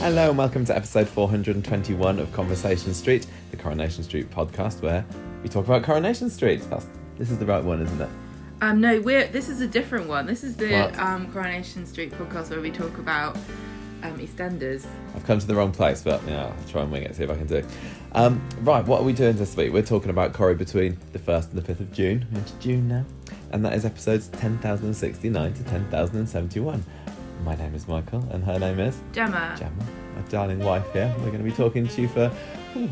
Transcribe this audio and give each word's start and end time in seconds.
Hello 0.00 0.30
and 0.30 0.38
welcome 0.38 0.64
to 0.64 0.74
episode 0.74 1.08
421 1.08 2.18
of 2.18 2.32
Conversation 2.32 2.94
Street, 2.94 3.26
the 3.50 3.56
Coronation 3.56 4.02
Street 4.02 4.30
podcast 4.30 4.80
where 4.82 5.04
we 5.42 5.48
talk 5.48 5.66
about 5.66 5.82
Coronation 5.84 6.30
Street. 6.30 6.60
That's 6.70 6.86
this 7.18 7.30
is 7.30 7.38
the 7.38 7.46
right 7.46 7.62
one, 7.62 7.80
isn't 7.82 8.00
it? 8.00 8.08
Um, 8.60 8.80
no, 8.80 9.00
we're 9.00 9.26
this 9.28 9.48
is 9.48 9.60
a 9.60 9.66
different 9.68 10.08
one. 10.08 10.26
This 10.26 10.42
is 10.42 10.56
the 10.56 10.70
What? 10.72 10.98
um, 10.98 11.30
Coronation 11.32 11.86
Street 11.86 12.10
podcast 12.12 12.50
where 12.50 12.60
we 12.60 12.70
talk 12.70 12.96
about 12.98 13.36
um, 14.02 14.18
EastEnders. 14.18 14.86
I've 15.14 15.24
come 15.24 15.38
to 15.38 15.46
the 15.46 15.54
wrong 15.54 15.72
place, 15.72 16.02
but 16.02 16.22
yeah, 16.26 16.46
I'll 16.46 16.68
try 16.68 16.82
and 16.82 16.90
wing 16.92 17.02
it, 17.02 17.14
see 17.16 17.24
if 17.24 17.30
I 17.30 17.36
can 17.36 17.46
do. 17.46 17.64
Um, 18.12 18.40
right, 18.62 18.84
what 18.84 19.00
are 19.00 19.04
we 19.04 19.12
doing 19.12 19.36
this 19.36 19.56
week? 19.56 19.72
We're 19.72 19.82
talking 19.82 20.10
about 20.10 20.32
Corrie 20.32 20.54
between 20.54 20.98
the 21.12 21.18
1st 21.18 21.52
and 21.52 21.62
the 21.62 21.72
5th 21.72 21.80
of 21.80 21.92
June. 21.92 22.26
We're 22.32 22.38
into 22.38 22.54
June 22.58 22.88
now. 22.88 23.04
And 23.52 23.64
that 23.64 23.74
is 23.74 23.84
episodes 23.84 24.28
10,069 24.28 25.52
to 25.54 25.64
10,071. 25.64 26.84
My 27.44 27.54
name 27.56 27.74
is 27.74 27.86
Michael, 27.86 28.26
and 28.30 28.42
her 28.44 28.58
name 28.58 28.80
is 28.80 29.00
Gemma. 29.12 29.54
Gemma, 29.58 29.84
my 30.16 30.22
darling 30.28 30.58
wife 30.60 30.90
here. 30.92 31.12
We're 31.18 31.26
going 31.26 31.38
to 31.38 31.44
be 31.44 31.52
talking 31.52 31.86
to 31.86 32.02
you 32.02 32.08
for 32.08 32.32
ooh, 32.76 32.88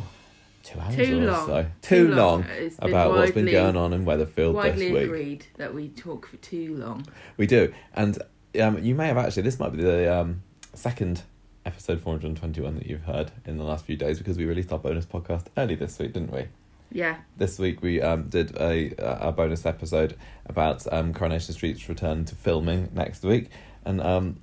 two 0.62 0.78
hours 0.78 0.94
Too 0.96 1.22
or 1.22 1.26
long. 1.32 1.46
so. 1.46 1.66
Too, 1.82 2.08
long, 2.14 2.44
It's 2.44 2.76
been 2.76 2.90
about 2.90 3.10
what's 3.12 3.32
been 3.32 3.46
widely- 3.46 3.52
going 3.52 3.76
on 3.76 3.92
in 3.92 4.04
Weatherfield 4.04 4.52
Widely 4.54 4.84
this 4.86 4.92
week. 4.92 4.92
We 4.92 5.04
agreed 5.04 5.46
that 5.56 5.74
we 5.74 5.88
talk 5.88 6.28
for 6.28 6.36
too 6.36 6.76
long. 6.76 7.06
We 7.36 7.46
do, 7.46 7.72
and 7.94 8.18
um, 8.60 8.82
you 8.82 8.94
may 8.94 9.08
have 9.08 9.18
actually. 9.18 9.42
This 9.42 9.58
might 9.58 9.72
be 9.72 9.82
the 9.82 10.14
um, 10.16 10.42
second 10.76 11.22
episode 11.64 12.00
421 12.00 12.76
that 12.76 12.86
you've 12.86 13.02
heard 13.02 13.32
in 13.44 13.56
the 13.58 13.64
last 13.64 13.84
few 13.84 13.96
days 13.96 14.18
because 14.18 14.36
we 14.38 14.44
released 14.44 14.72
our 14.72 14.78
bonus 14.78 15.04
podcast 15.06 15.46
early 15.56 15.74
this 15.74 15.98
week, 15.98 16.12
didn't 16.12 16.32
we? 16.32 16.46
Yeah, 16.92 17.16
This 17.36 17.58
week 17.58 17.82
we 17.82 18.00
um, 18.00 18.28
did 18.28 18.56
a 18.60 18.94
a 18.98 19.32
bonus 19.32 19.66
episode 19.66 20.16
about 20.46 20.86
um, 20.92 21.12
Coronation 21.12 21.52
Street's 21.52 21.88
return 21.88 22.24
to 22.26 22.36
filming 22.36 22.90
next 22.94 23.24
week, 23.24 23.48
and 23.84 24.00
um, 24.00 24.36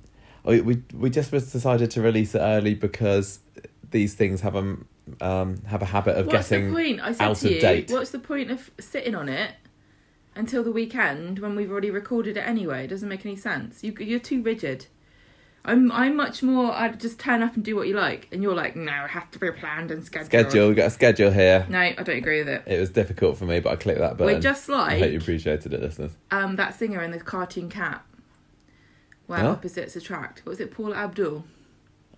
we 0.44 0.60
we 0.60 0.82
we 0.94 1.08
just 1.08 1.30
decided 1.30 1.90
to 1.92 2.02
release 2.02 2.34
it 2.34 2.40
early 2.40 2.74
because 2.74 3.38
these 3.90 4.12
things 4.14 4.42
have 4.42 4.56
a 4.56 4.76
um, 5.22 5.62
have 5.66 5.80
a 5.80 5.86
habit 5.86 6.16
of 6.18 6.26
what's 6.26 6.50
getting 6.50 6.68
the 6.68 6.74
point? 6.74 7.00
I 7.00 7.12
said 7.12 7.24
out 7.24 7.36
to 7.38 7.46
of 7.46 7.52
you, 7.54 7.60
date. 7.60 7.90
what's 7.90 8.10
the 8.10 8.18
point 8.18 8.50
of 8.50 8.70
sitting 8.78 9.14
on 9.14 9.30
it 9.30 9.52
until 10.36 10.62
the 10.62 10.70
weekend 10.72 11.38
when 11.38 11.56
we've 11.56 11.70
already 11.70 11.90
recorded 11.90 12.36
it 12.36 12.40
anyway? 12.46 12.84
It 12.84 12.88
doesn't 12.88 13.08
make 13.08 13.24
any 13.24 13.36
sense. 13.36 13.82
You 13.82 13.94
you're 13.98 14.20
too 14.20 14.42
rigid. 14.42 14.86
I'm 15.66 15.90
I'm 15.92 16.14
much 16.16 16.42
more. 16.42 16.72
I'd 16.72 17.00
just 17.00 17.18
turn 17.18 17.42
up 17.42 17.54
and 17.54 17.64
do 17.64 17.74
what 17.74 17.88
you 17.88 17.94
like, 17.94 18.28
and 18.32 18.42
you're 18.42 18.54
like, 18.54 18.76
no, 18.76 19.04
it 19.04 19.10
has 19.10 19.22
to 19.32 19.38
be 19.38 19.50
planned 19.50 19.90
and 19.90 20.04
scheduled. 20.04 20.28
schedule. 20.28 20.68
We 20.68 20.74
got 20.74 20.86
a 20.88 20.90
schedule 20.90 21.30
here. 21.30 21.66
No, 21.70 21.78
I 21.78 21.92
don't 21.94 22.16
agree 22.18 22.40
with 22.40 22.48
it. 22.48 22.62
It 22.66 22.78
was 22.80 22.90
difficult 22.90 23.38
for 23.38 23.46
me, 23.46 23.60
but 23.60 23.70
I 23.72 23.76
clicked 23.76 23.98
that 24.00 24.18
button. 24.18 24.34
We're 24.34 24.40
just 24.40 24.68
like 24.68 24.92
I 24.92 24.98
hope 24.98 25.12
you 25.12 25.18
appreciated 25.18 25.72
it, 25.72 25.80
listeners. 25.80 26.12
um, 26.30 26.56
that 26.56 26.74
singer 26.78 27.02
in 27.02 27.12
the 27.12 27.18
cartoon 27.18 27.70
cat, 27.70 28.04
where 29.26 29.40
Huh? 29.40 29.50
opposites 29.52 29.96
attract. 29.96 30.40
What 30.44 30.50
was 30.50 30.60
it, 30.60 30.70
Paula 30.70 30.96
Abdul? 30.96 31.44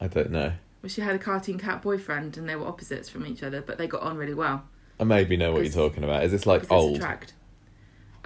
I 0.01 0.09
don't 0.09 0.31
know. 0.33 0.53
Well, 0.83 0.91
she 0.91 1.01
had 1.01 1.15
a 1.15 1.19
cartoon 1.19 1.59
cat 1.59 1.83
boyfriend, 1.83 2.37
and 2.37 2.49
they 2.49 2.57
were 2.57 2.67
opposites 2.67 3.09
from 3.09 3.27
each 3.27 3.43
other, 3.45 3.63
but 3.63 3.79
they 3.79 3.87
got 3.87 4.03
on 4.03 4.17
really 4.17 4.35
well. 4.35 4.65
I 4.99 5.05
maybe 5.05 5.37
know 5.37 5.53
what 5.53 5.63
you're 5.63 5.73
talking 5.73 6.03
about. 6.05 6.25
Is 6.25 6.33
this 6.33 6.47
like 6.47 6.63
Opposites 6.65 6.73
old? 6.83 6.97
attract. 6.97 7.35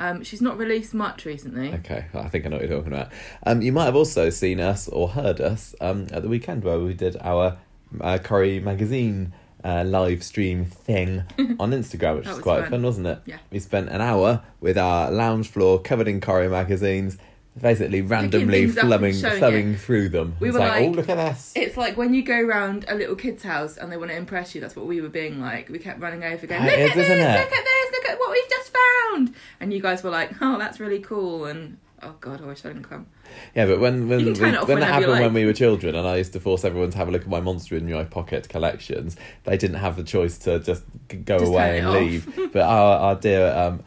Um, 0.00 0.24
she's 0.24 0.40
not 0.40 0.56
released 0.56 0.94
much 0.94 1.26
recently. 1.26 1.74
Okay, 1.74 2.06
I 2.14 2.28
think 2.30 2.46
I 2.46 2.48
know 2.48 2.56
what 2.56 2.66
you're 2.66 2.78
talking 2.78 2.92
about. 2.94 3.12
Um, 3.44 3.60
you 3.60 3.70
might 3.70 3.84
have 3.84 3.94
also 3.94 4.30
seen 4.30 4.58
us 4.58 4.88
or 4.88 5.10
heard 5.10 5.42
us 5.42 5.74
um, 5.80 6.06
at 6.10 6.22
the 6.22 6.28
weekend 6.28 6.64
where 6.64 6.80
we 6.80 6.94
did 6.94 7.18
our 7.20 7.58
uh, 8.00 8.16
Corrie 8.22 8.60
magazine 8.60 9.34
uh, 9.62 9.84
live 9.84 10.22
stream 10.22 10.64
thing 10.64 11.24
on 11.60 11.72
Instagram, 11.72 12.16
which 12.16 12.26
was 12.26 12.36
was 12.36 12.42
quite 12.42 12.62
fun. 12.62 12.70
fun, 12.70 12.82
wasn't 12.82 13.06
it? 13.08 13.20
Yeah. 13.26 13.38
We 13.50 13.58
spent 13.58 13.90
an 13.90 14.00
hour 14.00 14.42
with 14.58 14.78
our 14.78 15.10
lounge 15.10 15.48
floor 15.50 15.78
covered 15.80 16.08
in 16.08 16.22
Corrie 16.22 16.48
magazines, 16.48 17.18
basically 17.60 18.02
randomly 18.02 18.66
things 18.66 18.76
up 18.76 18.84
and 18.84 18.92
thumbing, 18.92 19.14
showing 19.14 19.40
thumbing 19.40 19.76
through 19.76 20.08
them. 20.08 20.36
We 20.40 20.48
It's 20.48 20.54
were 20.54 20.60
like, 20.60 20.82
oh, 20.82 20.88
look 20.90 21.08
at 21.08 21.16
this. 21.16 21.52
It's 21.54 21.76
like 21.76 21.96
when 21.96 22.14
you 22.14 22.22
go 22.22 22.40
round 22.40 22.84
a 22.88 22.94
little 22.94 23.16
kid's 23.16 23.42
house 23.42 23.76
and 23.76 23.90
they 23.90 23.96
want 23.96 24.10
to 24.10 24.16
impress 24.16 24.54
you. 24.54 24.60
That's 24.60 24.76
what 24.76 24.86
we 24.86 25.00
were 25.00 25.08
being 25.08 25.40
like. 25.40 25.68
We 25.68 25.78
kept 25.78 26.00
running 26.00 26.24
over, 26.24 26.46
going, 26.46 26.64
"Look 26.64 26.72
is, 26.72 26.90
at 26.90 26.96
this! 26.96 27.08
Look 27.08 27.52
at 27.52 27.64
this! 27.64 27.92
Look 27.92 28.08
at 28.10 28.18
what 28.18 28.30
we've 28.32 28.48
just 28.50 28.72
found!" 28.72 29.34
And 29.60 29.72
you 29.72 29.80
guys 29.80 30.02
were 30.02 30.10
like, 30.10 30.32
"Oh, 30.40 30.58
that's 30.58 30.80
really 30.80 31.00
cool!" 31.00 31.44
And 31.46 31.78
oh 32.02 32.14
god, 32.20 32.42
I 32.42 32.46
wish 32.46 32.64
I 32.64 32.68
didn't 32.68 32.84
come. 32.84 33.06
Yeah, 33.54 33.66
but 33.66 33.80
when 33.80 34.08
when 34.08 34.18
we, 34.18 34.24
can 34.24 34.34
turn 34.34 34.54
it 34.54 34.58
off 34.58 34.68
when 34.68 34.80
that 34.80 34.92
happened 34.92 35.12
when 35.20 35.32
we 35.32 35.44
were 35.44 35.52
children, 35.52 35.94
and 35.94 36.06
I 36.06 36.16
used 36.16 36.32
to 36.32 36.40
force 36.40 36.64
everyone 36.64 36.90
to 36.90 36.98
have 36.98 37.08
a 37.08 37.10
look 37.10 37.22
at 37.22 37.28
my 37.28 37.40
monster 37.40 37.76
in 37.76 37.90
my 37.90 38.04
pocket 38.04 38.48
collections, 38.48 39.16
they 39.44 39.56
didn't 39.56 39.76
have 39.76 39.96
the 39.96 40.04
choice 40.04 40.38
to 40.38 40.60
just 40.60 40.84
go 41.24 41.38
Just 41.38 41.50
away 41.50 41.78
and 41.78 41.88
it 41.88 41.90
leave. 41.90 42.52
but 42.52 42.62
our 42.62 42.98
our 42.98 43.14
dear 43.16 43.52
um, 43.52 43.82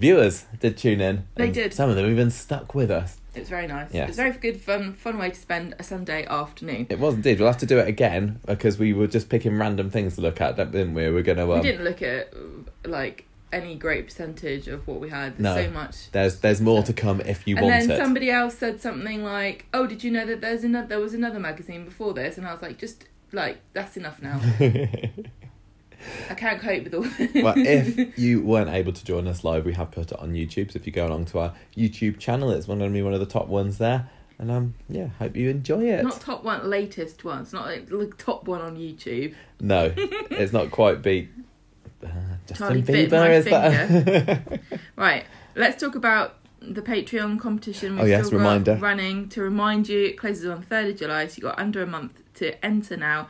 viewers 0.00 0.46
did 0.58 0.76
tune 0.76 1.00
in. 1.00 1.26
They 1.36 1.50
did. 1.50 1.72
Some 1.74 1.90
of 1.90 1.96
them 1.96 2.10
even 2.10 2.30
stuck 2.30 2.74
with 2.74 2.90
us. 2.90 3.18
It 3.34 3.40
was 3.40 3.48
very 3.48 3.66
nice. 3.68 3.90
Yes. 3.92 4.04
It 4.04 4.08
was 4.08 4.18
a 4.18 4.22
very 4.22 4.36
good, 4.38 4.60
fun, 4.60 4.94
fun 4.94 5.16
way 5.18 5.30
to 5.30 5.36
spend 5.36 5.76
a 5.78 5.84
Sunday 5.84 6.24
afternoon. 6.26 6.86
It 6.90 6.98
was 6.98 7.14
indeed. 7.14 7.38
We'll 7.38 7.46
have 7.48 7.58
to 7.58 7.66
do 7.66 7.78
it 7.78 7.86
again 7.86 8.40
because 8.44 8.76
we 8.78 8.92
were 8.92 9.06
just 9.06 9.28
picking 9.28 9.56
random 9.56 9.88
things 9.90 10.16
to 10.16 10.20
look 10.20 10.40
at, 10.40 10.56
didn't 10.56 10.94
we? 10.94 11.08
We're 11.10 11.22
gonna. 11.22 11.48
Um, 11.48 11.60
we 11.60 11.62
didn't 11.62 11.84
look 11.84 12.02
at 12.02 12.32
like 12.84 13.26
any 13.52 13.74
great 13.76 14.06
percentage 14.06 14.66
of 14.68 14.86
what 14.88 15.00
we 15.00 15.10
had. 15.10 15.36
There's 15.38 15.56
No. 15.56 15.62
so 15.64 15.70
much. 15.70 16.10
There's 16.10 16.40
there's 16.40 16.60
more 16.60 16.82
to 16.82 16.92
come 16.92 17.20
if 17.20 17.46
you 17.46 17.56
and 17.56 17.66
want 17.66 17.76
And 17.82 17.90
then 17.90 18.00
it. 18.00 18.02
somebody 18.02 18.30
else 18.30 18.56
said 18.58 18.80
something 18.80 19.22
like, 19.22 19.66
"Oh, 19.72 19.86
did 19.86 20.02
you 20.02 20.10
know 20.10 20.26
that 20.26 20.40
there's 20.40 20.64
another 20.64 20.88
there 20.88 21.00
was 21.00 21.14
another 21.14 21.38
magazine 21.38 21.84
before 21.84 22.14
this?" 22.14 22.36
And 22.38 22.46
I 22.48 22.52
was 22.52 22.62
like, 22.62 22.78
"Just 22.78 23.04
like 23.32 23.58
that's 23.74 23.96
enough 23.96 24.20
now. 24.20 24.40
I 26.28 26.34
can't 26.34 26.60
cope 26.60 26.84
with 26.84 26.94
all 26.94 27.02
this." 27.02 27.30
well, 27.42 27.54
if 27.56 28.18
you 28.18 28.42
weren't 28.42 28.70
able 28.70 28.92
to 28.92 29.04
join 29.04 29.26
us 29.26 29.44
live, 29.44 29.64
we 29.64 29.74
have 29.74 29.90
put 29.90 30.12
it 30.12 30.18
on 30.18 30.32
YouTube. 30.32 30.72
So 30.72 30.76
if 30.78 30.86
you 30.86 30.92
go 30.92 31.06
along 31.06 31.26
to 31.26 31.38
our 31.40 31.54
YouTube 31.76 32.18
channel, 32.18 32.50
it's 32.50 32.66
going 32.66 32.78
to 32.78 32.88
be 32.88 33.02
one 33.02 33.14
of 33.14 33.20
the 33.20 33.26
top 33.26 33.48
ones 33.48 33.78
there. 33.78 34.08
And 34.38 34.50
um, 34.50 34.74
yeah, 34.88 35.08
hope 35.18 35.36
you 35.36 35.50
enjoy 35.50 35.82
it. 35.82 36.02
not 36.02 36.18
top 36.20 36.44
one, 36.44 36.68
latest 36.70 37.24
one. 37.24 37.42
It's 37.42 37.52
not 37.52 37.66
like 37.66 37.88
the 37.90 38.10
top 38.16 38.48
one 38.48 38.62
on 38.62 38.76
YouTube. 38.76 39.34
No, 39.60 39.92
it's 39.96 40.52
not 40.52 40.70
quite 40.70 41.02
beat. 41.02 41.28
Uh, 42.02 42.08
Justin 42.46 42.56
Charlie 42.56 42.80
bit 42.80 43.10
Bieber 43.10 43.20
my 43.20 43.30
is 43.32 43.44
that? 43.44 44.60
Right, 44.96 45.24
let's 45.54 45.78
talk 45.78 45.94
about 45.94 46.36
the 46.62 46.80
Patreon 46.80 47.38
competition. 47.38 47.96
We've 47.96 48.04
Oh, 48.04 48.06
yes, 48.06 48.26
still 48.28 48.38
reminder. 48.38 48.76
running. 48.76 49.28
To 49.30 49.42
remind 49.42 49.88
you, 49.90 50.06
it 50.06 50.16
closes 50.16 50.46
on 50.46 50.62
3rd 50.62 50.90
of 50.92 50.96
July, 50.98 51.26
so 51.26 51.34
you've 51.36 51.42
got 51.42 51.58
under 51.58 51.82
a 51.82 51.86
month 51.86 52.22
to 52.36 52.64
enter 52.64 52.96
now. 52.96 53.28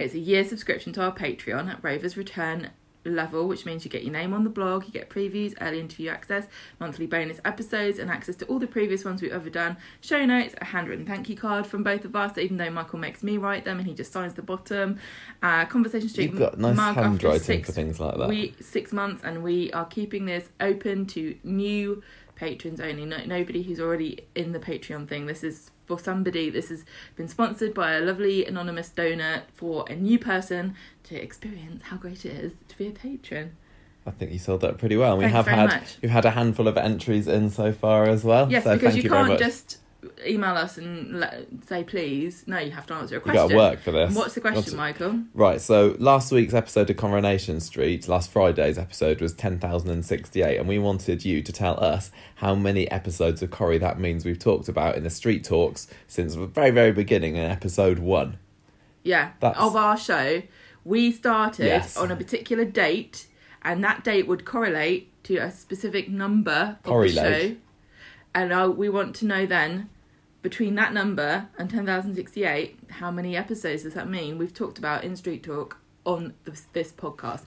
It's 0.00 0.14
a 0.14 0.18
year 0.18 0.44
subscription 0.44 0.94
to 0.94 1.02
our 1.02 1.12
Patreon 1.12 1.70
at 1.70 1.84
Rovers 1.84 2.16
Return 2.16 2.70
level, 3.04 3.46
which 3.46 3.66
means 3.66 3.84
you 3.84 3.90
get 3.90 4.02
your 4.02 4.12
name 4.12 4.32
on 4.32 4.44
the 4.44 4.50
blog, 4.50 4.84
you 4.86 4.92
get 4.92 5.10
previews, 5.10 5.54
early 5.60 5.78
interview 5.78 6.10
access, 6.10 6.46
monthly 6.78 7.06
bonus 7.06 7.38
episodes, 7.44 7.98
and 7.98 8.10
access 8.10 8.36
to 8.36 8.46
all 8.46 8.58
the 8.58 8.66
previous 8.66 9.04
ones 9.04 9.20
we've 9.20 9.32
ever 9.32 9.50
done, 9.50 9.76
show 10.00 10.24
notes, 10.24 10.54
a 10.60 10.64
handwritten 10.64 11.04
thank 11.04 11.28
you 11.28 11.36
card 11.36 11.66
from 11.66 11.82
both 11.82 12.04
of 12.06 12.16
us, 12.16 12.38
even 12.38 12.56
though 12.56 12.70
Michael 12.70 12.98
makes 12.98 13.22
me 13.22 13.36
write 13.36 13.64
them 13.64 13.78
and 13.78 13.86
he 13.86 13.94
just 13.94 14.12
signs 14.12 14.34
the 14.34 14.42
bottom. 14.42 14.98
Uh, 15.42 15.66
Conversation 15.66 16.08
Street 16.08 16.30
You've 16.30 16.38
got 16.38 16.58
nice 16.58 16.76
mug 16.76 16.94
handwriting 16.96 17.62
for 17.62 17.72
things 17.72 18.00
like 18.00 18.16
that. 18.16 18.28
we 18.28 18.54
six 18.60 18.92
months, 18.92 19.22
and 19.22 19.42
we 19.42 19.70
are 19.72 19.86
keeping 19.86 20.24
this 20.24 20.48
open 20.60 21.06
to 21.06 21.36
new 21.44 22.02
patrons 22.36 22.80
only. 22.80 23.04
No, 23.04 23.18
nobody 23.26 23.62
who's 23.62 23.80
already 23.80 24.26
in 24.34 24.52
the 24.52 24.60
Patreon 24.60 25.08
thing. 25.08 25.26
This 25.26 25.44
is 25.44 25.70
for 25.90 26.02
somebody. 26.02 26.50
This 26.50 26.68
has 26.68 26.84
been 27.16 27.28
sponsored 27.28 27.74
by 27.74 27.92
a 27.94 28.00
lovely 28.00 28.46
anonymous 28.46 28.88
donor 28.90 29.42
for 29.52 29.84
a 29.88 29.96
new 29.96 30.18
person 30.18 30.76
to 31.04 31.20
experience 31.20 31.82
how 31.84 31.96
great 31.96 32.24
it 32.24 32.32
is 32.32 32.52
to 32.68 32.78
be 32.78 32.86
a 32.86 32.92
patron. 32.92 33.56
I 34.06 34.12
think 34.12 34.32
you 34.32 34.38
sold 34.38 34.60
that 34.62 34.78
pretty 34.78 34.96
well. 34.96 35.12
And 35.12 35.18
we 35.18 35.24
Thanks 35.24 35.34
have 35.34 35.46
had 35.46 35.80
much. 35.80 35.98
we've 36.00 36.10
had 36.10 36.24
a 36.24 36.30
handful 36.30 36.68
of 36.68 36.76
entries 36.76 37.26
in 37.26 37.50
so 37.50 37.72
far 37.72 38.04
as 38.04 38.24
well. 38.24 38.50
Yes, 38.50 38.64
so 38.64 38.74
because 38.74 38.92
thank 38.92 38.96
you, 38.96 39.02
you, 39.02 39.10
very 39.10 39.22
can't 39.22 39.32
much. 39.34 39.40
just 39.40 39.78
email 40.26 40.54
us 40.56 40.78
and 40.78 41.20
let, 41.20 41.46
say 41.68 41.84
please. 41.84 42.44
No, 42.46 42.58
you 42.58 42.70
have 42.70 42.86
to 42.86 42.94
answer 42.94 43.16
a 43.16 43.20
question. 43.20 43.42
got 43.42 43.48
to 43.48 43.56
work 43.56 43.80
for 43.80 43.90
this. 43.92 44.14
What's 44.14 44.34
the 44.34 44.40
question, 44.40 44.76
Michael? 44.76 45.20
Right, 45.34 45.60
so 45.60 45.96
last 45.98 46.32
week's 46.32 46.54
episode 46.54 46.88
of 46.90 46.96
Coronation 46.96 47.60
Street, 47.60 48.08
last 48.08 48.30
Friday's 48.30 48.78
episode, 48.78 49.20
was 49.20 49.34
10,068, 49.34 50.58
and 50.58 50.68
we 50.68 50.78
wanted 50.78 51.24
you 51.24 51.42
to 51.42 51.52
tell 51.52 51.82
us 51.82 52.10
how 52.36 52.54
many 52.54 52.90
episodes 52.90 53.42
of 53.42 53.50
Corrie 53.50 53.78
that 53.78 53.98
means 54.00 54.24
we've 54.24 54.38
talked 54.38 54.68
about 54.68 54.96
in 54.96 55.02
the 55.02 55.10
Street 55.10 55.44
Talks 55.44 55.86
since 56.06 56.34
the 56.34 56.46
very, 56.46 56.70
very 56.70 56.92
beginning 56.92 57.36
in 57.36 57.44
episode 57.44 57.98
one. 57.98 58.38
Yeah, 59.02 59.30
That's- 59.40 59.62
of 59.62 59.76
our 59.76 59.96
show. 59.96 60.42
We 60.84 61.12
started 61.12 61.66
Yes. 61.66 61.96
on 61.96 62.10
a 62.10 62.16
particular 62.16 62.64
date, 62.64 63.26
and 63.62 63.84
that 63.84 64.02
date 64.04 64.26
would 64.26 64.44
correlate 64.44 65.08
to 65.24 65.36
a 65.36 65.50
specific 65.50 66.08
number 66.08 66.50
of 66.78 66.82
the 66.82 66.88
Correlate. 66.88 67.50
show. 67.52 67.56
And 68.34 68.52
uh, 68.52 68.72
we 68.74 68.88
want 68.88 69.14
to 69.16 69.26
know 69.26 69.46
then, 69.46 69.88
between 70.42 70.74
that 70.76 70.92
number 70.94 71.48
and 71.58 71.68
10,068, 71.68 72.78
how 72.90 73.10
many 73.10 73.36
episodes 73.36 73.82
does 73.82 73.94
that 73.94 74.08
mean 74.08 74.38
we've 74.38 74.54
talked 74.54 74.78
about 74.78 75.04
in 75.04 75.16
Street 75.16 75.42
Talk 75.42 75.78
on 76.06 76.34
this, 76.44 76.66
this 76.72 76.92
podcast. 76.92 77.42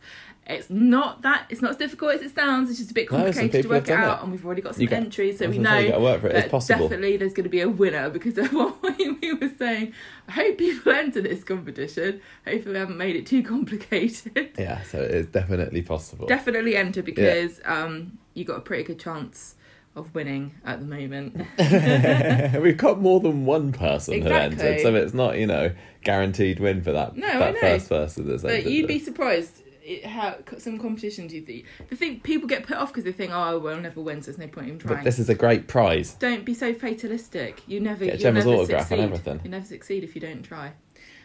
It's 0.45 0.69
not 0.69 1.21
that 1.21 1.45
it's 1.49 1.61
not 1.61 1.71
as 1.71 1.77
difficult 1.77 2.15
as 2.15 2.21
it 2.21 2.35
sounds. 2.35 2.69
It's 2.69 2.77
just 2.77 2.91
a 2.91 2.93
bit 2.93 3.09
No, 3.09 3.17
complicated 3.17 3.63
to 3.63 3.69
work 3.69 3.87
it 3.87 3.91
out, 3.93 4.19
it. 4.19 4.23
and 4.23 4.31
we've 4.31 4.45
already 4.45 4.61
got 4.61 4.75
some 4.75 4.85
got- 4.85 4.97
entries, 4.97 5.39
so 5.39 5.47
we 5.49 5.55
gonna 5.55 5.69
say, 5.69 5.85
you 5.85 5.91
know 5.97 6.15
it. 6.25 6.51
Definitely 6.51 7.17
there's 7.17 7.33
going 7.33 7.45
to 7.45 7.49
be 7.49 7.61
a 7.61 7.69
winner 7.69 8.09
because 8.09 8.37
of 8.37 8.51
what 8.53 8.75
we, 8.83 9.11
we 9.11 9.33
were 9.33 9.49
saying. 9.57 9.93
I 10.27 10.31
hope 10.33 10.57
people 10.57 10.91
enter 11.03 11.21
this 11.21 11.45
competition. 11.45 12.19
Hopefully, 12.45 12.73
we 12.73 12.79
haven't 12.79 12.97
made 12.97 13.15
it 13.15 13.25
too 13.25 13.41
complicated. 13.41 14.51
Yeah, 14.59 14.81
so 14.83 14.99
it 15.01 15.11
is 15.11 15.27
definitely 15.27 15.81
possible. 15.81 16.27
definitely 16.27 16.75
enter 16.75 17.01
because 17.01 17.61
um, 17.63 18.17
you 18.33 18.43
got 18.43 18.57
a 18.57 18.61
pretty 18.61 18.83
good 18.83 18.99
chance 18.99 19.55
of 19.95 20.13
winning 20.15 20.55
at 20.65 20.79
the 20.79 20.85
moment. 20.85 21.35
We've 22.61 22.77
got 22.77 22.99
more 22.99 23.19
than 23.19 23.45
one 23.45 23.71
person 23.71 24.21
who 24.21 24.29
entered, 24.29 24.81
so 24.81 24.95
it's 24.95 25.13
not, 25.13 25.37
you 25.37 25.47
know, 25.47 25.71
guaranteed 26.03 26.59
win 26.59 26.81
for 26.81 26.91
that, 26.91 27.15
No, 27.15 27.39
that 27.39 27.57
first 27.57 27.89
person 27.89 28.27
that's 28.27 28.43
But 28.43 28.65
you'd 28.65 28.87
be 28.87 28.99
surprised 28.99 29.63
how 30.05 30.37
some 30.57 30.79
competitions 30.79 31.33
you 31.33 31.41
think. 31.41 31.65
The 31.89 31.95
thing 31.95 32.19
people 32.21 32.47
get 32.47 32.65
put 32.65 32.77
off 32.77 32.89
because 32.89 33.03
they 33.03 33.11
think, 33.11 33.31
oh, 33.33 33.59
well, 33.59 33.75
I'll 33.75 33.81
never 33.81 34.01
win, 34.01 34.21
so 34.21 34.31
there's 34.31 34.37
no 34.37 34.47
point 34.47 34.69
in 34.69 34.79
trying. 34.79 34.95
But 34.95 35.03
this 35.03 35.19
is 35.19 35.29
a 35.29 35.35
great 35.35 35.67
prize. 35.67 36.13
Don't 36.15 36.45
be 36.45 36.53
so 36.53 36.73
fatalistic. 36.73 37.61
You 37.67 37.79
never, 37.79 38.05
Get 38.05 38.19
Gemma's 38.19 38.45
never 38.45 38.57
autograph 38.57 38.91
and 38.91 39.01
succeed. 39.01 39.03
everything. 39.03 39.41
You 39.43 39.49
never 39.51 39.65
succeed 39.65 40.03
if 40.03 40.15
you 40.15 40.21
don't 40.21 40.43
try. 40.43 40.73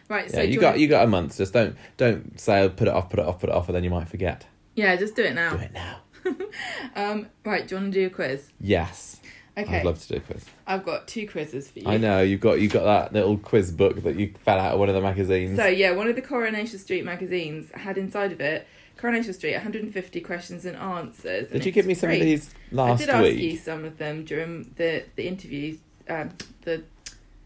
Right. 0.09 0.29
So 0.29 0.37
Yeah, 0.37 0.45
do 0.47 0.51
you 0.51 0.59
got 0.59 0.79
you 0.79 0.87
got 0.87 1.03
a 1.03 1.07
month. 1.07 1.37
Just 1.37 1.53
don't 1.53 1.77
don't 1.97 2.39
say 2.39 2.67
put 2.67 2.87
it 2.87 2.93
off, 2.93 3.09
put 3.09 3.19
it 3.19 3.25
off, 3.25 3.39
put 3.39 3.49
it 3.49 3.55
off, 3.55 3.67
and 3.69 3.75
then 3.75 3.83
you 3.83 3.91
might 3.91 4.09
forget. 4.09 4.45
Yeah, 4.75 4.95
just 4.95 5.15
do 5.15 5.23
it 5.23 5.35
now. 5.35 5.55
Do 5.55 5.63
it 5.63 5.73
now. 5.73 5.99
Um, 6.95 7.27
right. 7.45 7.67
Do 7.67 7.75
you 7.75 7.81
want 7.81 7.93
to 7.93 7.99
do 8.01 8.07
a 8.07 8.09
quiz? 8.09 8.49
Yes, 8.59 9.19
Okay. 9.57 9.79
I'd 9.79 9.85
love 9.85 9.99
to 10.01 10.07
do 10.07 10.15
a 10.15 10.19
quiz. 10.21 10.45
I've 10.65 10.85
got 10.85 11.07
two 11.07 11.27
quizzes 11.27 11.69
for 11.69 11.79
you. 11.79 11.87
I 11.87 11.97
know 11.97 12.21
you've 12.21 12.39
got 12.39 12.61
you 12.61 12.67
got 12.69 12.83
that 12.83 13.13
little 13.13 13.37
quiz 13.37 13.71
book 13.71 14.03
that 14.03 14.15
you 14.17 14.33
fell 14.45 14.57
out 14.59 14.73
of 14.73 14.79
one 14.79 14.89
of 14.89 14.95
the 14.95 15.01
magazines. 15.01 15.57
So 15.57 15.65
yeah, 15.67 15.91
one 15.91 16.07
of 16.07 16.15
the 16.15 16.21
Coronation 16.21 16.79
Street 16.79 17.03
magazines 17.05 17.69
had 17.73 17.97
inside 17.97 18.31
of 18.31 18.39
it 18.41 18.67
Coronation 18.97 19.33
Street 19.33 19.53
150 19.53 20.21
questions 20.21 20.65
and 20.65 20.75
answers. 20.77 21.45
and 21.51 21.53
Did 21.53 21.65
you 21.65 21.71
give 21.71 21.85
me 21.85 21.93
some 21.93 22.09
free. 22.09 22.17
of 22.19 22.23
these 22.25 22.49
last 22.71 22.99
week? 22.99 23.09
I 23.09 23.11
did 23.11 23.15
ask 23.15 23.23
week? 23.35 23.39
you 23.51 23.57
some 23.57 23.85
of 23.85 23.97
them 23.97 24.23
during 24.25 24.71
the 24.77 25.03
the 25.15 25.27
interview, 25.27 25.77
um, 26.09 26.29
the 26.63 26.83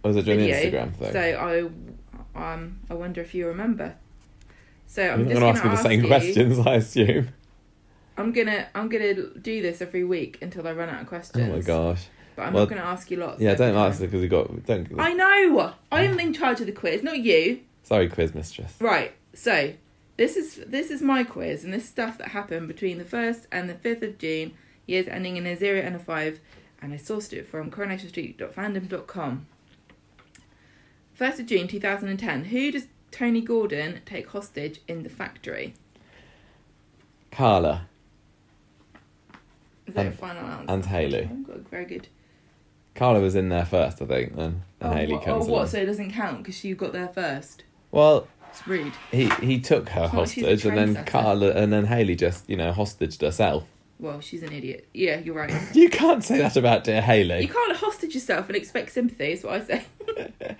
was 0.03 0.15
it 0.15 0.23
during 0.25 0.39
the. 0.41 0.51
Instagram 0.51 0.93
thing? 0.95 1.11
So 1.13 1.19
I 2.37 2.53
um 2.53 2.79
I 2.89 2.93
wonder 2.93 3.21
if 3.21 3.33
you 3.33 3.47
remember. 3.47 3.95
So 4.87 5.01
I'm 5.09 5.21
You're 5.21 5.29
just 5.29 5.39
going 5.41 5.53
to 5.53 5.59
ask 5.59 5.63
me 5.65 5.69
the 5.71 5.77
same 5.77 6.01
you- 6.01 6.07
questions, 6.07 6.59
I 6.67 6.75
assume. 6.75 7.29
I'm 8.17 8.31
gonna 8.31 8.67
I'm 8.75 8.89
gonna 8.89 9.13
do 9.13 9.61
this 9.61 9.81
every 9.81 10.03
week 10.03 10.39
until 10.41 10.67
I 10.67 10.73
run 10.73 10.89
out 10.89 11.01
of 11.01 11.07
questions. 11.07 11.43
Oh 11.49 11.53
my 11.55 11.61
gosh! 11.61 12.05
But 12.35 12.43
I'm 12.43 12.53
Well, 12.53 12.63
not 12.63 12.69
gonna 12.69 12.81
ask 12.87 13.09
you 13.09 13.17
lots. 13.17 13.41
Yeah, 13.41 13.55
don't 13.55 13.75
ask 13.75 14.01
it 14.01 14.07
because 14.07 14.21
you 14.21 14.29
got 14.29 14.65
don't. 14.65 14.87
I 14.99 15.13
know. 15.13 15.73
I 15.91 16.03
am 16.03 16.19
in 16.19 16.33
charge 16.33 16.59
of 16.59 16.67
the 16.67 16.71
quiz, 16.71 17.03
not 17.03 17.19
you. 17.19 17.61
Sorry, 17.83 18.07
quiz 18.09 18.33
mistress. 18.35 18.75
Right. 18.79 19.13
So 19.33 19.73
this 20.17 20.37
is 20.37 20.61
this 20.67 20.91
is 20.91 21.01
my 21.01 21.23
quiz, 21.23 21.63
and 21.63 21.73
this 21.73 21.87
stuff 21.89 22.17
that 22.19 22.29
happened 22.29 22.67
between 22.67 22.97
the 22.99 23.05
first 23.05 23.47
and 23.51 23.67
the 23.69 23.73
fifth 23.73 24.03
of 24.03 24.17
June, 24.19 24.53
years 24.85 25.07
ending 25.07 25.37
in 25.37 25.47
a 25.47 25.55
zero 25.55 25.79
and 25.81 25.95
a 25.95 25.99
five, 25.99 26.39
and 26.81 26.93
I 26.93 26.97
sourced 26.97 27.33
it 27.33 27.47
from 27.47 27.71
coronationstreet.fandom.com. 27.71 29.47
First 31.13 31.39
of 31.39 31.47
June 31.47 31.67
two 31.67 31.79
thousand 31.79 32.09
and 32.09 32.19
ten. 32.19 32.45
Who 32.45 32.71
does 32.71 32.87
Tony 33.11 33.41
Gordon 33.41 34.01
take 34.05 34.29
hostage 34.29 34.81
in 34.87 35.01
the 35.03 35.09
factory? 35.09 35.73
Carla 37.31 37.87
Is 39.87 39.93
that 39.95 40.05
And- 40.07 40.15
final 40.15 40.45
answer? 40.45 40.73
and 40.73 40.85
Hayley. 40.85 41.23
I've 41.23 41.47
got 41.47 41.55
a 41.57 41.59
very 41.59 41.85
good. 41.85 42.07
Carla 42.95 43.19
was 43.19 43.35
in 43.35 43.49
there 43.49 43.65
first, 43.65 44.01
I 44.01 44.05
think. 44.05 44.35
Then 44.35 44.63
then 44.79 44.91
oh, 44.91 44.93
Hayley 44.95 45.13
what, 45.13 45.23
comes 45.25 45.47
oh, 45.47 45.51
what? 45.51 45.57
along. 45.57 45.67
So 45.67 45.77
it 45.79 45.85
doesn't 45.85 46.11
count 46.11 46.37
because 46.43 46.63
you 46.63 46.75
got 46.75 46.93
there 46.93 47.07
first. 47.07 47.63
Well, 47.91 48.27
It's 48.49 48.67
rude. 48.67 48.93
he 49.11 49.29
he 49.41 49.59
took 49.59 49.89
her 49.89 50.07
hostage, 50.07 50.65
and 50.65 50.77
then. 50.77 51.05
Carla 51.05 51.51
and 51.51 51.73
then 51.73 51.85
Hayley 51.85 52.15
just 52.15 52.49
you 52.49 52.55
know 52.55 52.71
hostaged 52.71 53.21
herself. 53.21 53.65
Well, 53.99 54.19
she's 54.19 54.43
an 54.43 54.51
idiot. 54.51 54.87
Yeah, 54.93 55.19
you're 55.19 55.35
right. 55.35 55.51
You 55.73 55.89
can't 55.89 56.23
say 56.23 56.39
that 56.39 56.55
about 56.57 56.83
dear 56.83 57.01
Hayley. 57.01 57.41
You 57.41 57.47
can't 57.47 57.75
hostage 57.77 58.13
yourself 58.13 58.47
and 58.47 58.55
expect 58.55 58.91
sympathy. 58.91 59.31
Is 59.33 59.43
what 59.43 59.61
I 59.61 59.65
say. 59.65 59.85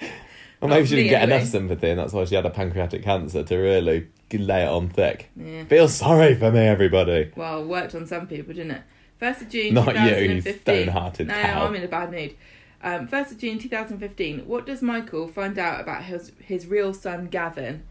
Well, 0.62 0.70
maybe 0.70 0.88
she 0.88 0.96
didn't 0.96 1.10
get 1.10 1.24
anyway. 1.24 1.40
enough 1.40 1.50
sympathy, 1.50 1.90
and 1.90 2.00
that's 2.00 2.14
why 2.14 2.24
she 2.24 2.36
had 2.36 2.46
a 2.46 2.50
pancreatic 2.50 3.04
cancer 3.04 3.44
to 3.44 3.58
really 3.58 4.08
lay 4.32 4.64
it 4.64 4.70
on 4.70 4.88
thick. 4.88 5.30
Yeah. 5.36 5.66
Feel 5.66 5.90
sorry 5.90 6.36
for 6.36 6.54
me, 6.54 6.62
everybody. 6.62 7.34
Well, 7.36 7.64
it 7.64 7.68
worked 7.68 7.94
on 7.96 8.08
some 8.08 8.28
people, 8.28 8.54
didn't 8.54 8.72
it? 8.72 8.82
First 9.24 9.42
of 9.44 9.50
June, 9.50 9.74
Not 9.74 9.88
you, 9.88 9.94
2015. 9.94 10.60
stone-hearted 10.84 11.28
No, 11.30 11.34
cow. 11.34 11.66
I'm 11.66 11.76
in 11.76 11.84
a 11.86 11.88
bad 11.88 12.12
mood. 12.12 12.36
Um, 12.82 13.08
First 13.08 13.32
of 13.32 13.38
June, 13.38 13.58
2015. 13.58 14.40
What 14.46 14.66
does 14.66 14.82
Michael 14.82 15.30
find 15.30 15.58
out 15.58 15.80
about 15.80 16.04
his 16.04 16.34
his 16.42 16.68
real 16.68 16.94
son 16.94 17.28
Gavin? 17.28 17.84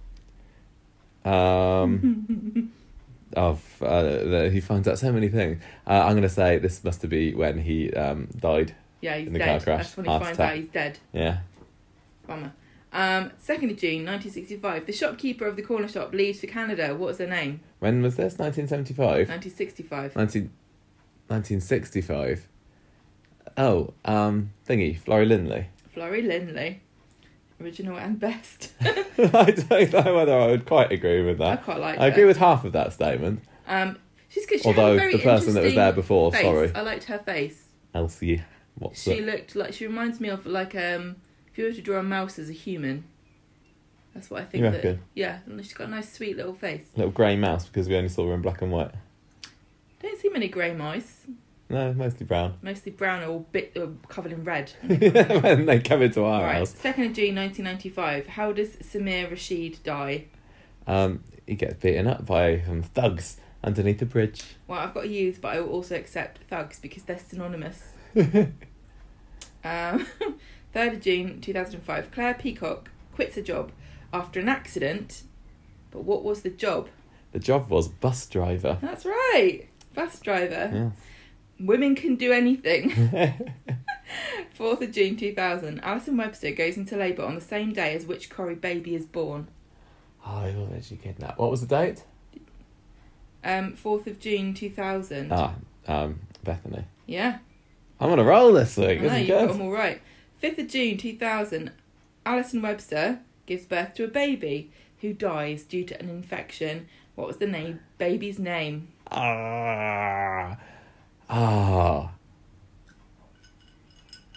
Um, 1.24 2.70
of 3.34 3.64
uh, 3.82 4.02
the- 4.02 4.50
he 4.52 4.60
finds 4.60 4.86
out 4.86 4.98
so 4.98 5.10
many 5.10 5.28
things. 5.30 5.62
Uh, 5.86 6.02
I'm 6.04 6.12
going 6.12 6.22
to 6.22 6.28
say 6.28 6.58
this 6.58 6.84
must 6.84 7.08
be 7.08 7.32
when 7.34 7.58
he 7.62 7.90
um, 7.94 8.28
died. 8.38 8.74
Yeah, 9.00 9.16
he's 9.16 9.28
In 9.28 9.32
the 9.32 9.38
dead. 9.38 9.46
car 9.46 9.60
crash, 9.76 9.86
That's 9.86 9.96
when 9.96 10.04
he 10.04 10.10
finds 10.18 10.28
attack. 10.38 10.50
out 10.50 10.56
he's 10.58 10.68
dead. 10.68 10.98
Yeah. 11.14 11.38
Bummer. 12.26 12.52
Um, 12.92 13.30
2nd 13.42 13.70
of 13.70 13.78
June, 13.78 14.04
1965. 14.04 14.84
The 14.84 14.92
shopkeeper 14.92 15.46
of 15.46 15.56
the 15.56 15.62
corner 15.62 15.88
shop 15.88 16.12
leaves 16.12 16.40
for 16.40 16.46
Canada. 16.46 16.88
What 16.90 17.06
was 17.06 17.18
her 17.18 17.26
name? 17.26 17.60
When 17.78 18.02
was 18.02 18.16
this? 18.16 18.36
1975. 18.38 19.28
1965. 19.30 20.14
19, 20.14 20.50
1965. 21.28 22.48
Oh, 23.56 23.92
um, 24.04 24.52
thingy, 24.66 24.98
Florrie 24.98 25.26
Lindley. 25.26 25.68
Florrie 25.92 26.22
Lindley. 26.22 26.80
Original 27.60 27.96
and 27.96 28.18
best. 28.18 28.72
I 28.80 29.50
don't 29.50 29.92
know 29.92 30.14
whether 30.14 30.36
I 30.38 30.46
would 30.48 30.66
quite 30.66 30.90
agree 30.90 31.22
with 31.24 31.38
that. 31.38 31.46
I 31.46 31.54
that. 31.56 31.64
quite 31.64 31.80
like 31.80 31.98
I 31.98 32.04
her. 32.04 32.10
agree 32.10 32.24
with 32.24 32.38
half 32.38 32.64
of 32.64 32.72
that 32.72 32.92
statement. 32.92 33.42
Um, 33.68 33.98
she's 34.28 34.46
good. 34.46 34.60
She 34.60 34.66
Although 34.68 34.96
the 34.96 35.18
person 35.18 35.54
that 35.54 35.62
was 35.62 35.74
there 35.74 35.92
before, 35.92 36.32
face. 36.32 36.42
sorry, 36.42 36.72
I 36.74 36.80
liked 36.80 37.04
her 37.04 37.18
face. 37.18 37.68
Elsie, 37.94 38.42
what's 38.76 39.02
She 39.02 39.20
looked 39.20 39.54
like 39.54 39.74
she 39.74 39.86
reminds 39.86 40.18
me 40.18 40.28
of 40.28 40.46
like 40.46 40.74
um 40.74 41.16
if 41.50 41.58
you 41.58 41.64
were 41.64 41.72
to 41.72 41.82
draw 41.82 41.98
a 41.98 42.02
mouse 42.02 42.38
as 42.38 42.48
a 42.48 42.54
human. 42.54 43.04
That's 44.14 44.28
what 44.30 44.42
I 44.42 44.44
think. 44.44 44.64
You 44.64 44.70
that, 44.70 44.76
reckon? 44.76 45.00
yeah, 45.14 45.38
and 45.46 45.62
she's 45.64 45.72
got 45.74 45.88
a 45.88 45.90
nice 45.90 46.12
sweet 46.12 46.36
little 46.36 46.54
face. 46.54 46.84
Little 46.96 47.12
grey 47.12 47.36
mouse 47.36 47.66
because 47.66 47.88
we 47.88 47.96
only 47.96 48.08
saw 48.08 48.26
her 48.26 48.34
in 48.34 48.42
black 48.42 48.60
and 48.62 48.72
white. 48.72 48.90
Don't 50.02 50.18
see 50.20 50.28
many 50.28 50.48
grey 50.48 50.74
mice. 50.74 51.26
No, 51.68 51.92
mostly 51.94 52.26
brown. 52.26 52.58
Mostly 52.60 52.92
brown 52.92 53.22
or 53.24 53.40
bit 53.40 53.72
or 53.76 53.92
covered 54.08 54.32
in 54.32 54.44
red. 54.44 54.70
when 54.82 55.64
they 55.66 55.80
come 55.80 56.02
into 56.02 56.22
our 56.24 56.42
right. 56.42 56.56
house, 56.56 56.74
Second 56.74 57.04
of 57.04 57.12
June, 57.14 57.34
nineteen 57.34 57.64
ninety 57.64 57.88
five. 57.88 58.26
How 58.26 58.52
does 58.52 58.76
Samir 58.76 59.30
Rashid 59.30 59.78
die? 59.82 60.26
um, 60.86 61.22
he 61.46 61.54
gets 61.54 61.74
beaten 61.82 62.06
up 62.06 62.26
by 62.26 62.60
some 62.66 62.82
thugs 62.82 63.38
underneath 63.64 63.98
the 63.98 64.06
bridge. 64.06 64.42
Well, 64.66 64.80
I've 64.80 64.92
got 64.94 65.08
youth, 65.08 65.38
but 65.40 65.56
I 65.56 65.60
will 65.60 65.70
also 65.70 65.94
accept 65.96 66.40
thugs 66.50 66.78
because 66.78 67.04
they're 67.04 67.18
synonymous. 67.18 67.92
um, 69.64 70.06
Third 70.72 70.94
of 70.94 71.00
June, 71.00 71.40
two 71.40 71.52
thousand 71.52 71.76
and 71.76 71.84
five. 71.84 72.10
Claire 72.10 72.34
Peacock 72.34 72.90
quits 73.14 73.36
her 73.36 73.42
job 73.42 73.72
after 74.12 74.40
an 74.40 74.48
accident. 74.48 75.22
But 75.90 76.04
what 76.04 76.24
was 76.24 76.42
the 76.42 76.50
job? 76.50 76.88
The 77.32 77.38
job 77.38 77.70
was 77.70 77.88
bus 77.88 78.26
driver. 78.26 78.78
That's 78.80 79.04
right. 79.04 79.68
Bus 79.94 80.18
driver. 80.20 80.70
Yeah. 80.72 80.90
Women 81.64 81.94
can 81.94 82.16
do 82.16 82.32
anything. 82.32 82.90
4th 84.58 84.82
of 84.82 84.92
June 84.92 85.16
2000. 85.16 85.80
Alison 85.80 86.16
Webster 86.16 86.50
goes 86.52 86.76
into 86.76 86.96
labour 86.96 87.24
on 87.24 87.34
the 87.34 87.40
same 87.40 87.72
day 87.72 87.94
as 87.94 88.06
which 88.06 88.30
Corrie 88.30 88.54
baby 88.54 88.94
is 88.94 89.06
born. 89.06 89.48
Oh, 90.26 90.38
I 90.38 90.52
thought 90.52 90.70
that 90.72 90.84
she 90.84 90.96
kidnapped. 90.96 91.38
What 91.38 91.50
was 91.50 91.60
the 91.60 91.66
date? 91.66 92.04
Um, 93.44 93.74
4th 93.74 94.06
of 94.06 94.20
June 94.20 94.54
2000. 94.54 95.32
Ah, 95.32 95.54
um, 95.88 96.20
Bethany. 96.44 96.84
Yeah. 97.06 97.38
I'm 98.00 98.10
on 98.10 98.18
a 98.18 98.24
roll 98.24 98.52
this 98.52 98.78
I 98.78 98.86
week. 98.88 99.02
know, 99.02 99.08
This 99.08 99.22
is 99.22 99.28
you've 99.28 99.38
got 99.38 99.48
them 99.48 99.62
all 99.62 99.72
right. 99.72 100.00
5th 100.42 100.58
of 100.58 100.68
June 100.68 100.96
2000. 100.96 101.72
Alison 102.24 102.62
Webster 102.62 103.20
gives 103.46 103.64
birth 103.66 103.94
to 103.94 104.04
a 104.04 104.08
baby 104.08 104.70
who 105.00 105.12
dies 105.12 105.64
due 105.64 105.84
to 105.84 106.00
an 106.00 106.08
infection. 106.08 106.86
What 107.16 107.26
was 107.26 107.38
the 107.38 107.46
name? 107.48 107.80
Baby's 107.98 108.38
name. 108.38 108.88
Ah, 109.14 110.56
ah, 111.28 112.10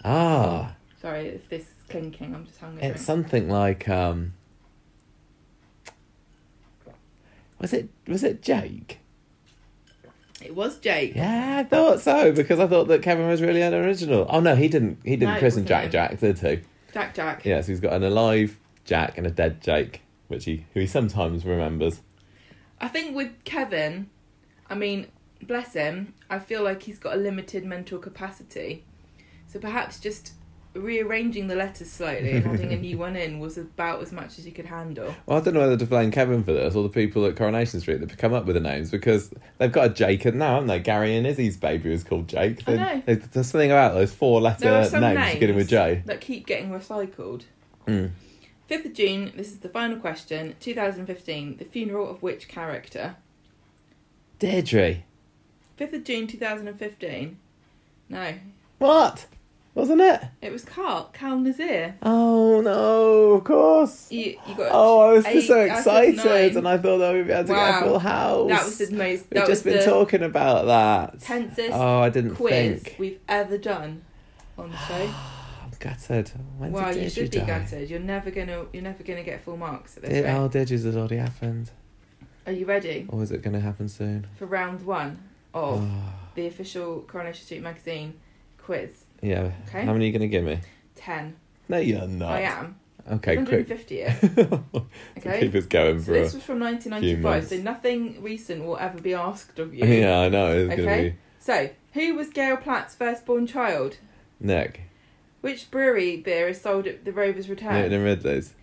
ah. 0.04 0.76
Sorry 1.00 1.28
if 1.28 1.48
this 1.48 1.62
is 1.62 1.68
clinking, 1.88 2.34
I'm 2.34 2.46
just 2.46 2.58
hungry. 2.58 2.82
It's 2.82 3.02
something 3.02 3.48
like 3.48 3.88
um. 3.88 4.34
Was 7.58 7.72
it 7.72 7.88
was 8.06 8.22
it 8.22 8.42
Jake? 8.42 9.00
It 10.42 10.54
was 10.54 10.78
Jake. 10.78 11.16
Yeah, 11.16 11.58
I 11.60 11.64
thought 11.64 12.00
so 12.00 12.32
because 12.32 12.60
I 12.60 12.66
thought 12.66 12.88
that 12.88 13.02
Kevin 13.02 13.26
was 13.26 13.40
really 13.40 13.62
unoriginal. 13.62 14.26
Oh 14.28 14.40
no, 14.40 14.54
he 14.54 14.68
didn't. 14.68 14.98
He 15.04 15.16
didn't 15.16 15.34
No, 15.34 15.38
christen 15.40 15.64
Jack. 15.64 15.90
Jack, 15.90 16.20
did 16.20 16.38
he? 16.38 16.60
Jack 16.92 17.14
Jack. 17.14 17.44
Yeah, 17.46 17.62
so 17.62 17.68
he's 17.68 17.80
got 17.80 17.94
an 17.94 18.04
alive 18.04 18.58
Jack 18.84 19.16
and 19.16 19.26
a 19.26 19.30
dead 19.30 19.62
Jake, 19.62 20.02
which 20.28 20.44
he 20.44 20.66
who 20.74 20.80
he 20.80 20.86
sometimes 20.86 21.46
remembers. 21.46 22.02
I 22.78 22.88
think 22.88 23.16
with 23.16 23.32
Kevin, 23.44 24.10
I 24.68 24.74
mean, 24.74 25.06
bless 25.42 25.74
him, 25.74 26.14
I 26.28 26.38
feel 26.38 26.62
like 26.62 26.82
he's 26.82 26.98
got 26.98 27.14
a 27.14 27.18
limited 27.18 27.64
mental 27.64 27.98
capacity. 27.98 28.84
So 29.46 29.58
perhaps 29.58 30.00
just 30.00 30.32
rearranging 30.74 31.46
the 31.46 31.54
letters 31.54 31.90
slightly 31.90 32.32
and 32.32 32.46
adding 32.46 32.72
a 32.72 32.76
new 32.80 32.98
one 32.98 33.16
in 33.16 33.38
was 33.38 33.56
about 33.56 34.02
as 34.02 34.12
much 34.12 34.38
as 34.38 34.46
you 34.46 34.52
could 34.52 34.66
handle. 34.66 35.14
Well, 35.26 35.38
I 35.38 35.40
don't 35.40 35.54
know 35.54 35.60
whether 35.60 35.76
to 35.76 35.86
blame 35.86 36.10
Kevin 36.10 36.44
for 36.44 36.52
this 36.52 36.74
or 36.74 36.82
the 36.82 36.88
people 36.88 37.24
at 37.26 37.36
Coronation 37.36 37.80
Street 37.80 38.00
that 38.00 38.18
come 38.18 38.34
up 38.34 38.44
with 38.44 38.54
the 38.54 38.60
names 38.60 38.90
because 38.90 39.32
they've 39.58 39.72
got 39.72 39.86
a 39.86 39.88
Jake 39.90 40.24
now, 40.26 40.54
haven't 40.54 40.68
they? 40.68 40.80
Gary 40.80 41.16
and 41.16 41.26
Izzy's 41.26 41.56
baby 41.56 41.90
was 41.90 42.04
called 42.04 42.28
Jake. 42.28 42.62
I 42.66 42.74
know. 42.74 43.02
There's, 43.06 43.28
there's 43.28 43.46
something 43.48 43.70
about 43.70 43.94
those 43.94 44.12
four 44.12 44.40
letter 44.40 44.66
names, 44.66 44.92
names 44.92 45.34
beginning 45.34 45.56
with 45.56 45.68
J. 45.68 46.02
that 46.06 46.20
keep 46.20 46.46
getting 46.46 46.70
recycled. 46.70 47.42
Mm. 47.86 48.10
5th 48.68 48.84
of 48.84 48.94
June, 48.94 49.32
this 49.36 49.48
is 49.48 49.58
the 49.58 49.68
final 49.68 49.96
question. 49.98 50.56
2015, 50.58 51.58
the 51.58 51.64
funeral 51.64 52.10
of 52.10 52.22
which 52.22 52.48
character? 52.48 53.16
Deirdre. 54.38 54.96
5th 55.78 55.92
of 55.92 56.04
June 56.04 56.26
2015. 56.26 57.38
No, 58.08 58.34
What? 58.78 59.26
Wasn't 59.74 60.00
it? 60.00 60.22
it 60.40 60.50
was 60.52 60.64
Carl, 60.64 61.10
Kal 61.12 61.38
Nazir. 61.38 61.96
Oh 62.02 62.62
no, 62.62 63.32
of 63.32 63.44
course. 63.44 64.10
You, 64.10 64.38
you 64.48 64.54
got 64.54 64.70
Oh, 64.72 65.00
I 65.00 65.12
was 65.12 65.26
eight 65.26 65.42
so 65.46 65.60
excited 65.60 66.16
nine. 66.16 66.56
and 66.56 66.66
I 66.68 66.78
thought 66.78 66.96
that 66.96 67.12
we'd 67.12 67.26
be 67.26 67.32
able 67.34 67.48
to 67.48 67.52
get 67.54 67.82
a 67.82 67.84
full 67.84 67.98
house. 67.98 68.48
That 68.48 68.64
was 68.64 68.78
the 68.78 68.96
most. 68.96 69.26
We've 69.30 69.46
just 69.46 69.64
been 69.64 69.84
talking 69.84 70.22
about 70.22 70.64
that. 70.66 71.20
tensest 71.20 71.72
Oh, 71.74 71.98
I 72.00 72.08
didn't 72.08 72.36
quiz 72.36 72.82
think. 72.84 72.96
we've 72.98 73.20
ever 73.28 73.58
done 73.58 74.00
on 74.56 74.70
the 74.70 74.78
show. 74.78 74.94
I'm 75.62 75.70
gutted. 75.78 76.30
When 76.56 76.72
well, 76.72 76.94
did 76.94 77.02
you 77.04 77.10
should 77.10 77.30
be 77.30 77.40
die? 77.40 77.44
gutted. 77.46 77.90
You're 77.90 78.00
never 78.00 78.30
gonna. 78.30 78.64
You're 78.72 78.82
never 78.82 79.02
gonna 79.02 79.24
get 79.24 79.42
full 79.44 79.58
marks 79.58 79.98
at 79.98 80.04
this 80.04 80.12
Did, 80.12 80.24
rate. 80.24 80.32
oh, 80.32 80.48
Deirdre's 80.48 80.84
has 80.84 80.96
already 80.96 81.16
happened. 81.18 81.70
Are 82.46 82.52
you 82.52 82.64
ready 82.66 83.06
Or 83.08 83.22
is 83.22 83.32
it 83.32 83.42
going 83.42 83.54
to 83.54 83.60
happen 83.60 83.88
soon? 83.88 84.26
for 84.38 84.46
round 84.46 84.84
one 84.86 85.18
of 85.54 85.80
Oh, 85.82 86.12
the 86.34 86.46
official 86.46 87.00
Coronation 87.02 87.44
Street 87.44 87.62
magazine 87.62 88.14
quiz? 88.58 89.04
yeah. 89.22 89.50
Okay. 89.68 89.84
How 89.84 89.92
many 89.92 90.04
are 90.04 90.06
you 90.06 90.12
going 90.12 90.22
to 90.22 90.28
give 90.28 90.44
me? 90.44 90.58
Ten. 90.94 91.36
No, 91.68 91.78
you're 91.78 92.06
not. 92.06 92.32
I 92.32 92.40
am. 92.42 92.76
Okay, 93.10 93.36
quick. 93.36 93.68
150. 93.68 94.04
Okay. 95.18 95.40
Keep 95.40 95.54
us 95.54 95.66
going 95.66 95.98
So 96.00 96.06
for 96.06 96.12
this 96.12 96.34
was 96.34 96.42
from 96.42 96.56
few 96.58 96.64
1995, 96.66 97.22
months. 97.22 97.48
so 97.50 97.56
nothing 97.58 98.22
recent 98.22 98.64
will 98.64 98.76
ever 98.78 99.00
be 99.00 99.14
asked 99.14 99.58
of 99.58 99.74
you. 99.74 99.84
Yeah, 99.86 100.20
I 100.20 100.28
know. 100.28 100.56
It's 100.56 100.72
Okay. 100.72 100.84
going 100.84 101.10
to 101.12 101.16
So, 101.38 101.70
who 101.94 102.14
was 102.16 102.30
Gail 102.30 102.56
Platt's 102.56 102.94
firstborn 102.94 103.46
child? 103.46 103.96
Nick. 104.40 104.82
Which 105.40 105.70
brewery 105.70 106.16
beer 106.16 106.48
is 106.48 106.60
sold 106.60 106.86
at 106.88 107.04
the 107.04 107.12
Rover's 107.12 107.48
Return? 107.48 107.74
Newton 107.74 107.92
and 107.92 108.04
Ridley's. 108.04 108.54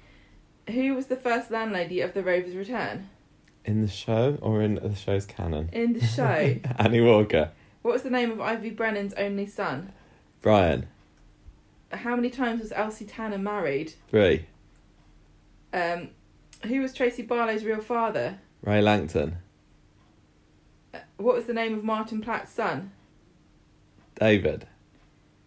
Who 0.70 0.94
was 0.94 1.08
the 1.08 1.16
first 1.16 1.50
landlady 1.50 2.02
of 2.02 2.14
the 2.14 2.22
Rover's 2.24 2.56
Return? 2.56 3.10
In 3.66 3.82
the 3.82 3.88
show 3.88 4.38
or 4.42 4.62
in 4.62 4.76
the 4.76 4.94
show's 4.96 5.26
canon? 5.26 5.70
In 5.72 5.94
the 5.94 6.06
show, 6.06 6.56
Annie 6.78 7.02
Walker. 7.02 7.52
what 7.82 7.94
was 7.94 8.02
the 8.04 8.10
name 8.10 8.32
of 8.32 8.42
Ivy 8.42 8.72
Brennan's 8.72 9.14
only 9.14 9.46
son? 9.48 9.94
Brian. 10.42 10.88
How 11.92 12.16
many 12.16 12.30
times 12.30 12.62
was 12.62 12.72
Elsie 12.74 13.06
Tanner 13.06 13.38
married? 13.38 13.94
Three. 14.10 14.48
Um, 15.72 16.10
who 16.68 16.82
was 16.82 16.94
Tracy 16.94 17.24
Barlow's 17.24 17.64
real 17.64 17.80
father? 17.82 18.40
Ray 18.62 18.82
Langton. 18.82 19.38
Uh, 20.94 21.00
What 21.18 21.36
was 21.36 21.46
the 21.46 21.54
name 21.54 21.74
of 21.74 21.84
Martin 21.84 22.20
Platt's 22.22 22.52
son? 22.52 22.92
David. 24.20 24.68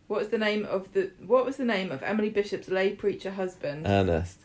What 0.06 0.20
was 0.20 0.28
the 0.28 0.38
name 0.38 0.64
of 0.64 0.92
the 0.92 1.10
What 1.26 1.44
was 1.44 1.56
the 1.56 1.64
name 1.64 1.90
of 1.92 2.02
Emily 2.02 2.30
Bishop's 2.30 2.68
lay 2.68 2.92
preacher 2.94 3.32
husband? 3.32 3.86
Ernest. 3.86 4.40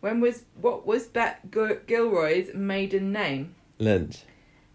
When 0.00 0.20
was 0.20 0.44
what 0.60 0.86
was 0.86 1.06
Bet 1.06 1.50
Gilroy's 1.50 2.54
maiden 2.54 3.12
name? 3.12 3.54
Lynch. 3.78 4.22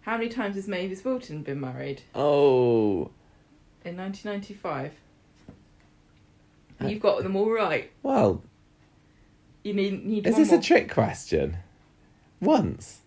How 0.01 0.17
many 0.17 0.29
times 0.29 0.55
has 0.55 0.67
Mavis 0.67 1.03
Wilton 1.03 1.41
been 1.41 1.59
married? 1.59 2.03
Oh. 2.13 3.09
In 3.83 3.97
1995. 3.97 4.91
Uh, 6.81 6.87
You've 6.87 7.01
got 7.01 7.23
them 7.23 7.35
all 7.35 7.49
right. 7.51 7.91
Well, 8.03 8.43
You 9.63 9.73
need 9.73 10.05
need 10.05 10.27
is 10.27 10.35
this 10.35 10.51
more. 10.51 10.59
a 10.59 10.63
trick 10.63 10.91
question? 10.91 11.57
Once. 12.39 12.99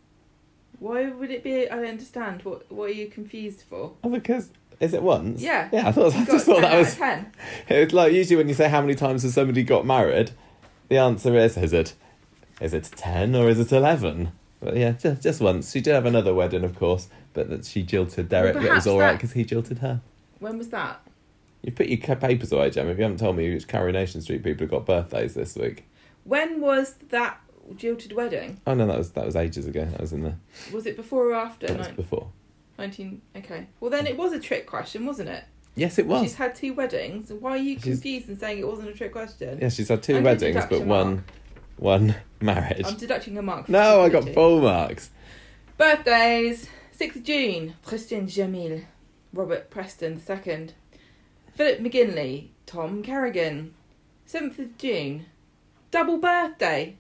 Why 0.81 1.09
would 1.09 1.31
it 1.31 1.43
be? 1.45 1.69
I 1.71 1.77
don't 1.77 1.87
understand. 1.87 2.43
What 2.43 2.71
What 2.73 2.91
are 2.91 2.95
you 2.95 3.09
confused 3.09 3.63
for? 3.69 3.93
Oh, 4.03 4.09
because 4.09 4.51
is 4.81 4.95
it 4.95 5.03
once? 5.03 5.41
Yeah. 5.43 5.69
Yeah, 5.73 5.89
I 5.89 5.93
thought 5.93 6.15
I 6.15 6.25
just 6.25 6.47
thought 6.47 6.61
10 6.61 6.63
that 6.63 6.79
was. 6.79 6.95
ten. 6.95 7.33
It's 7.69 7.93
like 7.93 8.13
usually 8.13 8.37
when 8.37 8.49
you 8.49 8.55
say 8.55 8.69
how 8.69 8.81
many 8.81 8.95
times 8.95 9.23
has 9.25 9.35
somebody 9.35 9.63
got 9.65 9.85
married, 9.87 10.31
the 10.89 10.99
answer 10.99 11.37
is 11.37 11.57
is 11.57 11.73
it 11.73 11.95
is 12.61 12.75
it 12.75 12.91
ten 12.97 13.35
or 13.35 13.49
is 13.49 13.59
it 13.61 13.73
eleven? 13.73 14.33
But 14.61 14.77
yeah, 14.77 14.93
just 14.93 15.23
just 15.23 15.41
once. 15.41 15.71
She 15.73 15.81
did 15.81 15.95
have 15.95 16.07
another 16.07 16.35
wedding, 16.35 16.65
of 16.65 16.77
course, 16.79 17.09
but 17.35 17.49
that 17.51 17.65
she 17.65 17.83
jilted 17.83 18.29
Derek. 18.29 18.55
but 18.55 18.65
it 18.65 18.73
was 18.73 18.87
all 18.87 18.99
right 18.99 19.13
because 19.13 19.33
he 19.33 19.45
jilted 19.45 19.79
her. 19.79 20.01
When 20.41 20.59
was 20.59 20.69
that? 20.71 21.01
You 21.63 21.73
put 21.73 21.87
your 21.89 22.17
papers 22.17 22.53
away, 22.53 22.71
Jem. 22.71 22.89
If 22.89 22.97
you 22.99 23.03
haven't 23.03 23.19
told 23.19 23.37
me 23.37 23.53
which 23.53 23.67
Coronation 23.69 24.21
Street 24.23 24.43
people 24.45 24.63
have 24.65 24.71
got 24.71 24.87
birthdays 24.87 25.35
this 25.35 25.57
week. 25.57 25.85
When 26.25 26.61
was 26.61 26.95
that 27.11 27.41
jilted 27.77 28.13
wedding? 28.13 28.61
Oh 28.67 28.75
no, 28.75 28.87
that 28.87 28.99
was 28.99 29.11
that 29.13 29.25
was 29.27 29.37
ages 29.37 29.67
ago. 29.67 29.85
That 29.85 30.01
was 30.01 30.13
in 30.13 30.23
the 30.23 30.35
Was 30.73 30.87
it 30.87 30.97
before 30.97 31.31
or 31.31 31.35
after? 31.35 31.67
that 31.67 31.79
was 31.79 31.89
before. 31.89 32.29
19. 32.79 33.21
Okay. 33.37 33.67
Well, 33.81 33.91
then 33.91 34.07
it 34.07 34.17
was 34.17 34.33
a 34.33 34.39
trick 34.39 34.67
question, 34.67 35.05
wasn't 35.05 35.29
it? 35.31 35.43
Yes, 35.75 35.99
it 35.99 36.07
was. 36.07 36.23
She's 36.23 36.35
had 36.37 36.55
two 36.55 36.75
weddings. 36.75 37.33
Why 37.33 37.51
are 37.53 37.57
you 37.57 37.75
She's- 37.75 37.83
confused 37.85 38.29
and 38.29 38.39
saying 38.39 38.59
it 38.61 38.67
wasn't 38.67 38.89
a 38.89 38.93
trick 38.93 39.11
question? 39.13 39.59
Yeah, 39.61 39.69
she's 39.69 39.89
had 39.89 40.03
two 40.03 40.17
I'm 40.19 40.23
weddings, 40.25 40.57
but 40.69 40.79
your 40.79 40.87
one 40.87 41.15
mark. 41.17 41.25
one 41.77 42.15
marriage. 42.41 42.87
I'm 42.87 42.97
deducting 42.97 43.37
a 43.39 43.43
mark. 43.43 43.69
No, 43.69 44.03
I 44.03 44.09
got 44.09 44.29
full 44.31 44.61
marks. 44.61 45.11
Birthdays 45.77 46.69
6th 46.99 47.17
of 47.17 47.23
June, 47.25 47.75
Christian 47.85 48.27
Jamil, 48.27 48.85
Robert 49.33 49.71
Preston 49.71 50.15
II, 50.29 50.69
Philip 51.55 51.81
McGinley, 51.81 52.49
Tom 52.67 53.03
Kerrigan. 53.03 53.75
7th 54.29 54.59
of 54.59 54.77
June, 54.77 55.25
double 55.91 56.19
birthday, 56.19 56.97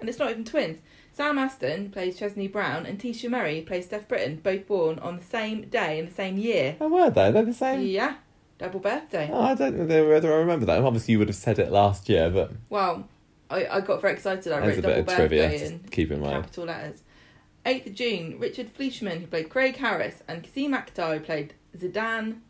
and 0.00 0.08
it's 0.08 0.18
not 0.18 0.30
even 0.30 0.44
twins. 0.44 0.78
Sam 1.12 1.36
Aston 1.38 1.90
plays 1.90 2.18
Chesney 2.18 2.48
Brown, 2.48 2.86
and 2.86 2.98
Tisha 2.98 3.28
Merry 3.28 3.60
plays 3.60 3.84
Steph 3.84 4.08
Britton, 4.08 4.36
both 4.36 4.66
born 4.66 4.98
on 5.00 5.18
the 5.18 5.22
same 5.22 5.68
day 5.68 5.98
in 5.98 6.06
the 6.06 6.14
same 6.14 6.38
year. 6.38 6.76
Oh, 6.80 6.88
were 6.88 7.10
they? 7.10 7.30
They're 7.30 7.44
the 7.44 7.52
same. 7.52 7.82
Yeah, 7.82 8.14
double 8.58 8.80
birthday. 8.80 9.28
Oh, 9.30 9.42
I 9.42 9.54
don't 9.54 9.76
know 9.76 10.08
whether 10.08 10.32
I 10.32 10.36
remember 10.36 10.64
that. 10.66 10.82
Obviously, 10.82 11.12
you 11.12 11.18
would 11.18 11.28
have 11.28 11.36
said 11.36 11.58
it 11.58 11.70
last 11.70 12.08
year, 12.08 12.30
but 12.30 12.52
Well, 12.70 13.06
I, 13.54 13.76
I 13.76 13.80
got 13.80 14.00
very 14.00 14.12
excited. 14.14 14.52
I 14.52 14.60
there's 14.60 14.76
wrote 14.76 14.84
a 14.84 14.88
bit 14.88 14.96
double 15.06 15.10
of 15.12 15.16
trivia 15.16 15.42
birthday 15.48 15.58
to 15.58 15.72
in 15.74 15.78
keep 15.90 16.10
in 16.10 16.20
mind. 16.20 16.42
capital 16.44 16.64
letters. 16.64 17.02
8th 17.64 17.86
of 17.86 17.94
June, 17.94 18.38
Richard 18.38 18.70
Fleeshman, 18.70 19.20
who 19.20 19.26
played 19.26 19.48
Craig 19.48 19.76
Harris, 19.76 20.22
and 20.28 20.42
Qasim 20.42 20.70
Akhtar, 20.78 21.14
who 21.14 21.20
played 21.20 21.54
Zeedan 21.76 22.40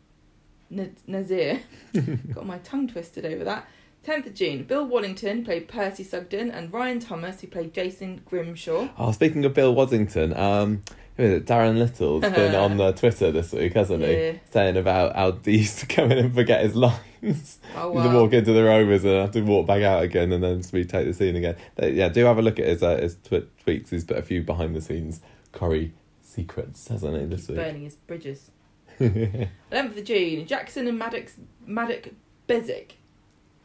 N- 0.71 0.95
Nazir. 1.07 1.61
Got 2.33 2.45
my 2.45 2.57
tongue 2.59 2.87
twisted 2.89 3.25
over 3.25 3.43
that. 3.45 3.65
10th 4.05 4.27
of 4.27 4.33
June, 4.35 4.63
Bill 4.63 4.85
Waddington, 4.85 5.37
who 5.39 5.43
played 5.45 5.67
Percy 5.67 6.03
Sugden, 6.03 6.51
and 6.51 6.71
Ryan 6.71 6.99
Thomas, 6.99 7.41
who 7.41 7.47
played 7.47 7.73
Jason 7.73 8.21
Grimshaw. 8.25 8.89
Oh, 8.99 9.11
speaking 9.13 9.45
of 9.45 9.53
Bill 9.53 9.73
Waddington, 9.73 10.35
um, 10.35 10.67
who 10.67 10.83
is 10.83 10.83
it? 10.83 11.04
Daran 11.17 11.77
Little's 11.77 12.21
been 12.33 12.55
on 12.55 12.77
the 12.77 12.91
Twitter 12.91 13.31
this 13.31 13.53
week, 13.53 13.73
hasn't 13.73 14.03
he? 14.03 14.11
Yeah. 14.11 14.33
Saying 14.51 14.77
about 14.77 15.15
how 15.15 15.31
he 15.31 15.59
used 15.59 15.79
to 15.79 15.85
come 15.85 16.11
in 16.11 16.17
and 16.17 16.35
forget 16.35 16.61
his 16.61 16.75
lines. 16.75 17.59
Oh, 17.75 17.93
to 17.93 18.09
walk 18.09 18.33
into 18.33 18.53
the 18.53 18.63
Rovers 18.63 19.03
and 19.03 19.13
have 19.21 19.31
to 19.31 19.41
walk 19.41 19.65
back 19.65 19.81
out 19.81 20.03
again 20.03 20.31
and 20.31 20.43
then 20.43 20.61
retake 20.71 21.07
the 21.07 21.13
scene 21.13 21.35
again. 21.35 21.55
But, 21.75 21.93
yeah, 21.93 22.09
do 22.09 22.25
have 22.25 22.37
a 22.37 22.41
look 22.41 22.59
at 22.59 22.67
his 22.67 22.83
uh, 22.83 22.97
his 22.97 23.15
twi- 23.15 23.45
tweets. 23.65 23.89
He's 23.89 24.03
put 24.03 24.17
a 24.17 24.21
few 24.21 24.43
behind 24.43 24.75
the 24.75 24.81
scenes 24.81 25.21
Corrie 25.51 25.93
secrets, 26.21 26.87
hasn't 26.89 27.17
he, 27.19 27.25
this 27.25 27.47
week? 27.47 27.57
Burning 27.57 27.83
his 27.83 27.95
bridges. 27.95 28.51
11th 28.99 29.97
of 29.97 30.03
June, 30.03 30.45
Jackson 30.45 30.87
and 30.87 30.97
Maddox, 30.99 31.33
Maddox 31.65 32.09
Bezic, 32.47 32.91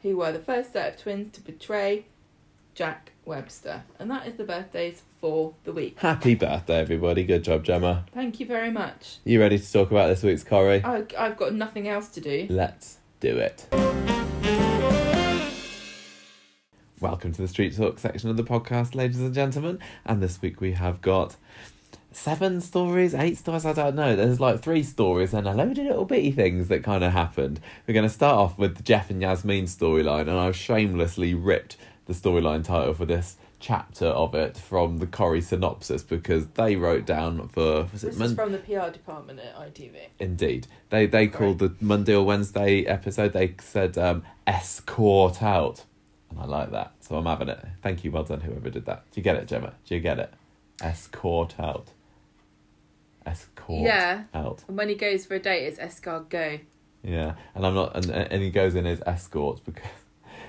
who 0.02 0.16
were 0.16 0.32
the 0.32 0.40
first 0.40 0.72
set 0.72 0.94
of 0.94 1.00
twins 1.00 1.30
to 1.32 1.40
betray 1.40 2.06
Jack 2.74 3.09
Webster. 3.24 3.84
And 3.98 4.10
that 4.10 4.26
is 4.26 4.34
the 4.34 4.44
birthdays 4.44 5.02
for 5.20 5.54
the 5.64 5.72
week. 5.72 5.98
Happy 5.98 6.34
birthday, 6.34 6.78
everybody. 6.78 7.24
Good 7.24 7.44
job, 7.44 7.64
Gemma. 7.64 8.06
Thank 8.12 8.40
you 8.40 8.46
very 8.46 8.70
much. 8.70 9.18
You 9.24 9.40
ready 9.40 9.58
to 9.58 9.72
talk 9.72 9.90
about 9.90 10.08
this 10.08 10.22
week's 10.22 10.44
Corrie? 10.44 10.82
I, 10.84 11.04
I've 11.18 11.36
got 11.36 11.54
nothing 11.54 11.88
else 11.88 12.08
to 12.08 12.20
do. 12.20 12.46
Let's 12.48 12.98
do 13.20 13.36
it. 13.36 13.66
Welcome 17.00 17.32
to 17.32 17.42
the 17.42 17.48
Street 17.48 17.76
Talk 17.76 17.98
section 17.98 18.28
of 18.28 18.36
the 18.36 18.44
podcast, 18.44 18.94
ladies 18.94 19.20
and 19.20 19.32
gentlemen. 19.32 19.78
And 20.04 20.22
this 20.22 20.42
week 20.42 20.60
we 20.60 20.72
have 20.72 21.00
got 21.00 21.36
seven 22.12 22.60
stories, 22.60 23.14
eight 23.14 23.38
stories, 23.38 23.64
I 23.64 23.72
don't 23.72 23.94
know. 23.94 24.16
There's 24.16 24.40
like 24.40 24.60
three 24.60 24.82
stories 24.82 25.32
and 25.32 25.46
a 25.46 25.54
load 25.54 25.78
of 25.78 25.86
little 25.86 26.04
bitty 26.04 26.32
things 26.32 26.68
that 26.68 26.82
kind 26.82 27.04
of 27.04 27.12
happened. 27.12 27.60
We're 27.86 27.94
going 27.94 28.06
to 28.06 28.12
start 28.12 28.34
off 28.36 28.58
with 28.58 28.76
the 28.76 28.82
Geoff 28.82 29.10
and 29.10 29.22
Yasmin 29.22 29.64
storyline, 29.64 30.22
and 30.22 30.32
I've 30.32 30.56
shamelessly 30.56 31.34
ripped 31.34 31.76
the 32.10 32.28
storyline 32.30 32.64
title 32.64 32.92
for 32.92 33.06
this 33.06 33.36
chapter 33.60 34.06
of 34.06 34.34
it 34.34 34.56
from 34.56 34.98
the 34.98 35.06
Corrie 35.06 35.40
synopsis 35.42 36.02
because 36.02 36.46
they 36.48 36.74
wrote 36.76 37.04
down 37.06 37.46
for 37.48 37.84
was 37.92 38.02
it 38.02 38.08
This 38.08 38.18
Mon- 38.18 38.28
is 38.30 38.34
from 38.34 38.52
the 38.52 38.58
PR 38.58 38.90
department 38.90 39.38
at 39.38 39.54
ITV. 39.54 39.94
Indeed, 40.18 40.66
they 40.88 41.06
they 41.06 41.28
called 41.28 41.58
the 41.60 41.74
Monday 41.80 42.14
or 42.14 42.24
Wednesday 42.24 42.82
episode. 42.84 43.32
They 43.32 43.54
said 43.60 43.96
um, 43.96 44.24
escort 44.46 45.42
out, 45.42 45.84
and 46.30 46.40
I 46.40 46.46
like 46.46 46.70
that, 46.72 46.94
so 47.00 47.16
I'm 47.16 47.26
having 47.26 47.48
it. 47.48 47.64
Thank 47.82 48.02
you, 48.02 48.10
well 48.10 48.24
done, 48.24 48.40
whoever 48.40 48.70
did 48.70 48.86
that. 48.86 49.04
Do 49.12 49.20
you 49.20 49.22
get 49.22 49.36
it, 49.36 49.46
Gemma? 49.46 49.74
Do 49.86 49.94
you 49.94 50.00
get 50.00 50.18
it? 50.18 50.32
Escort 50.82 51.60
out. 51.60 51.88
Escort 53.26 53.82
Yeah. 53.82 54.24
out. 54.34 54.64
And 54.66 54.76
when 54.76 54.88
he 54.88 54.94
goes 54.94 55.26
for 55.26 55.34
a 55.34 55.38
date, 55.38 55.66
it's 55.66 55.78
escargot. 55.78 56.60
Yeah, 57.02 57.34
and 57.54 57.64
I'm 57.66 57.74
not, 57.74 57.94
and 57.96 58.10
and 58.10 58.42
he 58.42 58.50
goes 58.50 58.74
in 58.74 58.86
as 58.86 59.02
escort 59.06 59.60
because 59.64 59.84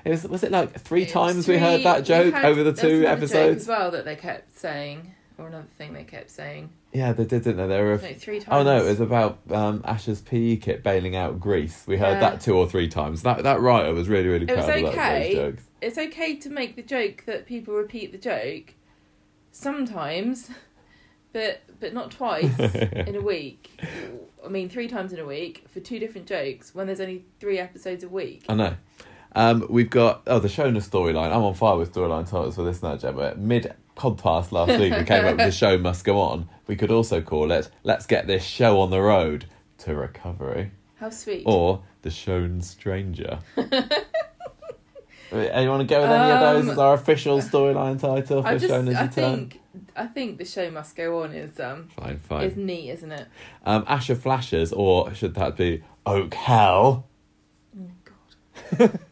it 0.05 0.09
was 0.09 0.23
was 0.27 0.43
it 0.43 0.51
like 0.51 0.79
three 0.79 1.03
It 1.03 1.09
times 1.09 1.47
we 1.47 1.57
heard 1.57 1.83
that 1.83 2.05
joke 2.05 2.33
had- 2.33 2.45
over 2.45 2.63
the 2.63 2.71
there 2.71 2.85
was 2.89 2.93
two 2.93 3.01
joke 3.03 3.09
episodes? 3.17 3.61
as 3.63 3.67
well 3.67 3.91
that 3.91 4.05
they 4.05 4.15
kept 4.15 4.57
saying, 4.57 5.13
or 5.37 5.47
another 5.47 5.67
thing 5.77 5.93
they 5.93 6.03
kept 6.03 6.29
saying. 6.29 6.69
Yeah, 6.93 7.13
they 7.13 7.23
did, 7.23 7.43
didn't 7.45 7.55
they? 7.57 7.67
They 7.73 7.81
were. 7.81 7.97
No, 7.97 8.13
three 8.15 8.39
times. 8.41 8.49
Oh 8.51 8.63
no, 8.63 8.83
it 8.83 8.87
was 8.87 8.99
about 8.99 9.39
um, 9.49 9.81
Ash's 9.85 10.19
PE 10.21 10.57
kit 10.57 10.83
bailing 10.83 11.15
out 11.15 11.39
Greece. 11.39 11.85
We 11.87 11.97
heard 11.97 12.15
Yeah. 12.15 12.31
that 12.31 12.41
two 12.41 12.55
or 12.57 12.67
three 12.69 12.89
times. 12.89 13.23
That 13.23 13.43
that 13.43 13.61
writer 13.61 13.93
was 13.93 14.09
really 14.09 14.27
really 14.27 14.45
It 14.45 14.55
was 14.57 14.65
proud 14.65 14.83
of 14.83 14.95
that, 14.95 15.21
okay. 15.21 15.53
It's 15.81 15.97
okay 15.97 16.35
to 16.35 16.49
make 16.49 16.75
the 16.75 16.81
joke 16.83 17.23
that 17.27 17.45
people 17.47 17.73
repeat 17.73 18.11
the 18.11 18.17
joke, 18.17 18.73
sometimes, 19.51 20.49
but 21.33 21.61
but 21.79 21.93
not 21.93 22.11
twice 22.11 22.57
in 22.59 23.15
a 23.15 23.21
week. 23.21 23.69
I 24.45 24.49
mean, 24.49 24.69
three 24.69 24.87
times 24.87 25.13
in 25.13 25.19
a 25.19 25.25
week 25.25 25.65
for 25.71 25.79
two 25.79 25.99
different 25.99 26.27
jokes 26.27 26.73
when 26.75 26.87
there's 26.87 26.99
only 27.01 27.23
three 27.39 27.59
episodes 27.59 28.03
a 28.03 28.09
week. 28.09 28.43
I 28.49 28.55
know. 28.55 28.75
Um, 29.33 29.65
we've 29.69 29.89
got 29.89 30.23
oh 30.27 30.39
the 30.39 30.47
Shona 30.47 30.77
storyline. 30.77 31.27
I'm 31.33 31.41
on 31.43 31.53
fire 31.53 31.77
with 31.77 31.93
storyline 31.93 32.25
titles 32.29 32.55
for 32.55 32.63
this 32.63 32.83
now, 32.83 32.97
Gemma. 32.97 33.35
Mid 33.35 33.73
podcast 33.95 34.51
last 34.51 34.77
week, 34.79 34.93
we 34.95 35.03
came 35.03 35.25
up 35.25 35.37
with 35.37 35.45
the 35.45 35.51
show 35.51 35.77
must 35.77 36.03
go 36.03 36.19
on. 36.19 36.49
We 36.67 36.75
could 36.75 36.91
also 36.91 37.21
call 37.21 37.51
it 37.51 37.69
"Let's 37.83 38.05
get 38.05 38.27
this 38.27 38.43
show 38.43 38.79
on 38.81 38.89
the 38.89 39.01
road 39.01 39.45
to 39.79 39.95
recovery" 39.95 40.71
How 40.95 41.09
sweet. 41.09 41.43
or 41.45 41.83
"The 42.01 42.09
Shown 42.11 42.61
Stranger." 42.61 43.39
Anyone 45.33 45.77
want 45.77 45.87
to 45.87 45.95
go 45.95 46.01
with 46.01 46.11
any 46.11 46.31
of 46.31 46.39
those 46.41 46.63
Um, 46.65 46.69
as 46.71 46.77
our 46.77 46.93
official 46.93 47.37
storyline 47.39 47.97
title 48.01 48.41
for 48.41 48.47
I 48.49 48.57
just, 48.57 48.69
I 48.73 48.79
return? 48.79 49.09
think, 49.09 49.61
I 49.95 50.05
think 50.07 50.37
the 50.37 50.43
show 50.43 50.69
must 50.69 50.93
go 50.97 51.23
on 51.23 51.31
is 51.31 51.57
um 51.57 51.87
Fine, 51.97 52.19
fine. 52.19 52.43
is 52.43 52.57
neat, 52.57 52.89
isn't 52.89 53.13
it? 53.13 53.27
Um, 53.65 53.85
Asha 53.85 54.17
Flashes, 54.17 54.73
or 54.73 55.13
should 55.13 55.35
that 55.35 55.55
be 55.55 55.83
Oak 56.05 56.33
Hell? 56.33 57.07
Oh 57.79 57.87
God. 58.77 58.99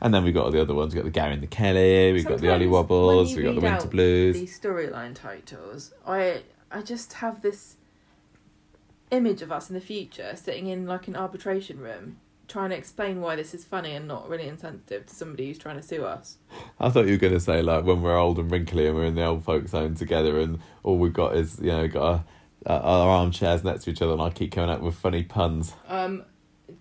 And 0.00 0.12
then 0.12 0.24
we've 0.24 0.34
got 0.34 0.46
all 0.46 0.50
the 0.50 0.60
other 0.60 0.74
ones. 0.74 0.94
We've 0.94 1.02
got 1.02 1.12
the 1.12 1.18
Gary 1.18 1.34
and 1.34 1.42
the 1.42 1.46
Kelly. 1.46 2.12
we've 2.12 2.26
got 2.26 2.40
the 2.40 2.52
Ollie 2.52 2.66
Wobbles. 2.66 3.34
We 3.34 3.42
you 3.42 3.48
got 3.48 3.60
the 3.60 3.60
Winter 3.60 3.88
Blues. 3.88 4.36
These 4.36 4.58
storyline 4.58 5.14
titles, 5.14 5.92
I 6.06 6.42
I 6.70 6.82
just 6.82 7.14
have 7.14 7.42
this 7.42 7.76
image 9.10 9.42
of 9.42 9.52
us 9.52 9.68
in 9.68 9.74
the 9.74 9.80
future 9.80 10.34
sitting 10.34 10.68
in 10.68 10.86
like 10.86 11.06
an 11.06 11.14
arbitration 11.14 11.78
room 11.78 12.16
trying 12.48 12.70
to 12.70 12.76
explain 12.76 13.20
why 13.20 13.34
this 13.34 13.54
is 13.54 13.64
funny 13.64 13.94
and 13.94 14.06
not 14.06 14.28
really 14.28 14.46
insensitive 14.46 15.06
to 15.06 15.14
somebody 15.14 15.46
who's 15.46 15.58
trying 15.58 15.76
to 15.76 15.82
sue 15.82 16.04
us. 16.04 16.36
I 16.78 16.90
thought 16.90 17.06
you 17.06 17.12
were 17.12 17.18
going 17.18 17.32
to 17.32 17.40
say 17.40 17.62
like 17.62 17.84
when 17.84 18.02
we're 18.02 18.16
old 18.16 18.38
and 18.38 18.50
wrinkly 18.50 18.86
and 18.86 18.94
we're 18.94 19.06
in 19.06 19.14
the 19.14 19.24
old 19.24 19.44
folks' 19.44 19.72
home 19.72 19.94
together, 19.94 20.38
and 20.38 20.58
all 20.82 20.98
we've 20.98 21.12
got 21.12 21.34
is 21.34 21.58
you 21.60 21.68
know 21.68 21.88
got 21.88 22.02
our, 22.02 22.24
uh, 22.66 22.80
our 22.82 23.08
armchairs 23.08 23.64
next 23.64 23.84
to 23.84 23.90
each 23.90 24.02
other, 24.02 24.12
and 24.12 24.22
I 24.22 24.30
keep 24.30 24.52
coming 24.52 24.70
up 24.70 24.80
with 24.80 24.94
funny 24.94 25.22
puns. 25.22 25.74
Um, 25.88 26.24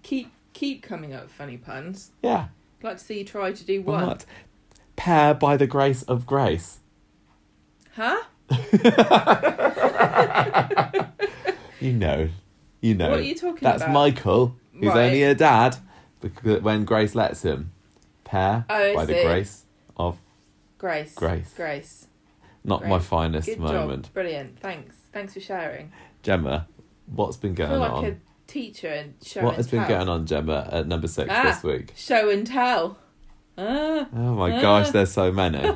keep 0.04 0.32
keep 0.54 0.84
coming 0.84 1.14
up 1.14 1.24
with 1.24 1.32
funny 1.32 1.58
puns. 1.58 2.12
Yeah, 2.22 2.48
I'd 2.82 2.88
like 2.88 2.98
to 2.98 3.04
see 3.04 3.20
you 3.20 3.26
try 3.26 3.52
to 3.52 3.64
do 3.64 3.82
one. 3.82 4.06
not? 4.06 4.26
Pair 4.96 5.34
by 5.34 5.58
the 5.58 5.68
grace 5.68 6.04
of 6.04 6.26
grace. 6.26 6.80
Huh? 7.96 8.22
You 11.80 11.94
know, 11.94 12.30
you 12.80 12.94
know. 12.94 13.10
What 13.10 13.20
are 13.20 13.24
you 13.24 13.34
talking 13.34 13.58
about? 13.58 13.80
That's 13.80 13.82
about? 13.82 13.94
Michael, 13.94 14.56
who's 14.74 14.90
Right. 14.90 15.08
only 15.08 15.24
a 15.24 15.34
dad 15.34 15.78
because 16.20 16.62
when 16.62 16.86
Grace 16.86 17.16
lets 17.16 17.44
him. 17.44 17.72
Pair 18.24 18.66
Oh, 18.70 18.76
I 18.76 18.94
by 18.94 19.06
the 19.06 19.14
grace 19.14 19.66
of 19.98 20.20
Grace. 20.78 21.16
Grace. 21.16 21.52
Grace. 21.56 22.08
not 22.64 22.86
my 22.86 23.00
finest 23.00 23.48
Good 23.48 23.60
moment. 23.60 24.06
job. 24.06 24.14
Brilliant. 24.14 24.60
Thanks. 24.60 24.96
Thanks 25.12 25.34
for 25.34 25.40
sharing. 25.40 25.92
Gemma, 26.22 26.68
what's 27.08 27.38
been 27.38 27.54
I 27.54 27.56
going 27.56 27.70
feel 27.72 27.80
like 27.80 27.92
on? 27.92 28.22
Teacher 28.52 28.88
and 28.90 29.14
show 29.24 29.42
What 29.44 29.50
and 29.50 29.58
has 29.58 29.68
been 29.70 29.88
going 29.88 30.10
on, 30.10 30.26
Gemma, 30.26 30.68
at 30.72 30.88
number 30.88 31.08
six 31.08 31.30
Ah. 31.32 31.44
this 31.44 31.64
week? 31.64 31.94
Show 31.96 32.30
and 32.30 32.46
tell. 32.46 32.98
Ah. 33.58 34.08
Oh 34.16 34.34
my 34.36 34.58
Ah. 34.58 34.62
gosh, 34.62 34.90
there's 34.92 35.12
so 35.12 35.32
many. 35.32 35.60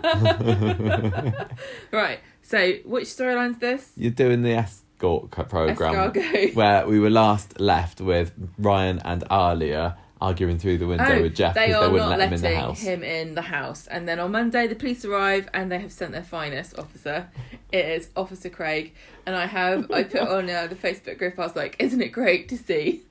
Right. 1.92 2.20
So, 2.42 2.74
which 2.86 3.08
storyline's 3.08 3.60
this? 3.60 3.92
You're 3.96 4.12
doing 4.12 4.44
the 4.44 4.52
escort 4.54 5.32
program 5.32 6.12
Escargot. 6.12 6.54
where 6.56 6.86
we 6.88 7.00
were 7.00 7.10
last 7.10 7.60
left 7.60 8.02
with 8.02 8.32
Ryan 8.60 9.00
and 9.04 9.24
Alya 9.32 9.96
arguing 10.22 10.58
through 10.58 10.78
the 10.78 10.88
window 10.88 11.06
Oh, 11.08 11.22
with 11.22 11.36
Geoff 11.36 11.54
because 11.54 11.68
they 11.68 11.74
are 11.74 11.90
wouldn't 11.90 12.10
not 12.10 12.20
let 12.20 12.28
him 12.30 12.34
in 12.36 12.42
the 12.42 12.48
letting 12.48 12.60
house. 12.60 12.82
him 12.82 13.04
in 13.04 13.36
the 13.36 13.42
house. 13.42 13.88
And 13.88 14.08
then 14.08 14.20
on 14.20 14.32
Monday, 14.32 14.68
the 14.68 14.76
police 14.76 15.04
arrive 15.06 15.50
and 15.54 15.72
they 15.72 15.80
have 15.80 15.92
sent 15.92 16.12
their 16.14 16.24
finest 16.24 16.78
officer. 16.80 17.30
It 17.72 17.86
is 17.86 18.10
Officer 18.16 18.50
Craig. 18.50 18.94
And 19.26 19.36
I 19.36 19.46
have, 19.46 19.92
I 19.92 20.04
put 20.04 20.22
on 20.38 20.50
uh, 20.50 20.68
the 20.68 20.76
Facebook 20.76 21.18
group, 21.18 21.38
I 21.38 21.42
was 21.44 21.56
like, 21.56 21.76
isn't 21.80 22.02
it 22.02 22.10
great 22.10 22.48
to 22.50 22.58
see 22.58 23.04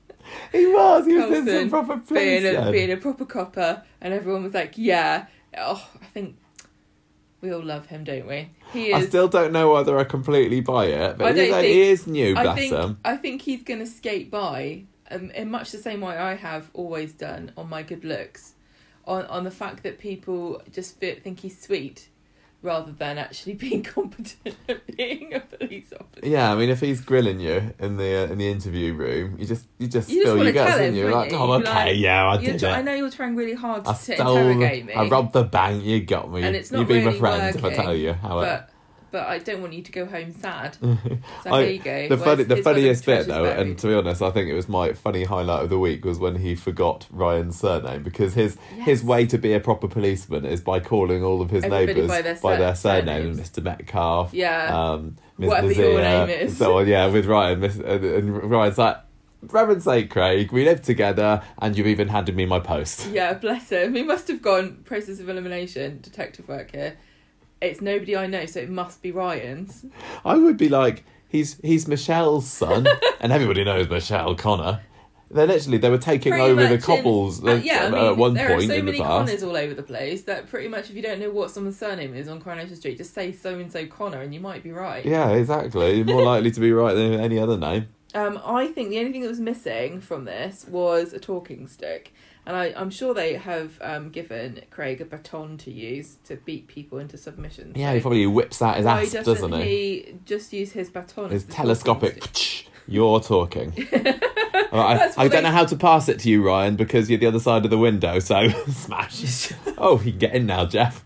He 0.51 0.65
was. 0.65 1.05
He 1.05 1.13
was 1.13 1.45
some 1.45 1.69
proper 1.69 1.97
police. 1.97 2.41
being 2.43 2.55
a, 2.55 2.71
being 2.71 2.91
a 2.91 2.97
proper 2.97 3.25
copper? 3.25 3.83
And 4.01 4.13
everyone 4.13 4.43
was 4.43 4.53
like, 4.53 4.73
yeah. 4.75 5.27
Oh, 5.57 5.87
I 6.01 6.05
think 6.05 6.35
we 7.41 7.53
all 7.53 7.63
love 7.63 7.85
him, 7.87 8.03
don't 8.03 8.27
we? 8.27 8.49
He 8.73 8.87
is, 8.87 8.95
I 8.95 9.07
still 9.07 9.27
don't 9.27 9.53
know 9.53 9.71
whether 9.71 9.97
I 9.99 10.03
completely 10.03 10.61
buy 10.61 10.85
it, 10.87 11.11
I 11.11 11.13
but 11.13 11.35
he 11.35 11.41
is, 11.43 11.49
don't 11.51 11.63
he 11.63 11.81
is 11.81 12.07
new, 12.07 12.35
I 12.35 12.55
think 12.55 12.73
him. 12.73 12.97
I 13.05 13.17
think 13.17 13.41
he's 13.43 13.63
going 13.63 13.79
to 13.79 13.85
skate 13.85 14.31
by 14.31 14.85
um, 15.11 15.31
in 15.31 15.51
much 15.51 15.71
the 15.71 15.77
same 15.77 16.01
way 16.01 16.17
I 16.17 16.35
have 16.35 16.69
always 16.73 17.13
done 17.13 17.51
on 17.57 17.69
my 17.69 17.83
good 17.83 18.03
looks, 18.03 18.53
on 19.05 19.25
on 19.25 19.43
the 19.43 19.51
fact 19.51 19.83
that 19.83 19.99
people 19.99 20.61
just 20.71 20.99
fit, 20.99 21.23
think 21.23 21.39
he's 21.39 21.61
sweet, 21.61 22.09
rather 22.61 22.91
than 22.91 23.17
actually 23.17 23.53
being 23.65 23.83
competent 23.83 24.55
at 24.67 24.97
being 24.97 25.33
a 25.33 25.39
police 25.39 25.93
officer. 25.93 26.27
Yeah, 26.27 26.51
I 26.51 26.55
mean, 26.55 26.69
if 26.69 26.81
he's 26.81 27.01
grilling 27.01 27.39
you 27.39 27.73
in 27.79 27.97
the 27.97 28.23
uh, 28.23 28.31
in 28.31 28.37
the 28.37 28.49
interview 28.49 28.93
room, 28.93 29.37
you 29.39 29.45
just 29.45 29.67
you 29.77 29.87
just 29.87 30.09
You 30.09 30.21
spill 30.21 30.43
your 30.43 30.51
guts, 30.51 30.79
and 30.79 30.97
you're 30.97 31.11
like, 31.11 31.31
you? 31.31 31.37
"Oh, 31.37 31.53
okay, 31.53 31.71
like, 31.71 31.97
yeah, 31.97 32.27
I 32.27 32.37
did 32.37 32.61
it. 32.61 32.63
I 32.63 32.81
know 32.81 32.93
you're 32.93 33.11
trying 33.11 33.35
really 33.35 33.53
hard 33.53 33.85
to, 33.85 33.91
I 33.91 33.93
stole, 33.93 34.37
interrogate 34.37 34.85
me, 34.85 34.93
I 34.93 35.07
robbed 35.07 35.33
the 35.33 35.43
bank. 35.43 35.83
You 35.83 36.01
got 36.01 36.31
me. 36.31 36.43
And 36.43 36.55
it's 36.55 36.71
you 36.71 36.79
not 36.79 36.87
be 36.87 36.99
my 36.99 37.05
really 37.05 37.19
friend 37.19 37.55
if 37.55 37.63
I 37.63 37.73
tell 37.73 37.95
you 37.95 38.13
how 38.13 38.39
it. 38.39 38.69
But 39.15 39.27
I 39.27 39.37
don't 39.37 39.61
want 39.61 39.71
you 39.71 39.81
to 39.81 39.91
go 39.93 40.05
home 40.05 40.33
sad. 40.33 40.75
So 41.43 41.53
I- 41.53 41.63
here 41.63 41.71
you 41.71 41.79
go. 41.79 42.09
The 42.09 42.17
funny, 42.17 42.43
the 42.43 42.57
funniest 42.57 43.05
bit 43.05 43.27
though, 43.27 43.43
buried. 43.43 43.59
and 43.67 43.77
to 43.79 43.87
be 43.87 43.93
honest, 43.93 44.21
I 44.21 44.29
think 44.31 44.49
it 44.49 44.53
was 44.55 44.67
my 44.67 44.91
funny 44.91 45.23
highlight 45.23 45.63
of 45.63 45.69
the 45.69 45.79
week 45.79 46.03
was 46.03 46.19
when 46.19 46.35
he 46.35 46.53
forgot 46.55 47.07
Ryan's 47.11 47.57
surname 47.57 48.03
because 48.03 48.33
his 48.33 48.57
his 48.83 49.03
way 49.03 49.25
to 49.27 49.37
be 49.37 49.53
a 49.53 49.61
proper 49.61 49.87
policeman 49.87 50.43
is 50.43 50.59
by 50.59 50.81
calling 50.81 51.23
all 51.23 51.41
of 51.41 51.49
his 51.49 51.63
Everybody 51.63 52.01
neighbours 52.01 52.41
by 52.41 52.57
their 52.57 52.75
sur- 52.75 52.89
surname, 52.89 53.35
surnames. 53.35 53.49
Mr. 53.49 53.63
Metcalf, 53.63 54.33
yeah. 54.33 54.91
um, 54.91 55.15
Ms. 55.37 55.47
Whatever 55.47 55.67
Nazir, 55.67 55.91
your 55.91 56.01
name 56.01 56.29
is. 56.29 56.57
So 56.57 56.77
on, 56.79 56.87
yeah, 56.87 57.07
with 57.07 57.25
Ryan, 57.25 57.63
and, 57.63 58.43
Ryan's 58.51 58.77
like, 58.77 58.97
heaven's 59.53 59.83
sake, 59.85 60.09
Craig, 60.09 60.51
we 60.51 60.65
live 60.65 60.81
together, 60.81 61.41
and 61.61 61.77
you've 61.77 61.87
even 61.87 62.07
handed 62.09 62.35
me 62.35 62.45
my 62.45 62.59
post. 62.59 63.07
Yeah, 63.07 63.33
bless 63.33 63.69
him. 63.69 63.95
He 63.95 64.03
must 64.03 64.27
have 64.27 64.41
gone 64.41 64.81
process 64.83 65.19
of 65.19 65.29
elimination, 65.29 65.99
detective 66.01 66.47
work 66.47 66.71
here. 66.71 66.97
It's 67.65 67.81
nobody 67.81 68.15
I 68.15 68.27
know, 68.27 68.45
so 68.45 68.59
it 68.59 68.69
must 68.69 69.01
be 69.01 69.11
Ryan's. 69.11 69.85
I 70.23 70.35
would 70.35 70.57
be 70.57 70.69
like, 70.69 71.03
he's 71.27 71.59
he's 71.63 71.87
Michelle's 71.87 72.47
son, 72.47 72.87
and 73.19 73.31
everybody 73.31 73.63
knows 73.63 73.89
Michelle 73.89 74.35
Connor. 74.35 74.81
They 75.31 75.47
literally 75.47 75.79
they 75.79 75.89
were 75.89 75.97
taking 75.97 76.33
Pretty 76.33 76.45
over 76.51 76.61
the 76.61 76.69
much 76.69 76.73
in- 76.75 76.81
cobbles 76.81 77.43
uh, 77.43 77.59
yeah, 77.63 77.87
I 77.87 77.89
mean, 77.89 78.05
at 78.05 78.15
one 78.17 78.35
there 78.35 78.47
point 78.49 78.63
are 78.65 78.67
so 78.67 78.73
in 78.75 78.85
the 78.85 78.91
many 78.91 78.99
past. 78.99 79.09
Connors 79.09 79.43
all 79.43 79.57
over 79.57 79.73
the 79.73 79.83
place 79.83 80.21
that 80.23 80.47
pretty 80.47 80.67
much 80.67 80.89
if 80.91 80.95
you 80.95 81.01
don't 81.01 81.19
know 81.19 81.31
what 81.31 81.49
someone's 81.49 81.77
surname 81.79 82.13
is 82.13 82.27
on 82.27 82.39
Coronation 82.39 82.75
Street, 82.75 82.97
just 82.97 83.13
say 83.13 83.31
so 83.31 83.57
and 83.57 83.71
so 83.71 83.87
Connor, 83.87 84.21
and 84.21 84.33
you 84.35 84.39
might 84.39 84.61
be 84.63 84.71
right. 84.71 85.03
Yeah, 85.03 85.29
exactly. 85.31 85.95
You're 85.95 86.05
more 86.05 86.21
likely 86.23 86.51
to 86.51 86.59
be 86.59 86.71
right 86.71 86.93
than 86.93 87.13
any 87.19 87.39
other 87.39 87.57
name. 87.57 87.87
Um, 88.13 88.39
I 88.45 88.67
think 88.67 88.91
the 88.91 88.99
only 88.99 89.11
thing 89.11 89.23
that 89.23 89.27
was 89.27 89.41
missing 89.41 89.99
from 89.99 90.23
this 90.23 90.65
was 90.69 91.11
a 91.11 91.19
talking 91.19 91.67
stick, 91.67 92.13
and 92.45 92.55
I, 92.55 92.73
I'm 92.75 92.89
sure 92.89 93.13
they 93.13 93.33
have 93.33 93.79
um, 93.81 94.09
given 94.09 94.61
Craig 94.69 95.01
a 95.01 95.05
baton 95.05 95.57
to 95.59 95.71
use 95.71 96.17
to 96.25 96.35
beat 96.35 96.67
people 96.67 96.99
into 96.99 97.17
submission. 97.17 97.73
Yeah, 97.75 97.91
So 97.91 97.95
he 97.95 98.01
probably 98.01 98.27
whips 98.27 98.61
out 98.61 98.77
his 98.77 98.85
ass, 98.85 99.11
doesn't 99.11 99.51
doesn't 99.51 99.53
he? 99.61 100.05
he 100.05 100.15
just 100.25 100.53
use 100.53 100.71
his 100.71 100.89
baton? 100.89 101.31
His 101.31 101.43
as 101.43 101.47
the 101.47 101.53
talking 101.53 101.65
telescopic. 101.65 102.67
You're 102.87 103.19
talking. 103.19 103.73
I, 104.71 105.11
I 105.17 105.27
don't 105.27 105.43
know 105.43 105.51
how 105.51 105.65
to 105.65 105.75
pass 105.75 106.07
it 106.07 106.19
to 106.19 106.29
you, 106.29 106.45
Ryan, 106.45 106.75
because 106.75 107.09
you're 107.09 107.19
the 107.19 107.25
other 107.25 107.39
side 107.39 107.65
of 107.65 107.71
the 107.71 107.77
window. 107.77 108.19
So 108.19 108.49
smash. 108.69 109.51
oh, 109.77 110.01
you 110.01 110.11
can 110.11 110.19
get 110.19 110.35
in 110.35 110.45
now, 110.45 110.65
Geoff. 110.65 111.03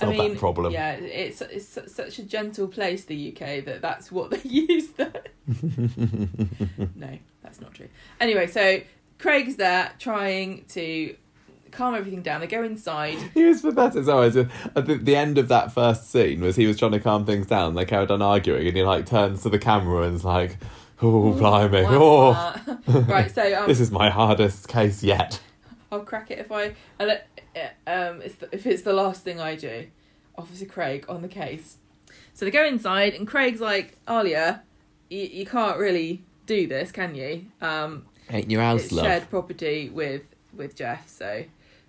I 0.00 0.06
mean, 0.06 0.32
that 0.32 0.38
problem. 0.38 0.72
yeah, 0.72 0.92
it's 0.92 1.42
it's 1.42 1.78
such 1.92 2.18
a 2.18 2.22
gentle 2.22 2.68
place, 2.68 3.04
the 3.04 3.32
UK, 3.32 3.64
that 3.66 3.82
that's 3.82 4.10
what 4.10 4.30
they 4.30 4.40
use 4.48 4.88
there. 4.92 5.12
no, 5.46 7.18
that's 7.42 7.60
not 7.60 7.74
true. 7.74 7.88
Anyway, 8.18 8.46
so 8.46 8.80
Craig's 9.20 9.56
there 9.56 9.92
trying 9.98 10.64
to 10.70 11.14
calm 11.70 11.94
everything 11.94 12.22
down. 12.22 12.40
They 12.40 12.46
go 12.46 12.62
inside. 12.62 13.18
He 13.34 13.44
was 13.44 13.60
pathetic. 13.60 14.04
So 14.04 14.18
I 14.18 14.20
was, 14.26 14.36
at 14.36 14.48
the, 14.74 14.98
the 15.00 15.14
end 15.14 15.38
of 15.38 15.48
that 15.48 15.72
first 15.72 16.10
scene 16.10 16.40
was 16.40 16.56
he 16.56 16.66
was 16.66 16.78
trying 16.78 16.92
to 16.92 17.00
calm 17.00 17.26
things 17.26 17.46
down. 17.46 17.74
They 17.74 17.84
carried 17.84 18.10
on 18.10 18.22
arguing, 18.22 18.66
and 18.66 18.76
he 18.76 18.82
like 18.82 19.06
turns 19.06 19.42
to 19.42 19.50
the 19.50 19.58
camera 19.58 20.06
and 20.06 20.16
is 20.16 20.24
like, 20.24 20.56
"Oh, 21.02 21.32
blimey! 21.32 21.84
Oh, 21.86 22.54
right, 22.86 23.30
so 23.30 23.42
um, 23.60 23.68
this 23.68 23.80
is 23.80 23.90
my 23.90 24.10
hardest 24.10 24.68
case 24.68 25.02
yet." 25.02 25.40
I'll 25.92 26.00
crack 26.00 26.30
it 26.30 26.38
if 26.38 26.50
I. 26.50 26.74
I 26.98 27.04
let, 27.04 27.28
um, 27.86 28.22
it's 28.22 28.36
the, 28.36 28.48
if 28.52 28.66
it's 28.66 28.82
the 28.82 28.92
last 28.92 29.22
thing 29.22 29.40
I 29.40 29.54
do. 29.54 29.86
Officer 30.38 30.64
Craig 30.64 31.04
on 31.08 31.20
the 31.20 31.28
case. 31.28 31.76
So 32.32 32.44
they 32.46 32.50
go 32.50 32.64
inside, 32.64 33.14
and 33.14 33.26
Craig's 33.26 33.60
like, 33.60 33.98
Alya, 34.06 34.60
you, 35.10 35.20
you 35.20 35.44
can't 35.44 35.76
really 35.76 36.22
do 36.46 36.66
this, 36.66 36.90
can 36.90 37.14
you? 37.14 37.46
Um, 37.60 38.06
Ain't 38.30 38.50
your 38.50 38.62
house, 38.62 38.84
it's 38.84 38.92
love. 38.92 39.06
shared 39.06 39.30
property 39.30 39.90
with 39.90 40.22
with 40.56 40.76
Geoff. 40.76 41.08
So 41.08 41.44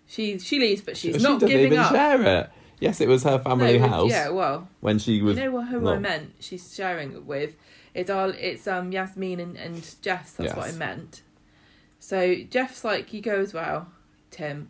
she 0.08 0.38
she 0.40 0.60
leaves, 0.60 0.82
but 0.82 0.98
she's 0.98 1.16
she 1.18 1.22
not 1.24 1.40
doesn't 1.40 1.48
giving 1.48 1.68
even 1.68 1.80
up. 1.80 1.92
share 1.92 2.22
it. 2.42 2.50
Yes, 2.80 3.00
it 3.00 3.08
was 3.08 3.24
her 3.24 3.38
family 3.38 3.78
No, 3.78 3.88
house 3.88 4.10
Yeah, 4.10 4.30
well, 4.30 4.68
when 4.80 4.98
she 4.98 5.22
was. 5.22 5.38
you 5.38 5.44
know 5.46 5.52
what, 5.52 5.68
who 5.68 5.78
I 5.88 5.94
not- 5.94 6.02
meant. 6.02 6.32
She's 6.40 6.74
sharing 6.74 7.12
it 7.14 7.26
with. 7.26 7.56
It's 7.94 8.10
all. 8.10 8.30
It's 8.32 8.68
um 8.68 8.92
Yasmin 8.92 9.40
and 9.40 9.56
and 9.58 9.76
Geoff's. 10.02 10.34
That's 10.34 10.56
what 10.56 10.64
I 10.66 10.68
Yes. 10.70 10.78
meant. 10.78 11.22
So 12.00 12.36
Geoff's 12.50 12.84
like, 12.84 13.14
you 13.14 13.22
go 13.22 13.40
as 13.40 13.54
well, 13.54 13.88
Tim. 14.32 14.70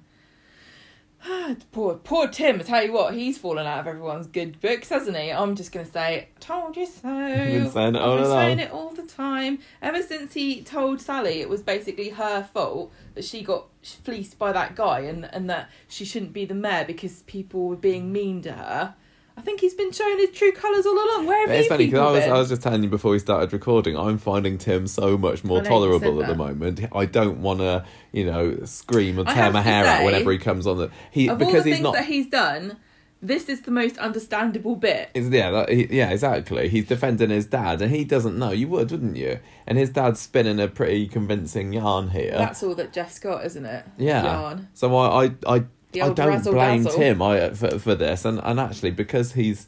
poor 1.71 1.95
poor 1.95 2.27
Tim. 2.27 2.59
I 2.59 2.63
tell 2.63 2.83
you 2.83 2.93
what, 2.93 3.13
he's 3.13 3.37
fallen 3.37 3.67
out 3.67 3.79
of 3.79 3.87
everyone's 3.87 4.27
good 4.27 4.59
books, 4.59 4.89
hasn't 4.89 5.17
he? 5.17 5.31
I'm 5.31 5.55
just 5.55 5.71
gonna 5.71 5.85
say, 5.85 6.29
told 6.39 6.75
you 6.75 6.85
so. 6.85 7.09
been 7.09 7.71
saying 7.71 7.95
it 7.95 8.01
all 8.01 8.13
I've 8.13 8.19
been 8.19 8.31
saying 8.31 8.59
it 8.59 8.71
all 8.71 8.89
the 8.89 9.03
time. 9.03 9.59
Ever 9.81 10.01
since 10.01 10.33
he 10.33 10.63
told 10.63 11.01
Sally 11.01 11.41
it 11.41 11.49
was 11.49 11.61
basically 11.61 12.09
her 12.09 12.43
fault 12.43 12.91
that 13.13 13.23
she 13.23 13.43
got 13.43 13.67
fleeced 13.83 14.39
by 14.39 14.51
that 14.51 14.75
guy 14.75 15.01
and 15.01 15.25
and 15.25 15.49
that 15.49 15.69
she 15.87 16.05
shouldn't 16.05 16.33
be 16.33 16.45
the 16.45 16.55
mayor 16.55 16.85
because 16.85 17.21
people 17.23 17.67
were 17.67 17.75
being 17.75 18.11
mean 18.11 18.41
to 18.43 18.53
her. 18.53 18.95
I 19.37 19.41
think 19.41 19.61
he's 19.61 19.73
been 19.73 19.91
showing 19.91 20.19
his 20.19 20.31
true 20.31 20.51
colours 20.51 20.85
all 20.85 20.93
along. 20.93 21.25
Where 21.25 21.39
have 21.39 21.49
But 21.49 21.57
it's 21.57 21.67
funny 21.67 21.85
because 21.85 21.99
I 21.99 22.11
was, 22.11 22.23
been? 22.23 22.31
I 22.33 22.37
was 22.37 22.49
just 22.49 22.61
telling 22.61 22.83
you 22.83 22.89
before 22.89 23.11
we 23.11 23.19
started 23.19 23.51
recording, 23.53 23.97
I'm 23.97 24.17
finding 24.17 24.57
Tim 24.57 24.87
so 24.87 25.17
much 25.17 25.43
more 25.43 25.59
I 25.59 25.61
know, 25.61 25.63
you 25.63 25.69
tolerable 25.69 26.21
at 26.21 26.27
the 26.27 26.35
moment. 26.35 26.81
I 26.93 27.05
don't 27.05 27.41
want 27.41 27.59
to, 27.59 27.85
you 28.11 28.25
know, 28.25 28.63
scream 28.65 29.17
and 29.19 29.27
tear 29.27 29.51
my 29.51 29.61
hair 29.61 29.85
out 29.85 30.03
whenever 30.03 30.31
he 30.31 30.37
comes 30.37 30.67
on 30.67 30.77
the. 30.77 30.91
He 31.11 31.27
of 31.27 31.33
all 31.41 31.47
because 31.47 31.63
the 31.63 31.69
he's 31.69 31.77
things 31.77 31.83
not. 31.83 31.93
that 31.93 32.05
he's 32.05 32.27
done, 32.27 32.77
this 33.21 33.49
is 33.49 33.61
the 33.61 33.71
most 33.71 33.97
understandable 33.99 34.75
bit. 34.75 35.11
Is 35.13 35.29
yeah, 35.29 35.51
that, 35.51 35.69
he, 35.69 35.87
yeah, 35.95 36.09
exactly. 36.09 36.69
He's 36.69 36.87
defending 36.87 37.29
his 37.29 37.45
dad, 37.45 37.81
and 37.81 37.91
he 37.91 38.03
doesn't 38.03 38.37
know. 38.37 38.51
You 38.51 38.67
would, 38.69 38.91
wouldn't 38.91 39.15
you? 39.15 39.39
And 39.67 39.77
his 39.77 39.91
dad's 39.91 40.19
spinning 40.19 40.59
a 40.59 40.67
pretty 40.67 41.07
convincing 41.07 41.71
yarn 41.71 42.09
here. 42.09 42.31
That's 42.31 42.63
all 42.63 42.75
that 42.75 42.93
Geoff's 42.93 43.19
got, 43.19 43.45
isn't 43.45 43.65
it? 43.65 43.85
yeah. 43.97 44.23
Yarn. 44.23 44.69
So 44.73 44.95
I, 44.95 45.25
I, 45.25 45.31
I, 45.47 45.63
I 45.95 46.09
don't 46.13 46.43
blame 46.43 46.83
dazzle. 46.83 46.99
Tim 46.99 47.21
I, 47.21 47.49
for 47.51 47.79
for 47.79 47.95
this, 47.95 48.25
and 48.25 48.39
and 48.43 48.59
actually 48.59 48.91
because 48.91 49.33
he's 49.33 49.67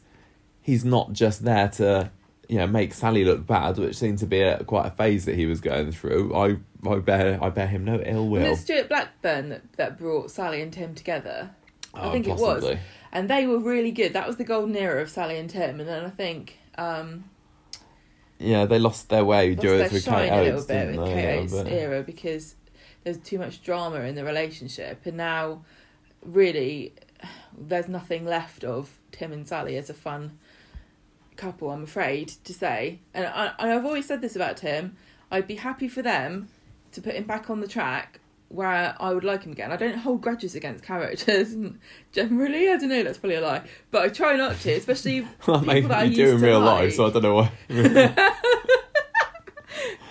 he's 0.62 0.84
not 0.84 1.12
just 1.12 1.44
there 1.44 1.68
to 1.68 2.10
you 2.48 2.58
know 2.58 2.66
make 2.66 2.94
Sally 2.94 3.24
look 3.24 3.46
bad, 3.46 3.78
which 3.78 3.96
seemed 3.96 4.18
to 4.18 4.26
be 4.26 4.40
a, 4.40 4.62
quite 4.64 4.86
a 4.86 4.90
phase 4.90 5.24
that 5.26 5.34
he 5.34 5.46
was 5.46 5.60
going 5.60 5.92
through. 5.92 6.34
I 6.34 6.56
I 6.88 6.98
bear 6.98 7.42
I 7.42 7.48
bear 7.50 7.66
him 7.66 7.84
no 7.84 8.00
ill 8.04 8.28
Was 8.28 8.30
will. 8.40 8.46
it 8.46 8.50
was 8.50 8.60
Stuart 8.60 8.88
Blackburn 8.88 9.48
that, 9.50 9.72
that 9.74 9.98
brought 9.98 10.30
Sally 10.30 10.60
and 10.62 10.72
Tim 10.72 10.94
together? 10.94 11.50
I 11.94 12.08
Oh, 12.08 12.12
think 12.12 12.26
it 12.26 12.36
was. 12.36 12.76
And 13.12 13.30
they 13.30 13.46
were 13.46 13.58
really 13.60 13.92
good. 13.92 14.12
That 14.14 14.26
was 14.26 14.36
the 14.36 14.44
golden 14.44 14.74
era 14.76 15.00
of 15.00 15.08
Sally 15.08 15.38
and 15.38 15.48
Tim. 15.48 15.78
And 15.78 15.88
then 15.88 16.04
I 16.04 16.10
think 16.10 16.58
um, 16.76 17.24
Yeah, 18.38 18.66
they 18.66 18.78
lost 18.78 19.08
their 19.08 19.24
way 19.24 19.54
during 19.54 19.78
their 19.78 20.00
shine 20.00 20.28
Kate 20.28 20.38
a 20.38 20.42
little 20.42 20.64
bit 20.66 20.98
with? 20.98 21.06
Kate 21.08 21.38
Oates' 21.38 21.52
era 21.70 22.02
because 22.02 22.56
there's 23.04 23.18
too 23.18 23.38
much 23.38 23.62
drama 23.62 24.00
in 24.00 24.16
the 24.16 24.24
relationship. 24.24 25.06
And 25.06 25.16
now, 25.16 25.64
really, 26.24 26.92
there's 27.56 27.88
nothing 27.88 28.24
left 28.24 28.64
of 28.64 28.98
Tim 29.12 29.32
and 29.32 29.46
Sally 29.46 29.76
as 29.76 29.90
a 29.90 29.94
fun 29.94 30.38
couple, 31.36 31.70
I'm 31.70 31.82
afraid 31.84 32.28
to 32.44 32.52
say. 32.52 33.00
And, 33.12 33.26
I, 33.26 33.52
and 33.58 33.70
I've 33.72 33.84
always 33.84 34.06
said 34.06 34.20
this 34.20 34.36
about 34.36 34.56
Tim. 34.56 34.96
I'd 35.30 35.46
be 35.46 35.56
happy 35.56 35.88
for 35.88 36.02
them 36.02 36.48
to 36.92 37.00
put 37.02 37.14
him 37.14 37.24
back 37.24 37.50
on 37.50 37.60
the 37.60 37.68
track 37.68 38.20
where 38.48 38.94
I 39.00 39.12
would 39.12 39.24
like 39.24 39.42
him 39.42 39.52
again. 39.52 39.72
I 39.72 39.76
don't 39.76 39.96
hold 39.96 40.20
grudges 40.20 40.54
against 40.54 40.84
characters, 40.84 41.56
generally, 42.12 42.70
I 42.70 42.76
don't 42.76 42.88
know. 42.88 43.02
That's 43.02 43.18
probably 43.18 43.36
a 43.36 43.40
lie, 43.40 43.62
but 43.90 44.02
I 44.02 44.08
try 44.10 44.36
not 44.36 44.60
to, 44.60 44.72
especially 44.72 45.26
Well, 45.46 45.60
people 45.60 45.88
that 45.88 45.98
I 45.98 46.04
you 46.04 46.14
do 46.16 46.36
in 46.36 46.40
real 46.40 46.60
like. 46.60 46.82
life, 46.82 46.94
so 46.94 47.06
I 47.06 47.10
don't 47.10 47.22
know 47.22 47.34
why. 47.34 47.50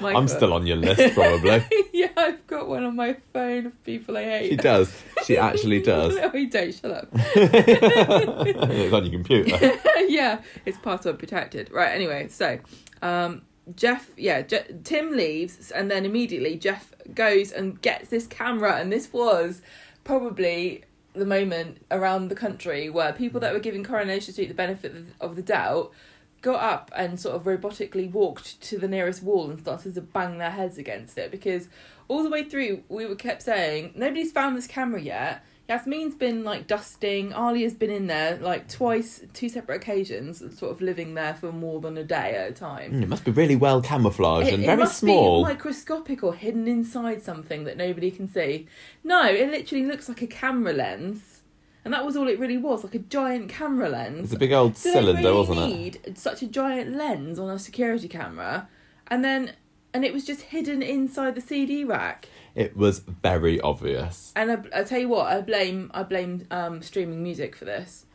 My 0.01 0.09
I'm 0.13 0.25
God. 0.25 0.29
still 0.29 0.53
on 0.53 0.65
your 0.67 0.77
list, 0.77 1.13
probably. 1.15 1.65
yeah, 1.93 2.09
I've 2.17 2.45
got 2.47 2.67
one 2.67 2.83
on 2.83 2.95
my 2.95 3.15
phone 3.33 3.65
of 3.67 3.83
people 3.83 4.17
I 4.17 4.23
hate. 4.23 4.49
she 4.49 4.55
does. 4.55 4.93
She 5.25 5.37
actually 5.37 5.81
does. 5.83 6.15
no, 6.15 6.33
you 6.33 6.49
don't. 6.49 6.73
Shut 6.73 6.91
up. 6.91 7.07
it's 7.13 8.93
on 8.93 9.03
your 9.03 9.11
computer. 9.11 9.79
yeah, 10.07 10.41
it's 10.65 10.77
password 10.79 11.19
protected. 11.19 11.71
Right. 11.71 11.89
Anyway, 11.93 12.27
so 12.29 12.59
um, 13.01 13.41
Geoff, 13.75 14.09
yeah, 14.17 14.41
Je- 14.41 14.75
Tim 14.83 15.11
leaves, 15.11 15.71
and 15.71 15.89
then 15.89 16.05
immediately 16.05 16.57
Geoff 16.57 16.93
goes 17.13 17.51
and 17.51 17.81
gets 17.81 18.09
this 18.09 18.27
camera, 18.27 18.75
and 18.75 18.91
this 18.91 19.11
was 19.13 19.61
probably 20.03 20.83
the 21.13 21.25
moment 21.25 21.77
around 21.91 22.27
the 22.29 22.35
country 22.35 22.89
where 22.89 23.13
people 23.13 23.39
that 23.39 23.53
were 23.53 23.59
giving 23.59 23.83
Coronation 23.83 24.33
Street 24.33 24.47
the 24.47 24.53
benefit 24.55 24.95
of- 24.95 25.05
of 25.21 25.35
the 25.35 25.43
doubt 25.43 25.91
got 26.43 26.61
up 26.61 26.91
and 26.95 27.19
sort 27.19 27.35
of 27.35 27.43
robotically 27.45 28.11
walked 28.11 28.61
to 28.61 28.77
the 28.77 28.87
nearest 28.87 29.23
wall 29.23 29.49
and 29.49 29.59
started 29.59 29.95
to 29.95 30.01
bang 30.01 30.37
their 30.37 30.51
heads 30.51 30.77
against 30.77 31.17
it 31.17 31.31
because 31.31 31.67
all 32.07 32.21
the 32.21 32.29
way 32.29 32.43
through 32.43 32.83
we 32.89 33.07
were 33.07 33.15
kept 33.15 33.41
saying 33.41 33.93
nobody's 33.95 34.31
found 34.31 34.55
this 34.55 34.67
camera 34.67 35.01
yet. 35.01 35.43
Yasmin's 35.69 36.13
been 36.13 36.43
like 36.43 36.67
dusting. 36.67 37.31
Ali 37.31 37.63
has 37.63 37.73
been 37.73 37.89
in 37.89 38.07
there 38.07 38.35
like 38.37 38.67
twice 38.67 39.21
two 39.33 39.47
separate 39.47 39.77
occasions 39.77 40.39
sort 40.59 40.73
of 40.73 40.81
living 40.81 41.13
there 41.13 41.33
for 41.33 41.53
more 41.53 41.79
than 41.79 41.97
a 41.97 42.03
day 42.03 42.35
at 42.35 42.51
a 42.51 42.53
time. 42.53 42.91
Mm, 42.91 43.03
It 43.03 43.07
must 43.07 43.23
be 43.23 43.31
really 43.31 43.55
well 43.55 43.81
camouflaged 43.81 44.49
it, 44.49 44.53
and 44.55 44.63
it 44.63 44.65
very 44.65 44.77
must 44.79 44.97
small. 44.99 45.45
be 45.45 45.53
microscopic 45.53 46.21
or 46.21 46.33
hidden 46.35 46.67
inside 46.67 47.23
something 47.23 47.63
that 47.63 47.77
nobody 47.77 48.11
can 48.11 48.27
see. 48.27 48.67
No 49.05 49.25
it 49.25 49.49
literally 49.49 49.85
looks 49.85 50.09
like 50.09 50.21
a 50.21 50.27
camera 50.27 50.73
lens 50.73 51.32
and 51.85 51.93
that 51.93 52.05
was 52.05 52.15
all 52.15 52.27
it 52.27 52.39
really 52.39 52.57
was 52.57 52.83
like 52.83 52.95
a 52.95 52.99
giant 52.99 53.49
camera 53.49 53.89
lens 53.89 54.25
It's 54.25 54.33
a 54.33 54.39
big 54.39 54.51
old 54.53 54.75
they 54.75 54.91
cylinder, 54.91 55.21
really 55.21 55.37
wasn't 55.37 55.59
it? 55.59 55.67
need 55.67 56.17
such 56.17 56.41
a 56.41 56.47
giant 56.47 56.95
lens 56.95 57.39
on 57.39 57.49
a 57.49 57.59
security 57.59 58.07
camera, 58.07 58.67
and 59.07 59.23
then 59.23 59.53
and 59.93 60.03
it 60.03 60.13
was 60.13 60.25
just 60.25 60.41
hidden 60.41 60.81
inside 60.81 61.35
the 61.35 61.41
CD 61.41 61.83
rack. 61.83 62.27
It 62.55 62.75
was 62.75 62.99
very 62.99 63.59
obvious. 63.61 64.31
And 64.35 64.51
I, 64.51 64.79
I 64.79 64.83
tell 64.83 64.99
you 64.99 65.09
what, 65.09 65.27
I 65.27 65.41
blame 65.41 65.91
I 65.93 66.03
blame 66.03 66.47
um, 66.51 66.81
streaming 66.81 67.21
music 67.21 67.55
for 67.55 67.65
this. 67.65 68.05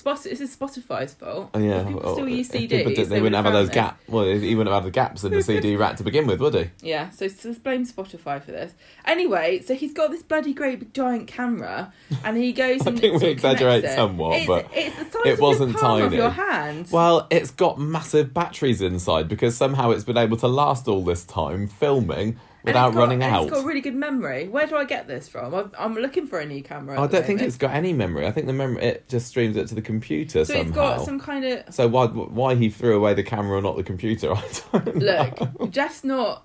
Spot, 0.00 0.22
this 0.22 0.40
is 0.40 0.56
Spotify's 0.56 1.12
fault. 1.12 1.50
Oh, 1.52 1.58
yeah, 1.58 1.80
If 1.80 1.86
people 1.88 2.00
well, 2.02 2.14
still 2.14 2.28
use 2.28 2.48
if 2.54 2.62
CDs. 2.62 2.68
people 2.70 2.94
did, 2.94 3.08
they, 3.10 3.20
wouldn't 3.20 3.36
have 3.36 3.44
found 3.44 3.54
those 3.54 3.68
gaps. 3.68 4.02
Well, 4.08 4.24
he 4.24 4.54
wouldn't 4.54 4.72
have 4.72 4.82
had 4.82 4.88
the 4.88 4.94
gaps 4.94 5.24
in 5.24 5.32
the 5.32 5.42
CD 5.42 5.76
rack 5.82 5.96
to 5.98 6.02
begin 6.04 6.26
with, 6.26 6.40
would 6.40 6.54
he? 6.54 6.70
Yeah, 6.80 7.10
so, 7.10 7.26
let's 7.26 7.58
blame 7.58 7.84
Spotify 7.86 8.42
for 8.42 8.50
this. 8.50 8.72
Anyway, 9.04 9.60
so 9.60 9.74
he's 9.74 9.92
got 9.92 10.10
this 10.10 10.22
bloody 10.22 10.54
great 10.54 10.78
big 10.78 10.94
giant 10.94 11.26
camera, 11.28 11.92
and 12.24 12.38
he 12.38 12.52
goes. 12.54 12.80
I 12.86 12.90
and 12.90 12.98
think 12.98 13.12
we 13.12 13.18
sort 13.20 13.32
of 13.32 13.40
connects 13.40 13.44
exaggerate 13.44 13.84
it. 13.84 13.94
somewhat, 13.94 14.36
it's, 14.38 14.46
but 14.46 14.70
it's 14.72 14.96
the 14.96 15.04
size 15.04 15.26
it 15.26 15.32
of 15.34 15.40
wasn't 15.40 15.70
your 15.72 15.80
palm 15.80 16.00
of 16.00 16.04
tiny. 16.06 16.16
your 16.16 16.30
hand. 16.30 16.88
Well, 16.90 17.26
it's 17.30 17.50
got 17.50 17.78
massive 17.78 18.32
batteries 18.32 18.80
inside 18.80 19.28
because 19.28 19.54
somehow 19.54 19.90
it's 19.90 20.04
been 20.04 20.16
able 20.16 20.38
to 20.38 20.48
last 20.48 20.88
all 20.88 21.04
this 21.04 21.24
time 21.24 21.68
filming 21.68 22.38
without 22.64 22.88
it's 22.88 22.94
got- 22.96 23.00
running 23.00 23.22
out. 23.22 23.42
It's 23.44 23.52
got 23.52 23.64
really 23.64 23.80
good 23.80 23.94
memory. 23.94 24.48
Where 24.48 24.66
do 24.66 24.76
I 24.76 24.84
get 24.84 25.06
this 25.08 25.28
from? 25.28 25.54
I'm, 25.54 25.72
I'm 25.78 25.94
looking 25.94 26.26
for 26.26 26.38
a 26.40 26.46
new 26.46 26.62
camera. 26.62 26.94
I 27.00 27.06
don't 27.06 27.10
think 27.24 27.38
moment. 27.38 27.42
it's 27.42 27.56
got 27.56 27.72
any 27.72 27.92
memory. 27.92 28.26
I 28.26 28.30
think 28.32 28.46
the 28.46 28.52
memory 28.52 28.82
it 28.82 29.08
just 29.08 29.28
streams 29.28 29.56
it 29.56 29.68
to 29.68 29.74
the 29.74 29.82
computer 29.82 30.44
So 30.44 30.54
somehow. 30.54 30.62
it's 30.68 30.74
got 30.74 31.04
some 31.04 31.18
kind 31.20 31.44
of 31.44 31.74
So 31.74 31.88
why 31.88 32.06
why 32.06 32.54
he 32.54 32.70
threw 32.70 32.96
away 32.96 33.14
the 33.14 33.22
camera 33.22 33.56
and 33.56 33.64
not 33.64 33.76
the 33.76 33.82
computer? 33.82 34.32
I 34.72 34.78
don't 34.78 34.96
know. 34.96 35.32
look. 35.58 35.70
Geoff's 35.70 36.04
not. 36.04 36.44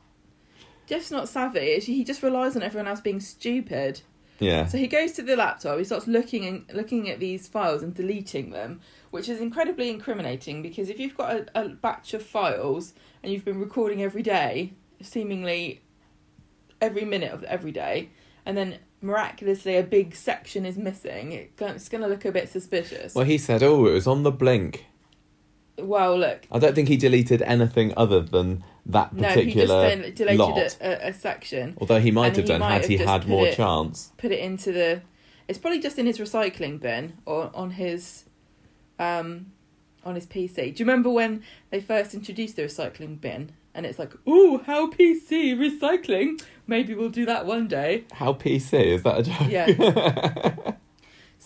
Geoff's 0.87 1.09
not 1.11 1.27
savvy. 1.27 1.79
He 1.79 2.03
just 2.03 2.21
relies 2.21 2.55
on 2.55 2.61
everyone 2.63 2.87
else 2.87 3.01
being 3.01 3.19
stupid. 3.19 4.01
Yeah. 4.39 4.67
So 4.67 4.77
he 4.77 4.87
goes 4.87 5.13
to 5.13 5.21
the 5.21 5.35
laptop. 5.35 5.77
He 5.77 5.83
starts 5.85 6.07
looking 6.07 6.45
and 6.45 6.65
looking 6.73 7.09
at 7.09 7.19
these 7.19 7.47
files 7.47 7.81
and 7.81 7.93
deleting 7.93 8.49
them, 8.51 8.81
which 9.11 9.29
is 9.29 9.39
incredibly 9.39 9.89
incriminating 9.89 10.61
because 10.61 10.89
if 10.89 10.99
you've 10.99 11.15
got 11.15 11.31
a, 11.31 11.45
a 11.55 11.69
batch 11.69 12.13
of 12.13 12.21
files 12.21 12.93
and 13.23 13.31
you've 13.31 13.45
been 13.45 13.59
recording 13.59 14.03
every 14.03 14.21
day, 14.21 14.73
seemingly 15.01 15.81
every 16.81 17.05
minute 17.05 17.31
of 17.31 17.43
every 17.43 17.71
day, 17.71 18.09
and 18.45 18.55
then 18.57 18.79
miraculously 19.01 19.75
a 19.77 19.83
big 19.83 20.15
section 20.15 20.65
is 20.65 20.77
missing, 20.77 21.31
it, 21.31 21.51
it's 21.59 21.89
going 21.89 22.01
to 22.01 22.07
look 22.07 22.25
a 22.25 22.31
bit 22.31 22.49
suspicious. 22.49 23.13
Well, 23.15 23.25
he 23.25 23.37
said, 23.37 23.61
"Oh, 23.63 23.85
it 23.85 23.91
was 23.93 24.07
on 24.07 24.23
the 24.23 24.31
blink." 24.31 24.85
Well, 25.77 26.17
look, 26.17 26.47
I 26.51 26.59
don't 26.59 26.73
think 26.73 26.87
he 26.87 26.95
deleted 26.95 27.41
anything 27.41 27.93
other 27.97 28.21
than 28.21 28.63
that 28.85 29.13
no, 29.13 29.27
he 29.29 29.33
just 29.33 29.47
particular 29.47 29.81
then 29.81 30.13
deleted 30.15 30.39
lot. 30.39 30.77
a, 30.79 31.07
a, 31.07 31.09
a 31.09 31.13
section, 31.13 31.77
Although 31.81 31.99
he 31.99 32.11
might 32.11 32.27
and 32.27 32.35
have 32.37 32.45
he 32.45 32.49
done 32.49 32.59
might 32.61 32.71
had 32.71 32.81
have 32.81 32.89
he 32.89 32.97
just 32.97 33.09
had 33.09 33.21
put 33.23 33.29
more 33.29 33.47
it- 33.47 33.55
chance. 33.57 34.11
put 34.17 34.31
it 34.31 34.39
into 34.39 34.71
the. 34.71 35.01
It's 35.47 35.59
probably 35.59 35.79
just 35.81 35.99
in 35.99 36.05
his 36.07 36.17
recycling 36.17 36.79
bin 36.79 37.17
or 37.25 37.51
on 37.53 37.71
his, 37.71 38.23
um, 38.97 39.51
on 40.03 40.15
his 40.15 40.25
PC. 40.25 40.55
Do 40.55 40.63
you 40.81 40.85
remember 40.87 41.09
when 41.11 41.43
they 41.69 41.81
first 41.81 42.13
introduced 42.15 42.55
the 42.55 42.63
recycling 42.63 43.19
bin? 43.21 43.51
And 43.75 43.85
it's 43.85 43.99
like, 43.99 44.13
ooh, 44.27 44.59
how 44.65 44.89
PC 44.89 45.55
recycling? 45.55 46.41
Maybe 46.67 46.95
we'll 46.95 47.09
do 47.09 47.25
that 47.25 47.45
one 47.45 47.67
day. 47.67 48.05
How 48.11 48.33
PC 48.33 48.85
is 48.85 49.03
that 49.03 49.19
a 49.19 49.23
joke? 49.23 49.49
Yeah. 49.49 50.73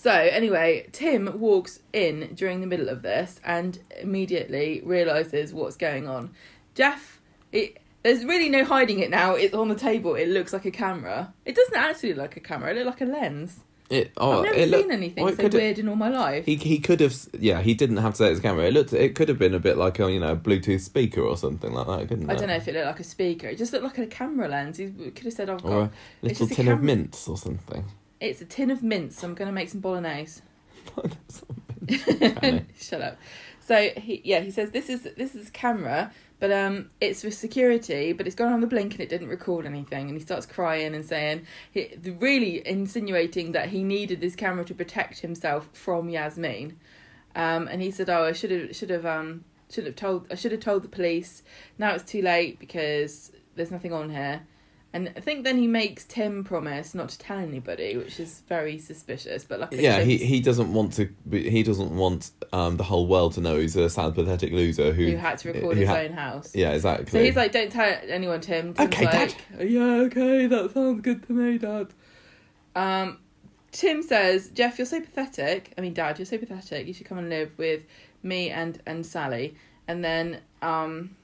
So 0.01 0.11
anyway, 0.11 0.87
Tim 0.93 1.41
walks 1.41 1.81
in 1.91 2.33
during 2.33 2.61
the 2.61 2.67
middle 2.67 2.87
of 2.87 3.01
this 3.01 3.41
and 3.43 3.77
immediately 3.99 4.81
realizes 4.85 5.53
what's 5.53 5.75
going 5.75 6.07
on. 6.07 6.31
Geoff, 6.73 7.19
it, 7.51 7.81
there's 8.01 8.23
really 8.23 8.47
no 8.47 8.63
hiding 8.63 8.99
it 8.99 9.09
now. 9.09 9.33
It's 9.33 9.53
on 9.53 9.67
the 9.67 9.75
table. 9.75 10.15
It 10.15 10.29
looks 10.29 10.53
like 10.53 10.63
a 10.63 10.71
camera. 10.71 11.33
It 11.43 11.53
doesn't 11.53 11.75
actually 11.75 12.13
look 12.13 12.19
like 12.19 12.37
a 12.37 12.39
camera. 12.39 12.71
It 12.71 12.77
looks 12.77 13.01
like 13.01 13.09
a 13.09 13.11
lens. 13.11 13.59
It, 13.89 14.11
oh, 14.17 14.39
I've 14.39 14.43
never 14.43 14.55
it 14.55 14.61
seen 14.61 14.71
looked- 14.71 14.91
anything 14.91 15.23
well, 15.23 15.35
so 15.35 15.47
weird 15.47 15.79
in 15.79 15.89
all 15.89 15.95
my 15.95 16.09
life. 16.09 16.45
He 16.45 16.55
he 16.57 16.77
could 16.77 16.99
have 16.99 17.15
yeah 17.39 17.61
he 17.61 17.73
didn't 17.73 17.97
have 17.97 18.13
to 18.13 18.17
say 18.17 18.29
it's 18.29 18.39
a 18.39 18.41
camera. 18.43 18.65
It 18.65 18.73
looked 18.73 18.93
it 18.93 19.15
could 19.15 19.29
have 19.29 19.39
been 19.39 19.55
a 19.55 19.59
bit 19.59 19.77
like 19.77 19.99
a 19.99 20.11
you 20.11 20.19
know 20.19 20.35
Bluetooth 20.35 20.81
speaker 20.81 21.21
or 21.21 21.35
something 21.37 21.73
like 21.73 21.87
that, 21.87 22.07
couldn't 22.07 22.29
I 22.29 22.33
it? 22.33 22.37
don't 22.39 22.49
know 22.49 22.55
if 22.55 22.67
it 22.67 22.75
looked 22.75 22.85
like 22.85 22.99
a 22.99 23.03
speaker. 23.03 23.47
It 23.47 23.57
just 23.57 23.73
looked 23.73 23.83
like 23.85 23.97
a 23.97 24.05
camera 24.05 24.47
lens. 24.47 24.77
He 24.77 24.89
could 24.89 25.23
have 25.25 25.33
said, 25.33 25.49
"I've 25.49 25.63
got." 25.63 25.71
Or 25.71 25.81
a 25.81 25.91
little 26.21 26.45
just 26.47 26.51
a 26.51 26.55
tin 26.55 26.67
of 26.67 26.83
mints 26.83 27.27
or 27.27 27.35
something. 27.37 27.83
It's 28.19 28.41
a 28.41 28.45
tin 28.45 28.69
of 28.69 28.83
mints. 28.83 29.23
I'm 29.23 29.33
going 29.33 29.47
to 29.47 29.51
make 29.53 29.69
some 29.69 29.79
bolognese. 29.79 30.41
Shut 32.79 33.01
up. 33.01 33.17
So 33.61 33.89
he, 33.97 34.21
yeah, 34.23 34.39
he 34.41 34.51
says 34.51 34.71
this 34.71 34.89
is 34.89 35.07
this 35.17 35.35
is 35.35 35.49
camera, 35.49 36.11
but 36.39 36.51
um, 36.51 36.89
it's 37.01 37.21
for 37.21 37.31
security. 37.31 38.13
But 38.13 38.27
it's 38.27 38.35
gone 38.35 38.53
on 38.53 38.61
the 38.61 38.67
blink 38.67 38.93
and 38.93 39.01
it 39.01 39.09
didn't 39.09 39.27
record 39.27 39.65
anything. 39.65 40.07
And 40.09 40.17
he 40.17 40.23
starts 40.23 40.45
crying 40.45 40.95
and 40.95 41.05
saying, 41.05 41.45
he, 41.71 41.95
really 42.19 42.65
insinuating 42.67 43.51
that 43.51 43.69
he 43.69 43.83
needed 43.83 44.21
this 44.21 44.35
camera 44.35 44.65
to 44.65 44.73
protect 44.73 45.19
himself 45.19 45.69
from 45.73 46.09
Yasmin. 46.09 46.77
Um, 47.35 47.67
and 47.67 47.81
he 47.81 47.91
said, 47.91 48.09
"Oh, 48.09 48.23
I 48.23 48.31
should 48.31 48.51
have 48.51 48.75
should 48.75 48.89
have 48.89 49.05
um 49.05 49.43
should 49.69 49.85
have 49.85 49.95
told 49.95 50.27
I 50.31 50.35
should 50.35 50.51
have 50.51 50.61
told 50.61 50.83
the 50.83 50.87
police. 50.87 51.43
Now 51.77 51.93
it's 51.93 52.09
too 52.09 52.21
late 52.21 52.59
because 52.59 53.31
there's 53.55 53.71
nothing 53.71 53.93
on 53.93 54.09
here." 54.09 54.41
And 54.91 55.13
I 55.15 55.19
think 55.19 55.43
then 55.43 55.59
he 55.59 55.67
makes 55.67 56.03
Tim 56.03 56.43
promise 56.43 56.95
not 56.95 57.09
to 57.09 57.19
tell 57.19 57.37
anybody, 57.37 57.95
which 57.95 58.19
is 58.19 58.41
very 58.49 58.79
suspicious. 58.79 59.43
But 59.43 59.59
luckily, 59.59 59.83
Yeah, 59.83 60.01
he, 60.01 60.17
he 60.17 60.39
doesn't 60.41 60.73
want 60.73 60.93
to. 60.93 61.05
be- 61.29 61.47
He 61.47 61.61
doesn't 61.61 61.95
want 61.95 62.31
um, 62.51 62.77
the 62.77 62.83
whole 62.83 63.05
world 63.05 63.33
to 63.35 63.41
know 63.41 63.59
he's 63.59 63.75
a 63.75 63.87
sad, 63.87 64.15
pathetic 64.15 64.51
loser 64.51 64.91
who 64.91 65.05
who 65.11 65.17
had 65.17 65.37
to 65.39 65.51
record 65.53 65.77
his 65.77 65.87
ha- 65.89 65.97
own 65.97 66.13
house. 66.13 66.55
Yeah, 66.55 66.71
exactly. 66.71 67.05
So 67.11 67.23
he's 67.23 67.35
like, 67.35 67.51
"Don't 67.51 67.71
tell 67.71 67.99
anyone, 68.07 68.41
Tim." 68.41 68.73
Tim's 68.73 68.87
Okay, 68.93 69.05
Dad. 69.05 69.35
Yeah, 69.59 69.83
okay, 70.07 70.47
that 70.47 70.71
sounds 70.73 71.01
good 71.01 71.21
to 71.27 71.33
me, 71.33 71.59
Dad. 71.59 71.93
Um, 72.75 73.19
Tim 73.71 74.01
says, 74.01 74.49
"Geoff, 74.49 74.79
you're 74.79 74.87
so 74.87 75.01
pathetic. 75.01 75.71
I 75.77 75.81
mean, 75.81 75.93
Dad, 75.93 76.17
you're 76.17 76.25
so 76.25 76.39
pathetic. 76.39 76.87
You 76.87 76.93
should 76.95 77.05
come 77.05 77.19
and 77.19 77.29
live 77.29 77.51
with 77.59 77.83
me 78.23 78.49
and 78.49 78.81
and 78.87 79.05
Sally." 79.05 79.53
And 79.87 80.03
then, 80.03 80.39
um, 80.63 81.15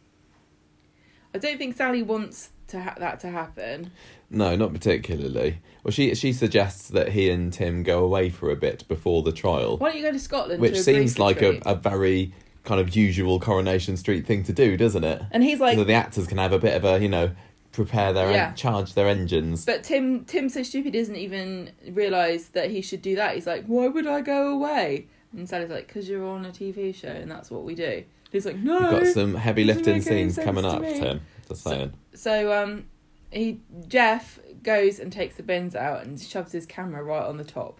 I 1.34 1.39
don't 1.39 1.58
think 1.58 1.75
Sally 1.75 2.04
wants 2.04 2.49
to 2.67 2.82
ha- 2.82 2.95
that 2.99 3.19
to 3.21 3.30
happen. 3.30 3.91
no, 4.30 4.56
not 4.56 4.73
particularly. 4.73 5.60
Well, 5.84 5.91
she 5.91 6.13
she 6.15 6.34
suggests 6.34 6.88
that 6.89 7.10
he 7.10 7.30
and 7.30 7.51
Tim 7.54 7.84
go 7.84 8.04
away 8.04 8.30
for 8.30 8.49
a 8.49 8.56
bit 8.56 8.88
before 8.88 9.21
the 9.23 9.32
trial, 9.32 9.78
Why 9.78 9.89
don't 9.89 9.97
you 9.97 10.04
go 10.04 10.12
to 10.12 10.19
Scotland? 10.19 10.60
which 10.62 10.73
to 10.73 10.80
a 10.80 10.84
seems 10.84 11.19
like 11.19 11.41
a, 11.41 11.60
a 11.65 11.75
very 11.75 12.34
kind 12.63 12.82
of 12.82 12.95
usual 12.95 13.39
Coronation 13.39 13.95
Street 13.95 14.25
thing 14.25 14.43
to 14.43 14.51
do, 14.54 14.75
doesn't 14.78 15.04
it? 15.04 15.21
And 15.32 15.43
he's 15.43 15.60
like, 15.60 15.78
so 15.78 15.84
the 15.84 15.93
actors 15.93 16.25
can 16.28 16.39
have 16.39 16.51
a 16.54 16.60
bit 16.60 16.75
of 16.75 16.84
a 16.86 16.99
you 17.01 17.10
know 17.10 17.32
prepare 17.71 18.13
their 18.13 18.32
Yeah. 18.32 18.47
en- 18.49 18.56
charge 18.56 18.93
their 18.93 19.08
engines. 19.10 19.65
But 19.65 19.84
Tim, 19.84 20.23
Tim's 20.25 20.54
so 20.54 20.63
stupid, 20.63 20.93
he 20.93 20.99
doesn't 21.01 21.17
even 21.17 21.71
realise 21.91 22.47
that 22.47 22.71
he 22.71 22.82
should 22.82 23.01
do 23.01 23.15
that. 23.17 23.36
He's 23.36 23.45
like, 23.45 23.65
why 23.65 23.88
would 23.89 24.08
I 24.08 24.21
go 24.21 24.47
away? 24.47 25.08
And 25.36 25.47
Sally's 25.47 25.69
like, 25.69 25.88
because 25.88 26.08
you're 26.08 26.25
on 26.25 26.45
a 26.45 26.49
TV 26.51 26.95
show 26.95 27.10
and 27.10 27.30
that's 27.30 27.51
what 27.51 27.63
we 27.65 27.75
do. 27.75 28.06
He's 28.32 28.45
like, 28.45 28.56
no. 28.58 28.80
You've 28.80 28.91
got 29.04 29.08
some 29.08 29.36
heavy 29.36 29.65
lifting 29.65 30.01
scenes 30.01 30.38
coming 30.38 30.63
up. 30.63 30.82
Tim. 30.84 31.19
Just 31.48 31.64
saying. 31.64 31.94
So 32.14 32.52
um, 32.54 32.86
he 33.32 33.62
Geoff 33.88 34.40
goes 34.64 35.00
and 35.00 35.12
takes 35.12 35.36
the 35.36 35.44
bins 35.44 35.76
out 35.76 36.06
and 36.06 36.20
shoves 36.20 36.52
his 36.52 36.66
camera 36.66 37.04
right 37.04 37.24
on 37.26 37.38
the 37.38 37.44
top. 37.44 37.80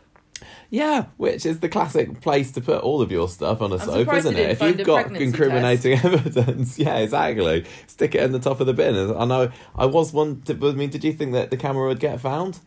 Yeah, 0.70 1.06
which 1.18 1.46
is 1.46 1.62
the 1.62 1.70
classic 1.70 2.20
place 2.22 2.52
to 2.52 2.62
put 2.62 2.84
all 2.84 3.02
of 3.02 3.12
your 3.12 3.30
stuff 3.30 3.62
on 3.62 3.72
a 3.72 3.80
soap, 3.80 4.14
isn't 4.14 4.36
it? 4.36 4.50
If 4.50 4.62
you've 4.62 4.86
got 4.86 5.16
incriminating 5.16 5.94
evidence, 6.04 6.78
yeah, 6.78 6.98
exactly. 6.98 7.66
Stick 7.88 8.16
it 8.16 8.22
in 8.22 8.32
the 8.34 8.40
top 8.40 8.60
of 8.60 8.68
the 8.68 8.74
bin. 8.74 9.16
I 9.16 9.26
know. 9.26 9.52
I 9.76 9.86
was 9.86 10.12
one. 10.12 10.44
I 10.48 10.54
mean, 10.54 10.90
did 10.90 11.04
you 11.04 11.14
think 11.14 11.32
that 11.34 11.52
the 11.52 11.58
camera 11.58 11.88
would 11.88 12.00
get 12.02 12.20
found? 12.20 12.60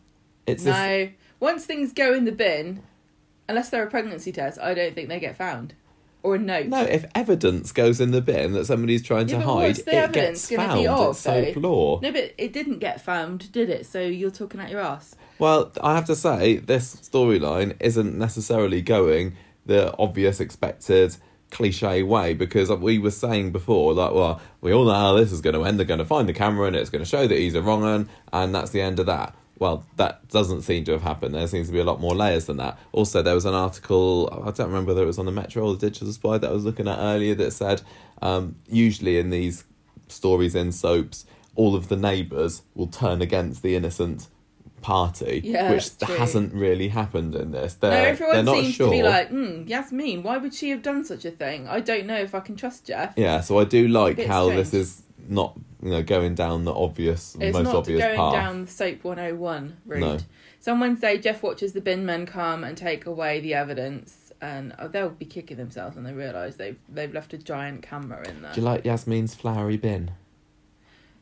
It's 0.47 0.65
no, 0.65 0.71
just- 0.71 1.13
once 1.39 1.65
things 1.65 1.93
go 1.93 2.13
in 2.13 2.25
the 2.25 2.31
bin, 2.31 2.81
unless 3.47 3.69
they're 3.69 3.83
a 3.83 3.89
pregnancy 3.89 4.31
test, 4.31 4.59
I 4.59 4.73
don't 4.73 4.95
think 4.95 5.09
they 5.09 5.19
get 5.19 5.37
found 5.37 5.75
or 6.23 6.35
a 6.35 6.39
note. 6.39 6.67
no. 6.67 6.81
If 6.83 7.05
evidence 7.15 7.71
goes 7.71 8.01
in 8.01 8.11
the 8.11 8.21
bin 8.21 8.53
that 8.53 8.65
somebody's 8.65 9.03
trying 9.03 9.29
Yeah, 9.29 9.39
to 9.39 9.45
hide, 9.45 9.77
it 9.79 9.87
evidence 9.87 10.47
gets 10.47 10.61
found. 10.61 10.79
be 10.79 10.87
of, 10.87 11.09
it's 11.11 11.23
though? 11.23 11.53
law. 11.55 11.99
No, 12.01 12.11
but 12.11 12.33
it 12.37 12.51
didn't 12.53 12.79
get 12.79 13.01
found, 13.01 13.51
did 13.51 13.69
it? 13.69 13.85
So 13.85 14.01
you're 14.01 14.31
talking 14.31 14.59
out 14.59 14.69
your 14.69 14.81
ass. 14.81 15.15
Well, 15.39 15.71
I 15.81 15.95
have 15.95 16.05
to 16.05 16.15
say, 16.15 16.57
this 16.57 16.95
storyline 16.97 17.75
isn't 17.79 18.17
necessarily 18.17 18.81
going 18.81 19.35
the 19.65 19.95
obvious 19.97 20.39
expected 20.39 21.15
cliche 21.51 22.03
way 22.03 22.33
because 22.33 22.69
we 22.69 22.99
were 22.99 23.11
saying 23.11 23.51
before, 23.51 23.93
like, 23.93 24.13
well, 24.13 24.41
we 24.61 24.73
all 24.73 24.85
know 24.85 24.93
how 24.93 25.13
this 25.13 25.31
is 25.31 25.41
going 25.41 25.55
to 25.55 25.63
end. 25.63 25.79
They're 25.79 25.85
going 25.85 25.99
to 25.99 26.05
find 26.05 26.27
the 26.27 26.33
camera 26.33 26.67
and 26.67 26.75
it's 26.75 26.89
going 26.89 27.03
to 27.03 27.09
show 27.09 27.25
that 27.27 27.37
he's 27.37 27.55
a 27.55 27.61
wrong 27.61 27.83
un, 27.83 28.09
and 28.33 28.53
that's 28.53 28.71
the 28.71 28.81
end 28.81 28.99
of 28.99 29.05
that. 29.05 29.33
Well, 29.59 29.85
that 29.97 30.27
doesn't 30.29 30.61
seem 30.61 30.85
to 30.85 30.93
have 30.93 31.03
happened. 31.03 31.35
There 31.35 31.45
seems 31.47 31.67
to 31.67 31.73
be 31.73 31.79
a 31.79 31.83
lot 31.83 31.99
more 31.99 32.15
layers 32.15 32.45
than 32.45 32.57
that. 32.57 32.79
Also, 32.93 33.21
there 33.21 33.35
was 33.35 33.45
an 33.45 33.53
article, 33.53 34.29
I 34.31 34.51
don't 34.51 34.67
remember 34.67 34.91
whether 34.91 35.03
it 35.03 35.07
was 35.07 35.19
on 35.19 35.25
the 35.25 35.33
Metro 35.33 35.65
or 35.65 35.75
the 35.75 35.89
Digital 35.89 36.13
Spy 36.13 36.37
that 36.37 36.49
I 36.49 36.53
was 36.53 36.63
looking 36.63 36.87
at 36.87 36.97
earlier 36.97 37.35
that 37.35 37.51
said 37.51 37.81
um, 38.21 38.55
usually 38.69 39.19
in 39.19 39.29
these 39.29 39.65
stories 40.07 40.55
in 40.55 40.71
soaps, 40.71 41.25
all 41.55 41.75
of 41.75 41.89
the 41.89 41.97
neighbours 41.97 42.61
will 42.73 42.87
turn 42.87 43.21
against 43.21 43.61
the 43.61 43.75
innocent 43.75 44.27
party, 44.81 45.41
Yeah, 45.43 45.71
which 45.71 45.89
hasn't 46.01 46.53
really 46.53 46.89
happened 46.89 47.35
in 47.35 47.51
this. 47.51 47.75
They're, 47.75 47.91
no, 47.91 47.97
they're 47.97 48.07
everyone 48.09 48.45
not 48.45 48.55
seems 48.57 48.75
sure. 48.75 48.87
to 48.87 48.91
be 48.91 49.03
like, 49.03 49.29
hmm, 49.29 49.63
Yasmin, 49.67 50.23
why 50.23 50.37
would 50.37 50.53
she 50.53 50.69
have 50.71 50.81
done 50.81 51.03
such 51.03 51.25
a 51.25 51.31
thing? 51.31 51.67
I 51.67 51.79
don't 51.79 52.05
know 52.05 52.17
if 52.17 52.33
I 52.35 52.39
can 52.39 52.55
trust 52.55 52.85
Geoff. 52.87 53.13
yeah, 53.17 53.41
so 53.41 53.59
I 53.59 53.63
do 53.65 53.87
like 53.87 54.19
how 54.25 54.45
strange. 54.47 54.69
this 54.69 54.73
is 54.73 55.01
not 55.27 55.57
you 55.83 55.91
know 55.91 56.01
going 56.03 56.33
down 56.35 56.65
the 56.65 56.73
obvious, 56.73 57.35
It's 57.39 57.53
most 57.53 57.65
not 57.65 57.75
obvious 57.75 58.01
going 58.01 58.17
path. 58.17 58.33
down 58.33 58.65
the 58.65 58.71
Soap 58.71 59.03
101 59.03 59.77
route. 59.85 59.99
No. 59.99 60.17
So 60.59 60.73
on 60.73 60.79
Wednesday, 60.81 61.17
Geoff 61.17 61.41
watches 61.43 61.73
the 61.73 61.81
bin 61.81 62.05
men 62.05 62.25
come 62.25 62.63
and 62.63 62.75
take 62.77 63.05
away 63.05 63.39
the 63.39 63.53
evidence, 63.53 64.33
and 64.41 64.73
oh, 64.79 64.87
they'll 64.89 65.09
be 65.09 65.25
kicking 65.25 65.55
themselves 65.57 65.95
when 65.95 66.03
they 66.03 66.13
realise 66.13 66.55
they've 66.55 66.77
they've 66.89 67.13
left 67.13 67.33
a 67.33 67.37
giant 67.37 67.81
camera 67.81 68.27
in 68.27 68.41
there. 68.41 68.51
Do 68.53 68.59
you 68.61 68.65
like 68.65 68.83
Yasmin's 68.85 69.35
flowery 69.35 69.77
bin? 69.77 70.11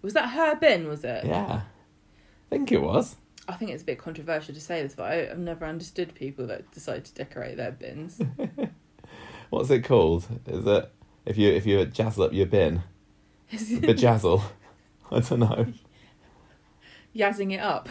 Was 0.02 0.14
that 0.14 0.30
her 0.30 0.56
bin? 0.56 0.88
Was 0.88 1.04
it? 1.04 1.26
Yeah, 1.26 1.62
I 1.62 2.50
think 2.50 2.72
it 2.72 2.82
was. 2.82 3.16
I 3.48 3.54
think 3.54 3.72
it's 3.72 3.84
a 3.84 3.86
bit 3.86 3.98
controversial 3.98 4.54
to 4.54 4.60
say 4.60 4.84
this, 4.84 4.94
but 4.96 5.12
I, 5.12 5.30
I've 5.30 5.40
never 5.40 5.66
understood 5.66 6.14
people 6.16 6.48
that 6.48 6.70
decide 6.72 7.06
to 7.06 7.14
decorate 7.14 7.58
their 7.58 7.72
bins. 7.72 8.20
What's 9.50 9.70
it 9.70 9.84
called? 9.86 10.28
Is 10.46 10.66
it 10.66 10.92
if 11.26 11.38
you 11.38 11.52
if 11.52 11.66
you 11.66 11.86
jazzle 11.86 12.26
up 12.26 12.34
your 12.34 12.46
bin, 12.46 12.84
the 13.52 13.80
bejazzle? 13.80 14.44
I 15.12 15.20
don't 15.20 15.40
know. 15.40 15.66
Yazzing 17.16 17.54
it 17.54 17.60
up. 17.60 17.90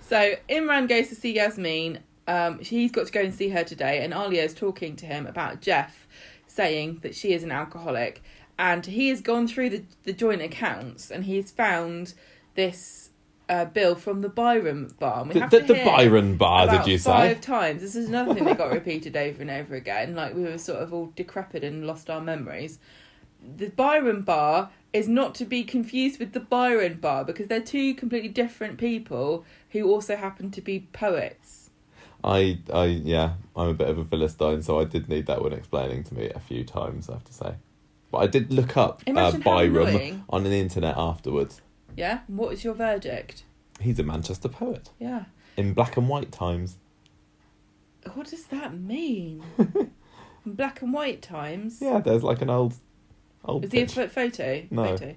so 0.00 0.34
Imran 0.48 0.88
goes 0.88 1.08
to 1.08 1.14
see 1.14 1.34
Yasmin. 1.34 2.00
Um, 2.26 2.58
he's 2.58 2.90
got 2.90 3.06
to 3.06 3.12
go 3.12 3.20
and 3.20 3.34
see 3.34 3.48
her 3.48 3.64
today, 3.64 4.04
and 4.04 4.12
Alya 4.12 4.44
is 4.44 4.54
talking 4.54 4.96
to 4.96 5.06
him 5.06 5.26
about 5.26 5.60
Geoff, 5.60 6.06
saying 6.46 7.00
that 7.02 7.14
she 7.14 7.32
is 7.32 7.42
an 7.42 7.50
alcoholic, 7.50 8.22
and 8.58 8.84
he 8.84 9.08
has 9.08 9.22
gone 9.22 9.48
through 9.48 9.70
the 9.70 9.84
the 10.04 10.12
joint 10.12 10.42
accounts, 10.42 11.10
and 11.10 11.24
he's 11.24 11.50
found 11.50 12.12
this 12.54 13.03
uh, 13.48 13.64
bill 13.66 13.94
from 13.94 14.20
the 14.22 14.28
Byron 14.28 14.94
bar. 14.98 15.20
And 15.20 15.28
we 15.28 15.34
The, 15.34 15.40
have 15.40 15.50
the, 15.50 15.60
to 15.60 15.66
the 15.66 15.74
hear 15.74 15.84
Byron 15.84 16.36
bar, 16.36 16.66
did 16.68 16.86
you 16.86 16.98
say? 16.98 17.10
five 17.10 17.40
times. 17.40 17.82
This 17.82 17.94
is 17.94 18.08
another 18.08 18.34
thing 18.34 18.44
that 18.44 18.58
got 18.58 18.72
repeated 18.80 19.16
over 19.16 19.42
and 19.42 19.50
over 19.50 19.74
again. 19.74 20.14
Like 20.14 20.34
we 20.34 20.42
were 20.42 20.58
sort 20.58 20.80
of 20.82 20.92
all 20.94 21.12
decrepit 21.14 21.62
and 21.64 21.86
lost 21.86 22.08
our 22.10 22.20
memories. 22.20 22.78
The 23.56 23.68
Byron 23.68 24.22
bar 24.22 24.70
is 24.94 25.08
not 25.08 25.34
to 25.36 25.44
be 25.44 25.64
confused 25.64 26.18
with 26.18 26.32
the 26.32 26.40
Byron 26.40 26.94
bar 27.00 27.24
because 27.24 27.48
they're 27.48 27.60
two 27.60 27.94
completely 27.94 28.30
different 28.30 28.78
people 28.78 29.44
who 29.70 29.90
also 29.90 30.16
happen 30.16 30.50
to 30.52 30.60
be 30.62 30.88
poets. 30.92 31.70
I, 32.22 32.60
I, 32.72 32.84
yeah, 32.86 33.34
I'm 33.54 33.68
a 33.68 33.74
bit 33.74 33.88
of 33.88 33.98
a 33.98 34.04
philistine, 34.04 34.62
so 34.62 34.80
I 34.80 34.84
did 34.84 35.10
need 35.10 35.26
that 35.26 35.42
one 35.42 35.52
explaining 35.52 36.04
to 36.04 36.14
me 36.14 36.30
a 36.34 36.40
few 36.40 36.64
times. 36.64 37.10
I 37.10 37.14
have 37.14 37.24
to 37.24 37.34
say, 37.34 37.54
but 38.10 38.18
I 38.18 38.26
did 38.28 38.50
look 38.50 38.78
up 38.78 39.02
uh, 39.06 39.10
Imagine 39.10 39.42
how 39.42 39.50
Byram 39.58 39.88
annoying. 39.88 40.24
on 40.30 40.44
the 40.44 40.58
internet 40.58 40.94
afterwards. 40.96 41.60
Yeah. 41.96 42.20
What 42.26 42.52
is 42.52 42.64
your 42.64 42.74
verdict? 42.74 43.44
He's 43.80 43.98
a 43.98 44.02
Manchester 44.02 44.48
poet 44.48 44.90
Yeah. 44.98 45.24
in 45.56 45.74
black 45.74 45.96
and 45.96 46.08
white 46.08 46.30
times. 46.32 46.78
What 48.14 48.26
does 48.28 48.44
that 48.46 48.78
mean? 48.78 49.42
In 50.46 50.52
Black 50.52 50.82
and 50.82 50.92
white 50.92 51.22
times. 51.22 51.78
Yeah, 51.80 52.00
there's 52.00 52.22
like 52.22 52.42
an 52.42 52.50
old, 52.50 52.74
old. 53.46 53.62
Was 53.62 53.72
he 53.72 53.80
a 53.80 53.88
pho- 53.88 54.08
photo? 54.08 54.62
No. 54.70 54.84
Photo. 54.88 55.14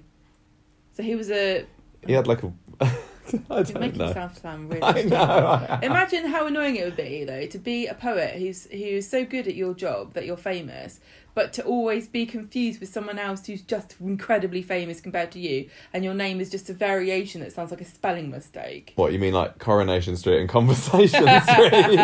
So 0.92 1.02
he 1.02 1.14
was 1.14 1.30
a. 1.30 1.66
He 2.06 2.14
had 2.14 2.26
like 2.26 2.42
a. 2.42 2.52
I 2.80 3.62
don't 3.62 3.78
making 3.78 3.98
know. 3.98 4.06
yourself 4.06 4.38
sound 4.38 4.70
really. 4.72 4.82
I 4.82 5.02
know. 5.02 5.78
Imagine 5.82 6.24
how 6.28 6.46
annoying 6.46 6.76
it 6.76 6.84
would 6.86 6.96
be 6.96 7.24
though 7.24 7.44
to 7.46 7.58
be 7.58 7.88
a 7.88 7.92
poet 7.94 8.36
who's 8.36 8.64
who's 8.70 9.06
so 9.06 9.22
good 9.26 9.46
at 9.46 9.54
your 9.54 9.74
job 9.74 10.14
that 10.14 10.24
you're 10.24 10.38
famous, 10.38 10.98
but 11.38 11.52
to 11.52 11.62
always 11.62 12.08
be 12.08 12.26
confused 12.26 12.80
with 12.80 12.88
someone 12.88 13.16
else 13.16 13.46
who's 13.46 13.62
just 13.62 13.94
incredibly 14.00 14.60
famous 14.60 15.00
compared 15.00 15.30
to 15.30 15.38
you, 15.38 15.70
and 15.92 16.02
your 16.02 16.12
name 16.12 16.40
is 16.40 16.50
just 16.50 16.68
a 16.68 16.72
variation 16.72 17.40
that 17.42 17.52
sounds 17.52 17.70
like 17.70 17.80
a 17.80 17.84
spelling 17.84 18.28
mistake. 18.28 18.92
What 18.96 19.12
you 19.12 19.20
mean, 19.20 19.34
like 19.34 19.60
Coronation 19.60 20.16
Street 20.16 20.40
and 20.40 20.48
Conversation 20.48 21.22
Street? 21.42 22.00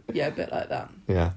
yeah, 0.14 0.28
a 0.28 0.30
bit 0.30 0.50
like 0.50 0.70
that. 0.70 0.88
yeah. 1.06 1.32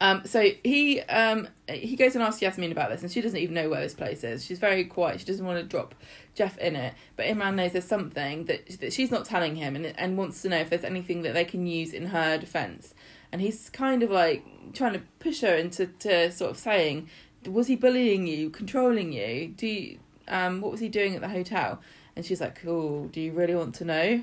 Um, 0.00 0.22
so 0.24 0.50
he 0.62 1.00
um, 1.00 1.48
he 1.68 1.96
goes 1.96 2.14
and 2.14 2.22
asks 2.22 2.40
Yasmin 2.40 2.72
about 2.72 2.90
this, 2.90 3.02
and 3.02 3.10
she 3.10 3.20
doesn't 3.20 3.38
even 3.38 3.54
know 3.54 3.68
where 3.68 3.80
this 3.80 3.94
place 3.94 4.22
is. 4.22 4.44
She's 4.44 4.58
very 4.58 4.84
quiet. 4.84 5.20
She 5.20 5.26
doesn't 5.26 5.44
want 5.44 5.58
to 5.58 5.64
drop 5.64 5.94
Geoff 6.34 6.56
in 6.58 6.76
it. 6.76 6.94
But 7.16 7.26
Imran 7.26 7.56
knows 7.56 7.72
there's 7.72 7.84
something 7.84 8.44
that 8.44 8.80
that 8.80 8.92
she's 8.92 9.10
not 9.10 9.24
telling 9.24 9.56
him, 9.56 9.74
and 9.74 9.86
and 9.86 10.16
wants 10.16 10.42
to 10.42 10.48
know 10.48 10.58
if 10.58 10.70
there's 10.70 10.84
anything 10.84 11.22
that 11.22 11.34
they 11.34 11.44
can 11.44 11.66
use 11.66 11.92
in 11.92 12.06
her 12.06 12.38
defense. 12.38 12.94
And 13.32 13.40
he's 13.40 13.70
kind 13.70 14.02
of 14.02 14.10
like 14.10 14.44
trying 14.72 14.94
to 14.94 15.02
push 15.18 15.40
her 15.42 15.54
into 15.54 15.86
to 15.86 16.30
sort 16.32 16.50
of 16.50 16.56
saying, 16.56 17.08
was 17.46 17.66
he 17.66 17.76
bullying 17.76 18.26
you, 18.26 18.50
controlling 18.50 19.12
you? 19.12 19.48
Do 19.48 19.66
you, 19.66 19.98
um, 20.28 20.60
what 20.60 20.70
was 20.70 20.80
he 20.80 20.88
doing 20.88 21.14
at 21.14 21.20
the 21.20 21.28
hotel? 21.28 21.80
And 22.16 22.26
she's 22.26 22.40
like, 22.40 22.60
"Cool. 22.60 23.06
Do 23.08 23.20
you 23.20 23.32
really 23.32 23.54
want 23.54 23.76
to 23.76 23.84
know? 23.84 24.22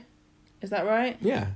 Is 0.61 0.69
that 0.69 0.85
right?" 0.85 1.17
Yeah. 1.21 1.47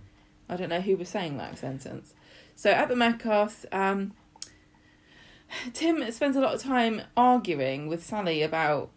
I 0.47 0.55
don't 0.55 0.69
know 0.69 0.81
who 0.81 0.95
was 0.95 1.09
saying 1.09 1.37
that 1.37 1.57
sentence. 1.57 2.13
So 2.55 2.71
at 2.71 2.87
the 2.87 2.95
Metcalfs, 2.95 3.65
um, 3.71 4.13
Tim 5.73 6.09
spends 6.11 6.35
a 6.35 6.39
lot 6.39 6.55
of 6.55 6.61
time 6.61 7.01
arguing 7.17 7.87
with 7.87 8.05
Sally 8.05 8.41
about 8.41 8.89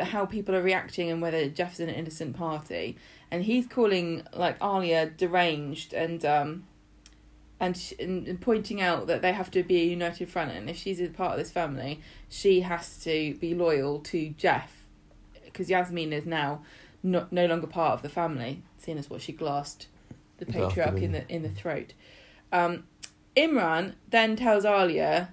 how 0.00 0.26
people 0.26 0.54
are 0.54 0.62
reacting 0.62 1.10
and 1.10 1.20
whether 1.20 1.48
Geoff's 1.48 1.80
in 1.80 1.88
an 1.88 1.94
innocent 1.94 2.36
party, 2.36 2.96
and 3.30 3.44
he's 3.44 3.66
calling 3.66 4.26
like 4.32 4.58
Alya 4.60 5.16
deranged 5.16 5.92
and 5.92 6.24
um, 6.24 6.64
and, 7.58 7.76
sh- 7.76 7.94
and 7.98 8.26
and 8.28 8.40
pointing 8.40 8.80
out 8.80 9.06
that 9.06 9.22
they 9.22 9.32
have 9.32 9.50
to 9.52 9.62
be 9.62 9.80
a 9.80 9.84
united 9.84 10.28
front, 10.28 10.52
and 10.52 10.68
if 10.68 10.76
she's 10.76 11.00
a 11.00 11.08
part 11.08 11.32
of 11.32 11.38
this 11.38 11.50
family, 11.50 12.00
she 12.28 12.60
has 12.60 12.98
to 13.04 13.34
be 13.36 13.54
loyal 13.54 14.00
to 14.00 14.30
Geoff, 14.30 14.86
because 15.44 15.70
Yasmin 15.70 16.12
is 16.12 16.26
now 16.26 16.62
not 17.02 17.32
no 17.32 17.46
longer 17.46 17.66
part 17.66 17.94
of 17.94 18.02
the 18.02 18.08
family, 18.08 18.62
seeing 18.78 18.98
as 18.98 19.08
what 19.08 19.22
she 19.22 19.32
glassed 19.32 19.88
the 20.38 20.46
patriarch 20.46 21.00
in 21.00 21.12
the 21.12 21.28
in 21.28 21.42
the 21.42 21.48
throat. 21.48 21.94
Um, 22.52 22.84
Imran 23.36 23.94
then 24.08 24.36
tells 24.36 24.64
Alya 24.64 25.28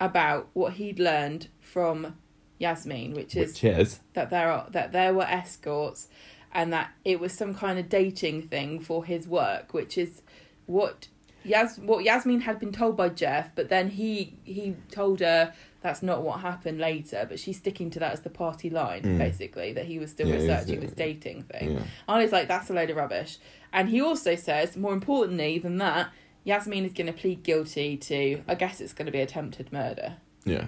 about 0.00 0.48
what 0.54 0.74
he'd 0.74 0.98
learned 0.98 1.48
from 1.60 2.16
Yasmin, 2.58 3.14
which 3.14 3.36
is 3.36 3.52
Which 3.52 3.64
is. 3.64 4.00
that 4.14 4.30
there 4.30 4.50
are 4.50 4.66
that 4.70 4.92
there 4.92 5.14
were 5.14 5.24
escorts, 5.24 6.08
and 6.52 6.72
that 6.72 6.90
it 7.04 7.20
was 7.20 7.32
some 7.32 7.54
kind 7.54 7.78
of 7.78 7.88
dating 7.88 8.48
thing 8.48 8.80
for 8.80 9.04
his 9.04 9.28
work, 9.28 9.72
which 9.72 9.96
is 9.96 10.22
what 10.66 11.08
Yas 11.44 11.78
what 11.78 12.04
Yasmin 12.04 12.40
had 12.42 12.58
been 12.58 12.72
told 12.72 12.96
by 12.96 13.08
Geoff, 13.08 13.54
but 13.54 13.68
then 13.68 13.88
he 13.88 14.34
he 14.44 14.76
told 14.90 15.20
her 15.20 15.52
that's 15.82 16.02
not 16.02 16.22
what 16.22 16.40
happened 16.40 16.78
later, 16.78 17.24
but 17.28 17.40
she's 17.40 17.56
sticking 17.56 17.88
to 17.90 17.98
that 17.98 18.12
as 18.12 18.20
the 18.20 18.28
party 18.30 18.68
line, 18.68 19.02
Mm. 19.02 19.18
basically, 19.18 19.72
that 19.72 19.86
he 19.86 19.98
was 19.98 20.10
still 20.10 20.28
Yeah, 20.28 20.34
researching 20.34 20.80
this 20.80 20.92
dating 20.92 21.44
thing. 21.44 21.72
Yeah. 21.72 21.82
Ali's 22.06 22.32
like, 22.32 22.48
that's 22.48 22.68
a 22.68 22.74
load 22.74 22.90
of 22.90 22.96
rubbish. 22.96 23.38
And 23.72 23.88
he 23.88 24.00
also 24.02 24.34
says, 24.36 24.76
more 24.76 24.92
importantly 24.92 25.58
than 25.58 25.78
that, 25.78 26.10
Yasmin 26.44 26.84
is 26.84 26.92
going 26.92 27.06
to 27.06 27.14
plead 27.14 27.42
guilty 27.42 27.96
to, 27.96 28.42
I 28.46 28.56
guess 28.56 28.82
it's 28.82 28.92
going 28.92 29.06
to 29.06 29.12
be 29.12 29.20
attempted 29.20 29.72
murder. 29.72 30.16
Yeah. 30.44 30.66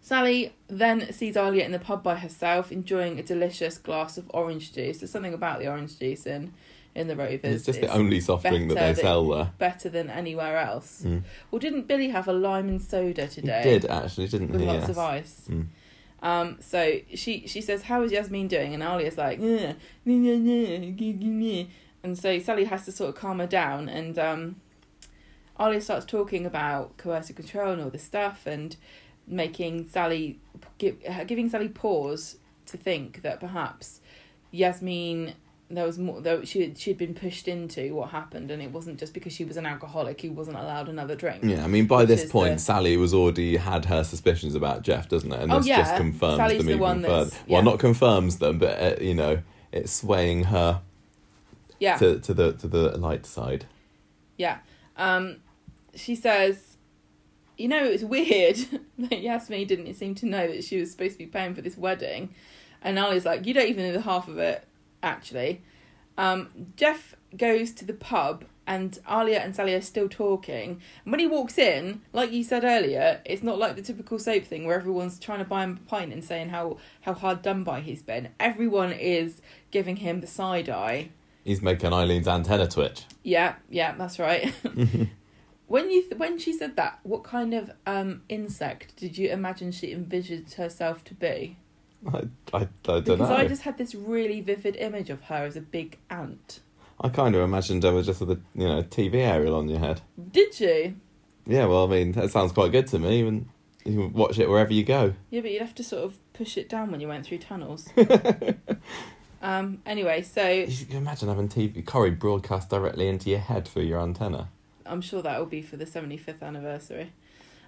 Sally 0.00 0.54
then 0.68 1.12
sees 1.12 1.34
Alya 1.34 1.64
in 1.64 1.72
the 1.72 1.78
pub 1.78 2.02
by 2.02 2.16
herself, 2.16 2.72
enjoying 2.72 3.18
a 3.18 3.22
delicious 3.22 3.78
glass 3.78 4.16
of 4.16 4.30
orange 4.32 4.72
juice. 4.72 4.98
There's 4.98 5.10
something 5.10 5.34
about 5.34 5.58
the 5.58 5.68
orange 5.68 5.98
juice 5.98 6.26
in, 6.26 6.54
in 6.94 7.06
the 7.08 7.16
Rovers. 7.16 7.40
It's 7.44 7.64
just 7.66 7.80
the 7.80 7.92
only 7.92 8.20
soft 8.20 8.44
drink 8.46 8.68
that 8.68 8.74
they 8.74 8.92
than- 8.92 8.96
sell 8.96 9.28
there. 9.28 9.52
better 9.58 9.88
than 9.88 10.10
anywhere 10.10 10.58
else. 10.58 11.02
Mm. 11.04 11.22
Well, 11.50 11.58
didn't 11.58 11.86
Billy 11.86 12.08
have 12.08 12.26
a 12.28 12.32
lime 12.32 12.68
and 12.68 12.82
soda 12.82 13.26
He 13.26 13.40
today? 13.40 13.62
did 13.62 13.84
actually, 13.86 14.28
didn't 14.28 14.50
With 14.50 14.60
he? 14.62 14.66
lots 14.66 14.80
Yes. 14.80 14.88
of 14.90 14.98
ice. 14.98 15.44
Mm. 15.50 15.66
Um, 16.20 16.56
so 16.60 16.98
she 17.14 17.46
she 17.46 17.60
says, 17.60 17.82
"How 17.82 18.02
is 18.02 18.10
Yasmin 18.10 18.48
doing?" 18.48 18.74
And 18.74 18.82
Alya's 18.82 19.16
like, 19.16 19.38
"Nah, 19.38 19.74
nah, 20.04 20.14
nah, 20.16 20.36
nah, 20.36 20.78
nah, 20.90 21.14
nah." 21.22 21.64
and 22.02 22.18
so 22.18 22.38
Sally 22.40 22.64
has 22.64 22.84
to 22.86 22.92
sort 22.92 23.10
of 23.10 23.14
calm 23.14 23.38
her 23.38 23.46
down, 23.46 23.88
and 23.88 24.18
um, 24.18 24.56
Alya 25.60 25.80
starts 25.80 26.04
talking 26.06 26.44
about 26.44 26.96
coercive 26.96 27.36
control 27.36 27.70
and 27.72 27.80
all 27.82 27.90
this 27.90 28.02
stuff, 28.02 28.46
and 28.46 28.76
making 29.28 29.88
Sally 29.88 30.40
give, 30.78 30.96
giving 31.28 31.48
Sally 31.48 31.68
pause 31.68 32.38
to 32.66 32.76
think 32.76 33.22
that 33.22 33.38
perhaps 33.38 34.00
Yasmin 34.50 35.34
there 35.70 35.84
was 35.84 35.98
more 35.98 36.20
though 36.20 36.44
she 36.44 36.72
she'd 36.76 36.96
been 36.96 37.14
pushed 37.14 37.46
into 37.46 37.94
what 37.94 38.10
happened, 38.10 38.50
and 38.50 38.62
it 38.62 38.70
wasn't 38.72 38.98
just 38.98 39.12
because 39.12 39.32
she 39.32 39.44
was 39.44 39.56
an 39.58 39.66
alcoholic 39.66 40.20
who 40.22 40.32
wasn't 40.32 40.56
allowed 40.56 40.88
another 40.88 41.14
drink. 41.14 41.44
Yeah, 41.44 41.62
I 41.62 41.66
mean, 41.66 41.86
by 41.86 42.04
this 42.06 42.30
point, 42.30 42.54
the- 42.54 42.60
Sally 42.60 42.96
was 42.96 43.12
already 43.12 43.56
had 43.56 43.84
her 43.86 44.02
suspicions 44.04 44.54
about 44.54 44.82
Geoff, 44.82 45.08
doesn't 45.08 45.30
it? 45.32 45.40
And 45.40 45.52
Oh, 45.52 45.58
this 45.58 45.66
yeah. 45.66 45.78
just 45.82 45.96
confirms 45.96 46.36
Sally's 46.36 46.58
them 46.58 46.66
the 46.66 46.72
even 46.72 46.80
one 46.82 47.02
that's- 47.02 47.30
further. 47.34 47.44
Well, 47.48 47.62
not 47.62 47.78
confirms 47.78 48.38
them, 48.38 48.58
but 48.58 48.80
uh, 48.80 49.02
you 49.02 49.14
know, 49.14 49.42
it's 49.72 49.92
swaying 49.92 50.44
her 50.44 50.80
Yeah. 51.78 51.96
to 51.98 52.18
to 52.20 52.32
the 52.34 52.52
to 52.54 52.66
the 52.66 52.96
light 52.96 53.26
side. 53.26 53.66
Yeah. 54.38 54.58
Um, 54.96 55.36
she 55.94 56.14
says, 56.14 56.76
you 57.56 57.68
know, 57.68 57.84
it's 57.84 58.02
weird 58.04 58.56
that 58.98 59.20
Yasmin 59.20 59.66
didn't 59.66 59.92
seem 59.94 60.14
to 60.16 60.26
know 60.26 60.46
that 60.46 60.64
she 60.64 60.78
was 60.78 60.90
supposed 60.92 61.12
to 61.14 61.18
be 61.18 61.26
paying 61.26 61.54
for 61.54 61.60
this 61.60 61.76
wedding. 61.76 62.34
And 62.82 62.98
Ali's 62.98 63.26
like, 63.26 63.44
you 63.46 63.52
don't 63.54 63.66
even 63.68 63.86
know 63.86 63.92
the 63.92 64.00
half 64.00 64.28
of 64.28 64.38
it, 64.38 64.64
actually. 65.02 65.62
Um, 66.16 66.48
Geoff 66.76 67.14
goes 67.36 67.72
to 67.72 67.84
the 67.84 67.94
pub 67.94 68.44
and 68.66 68.98
Alya 69.08 69.42
and 69.42 69.56
Sally 69.56 69.74
are 69.74 69.80
still 69.80 70.08
talking. 70.08 70.82
And 71.04 71.12
when 71.12 71.20
he 71.20 71.26
walks 71.26 71.56
in, 71.56 72.02
like 72.12 72.32
you 72.32 72.44
said 72.44 72.64
earlier, 72.64 73.20
it's 73.24 73.42
not 73.42 73.58
like 73.58 73.76
the 73.76 73.82
typical 73.82 74.18
soap 74.18 74.44
thing 74.44 74.66
where 74.66 74.78
everyone's 74.78 75.18
trying 75.18 75.38
to 75.38 75.44
buy 75.44 75.64
him 75.64 75.80
a 75.82 75.88
pint 75.88 76.12
and 76.12 76.22
saying 76.22 76.50
how, 76.50 76.76
how 77.00 77.14
hard 77.14 77.40
done 77.40 77.64
by 77.64 77.80
he's 77.80 78.02
been. 78.02 78.28
Everyone 78.38 78.92
is 78.92 79.40
giving 79.70 79.96
him 79.96 80.20
the 80.20 80.26
side 80.26 80.68
eye. 80.68 81.10
He's 81.44 81.62
making 81.62 81.92
Eileen's 81.92 82.28
antenna 82.28 82.68
twitch. 82.68 83.04
Yeah, 83.22 83.54
yeah, 83.70 83.94
that's 83.96 84.18
right. 84.18 84.52
when 85.66 85.90
you 85.90 86.02
th- 86.02 86.18
when 86.18 86.38
she 86.38 86.52
said 86.52 86.76
that, 86.76 86.98
what 87.04 87.24
kind 87.24 87.54
of 87.54 87.70
um 87.86 88.20
insect 88.28 88.96
did 88.96 89.16
you 89.16 89.30
imagine 89.30 89.72
she 89.72 89.92
envisioned 89.92 90.52
herself 90.52 91.04
to 91.04 91.14
be? 91.14 91.56
I, 92.06 92.18
I, 92.52 92.58
I 92.58 92.64
don't 92.84 93.04
Because 93.04 93.18
know. 93.18 93.34
I 93.34 93.40
I, 93.40 93.46
just 93.48 93.62
had 93.62 93.76
this 93.78 93.94
really 93.94 94.40
vivid 94.40 94.76
image 94.76 95.10
of 95.10 95.22
her 95.22 95.44
as 95.44 95.56
a 95.56 95.60
big 95.60 95.98
ant. 96.10 96.60
I 97.00 97.08
kind 97.08 97.34
of 97.34 97.42
imagined 97.42 97.82
her 97.84 98.02
just 98.02 98.20
with 98.20 98.30
a 98.30 98.40
you 98.54 98.66
know 98.68 98.82
TV 98.82 99.14
aerial 99.16 99.54
on 99.56 99.68
your 99.68 99.78
head. 99.80 100.00
Did 100.32 100.58
you? 100.60 100.96
Yeah, 101.46 101.66
well, 101.66 101.84
I 101.86 101.90
mean, 101.90 102.12
that 102.12 102.30
sounds 102.30 102.52
quite 102.52 102.72
good 102.72 102.86
to 102.88 102.98
me. 102.98 103.26
And 103.26 103.48
you 103.84 103.92
can 103.94 104.12
watch 104.12 104.38
it 104.38 104.48
wherever 104.48 104.72
you 104.72 104.84
go. 104.84 105.14
Yeah, 105.30 105.40
but 105.40 105.50
you'd 105.50 105.62
have 105.62 105.74
to 105.76 105.84
sort 105.84 106.04
of 106.04 106.18
push 106.34 106.56
it 106.58 106.68
down 106.68 106.90
when 106.90 107.00
you 107.00 107.08
went 107.08 107.24
through 107.26 107.38
tunnels. 107.38 107.88
um. 109.42 109.80
Anyway, 109.86 110.22
so 110.22 110.48
You 110.48 110.86
can 110.86 110.96
imagine 110.96 111.28
having 111.28 111.48
TV 111.48 111.84
Corrie 111.84 112.10
broadcast 112.10 112.70
directly 112.70 113.08
into 113.08 113.30
your 113.30 113.38
head 113.38 113.66
through 113.66 113.84
your 113.84 114.00
antenna. 114.00 114.48
I'm 114.86 115.00
sure 115.00 115.22
that 115.22 115.38
will 115.38 115.46
be 115.46 115.62
for 115.62 115.76
the 115.76 115.84
75th 115.84 116.42
anniversary. 116.42 117.12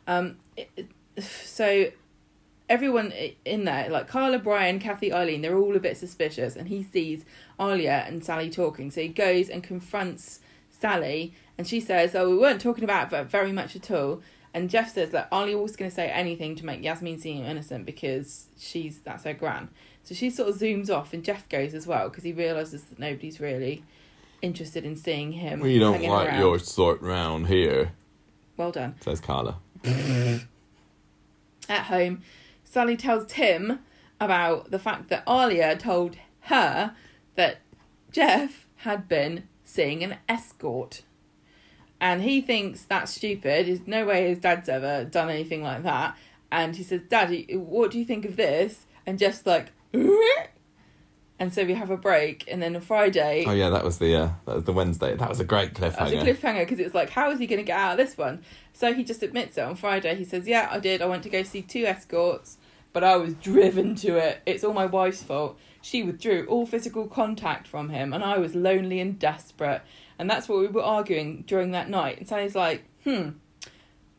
Um, 0.07 0.39
it- 0.57 0.89
so 1.19 1.91
everyone 2.71 3.13
in 3.45 3.65
there, 3.65 3.91
like 3.91 4.09
Carla, 4.09 4.39
Brian, 4.39 4.79
Cathy, 4.79 5.13
Eileen, 5.13 5.43
they're 5.43 5.59
all 5.59 5.77
a 5.77 5.81
bit 5.81 5.99
suspicious, 5.99 6.57
and 6.57 6.69
he 6.69 6.83
sees 6.83 7.25
Alya 7.59 8.09
and 8.09 8.25
Sally 8.25 8.49
talking. 8.49 8.91
So 8.91 9.03
he 9.03 9.09
goes 9.09 9.51
and 9.51 9.63
confronts 9.63 10.41
Sally, 10.71 11.35
and 11.59 11.67
she 11.69 11.81
says, 11.81 12.15
"Oh, 12.15 12.31
we 12.31 12.39
weren't 12.39 12.61
talking 12.63 12.85
about 12.85 13.13
it 13.13 13.25
very 13.27 13.53
much 13.53 13.77
at 13.77 13.91
all." 13.91 14.23
And 14.55 14.69
Geoff 14.71 14.89
says 14.91 15.11
that 15.11 15.31
Alya 15.31 15.63
was 15.63 15.77
going 15.77 15.91
to 15.91 15.95
say 15.95 16.09
anything 16.09 16.57
to 16.57 16.65
make 16.67 16.83
Yasmin 16.83 17.19
seem 17.21 17.45
innocent 17.45 17.85
because 17.87 18.47
she's 18.59 18.99
that's 19.01 19.25
her 19.25 19.35
gran. 19.35 19.69
So 20.03 20.15
she 20.15 20.31
sort 20.31 20.49
of 20.49 20.57
zooms 20.57 20.89
off, 20.91 21.13
and 21.13 21.23
Geoff 21.23 21.49
goes 21.49 21.75
as 21.75 21.87
well 21.87 22.09
because 22.09 22.25
he 22.25 22.33
realizes 22.33 22.83
that 22.85 22.99
nobody's 22.99 23.39
really 23.41 23.85
interested 24.43 24.85
in 24.85 24.97
seeing 24.97 25.33
him. 25.33 25.61
We 25.61 25.79
don't 25.79 26.03
like 26.03 26.29
around. 26.29 26.39
your 26.41 26.59
sort 26.59 27.03
round 27.03 27.49
here, 27.49 27.93
Well 28.57 28.73
done. 28.73 28.95
says 29.01 29.21
Carla. 29.21 29.59
At 31.69 31.83
home, 31.85 32.23
Sally 32.71 32.97
tells 32.97 33.27
Tim 33.27 33.81
about 34.21 34.71
the 34.71 34.79
fact 34.79 35.09
that 35.09 35.27
Alya 35.27 35.77
told 35.77 36.17
her 36.43 36.95
that 37.35 37.59
Geoff 38.13 38.69
had 38.77 39.09
been 39.09 39.49
seeing 39.65 40.05
an 40.05 40.19
escort. 40.29 41.03
And 42.01 42.23
he 42.23 42.41
thinks 42.41 42.85
that's 42.85 43.13
stupid. 43.13 43.67
There's 43.67 43.89
no 43.89 44.07
way 44.07 44.29
his 44.29 44.39
dad's 44.39 44.69
ever 44.69 45.05
done 45.05 45.29
anything 45.31 45.65
like 45.65 45.83
that. 45.83 46.17
And 46.53 46.77
he 46.77 46.85
says, 46.85 47.03
Daddy, 47.09 47.57
what 47.57 47.91
do 47.91 47.99
you 47.99 48.05
think 48.05 48.25
of 48.25 48.37
this? 48.37 48.87
And 49.05 49.19
Geoff's 49.19 49.45
like, 49.45 49.73
and 49.93 51.53
so 51.53 51.65
we 51.65 51.75
have 51.75 51.91
a 51.91 51.97
break. 51.97 52.45
And 52.47 52.63
then 52.63 52.77
on 52.77 52.83
Friday, 52.83 53.45
Oh 53.47 53.53
yeah, 53.53 53.71
that 53.71 53.83
was 53.83 53.99
the 53.99 54.15
uh, 54.15 54.29
that 54.47 54.55
was 54.55 54.65
the 54.65 54.73
Wednesday. 54.73 55.17
That 55.17 55.29
was 55.29 55.41
a 55.41 55.45
great 55.45 55.75
that 55.75 55.99
was 55.99 56.13
a 56.13 56.17
cliffhanger. 56.17 56.37
cliffhanger 56.37 56.59
because 56.61 56.79
it's 56.79 56.95
like, 56.95 57.11
how 57.11 57.31
is 57.31 57.41
he 57.41 57.47
going 57.47 57.59
to 57.59 57.65
get 57.65 57.79
out 57.79 57.93
of 57.93 57.97
this 57.97 58.17
one? 58.17 58.43
So 58.75 58.93
he 58.93 59.03
just 59.05 59.23
admits 59.23 59.57
it 59.59 59.63
on 59.63 59.75
Friday. 59.75 60.15
He 60.17 60.25
says, 60.25 60.47
Yeah, 60.47 60.69
I 60.71 60.79
did. 60.79 61.01
I 61.03 61.07
went 61.07 61.23
to 61.25 61.29
go 61.31 61.43
see 61.43 61.63
two 61.63 61.85
escorts, 61.87 62.59
but 62.93 63.05
I 63.05 63.17
was 63.17 63.35
driven 63.35 63.95
to 63.97 64.17
it. 64.17 64.43
It's 64.47 64.65
all 64.65 64.73
my 64.73 64.87
wife's 64.87 65.23
fault. 65.23 65.59
She 65.83 66.03
withdrew 66.03 66.47
all 66.47 66.67
physical 66.67 67.07
contact 67.07 67.67
from 67.67 67.89
him, 67.89 68.13
and 68.13 68.23
I 68.23 68.39
was 68.39 68.55
lonely 68.55 69.01
and 69.01 69.19
desperate. 69.19 69.83
And 70.19 70.29
that's 70.29 70.49
what 70.49 70.59
we 70.59 70.67
were 70.67 70.83
arguing 70.83 71.45
during 71.47 71.71
that 71.71 71.89
night. 71.89 72.19
And 72.19 72.29
Sally's 72.29 72.55
like, 72.55 72.85
Hmm, 73.05 73.31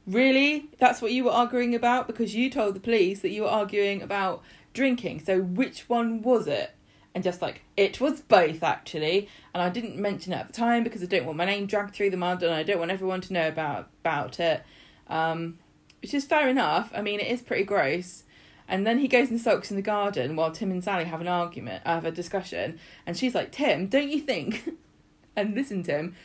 really? 0.07 0.69
That's 0.79 1.01
what 1.01 1.11
you 1.11 1.25
were 1.25 1.31
arguing 1.31 1.75
about? 1.75 2.07
Because 2.07 2.35
you 2.35 2.49
told 2.49 2.75
the 2.75 2.79
police 2.79 3.19
that 3.21 3.29
you 3.29 3.43
were 3.43 3.49
arguing 3.49 4.01
about 4.01 4.41
drinking. 4.73 5.23
So 5.23 5.41
which 5.41 5.87
one 5.89 6.21
was 6.21 6.47
it? 6.47 6.73
And 7.13 7.23
just 7.23 7.41
like, 7.41 7.63
it 7.75 7.99
was 7.99 8.21
both 8.21 8.63
actually. 8.63 9.27
And 9.53 9.61
I 9.61 9.69
didn't 9.69 9.97
mention 9.97 10.33
it 10.33 10.37
at 10.37 10.47
the 10.47 10.53
time 10.53 10.83
because 10.83 11.03
I 11.03 11.07
don't 11.07 11.25
want 11.25 11.37
my 11.37 11.45
name 11.45 11.65
dragged 11.65 11.93
through 11.93 12.09
the 12.09 12.17
mud 12.17 12.41
and 12.41 12.53
I 12.53 12.63
don't 12.63 12.79
want 12.79 12.91
everyone 12.91 13.21
to 13.21 13.33
know 13.33 13.47
about, 13.47 13.89
about 14.01 14.39
it. 14.39 14.63
Um, 15.07 15.59
which 16.01 16.13
is 16.13 16.25
fair 16.25 16.47
enough. 16.47 16.91
I 16.95 17.01
mean, 17.01 17.19
it 17.19 17.27
is 17.27 17.41
pretty 17.41 17.63
gross. 17.63 18.23
And 18.71 18.87
then 18.87 18.99
he 18.99 19.09
goes 19.09 19.29
and 19.29 19.39
sulks 19.39 19.69
in 19.69 19.75
the 19.75 19.83
garden 19.83 20.37
while 20.37 20.49
Tim 20.49 20.71
and 20.71 20.81
Sally 20.81 21.03
have 21.03 21.19
an 21.19 21.27
argument, 21.27 21.85
have 21.85 22.05
a 22.05 22.11
discussion. 22.11 22.79
And 23.05 23.17
she's 23.17 23.35
like, 23.35 23.51
Tim, 23.51 23.87
don't 23.87 24.09
you 24.09 24.21
think? 24.21 24.77
and 25.35 25.53
listen, 25.53 25.83
Tim, 25.83 26.15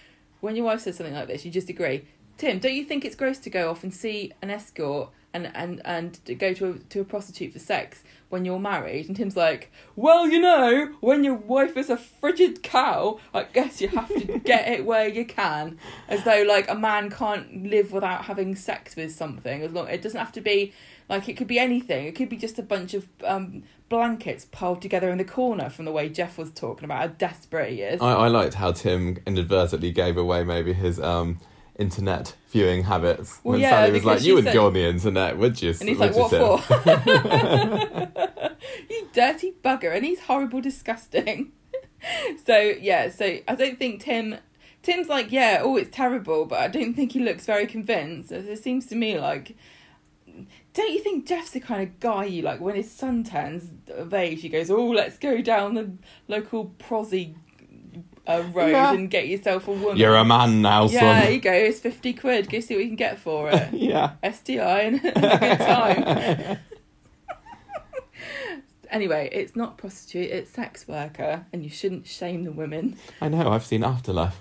when 0.40 0.55
your 0.55 0.64
wife 0.64 0.80
says 0.80 0.97
something 0.97 1.12
like 1.14 1.26
this, 1.26 1.44
you 1.44 1.51
just 1.51 1.68
agree. 1.68 2.05
Tim, 2.38 2.61
don't 2.61 2.74
you 2.74 2.84
think 2.84 3.05
it's 3.05 3.16
gross 3.16 3.38
to 3.38 3.51
go 3.51 3.68
off 3.68 3.82
and 3.82 3.92
see 3.92 4.32
an 4.42 4.51
escort 4.51 5.11
and 5.34 5.51
and 5.55 5.82
and 5.84 6.20
go 6.38 6.55
to 6.55 6.70
a, 6.70 6.78
to 6.78 7.01
a 7.01 7.05
prostitute 7.05 7.53
for 7.53 7.59
sex 7.59 8.05
when 8.28 8.44
you're 8.44 8.61
married? 8.61 9.09
And 9.09 9.16
Tim's 9.16 9.36
like, 9.36 9.72
well, 9.97 10.28
you 10.28 10.38
know, 10.38 10.94
when 11.01 11.24
your 11.24 11.34
wife 11.34 11.76
is 11.76 11.90
a 11.90 11.97
frigid 11.97 12.62
cow, 12.62 13.18
I 13.34 13.44
guess 13.44 13.80
you 13.80 13.88
have 13.88 14.09
to 14.09 14.38
get 14.44 14.68
it 14.68 14.84
where 14.84 15.09
you 15.09 15.24
can, 15.24 15.78
as 16.09 16.22
though 16.22 16.44
like 16.47 16.70
a 16.70 16.76
man 16.76 17.11
can't 17.11 17.64
live 17.64 17.90
without 17.90 18.26
having 18.26 18.55
sex 18.55 18.94
with 18.94 19.12
something. 19.12 19.62
As 19.62 19.72
long 19.72 19.88
it 19.88 20.03
doesn't 20.03 20.20
have 20.20 20.32
to 20.32 20.40
be 20.40 20.72
like 21.09 21.28
it 21.28 21.36
could 21.36 21.46
be 21.46 21.59
anything. 21.59 22.07
It 22.07 22.14
could 22.14 22.28
be 22.28 22.36
just 22.36 22.59
a 22.59 22.62
bunch 22.62 22.94
of 22.94 23.07
um, 23.24 23.62
blankets 23.88 24.44
piled 24.44 24.82
together 24.82 25.11
in 25.11 25.18
the 25.18 25.24
corner. 25.24 25.70
From 25.70 25.84
the 25.84 25.92
way 25.92 26.09
Geoff 26.09 26.38
was 26.38 26.50
talking 26.50 26.84
about 26.84 26.98
how 27.00 27.07
desperate 27.09 27.72
he 27.72 27.82
is. 27.82 28.00
I, 28.00 28.12
I 28.12 28.28
liked 28.28 28.54
how 28.54 28.72
Tim 28.72 29.18
inadvertently 29.26 29.92
gave 29.92 30.16
away 30.16 30.44
maybe 30.44 30.72
his 30.72 31.00
um, 31.00 31.40
internet 31.78 32.34
viewing 32.50 32.84
habits 32.84 33.40
Well, 33.44 33.52
when 33.52 33.61
yeah, 33.61 33.70
Sally 33.70 33.92
was 33.92 34.04
like, 34.04 34.22
"You 34.22 34.34
would 34.34 34.44
said- 34.44 34.54
go 34.54 34.66
on 34.66 34.72
the 34.72 34.84
internet, 34.86 35.38
would 35.38 35.61
you?" 35.62 35.74
And 35.78 35.88
he's 35.88 35.98
like, 35.98 36.14
"What 36.14 36.30
Tim?" 36.30 36.59
for?" 36.59 38.52
you 38.90 39.09
dirty 39.12 39.54
bugger, 39.62 39.94
and 39.94 40.04
he's 40.04 40.20
horrible, 40.20 40.61
disgusting. 40.61 41.52
so 42.44 42.57
yeah, 42.57 43.09
so 43.11 43.38
I 43.46 43.54
don't 43.54 43.78
think 43.78 44.02
Tim. 44.02 44.36
Tim's 44.82 45.09
like, 45.09 45.32
yeah, 45.32 45.62
oh, 45.62 45.76
it's 45.76 45.90
terrible, 45.94 46.44
but 46.44 46.61
I 46.61 46.68
don't 46.68 46.94
think 46.94 47.11
he 47.11 47.18
looks 47.18 47.44
very 47.44 47.66
convinced. 47.66 48.30
It 48.30 48.62
seems 48.62 48.86
to 48.86 48.94
me 48.96 49.18
like. 49.18 49.57
Don't 50.76 50.92
you 50.92 51.00
think 51.00 51.26
Geoff's 51.26 51.50
the 51.52 51.60
kind 51.60 51.82
of 51.82 51.98
guy 52.00 52.26
you 52.26 52.42
like 52.42 52.60
when 52.60 52.76
his 52.76 52.90
son 52.90 53.24
turns 53.24 53.70
of 53.90 54.12
age? 54.12 54.42
He 54.42 54.48
goes, 54.50 54.70
"Oh, 54.70 54.88
let's 54.90 55.16
go 55.18 55.40
down 55.40 55.72
the 55.74 55.90
local 56.28 56.66
prosy 56.78 57.34
uh, 58.26 58.42
road 58.52 58.70
Yeah. 58.72 58.92
and 58.92 59.10
get 59.10 59.26
yourself 59.26 59.68
a 59.68 59.72
woman." 59.72 59.96
You're 59.96 60.16
a 60.16 60.24
man 60.24 60.60
now, 60.60 60.86
yeah, 60.88 61.22
son. 61.22 61.32
you 61.32 61.40
go. 61.40 61.52
It's 61.52 61.80
fifty 61.80 62.12
quid. 62.12 62.50
Go 62.50 62.60
see 62.60 62.74
what 62.74 62.82
you 62.84 62.90
can 62.90 62.96
get 62.96 63.18
for 63.18 63.48
it. 63.50 63.68
yeah. 63.72 64.12
STI 64.30 64.80
and 64.82 64.96
a 64.96 65.00
good 65.38 65.58
time. 65.58 66.58
anyway, 68.90 69.28
it's 69.32 69.56
not 69.56 69.78
prostitute, 69.78 70.30
it's 70.30 70.50
sex 70.50 70.86
worker, 70.86 71.46
and 71.52 71.64
you 71.64 71.70
shouldn't 71.70 72.06
shame 72.06 72.44
the 72.44 72.52
women. 72.52 72.96
I 73.20 73.28
know. 73.28 73.50
I've 73.50 73.64
seen 73.64 73.82
Afterlife. 73.82 74.40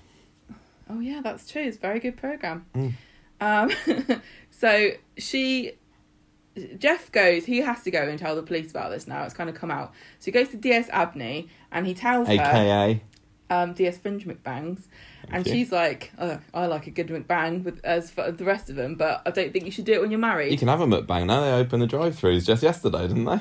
Oh 0.89 0.99
yeah, 0.99 1.21
that's 1.23 1.49
true. 1.49 1.63
It's 1.63 1.77
a 1.77 1.79
very 1.79 1.99
good 1.99 2.17
program. 2.17 2.65
Mm. 2.75 2.93
Um, 3.41 3.71
so 4.51 4.91
she, 5.17 5.73
Geoff 6.77 7.11
goes. 7.11 7.45
He 7.45 7.57
has 7.59 7.83
to 7.83 7.91
go 7.91 8.01
and 8.07 8.17
tell 8.17 8.35
the 8.35 8.43
police 8.43 8.71
about 8.71 8.89
this 8.91 9.07
now. 9.07 9.23
It's 9.23 9.33
kind 9.33 9.49
of 9.49 9.55
come 9.55 9.71
out. 9.71 9.91
So 10.19 10.25
he 10.25 10.31
goes 10.31 10.49
to 10.49 10.57
DS 10.57 10.87
Abney 10.89 11.49
and 11.71 11.85
he 11.85 11.93
tells 11.93 12.27
her, 12.27 12.33
AKA. 12.33 13.01
um, 13.49 13.73
DS 13.73 13.97
Fringe 13.97 14.25
McBangs, 14.25 14.83
and 15.29 15.45
you. 15.45 15.51
she's 15.51 15.71
like, 15.71 16.11
oh, 16.17 16.39
"I 16.53 16.65
like 16.67 16.87
a 16.87 16.91
good 16.91 17.07
McBang 17.07 17.63
with 17.63 17.83
as 17.83 18.09
for 18.11 18.31
the 18.31 18.45
rest 18.45 18.69
of 18.69 18.75
them, 18.77 18.95
but 18.95 19.21
I 19.25 19.31
don't 19.31 19.51
think 19.51 19.65
you 19.65 19.71
should 19.71 19.85
do 19.85 19.93
it 19.93 20.01
when 20.01 20.11
you're 20.11 20.19
married." 20.19 20.51
You 20.51 20.57
can 20.57 20.67
have 20.69 20.81
a 20.81 20.87
mukbang 20.87 21.25
now. 21.25 21.41
They 21.41 21.51
opened 21.51 21.81
the 21.81 21.87
drive-throughs 21.87 22.45
just 22.47 22.63
yesterday, 22.63 23.07
didn't 23.07 23.25
they? 23.25 23.39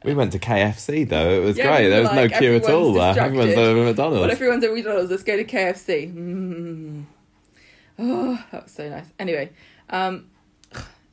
we 0.05 0.15
went 0.15 0.33
to 0.33 0.39
KFC 0.39 1.09
though. 1.09 1.29
It 1.31 1.45
was 1.45 1.59
Yeah, 1.59 1.67
great. 1.67 1.85
we 1.85 1.89
There 1.91 2.01
was 2.03 2.11
like, 2.11 2.31
no 2.31 2.39
queue 2.39 2.55
at 2.57 2.65
all 2.71 3.01
everyone's 3.01 3.17
there. 3.17 3.25
Everyone's 3.27 3.57
over 3.59 3.69
at 3.69 3.75
Well, 3.77 3.85
McDonald's. 3.87 4.33
everyone's 4.33 4.65
at 4.65 4.73
McDonald's. 4.73 5.11
Let's 5.11 5.23
go 5.23 5.37
to 5.37 5.45
KFC. 5.45 6.15
Mm. 6.15 7.05
Oh, 7.99 8.45
that 8.53 8.65
was 8.65 8.73
so 8.73 8.89
nice. 8.89 9.07
Anyway, 9.19 9.51
um, 9.91 10.27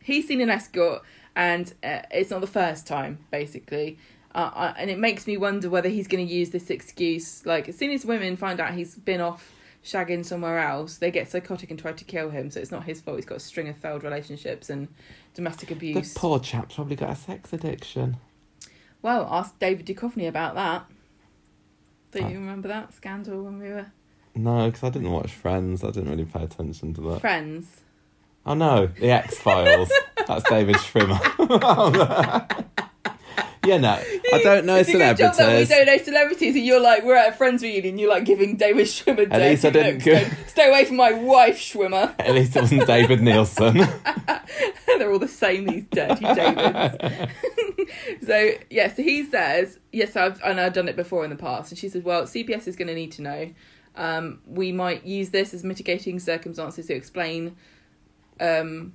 he's 0.03 0.27
seen 0.27 0.41
an 0.41 0.49
escort, 0.49 1.01
and 1.35 1.73
uh, 1.83 2.01
it's 2.11 2.29
not 2.29 2.41
the 2.41 2.47
first 2.47 2.85
time, 2.85 3.19
basically. 3.31 3.97
Uh, 4.35 4.51
uh, 4.53 4.73
and 4.77 4.89
it 4.89 4.97
makes 4.97 5.27
me 5.27 5.37
wonder 5.37 5.69
whether 5.69 5.89
he's 5.89 6.07
going 6.07 6.25
to 6.27 6.33
use 6.33 6.49
this 6.49 6.69
excuse. 6.69 7.45
Like, 7.45 7.69
as 7.69 7.77
soon 7.77 7.91
as 7.91 8.03
women 8.05 8.35
find 8.35 8.59
out 8.59 8.73
he's 8.73 8.95
been 8.95 9.21
off 9.21 9.53
shagging 9.83 10.25
somewhere 10.25 10.59
else, 10.59 10.97
they 10.97 11.11
get 11.11 11.29
psychotic 11.29 11.69
and 11.69 11.79
try 11.79 11.91
to 11.91 12.03
kill 12.03 12.29
him. 12.31 12.49
So 12.49 12.59
it's 12.59 12.71
not 12.71 12.85
his 12.85 12.99
fault. 13.01 13.17
He's 13.17 13.25
got 13.25 13.37
a 13.37 13.39
string 13.41 13.67
of 13.67 13.77
failed 13.77 14.03
relationships 14.03 14.69
and 14.71 14.87
domestic 15.35 15.69
the 15.69 15.75
abuse. 15.75 16.13
poor 16.15 16.39
chap's 16.39 16.75
probably 16.75 16.95
got 16.95 17.11
a 17.11 17.15
sex 17.15 17.53
addiction. 17.53 18.17
Well, 19.03 19.27
ask 19.29 19.59
David 19.59 19.85
Duchovny 19.85 20.27
about 20.27 20.55
that. 20.55 20.85
Do 22.11 22.19
Oh. 22.23 22.27
you 22.27 22.39
remember 22.39 22.67
that 22.69 22.93
scandal 22.93 23.43
when 23.43 23.59
we 23.59 23.69
were 23.69 23.87
No, 24.35 24.65
because 24.67 24.83
I 24.83 24.89
didn't 24.89 25.11
watch 25.11 25.31
Friends. 25.31 25.83
I 25.83 25.87
didn't 25.91 26.09
really 26.09 26.25
pay 26.25 26.43
attention 26.43 26.93
to 26.95 27.01
that. 27.11 27.21
friends? 27.21 27.81
Oh 28.45 28.53
no, 28.55 28.87
the 28.87 29.09
X 29.11 29.37
Files. 29.37 29.91
That's 30.27 30.47
David 30.49 30.75
Schwimmer. 30.77 31.19
Yeah, 33.65 33.77
no, 33.77 33.91
I 34.33 34.43
don't 34.43 34.65
know 34.65 34.75
It's 34.75 34.89
a 34.89 34.91
good 34.91 35.15
job 35.15 35.35
that 35.35 35.57
we 35.57 35.63
celebrities. 35.63 35.69
don't 35.69 35.85
know 35.85 35.97
celebrities, 35.97 36.55
and 36.57 36.65
you're 36.65 36.81
like, 36.81 37.05
we're 37.05 37.15
at 37.15 37.29
a 37.29 37.31
friends 37.31 37.63
reunion. 37.63 37.97
You're 37.97 38.09
like 38.09 38.25
giving 38.25 38.57
David 38.57 38.87
Schwimmer. 38.87 39.31
At 39.31 39.39
least 39.39 39.63
I 39.63 39.69
didn't 39.69 40.03
go- 40.03 40.21
Stay 40.47 40.67
away 40.67 40.83
from 40.83 40.97
my 40.97 41.13
wife, 41.13 41.57
Schwimmer. 41.57 42.13
At 42.19 42.33
least 42.35 42.57
it 42.57 42.59
wasn't 42.61 42.85
David 42.87 43.21
Nielsen. 43.21 43.77
They're 44.97 45.09
all 45.09 45.17
the 45.17 45.29
same. 45.29 45.65
These 45.65 45.85
dirty 45.91 46.25
Davids. 46.25 47.31
so 48.27 48.51
yeah, 48.69 48.93
so 48.93 49.01
he 49.01 49.23
says, 49.23 49.79
yes, 49.93 50.17
I've 50.17 50.41
and 50.43 50.59
I've 50.59 50.73
done 50.73 50.89
it 50.89 50.97
before 50.97 51.23
in 51.23 51.29
the 51.29 51.37
past, 51.37 51.71
and 51.71 51.79
she 51.79 51.87
says, 51.87 52.03
well, 52.03 52.23
CPS 52.23 52.67
is 52.67 52.75
going 52.75 52.89
to 52.89 52.95
need 52.95 53.13
to 53.13 53.21
know. 53.21 53.49
Um, 53.95 54.41
we 54.45 54.73
might 54.73 55.05
use 55.05 55.29
this 55.29 55.53
as 55.53 55.63
mitigating 55.63 56.19
circumstances 56.19 56.87
to 56.87 56.93
explain. 56.95 57.55
Um, 58.39 58.93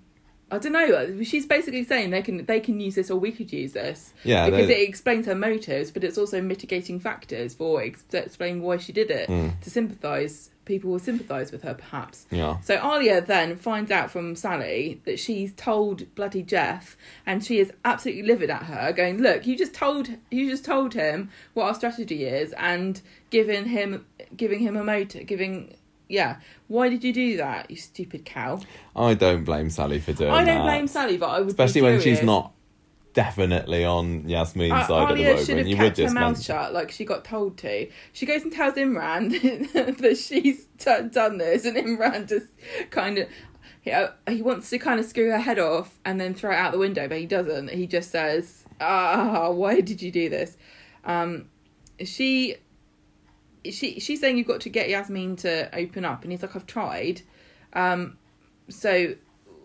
I 0.50 0.56
don't 0.56 0.72
know. 0.72 1.22
She's 1.24 1.44
basically 1.46 1.84
saying 1.84 2.08
they 2.08 2.22
can 2.22 2.46
they 2.46 2.58
can 2.60 2.80
use 2.80 2.94
this, 2.94 3.10
or 3.10 3.18
we 3.20 3.32
could 3.32 3.52
use 3.52 3.72
this. 3.74 4.14
yeah, 4.24 4.48
because 4.48 4.66
they, 4.68 4.80
it 4.82 4.88
explains 4.88 5.26
her 5.26 5.34
motives, 5.34 5.90
but 5.90 6.02
it's 6.04 6.16
also 6.16 6.40
mitigating 6.40 6.98
factors 6.98 7.52
for 7.54 7.82
ex- 7.82 8.02
explaining 8.12 8.62
why 8.62 8.78
she 8.78 8.92
did 8.92 9.10
it 9.10 9.28
Mm, 9.28 9.60
to 9.60 9.70
sympathise. 9.70 10.50
People 10.64 10.90
will 10.90 10.98
sympathise 10.98 11.50
with 11.50 11.62
her, 11.62 11.72
perhaps. 11.72 12.26
yeah. 12.30 12.60
So 12.60 12.76
Alya 12.76 13.24
then 13.26 13.56
finds 13.56 13.90
out 13.90 14.10
from 14.10 14.36
Sally 14.36 15.00
that 15.06 15.18
she's 15.18 15.52
told 15.54 16.14
bloody 16.14 16.42
Geoff, 16.42 16.96
and 17.24 17.42
she 17.44 17.58
is 17.58 17.72
absolutely 17.86 18.22
livid 18.24 18.48
at 18.50 18.64
her, 18.64 18.92
going, 18.92 19.20
"Look, 19.22 19.46
you 19.46 19.56
just 19.56 19.72
told 19.74 20.08
you 20.30 20.48
just 20.50 20.64
told 20.66 20.92
him 20.94 21.30
what 21.54 21.64
our 21.64 21.74
strategy 21.74 22.24
is, 22.24 22.54
and 22.54 23.00
giving 23.30 23.66
him 23.66 24.06
giving 24.34 24.60
him 24.60 24.76
a 24.78 24.84
motive, 24.84 25.26
giving." 25.26 25.74
Yeah, 26.08 26.36
why 26.68 26.88
did 26.88 27.04
you 27.04 27.12
do 27.12 27.36
that, 27.36 27.70
you 27.70 27.76
stupid 27.76 28.24
cow? 28.24 28.60
I 28.96 29.14
don't 29.14 29.44
blame 29.44 29.68
Sally 29.70 30.00
for 30.00 30.12
doing 30.14 30.30
I 30.30 30.44
don't 30.44 30.58
that. 30.58 30.64
blame 30.64 30.86
Sally, 30.86 31.16
but 31.18 31.28
I 31.28 31.40
would, 31.40 31.48
especially 31.48 31.82
when 31.82 32.00
she's 32.00 32.22
not 32.22 32.52
definitely 33.14 33.84
on 33.84 34.28
Yasmin's 34.28 34.72
Uh, 34.72 34.86
side 34.86 35.08
Alya 35.08 35.24
at 35.32 35.36
the 35.38 35.44
should 35.44 35.48
moment. 35.48 35.58
have 35.58 35.66
You 35.68 35.76
would 35.76 35.94
kept 35.96 35.98
her 35.98 36.04
mouth 36.14 36.14
mention- 36.36 36.42
shut 36.44 36.72
like 36.72 36.90
she 36.90 37.04
got 37.04 37.24
told 37.24 37.58
to. 37.58 37.88
She 38.12 38.26
goes 38.26 38.42
and 38.42 38.52
tells 38.52 38.74
Imran 38.74 39.72
that 39.98 40.16
she's 40.16 40.66
t- 40.78 41.08
done 41.10 41.38
this, 41.38 41.64
and 41.64 41.76
Imran 41.76 42.28
just 42.28 42.46
kind 42.90 43.18
of 43.18 43.28
he, 43.82 43.90
uh, 43.92 44.08
he 44.28 44.40
wants 44.42 44.70
to 44.70 44.78
kind 44.78 44.98
of 45.00 45.06
screw 45.06 45.30
her 45.30 45.38
head 45.38 45.58
off 45.58 45.98
and 46.04 46.20
then 46.20 46.32
throw 46.34 46.52
it 46.52 46.56
out 46.56 46.72
the 46.72 46.78
window, 46.78 47.06
but 47.08 47.18
he 47.18 47.26
doesn't. 47.26 47.70
He 47.70 47.86
just 47.86 48.10
says, 48.10 48.64
"Ah, 48.80 49.50
why 49.50 49.80
did 49.80 50.00
you 50.00 50.10
do 50.10 50.28
this?" 50.28 50.56
Um, 51.04 51.46
she. 52.04 52.56
She 53.70 54.00
she's 54.00 54.20
saying 54.20 54.38
you've 54.38 54.46
got 54.46 54.60
to 54.62 54.70
get 54.70 54.88
Yasmin 54.88 55.36
to 55.36 55.74
open 55.74 56.04
up, 56.04 56.22
and 56.22 56.32
he's 56.32 56.42
like, 56.42 56.56
I've 56.56 56.66
tried. 56.66 57.22
Um, 57.72 58.16
so 58.68 59.14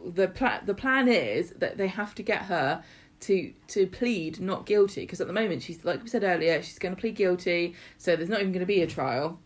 the 0.05 0.27
plan 0.27 0.61
the 0.65 0.73
plan 0.73 1.07
is 1.07 1.51
that 1.51 1.77
they 1.77 1.87
have 1.87 2.13
to 2.15 2.23
get 2.23 2.43
her 2.43 2.83
to 3.21 3.53
to 3.67 3.87
plead 3.87 4.39
not 4.39 4.65
guilty 4.65 5.01
because 5.01 5.21
at 5.21 5.27
the 5.27 5.33
moment 5.33 5.61
she's 5.61 5.85
like 5.85 6.03
we 6.03 6.09
said 6.09 6.23
earlier 6.23 6.61
she's 6.61 6.77
going 6.77 6.93
to 6.93 6.99
plead 6.99 7.15
guilty 7.15 7.73
so 7.97 8.15
there's 8.15 8.29
not 8.29 8.41
even 8.41 8.51
going 8.51 8.59
to 8.59 8.65
be 8.65 8.81
a 8.81 8.87
trial. 8.87 9.39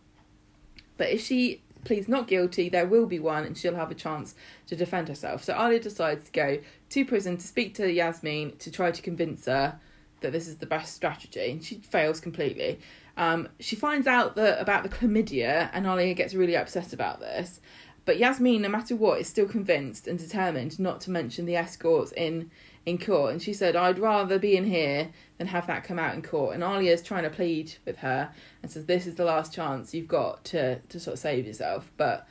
But 0.96 1.10
if 1.10 1.22
she 1.22 1.62
pleads 1.84 2.08
not 2.08 2.26
guilty 2.26 2.68
there 2.68 2.86
will 2.86 3.06
be 3.06 3.20
one 3.20 3.44
and 3.44 3.56
she'll 3.56 3.76
have 3.76 3.90
a 3.90 3.94
chance 3.94 4.34
to 4.66 4.74
defend 4.74 5.08
herself. 5.08 5.44
So 5.44 5.54
Alya 5.54 5.80
decides 5.80 6.24
to 6.26 6.32
go 6.32 6.58
to 6.90 7.04
prison 7.04 7.36
to 7.36 7.46
speak 7.46 7.74
to 7.74 7.90
Yasmin 7.90 8.56
to 8.58 8.70
try 8.70 8.90
to 8.90 9.00
convince 9.00 9.46
her 9.46 9.78
that 10.20 10.32
this 10.32 10.48
is 10.48 10.56
the 10.56 10.66
best 10.66 10.96
strategy 10.96 11.52
and 11.52 11.62
she 11.62 11.76
fails 11.76 12.20
completely 12.20 12.80
um, 13.18 13.48
she 13.60 13.76
finds 13.76 14.06
out 14.06 14.36
that 14.36 14.60
about 14.60 14.82
the 14.84 14.88
chlamydia 14.88 15.68
and 15.74 15.84
Alya 15.84 16.16
gets 16.16 16.34
really 16.34 16.56
upset 16.56 16.92
about 16.92 17.20
this 17.20 17.60
but 18.08 18.16
Yasmin, 18.16 18.62
no 18.62 18.70
matter 18.70 18.96
what, 18.96 19.20
is 19.20 19.28
still 19.28 19.46
convinced 19.46 20.08
and 20.08 20.18
determined 20.18 20.80
not 20.80 21.02
to 21.02 21.10
mention 21.10 21.44
the 21.44 21.56
escorts 21.56 22.10
in 22.12 22.50
in 22.86 22.96
court. 22.96 23.32
And 23.32 23.42
she 23.42 23.52
said, 23.52 23.76
"I'd 23.76 23.98
rather 23.98 24.38
be 24.38 24.56
in 24.56 24.64
here 24.64 25.10
than 25.36 25.48
have 25.48 25.66
that 25.66 25.84
come 25.84 25.98
out 25.98 26.14
in 26.14 26.22
court." 26.22 26.54
And 26.54 26.62
Alya's 26.62 27.02
trying 27.02 27.24
to 27.24 27.28
plead 27.28 27.74
with 27.84 27.98
her 27.98 28.30
and 28.62 28.72
says, 28.72 28.86
"This 28.86 29.06
is 29.06 29.16
the 29.16 29.26
last 29.26 29.52
chance 29.52 29.92
you've 29.92 30.08
got 30.08 30.42
to 30.46 30.78
to 30.78 30.98
sort 30.98 31.12
of 31.12 31.18
save 31.18 31.46
yourself." 31.46 31.92
But 31.98 32.26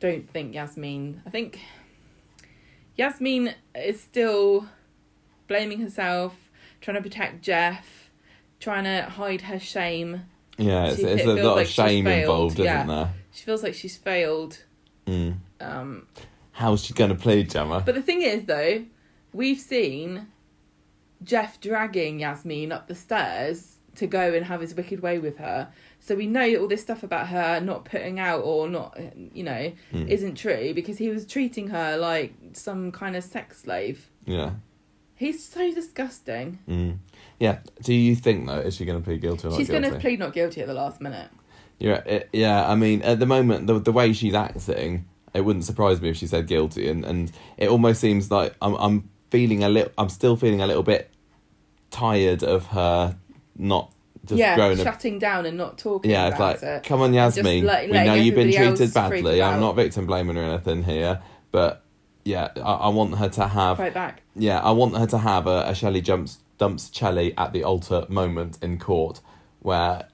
don't 0.00 0.28
think 0.28 0.56
Yasmin. 0.56 1.22
I 1.24 1.30
think 1.30 1.60
Yasmin 2.96 3.54
is 3.76 4.00
still 4.00 4.66
blaming 5.46 5.82
herself, 5.82 6.50
trying 6.80 6.96
to 6.96 7.00
protect 7.00 7.42
Geoff, 7.42 8.01
trying 8.62 8.84
to 8.84 9.02
hide 9.10 9.40
her 9.42 9.58
shame. 9.58 10.22
Yeah, 10.56 10.86
it's, 10.86 10.96
She 11.00 11.04
it's 11.04 11.24
a 11.24 11.34
lot 11.34 11.56
like 11.56 11.66
of 11.66 11.72
shame 11.72 12.06
involved, 12.06 12.58
yeah. 12.58 12.76
isn't 12.76 12.88
there? 12.88 13.10
She 13.32 13.44
feels 13.44 13.62
like 13.62 13.74
she's 13.74 13.96
failed. 13.96 14.62
Mm. 15.06 15.36
Um, 15.60 16.06
How's 16.52 16.84
she 16.84 16.94
going 16.94 17.10
to 17.10 17.16
play 17.16 17.42
Gemma? 17.42 17.82
but 17.84 17.94
the 17.94 18.02
thing 18.02 18.22
is, 18.22 18.44
though, 18.44 18.84
we've 19.32 19.58
seen 19.58 20.28
Geoff 21.24 21.60
dragging 21.60 22.20
Yasmin 22.20 22.70
up 22.72 22.88
the 22.88 22.94
stairs 22.94 23.76
to 23.96 24.06
go 24.06 24.32
and 24.32 24.46
have 24.46 24.60
his 24.60 24.74
wicked 24.74 25.00
way 25.00 25.18
with 25.18 25.38
her. 25.38 25.68
So 26.00 26.14
we 26.14 26.26
know 26.26 26.54
all 26.56 26.66
this 26.68 26.82
stuff 26.82 27.02
about 27.02 27.28
her 27.28 27.60
not 27.60 27.84
putting 27.84 28.18
out 28.18 28.40
or 28.40 28.68
not, 28.68 28.98
you 29.34 29.42
know, 29.44 29.72
Mm. 29.92 30.08
isn't 30.08 30.34
true 30.36 30.72
because 30.74 30.98
he 30.98 31.08
was 31.10 31.26
treating 31.26 31.68
her 31.68 31.96
like 31.96 32.34
some 32.54 32.90
kind 32.92 33.16
of 33.16 33.24
sex 33.24 33.62
slave. 33.62 34.08
yeah. 34.24 34.50
He's 35.14 35.44
so 35.44 35.72
disgusting. 35.72 36.58
Mm. 36.68 36.96
Yeah. 37.38 37.58
Do 37.82 37.94
you 37.94 38.14
think 38.14 38.46
though 38.46 38.58
is 38.58 38.76
she 38.76 38.84
going 38.84 38.98
to 38.98 39.04
plead 39.04 39.20
guilty 39.20 39.48
or 39.48 39.50
not 39.50 39.58
She's 39.58 39.68
going 39.68 39.82
to 39.82 39.98
plead 39.98 40.18
not 40.18 40.32
guilty 40.32 40.60
at 40.60 40.66
the 40.66 40.74
last 40.74 41.00
minute. 41.00 41.30
Yeah, 41.78 42.02
it, 42.06 42.28
yeah. 42.32 42.68
I 42.68 42.76
mean, 42.76 43.02
at 43.02 43.18
the 43.18 43.26
moment, 43.26 43.66
the 43.66 43.80
the 43.80 43.92
way 43.92 44.12
she's 44.12 44.34
acting, 44.34 45.06
it 45.34 45.40
wouldn't 45.40 45.64
surprise 45.64 46.00
me 46.00 46.10
if 46.10 46.16
she 46.16 46.28
said 46.28 46.46
guilty, 46.46 46.88
and, 46.88 47.04
and 47.04 47.32
it 47.56 47.68
almost 47.68 48.00
seems 48.00 48.30
like 48.30 48.54
I'm 48.62 48.74
I'm 48.76 49.10
feeling 49.30 49.64
a 49.64 49.68
little. 49.68 49.90
I'm 49.98 50.08
still 50.08 50.36
feeling 50.36 50.60
a 50.60 50.66
little 50.66 50.84
bit 50.84 51.10
tired 51.90 52.44
of 52.44 52.66
her 52.66 53.16
not 53.56 53.92
just 54.24 54.38
yeah, 54.38 54.54
growing 54.54 54.78
up. 54.78 54.84
shutting 54.84 55.18
down 55.18 55.46
and 55.46 55.58
not 55.58 55.78
talking 55.78 56.10
Yeah, 56.10 56.28
it's 56.28 56.36
about 56.36 56.62
like, 56.62 56.62
it. 56.62 56.82
come 56.84 57.00
on, 57.00 57.12
Yasmin. 57.12 57.64
let- 57.64 57.86
we 57.86 57.92
letting 57.92 58.06
know 58.06 58.14
you've 58.14 58.34
been 58.34 58.48
everybody 58.48 58.56
else 58.68 58.78
treated 58.78 58.92
freak 58.94 59.24
badly. 59.24 59.42
I'm 59.42 59.54
out. 59.54 59.60
not 59.60 59.76
victim 59.76 60.06
blaming 60.06 60.38
or 60.38 60.42
anything 60.42 60.84
here, 60.84 61.20
but 61.50 61.82
yeah, 62.24 62.50
I, 62.56 62.60
I 62.60 62.88
want 62.88 63.16
her 63.18 63.28
to 63.28 63.48
have. 63.48 63.78
Fight 63.78 63.94
back. 63.94 64.22
Yeah, 64.36 64.60
I 64.60 64.70
want 64.70 64.96
her 64.96 65.06
to 65.06 65.18
have 65.18 65.46
a, 65.46 65.64
a 65.66 65.74
Shelley 65.74 66.00
jumps 66.00 66.38
dumps 66.62 66.92
Shelley 66.94 67.34
at 67.36 67.52
the 67.52 67.64
altar 67.64 68.06
moment 68.08 68.56
in 68.62 68.78
court, 68.78 69.20
where 69.58 70.06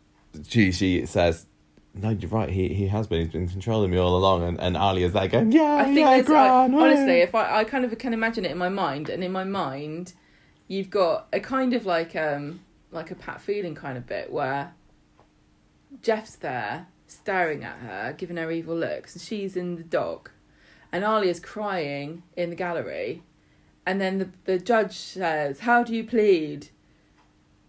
she 0.48 0.72
she 0.72 1.04
says, 1.04 1.44
"No, 1.92 2.08
you're 2.08 2.30
right. 2.30 2.48
He 2.48 2.68
he 2.72 2.86
has 2.86 3.06
been. 3.06 3.20
He's 3.20 3.32
been 3.32 3.48
controlling 3.48 3.90
me 3.90 3.98
all 3.98 4.16
along." 4.16 4.44
And 4.44 4.58
and 4.58 4.74
Ali 4.74 5.02
is 5.02 5.12
there 5.12 5.28
going, 5.28 5.52
"Yeah, 5.52 5.76
I 5.76 5.84
think 5.84 5.98
yeah, 5.98 6.22
Gran, 6.22 6.72
woo." 6.72 6.80
honestly, 6.80 7.18
if 7.20 7.34
I, 7.34 7.58
I 7.58 7.64
kind 7.64 7.84
of 7.84 7.98
can 7.98 8.14
imagine 8.14 8.46
it 8.46 8.50
in 8.50 8.56
my 8.56 8.70
mind, 8.70 9.10
and 9.10 9.22
in 9.22 9.30
my 9.30 9.44
mind, 9.44 10.14
you've 10.68 10.88
got 10.88 11.28
a 11.34 11.40
kind 11.40 11.74
of 11.74 11.84
like 11.84 12.16
um 12.16 12.60
like 12.92 13.10
a 13.10 13.14
Pat 13.14 13.42
Phelan 13.42 13.74
kind 13.74 13.98
of 13.98 14.06
bit 14.06 14.32
where 14.32 14.72
Geoff's 16.00 16.36
there 16.36 16.86
staring 17.06 17.62
at 17.62 17.76
her, 17.80 18.14
giving 18.16 18.38
her 18.38 18.50
evil 18.50 18.74
looks, 18.74 19.14
and 19.14 19.20
she's 19.20 19.54
in 19.54 19.76
the 19.76 19.84
dock, 19.84 20.30
and 20.92 21.04
Ali 21.04 21.28
is 21.28 21.40
crying 21.40 22.22
in 22.38 22.48
the 22.48 22.56
gallery, 22.56 23.22
and 23.88 24.00
then 24.02 24.18
the 24.18 24.28
the 24.44 24.58
judge 24.58 24.96
says, 24.96 25.60
"How 25.60 25.82
do 25.82 25.94
you 25.94 26.04
plead?" 26.04 26.68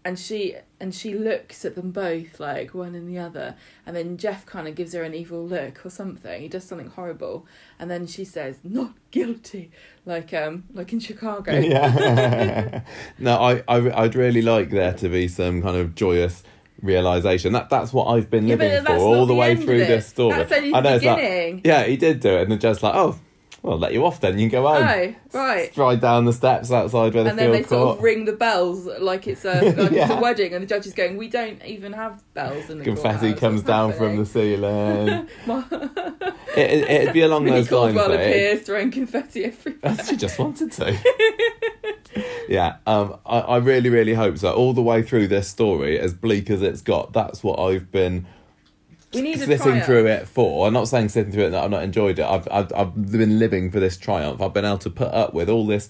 And 0.04 0.18
she 0.18 0.56
and 0.78 0.94
she 0.94 1.12
looks 1.14 1.64
at 1.64 1.74
them 1.74 1.90
both 1.90 2.40
like 2.40 2.72
one 2.74 2.94
and 2.94 3.06
the 3.08 3.18
other, 3.18 3.54
and 3.84 3.94
then 3.96 4.16
Geoff 4.16 4.44
kind 4.46 4.66
of 4.68 4.74
gives 4.74 4.92
her 4.94 5.02
an 5.02 5.14
evil 5.14 5.44
look 5.46 5.84
or 5.84 5.90
something. 5.90 6.40
He 6.40 6.48
does 6.48 6.64
something 6.64 6.88
horrible, 6.88 7.46
and 7.78 7.90
then 7.90 8.06
she 8.06 8.24
says, 8.24 8.58
"Not 8.64 8.92
guilty," 9.10 9.70
like 10.06 10.32
um 10.32 10.64
like 10.72 10.92
in 10.92 11.00
Chicago. 11.00 11.52
yeah. 11.58 12.82
no, 13.18 13.36
I, 13.36 13.62
I 13.68 14.02
I'd 14.04 14.14
really 14.14 14.42
like 14.42 14.70
there 14.70 14.94
to 14.94 15.08
be 15.08 15.26
some 15.28 15.60
kind 15.62 15.76
of 15.76 15.94
joyous 15.94 16.42
realization. 16.82 17.52
That 17.52 17.68
that's 17.68 17.92
what 17.92 18.06
I've 18.06 18.30
been 18.30 18.46
Yeah, 18.46 18.56
living 18.56 18.84
for 18.84 18.96
all 18.96 19.26
the 19.26 19.34
the 19.34 19.40
way 19.40 19.56
through 19.56 19.78
this 19.78 20.06
story. 20.06 20.36
That's 20.36 20.52
only 20.52 20.74
I 20.74 20.80
know 20.80 20.94
it's 20.96 21.04
like, 21.04 21.16
beginning. 21.16 21.60
yeah, 21.64 21.82
he 21.84 21.96
did 21.98 22.20
do 22.20 22.30
it, 22.36 22.42
and 22.42 22.50
they're 22.50 22.58
just 22.70 22.82
like, 22.82 22.94
oh, 22.94 23.18
well, 23.62 23.74
I'll 23.74 23.78
let 23.78 23.92
you 23.92 24.06
off 24.06 24.20
then. 24.20 24.38
You 24.38 24.48
can 24.48 24.62
go 24.62 24.68
home. 24.68 25.14
Oh, 25.34 25.38
right. 25.38 25.70
Stride 25.72 26.00
down 26.00 26.24
the 26.24 26.32
steps 26.32 26.72
outside 26.72 27.12
where 27.12 27.24
the 27.24 27.30
And 27.30 27.38
then 27.38 27.52
they 27.52 27.62
sort 27.62 27.98
of 27.98 28.02
ring 28.02 28.24
the 28.24 28.32
bells 28.32 28.86
like 28.86 29.26
it's 29.26 29.44
a 29.44 29.60
like 29.72 29.92
it's 29.92 30.10
a 30.10 30.16
wedding, 30.16 30.54
and 30.54 30.62
the 30.62 30.66
judge 30.66 30.86
is 30.86 30.94
going, 30.94 31.18
"We 31.18 31.28
don't 31.28 31.62
even 31.64 31.92
have 31.92 32.22
bells 32.32 32.70
in 32.70 32.78
the 32.78 32.84
Confetti 32.84 33.34
comes 33.34 33.62
down 33.62 33.92
from 33.92 34.16
the 34.16 34.24
ceiling. 34.24 35.28
it, 35.46 36.70
it, 36.70 36.90
it'd 36.90 37.12
be 37.12 37.20
along 37.20 37.44
Minnie 37.44 37.62
those 37.62 37.70
lines. 37.70 37.96
It- 37.96 38.14
appears 38.14 38.62
throwing 38.62 38.90
confetti 38.90 39.44
everywhere. 39.44 40.04
she 40.04 40.16
just 40.16 40.38
wanted 40.38 40.72
to. 40.72 40.98
yeah, 42.48 42.76
um, 42.86 43.18
I, 43.26 43.40
I 43.40 43.56
really, 43.58 43.90
really 43.90 44.14
hope 44.14 44.38
so. 44.38 44.52
All 44.52 44.72
the 44.72 44.82
way 44.82 45.02
through 45.02 45.28
this 45.28 45.48
story, 45.48 45.98
as 45.98 46.14
bleak 46.14 46.48
as 46.48 46.62
it's 46.62 46.80
got, 46.80 47.12
that's 47.12 47.44
what 47.44 47.58
I've 47.60 47.92
been 47.92 48.26
We 49.12 49.22
need 49.22 49.38
sitting 49.40 49.80
through 49.80 50.06
it 50.06 50.28
for. 50.28 50.66
I'm 50.66 50.72
not 50.72 50.86
saying 50.88 51.08
sitting 51.08 51.32
through 51.32 51.46
it 51.46 51.50
that 51.50 51.64
I've 51.64 51.70
not 51.70 51.82
enjoyed 51.82 52.18
it. 52.18 52.24
I've, 52.24 52.46
I've 52.50 52.72
I've 52.72 53.10
been 53.10 53.38
living 53.38 53.70
for 53.70 53.80
this 53.80 53.96
triumph. 53.96 54.40
I've 54.40 54.52
been 54.54 54.64
able 54.64 54.78
to 54.78 54.90
put 54.90 55.08
up 55.12 55.34
with 55.34 55.48
all 55.48 55.66
this. 55.66 55.88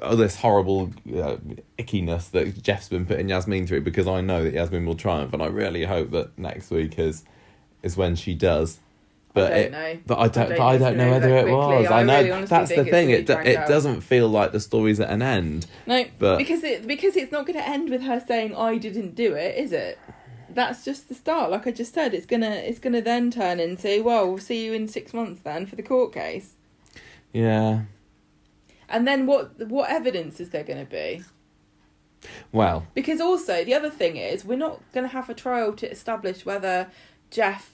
All 0.00 0.14
this 0.16 0.36
horrible 0.36 0.92
uh, 1.08 1.38
ickiness 1.76 2.30
that 2.30 2.62
Geoff's 2.62 2.88
been 2.88 3.04
putting 3.04 3.28
Yasmin 3.28 3.66
through 3.66 3.80
because 3.80 4.06
I 4.06 4.20
know 4.20 4.44
that 4.44 4.52
Yasmin 4.54 4.86
will 4.86 4.94
triumph, 4.94 5.32
and 5.32 5.42
I 5.42 5.46
really 5.46 5.84
hope 5.84 6.12
that 6.12 6.38
next 6.38 6.70
week 6.70 6.98
is 7.00 7.24
is 7.82 7.96
when 7.96 8.14
she 8.14 8.34
does. 8.34 8.78
But 9.34 9.48
don't 9.48 9.58
it, 9.58 9.72
know. 9.72 9.98
but 10.06 10.18
I 10.18 10.28
don't, 10.28 10.48
don't 10.50 10.58
but 10.58 10.66
I 10.66 10.78
don't 10.78 10.88
it's 10.92 10.98
know 10.98 11.10
whether 11.10 11.36
it 11.36 11.50
was. 11.50 11.86
I 11.86 12.00
I 12.00 12.02
know 12.04 12.22
really 12.22 12.44
that's 12.44 12.74
the 12.74 12.84
thing. 12.84 13.10
It 13.10 13.26
do, 13.26 13.32
it 13.38 13.56
out. 13.56 13.66
doesn't 13.68 14.02
feel 14.02 14.28
like 14.28 14.52
the 14.52 14.60
story's 14.60 15.00
at 15.00 15.10
an 15.10 15.22
end. 15.22 15.66
No, 15.86 16.04
But- 16.18 16.38
because 16.38 16.62
it 16.62 16.86
because 16.86 17.16
it's 17.16 17.32
not 17.32 17.46
going 17.46 17.58
to 17.58 17.66
end 17.68 17.88
with 17.90 18.02
her 18.02 18.20
saying 18.20 18.54
I 18.54 18.76
didn't 18.78 19.14
do 19.14 19.34
it, 19.34 19.56
is 19.56 19.72
it? 19.72 19.98
That's 20.54 20.84
just 20.84 21.08
the 21.08 21.14
start. 21.14 21.50
Like 21.50 21.66
I 21.66 21.70
just 21.70 21.94
said, 21.94 22.14
it's 22.14 22.26
gonna 22.26 22.50
it's 22.50 22.78
gonna 22.78 23.02
then 23.02 23.30
turn 23.30 23.60
into 23.60 24.02
well, 24.02 24.28
we'll 24.28 24.38
see 24.38 24.64
you 24.64 24.72
in 24.72 24.88
six 24.88 25.12
months 25.14 25.40
then 25.42 25.66
for 25.66 25.76
the 25.76 25.82
court 25.82 26.12
case. 26.12 26.54
Yeah. 27.32 27.82
And 28.88 29.08
then 29.08 29.26
what 29.26 29.58
what 29.68 29.90
evidence 29.90 30.38
is 30.38 30.50
there 30.50 30.64
going 30.64 30.84
to 30.84 30.90
be? 30.90 31.22
Well, 32.52 32.86
Because 32.94 33.20
also 33.20 33.64
the 33.64 33.74
other 33.74 33.90
thing 33.90 34.16
is 34.16 34.44
we're 34.44 34.58
not 34.58 34.80
going 34.92 35.08
to 35.08 35.12
have 35.12 35.28
a 35.28 35.34
trial 35.34 35.72
to 35.72 35.90
establish 35.90 36.46
whether 36.46 36.88
Geoff 37.30 37.72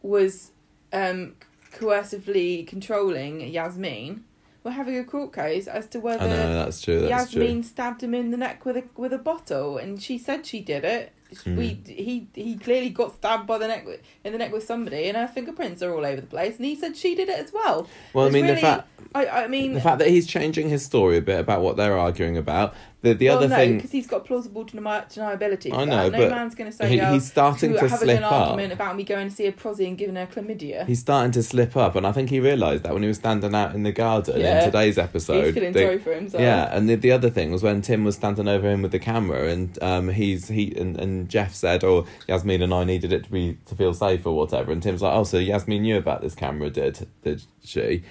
was 0.00 0.52
um, 0.92 1.34
coercively 1.72 2.66
controlling 2.66 3.40
Yasmin. 3.40 4.24
We're 4.62 4.70
having 4.70 4.96
a 4.96 5.04
court 5.04 5.34
case 5.34 5.66
as 5.66 5.86
to 5.88 6.00
whether 6.00 6.26
know 6.26 6.54
that's 6.54 6.80
true. 6.80 7.00
That's 7.00 7.34
Yasmin 7.34 7.56
true. 7.56 7.62
stabbed 7.64 8.02
him 8.02 8.14
in 8.14 8.30
the 8.30 8.38
neck 8.38 8.64
with 8.64 8.78
a 8.78 8.84
with 8.96 9.12
a 9.12 9.18
bottle, 9.18 9.76
and 9.76 10.00
she 10.00 10.16
said 10.16 10.46
she 10.46 10.60
did 10.60 10.84
it. 10.84 11.12
Hmm. 11.42 11.56
We 11.56 11.80
he 11.86 12.26
he 12.34 12.56
clearly 12.56 12.90
got 12.90 13.14
stabbed 13.14 13.46
by 13.46 13.58
the 13.58 13.68
neck 13.68 13.86
in 14.24 14.32
the 14.32 14.38
neck 14.38 14.52
with 14.52 14.64
somebody, 14.64 15.08
and 15.08 15.16
her 15.16 15.26
fingerprints 15.28 15.82
are 15.82 15.94
all 15.94 16.04
over 16.04 16.20
the 16.20 16.26
place. 16.26 16.56
And 16.56 16.64
he 16.66 16.76
said 16.76 16.96
she 16.96 17.14
did 17.14 17.28
it 17.28 17.38
as 17.38 17.52
well. 17.52 17.88
Well, 18.12 18.24
I 18.24 18.28
It's 18.28 18.34
mean, 18.34 18.46
the 18.46 18.52
really- 18.52 18.62
fact 18.62 18.88
I 19.14 19.26
I 19.26 19.46
mean 19.48 19.74
the 19.74 19.80
fact 19.80 19.98
that 19.98 20.08
he's 20.08 20.26
changing 20.26 20.68
his 20.68 20.84
story 20.84 21.16
a 21.16 21.22
bit 21.22 21.38
about 21.40 21.60
what 21.62 21.76
they're 21.76 21.98
arguing 21.98 22.36
about. 22.36 22.74
The 23.04 23.12
the 23.12 23.28
well, 23.28 23.36
other 23.36 23.48
no, 23.48 23.56
thing 23.56 23.76
because 23.76 23.92
he's 23.92 24.06
got 24.06 24.24
plausible 24.24 24.64
deni- 24.64 24.82
deniability. 25.14 25.72
I 25.72 25.84
know, 25.84 26.08
no 26.08 26.18
but 26.18 26.30
man's 26.30 26.54
going 26.54 26.70
to 26.70 26.76
say 26.76 26.88
he, 26.88 27.00
oh, 27.00 27.12
he's 27.12 27.26
starting 27.30 27.74
to 27.74 27.80
having 27.80 27.98
slip 27.98 28.16
an 28.16 28.24
up. 28.24 28.32
argument 28.32 28.72
about 28.72 28.96
me 28.96 29.04
going 29.04 29.28
to 29.28 29.34
see 29.34 29.46
a 29.46 29.52
prosy 29.52 29.86
and 29.86 29.98
giving 29.98 30.16
her 30.16 30.26
chlamydia. 30.26 30.86
He's 30.86 31.00
starting 31.00 31.30
to 31.32 31.42
slip 31.42 31.76
up, 31.76 31.96
and 31.96 32.06
I 32.06 32.12
think 32.12 32.30
he 32.30 32.40
realised 32.40 32.82
that 32.84 32.94
when 32.94 33.02
he 33.02 33.08
was 33.08 33.18
standing 33.18 33.54
out 33.54 33.74
in 33.74 33.82
the 33.82 33.92
garden 33.92 34.40
Yeah. 34.40 34.60
in 34.60 34.64
today's 34.64 34.96
episode. 34.96 35.44
He's 35.44 35.54
feeling 35.54 35.72
the- 35.72 35.80
sorry 35.82 35.98
for 35.98 36.14
himself. 36.14 36.40
Yeah, 36.40 36.74
and 36.74 36.88
the, 36.88 36.94
the 36.94 37.12
other 37.12 37.28
thing 37.28 37.52
was 37.52 37.62
when 37.62 37.82
Tim 37.82 38.04
was 38.04 38.14
standing 38.16 38.48
over 38.48 38.70
him 38.70 38.80
with 38.80 38.92
the 38.92 38.98
camera, 38.98 39.48
and 39.50 39.78
um, 39.82 40.08
he's 40.08 40.48
he 40.48 40.74
and, 40.74 40.98
and 40.98 41.28
Geoff 41.28 41.54
said, 41.54 41.84
"Oh, 41.84 42.06
Yasmin 42.26 42.62
and 42.62 42.72
I 42.72 42.84
needed 42.84 43.12
it 43.12 43.24
to 43.24 43.30
be 43.30 43.58
to 43.66 43.74
feel 43.74 43.92
safe 43.92 44.24
or 44.26 44.34
whatever," 44.34 44.72
and 44.72 44.82
Tim's 44.82 45.02
like, 45.02 45.14
"Oh, 45.14 45.24
so 45.24 45.36
Yasmin 45.36 45.82
knew 45.82 45.98
about 45.98 46.22
this 46.22 46.34
camera, 46.34 46.70
did 46.70 47.06
did 47.22 47.42
she?" 47.62 48.02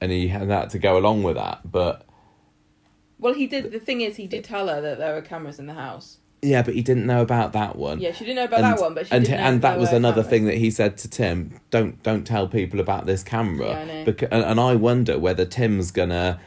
And 0.00 0.12
he 0.12 0.28
had 0.28 0.48
that 0.50 0.70
to 0.70 0.78
go 0.78 0.96
along 0.96 1.24
with 1.24 1.34
that, 1.36 1.60
but 1.68 2.05
Well, 3.18 3.34
he 3.34 3.46
did. 3.46 3.72
The 3.72 3.80
thing 3.80 4.00
is, 4.00 4.16
he 4.16 4.26
did 4.26 4.44
tell 4.44 4.68
her 4.68 4.80
that 4.80 4.98
there 4.98 5.14
were 5.14 5.22
cameras 5.22 5.58
in 5.58 5.66
the 5.66 5.74
house. 5.74 6.18
yeah, 6.42 6.62
but 6.62 6.74
he 6.74 6.82
didn't 6.82 7.06
know 7.06 7.22
about 7.22 7.52
that 7.54 7.76
one. 7.76 8.00
Yeah, 8.00 8.12
she 8.12 8.24
didn't 8.24 8.36
know 8.36 8.44
about 8.44 8.60
and, 8.60 8.76
that 8.76 8.80
one, 8.80 8.94
but 8.94 9.06
she 9.06 9.12
and 9.16 9.28
and 9.28 9.62
that 9.62 9.78
was 9.78 9.92
another 9.92 10.22
cameras. 10.22 10.30
thing 10.30 10.44
that 10.46 10.56
he 10.56 10.70
said 10.70 10.98
to 10.98 11.08
Tim. 11.08 11.60
Don't 11.70 12.02
don't 12.02 12.26
tell 12.26 12.46
people 12.46 12.78
about 12.80 13.06
this 13.06 13.22
camera. 13.22 13.68
Yeah, 13.68 13.78
I 13.78 13.84
know. 13.84 14.04
Becau- 14.04 14.28
and, 14.30 14.44
and 14.44 14.60
I 14.60 14.74
wonder 14.74 15.18
whether 15.18 15.44
Tim's 15.46 15.90
gonna 15.90 16.38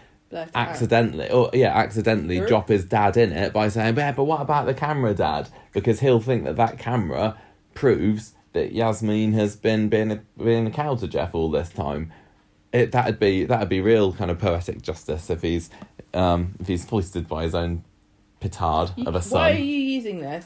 accidentally, 0.53 1.30
or 1.32 1.49
yeah, 1.53 1.76
accidentally 1.76 2.39
drop 2.41 2.70
his 2.70 2.86
dad 2.86 3.17
in 3.17 3.32
it 3.32 3.51
by 3.51 3.67
saying, 3.67 3.97
"Yeah, 3.97 4.11
but 4.11 4.26
what 4.26 4.41
about 4.41 4.67
the 4.67 4.74
camera, 4.74 5.13
Dad?" 5.13 5.49
Because 5.74 6.01
he'll 6.01 6.20
think 6.20 6.43
that 6.43 6.55
that 6.55 6.78
camera 6.78 7.38
proves 7.74 8.34
that 8.53 8.72
Yasmin 8.72 9.34
has 9.34 9.55
been 9.55 9.89
being 9.89 10.11
a, 10.11 10.22
being 10.38 10.67
a 10.67 10.72
cow 10.72 10.95
to 10.95 11.07
Geoff 11.07 11.34
all 11.34 11.49
this 11.49 11.70
time. 11.70 12.11
It 12.72 12.91
that'd 12.91 13.20
be 13.20 13.45
that'd 13.45 13.70
be 13.70 13.82
real 13.82 14.13
kind 14.13 14.30
of 14.30 14.38
poetic 14.38 14.84
justice 14.84 15.32
if 15.32 15.41
he's 15.41 15.72
um, 16.14 16.55
if 16.60 16.68
he's 16.68 16.86
foisted 16.86 17.28
by 17.28 17.43
his 17.43 17.55
own 17.55 17.84
petard 18.39 18.91
of 19.05 19.16
a 19.16 19.22
son. 19.22 19.39
Why 19.39 19.51
are 19.51 19.55
you 19.55 19.64
using 19.64 20.20
this 20.20 20.45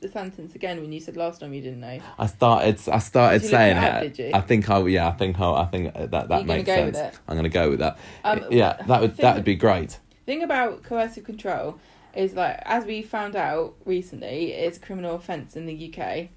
the 0.00 0.08
sentence 0.08 0.54
again 0.56 0.80
when 0.80 0.92
you 0.92 0.98
said 0.98 1.16
last 1.16 1.40
time 1.40 1.52
you 1.54 1.62
didn't 1.62 1.80
know? 1.80 1.98
I 2.18 2.26
started 2.26 2.80
I 2.88 2.98
started 2.98 3.42
Did 3.42 3.46
you 3.46 3.50
look 3.50 3.58
saying 3.58 3.76
it 3.76 3.84
up, 3.84 4.02
did 4.02 4.18
you? 4.18 4.30
I 4.34 4.40
think 4.40 4.70
I 4.70 4.86
yeah 4.86 5.08
I 5.08 5.12
think 5.12 5.40
I, 5.40 5.52
I 5.52 5.64
think 5.66 5.94
that 5.94 6.10
that 6.10 6.28
gonna 6.28 6.44
makes 6.44 6.66
go 6.66 6.74
sense. 6.74 6.96
with 6.96 7.06
it? 7.06 7.18
I'm 7.28 7.36
gonna 7.36 7.48
go 7.48 7.70
with 7.70 7.78
that. 7.80 7.98
Um, 8.24 8.44
yeah, 8.50 8.82
that 8.86 9.00
would 9.00 9.16
that 9.18 9.34
would 9.36 9.44
be 9.44 9.54
great. 9.54 9.98
thing 10.26 10.42
about 10.42 10.82
coercive 10.82 11.24
control 11.24 11.78
is 12.14 12.34
like 12.34 12.60
as 12.64 12.84
we 12.84 13.02
found 13.02 13.36
out 13.36 13.74
recently, 13.84 14.52
it's 14.52 14.76
a 14.76 14.80
criminal 14.80 15.16
offence 15.16 15.56
in 15.56 15.66
the 15.66 15.92
UK, 15.92 16.28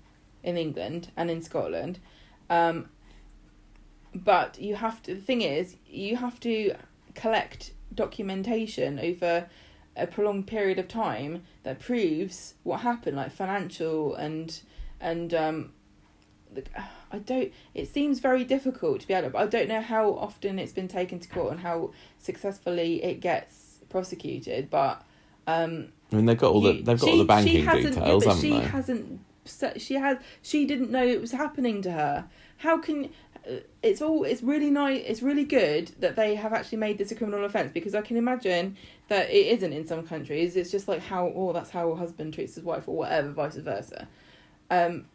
in 0.43 0.57
England, 0.57 1.11
and 1.17 1.30
in 1.30 1.41
Scotland. 1.41 1.99
Um, 2.49 2.89
but 4.13 4.59
you 4.59 4.76
have 4.76 5.01
to. 5.03 5.15
The 5.15 5.21
thing 5.21 5.41
is, 5.41 5.76
you 5.88 6.17
have 6.17 6.39
to 6.41 6.76
collect 7.15 7.71
documentation 7.95 8.99
over 8.99 9.47
a 9.97 10.07
prolonged 10.07 10.45
period 10.47 10.77
of 10.77 10.87
time 10.87 11.43
that 11.63 11.79
proves 11.79 12.55
what 12.63 12.81
happened, 12.81 13.15
like 13.15 13.31
financial 13.31 14.13
and 14.15 14.59
and 14.99 15.33
um, 15.33 15.71
the, 16.53 16.63
I 17.11 17.19
don't. 17.19 17.51
It 17.73 17.87
seems 17.87 18.19
very 18.19 18.43
difficult 18.43 19.01
to 19.01 19.07
be 19.07 19.13
able. 19.13 19.31
To, 19.31 19.37
I 19.37 19.47
don't 19.47 19.69
know 19.69 19.81
how 19.81 20.11
often 20.15 20.59
it's 20.59 20.73
been 20.73 20.87
taken 20.87 21.19
to 21.19 21.29
court 21.29 21.51
and 21.53 21.61
how 21.61 21.91
successfully 22.17 23.03
it 23.03 23.21
gets 23.21 23.79
prosecuted, 23.89 24.69
but 24.69 25.03
um, 25.47 25.89
I 26.11 26.15
mean, 26.17 26.25
they've 26.25 26.37
got 26.37 26.51
all 26.51 26.61
the 26.61 26.73
they've 26.81 26.99
got 26.99 27.05
she- 27.05 27.11
all 27.11 27.17
the 27.17 27.23
banking 27.25 27.63
hasn't- 27.65 27.95
yeah, 27.95 28.01
details, 28.01 28.23
but 28.25 28.29
haven't 28.35 28.41
she 28.49 28.49
they? 28.51 28.65
hasn't. 28.65 29.19
She 29.77 29.93
has. 29.93 30.17
She 30.41 30.65
didn't 30.65 30.89
know 30.89 31.05
it 31.05 31.21
was 31.21 31.31
happening 31.31 31.81
to 31.83 31.91
her. 31.91 32.25
How 32.57 32.79
can? 32.79 33.09
Uh, 33.49 33.59
It's 33.83 34.01
all. 34.01 34.23
It's 34.23 34.41
really 34.41 34.69
nice. 34.69 35.03
It's 35.05 35.21
really 35.21 35.43
good 35.43 35.91
that 35.99 36.15
they 36.15 36.35
have 36.35 36.53
actually 36.53 36.79
made 36.79 36.97
this 36.97 37.11
a 37.11 37.15
criminal 37.15 37.45
offence 37.45 37.71
because 37.73 37.95
I 37.95 38.01
can 38.01 38.17
imagine 38.17 38.77
that 39.07 39.29
it 39.29 39.47
isn't 39.47 39.73
in 39.73 39.85
some 39.85 40.05
countries. 40.05 40.55
It's 40.55 40.71
just 40.71 40.87
like 40.87 41.01
how. 41.01 41.31
Oh, 41.35 41.53
that's 41.53 41.69
how 41.69 41.89
a 41.89 41.95
husband 41.95 42.33
treats 42.33 42.55
his 42.55 42.63
wife, 42.63 42.87
or 42.87 42.95
whatever, 42.95 43.31
vice 43.31 43.55
versa. 43.55 44.07
Um, 44.69 45.05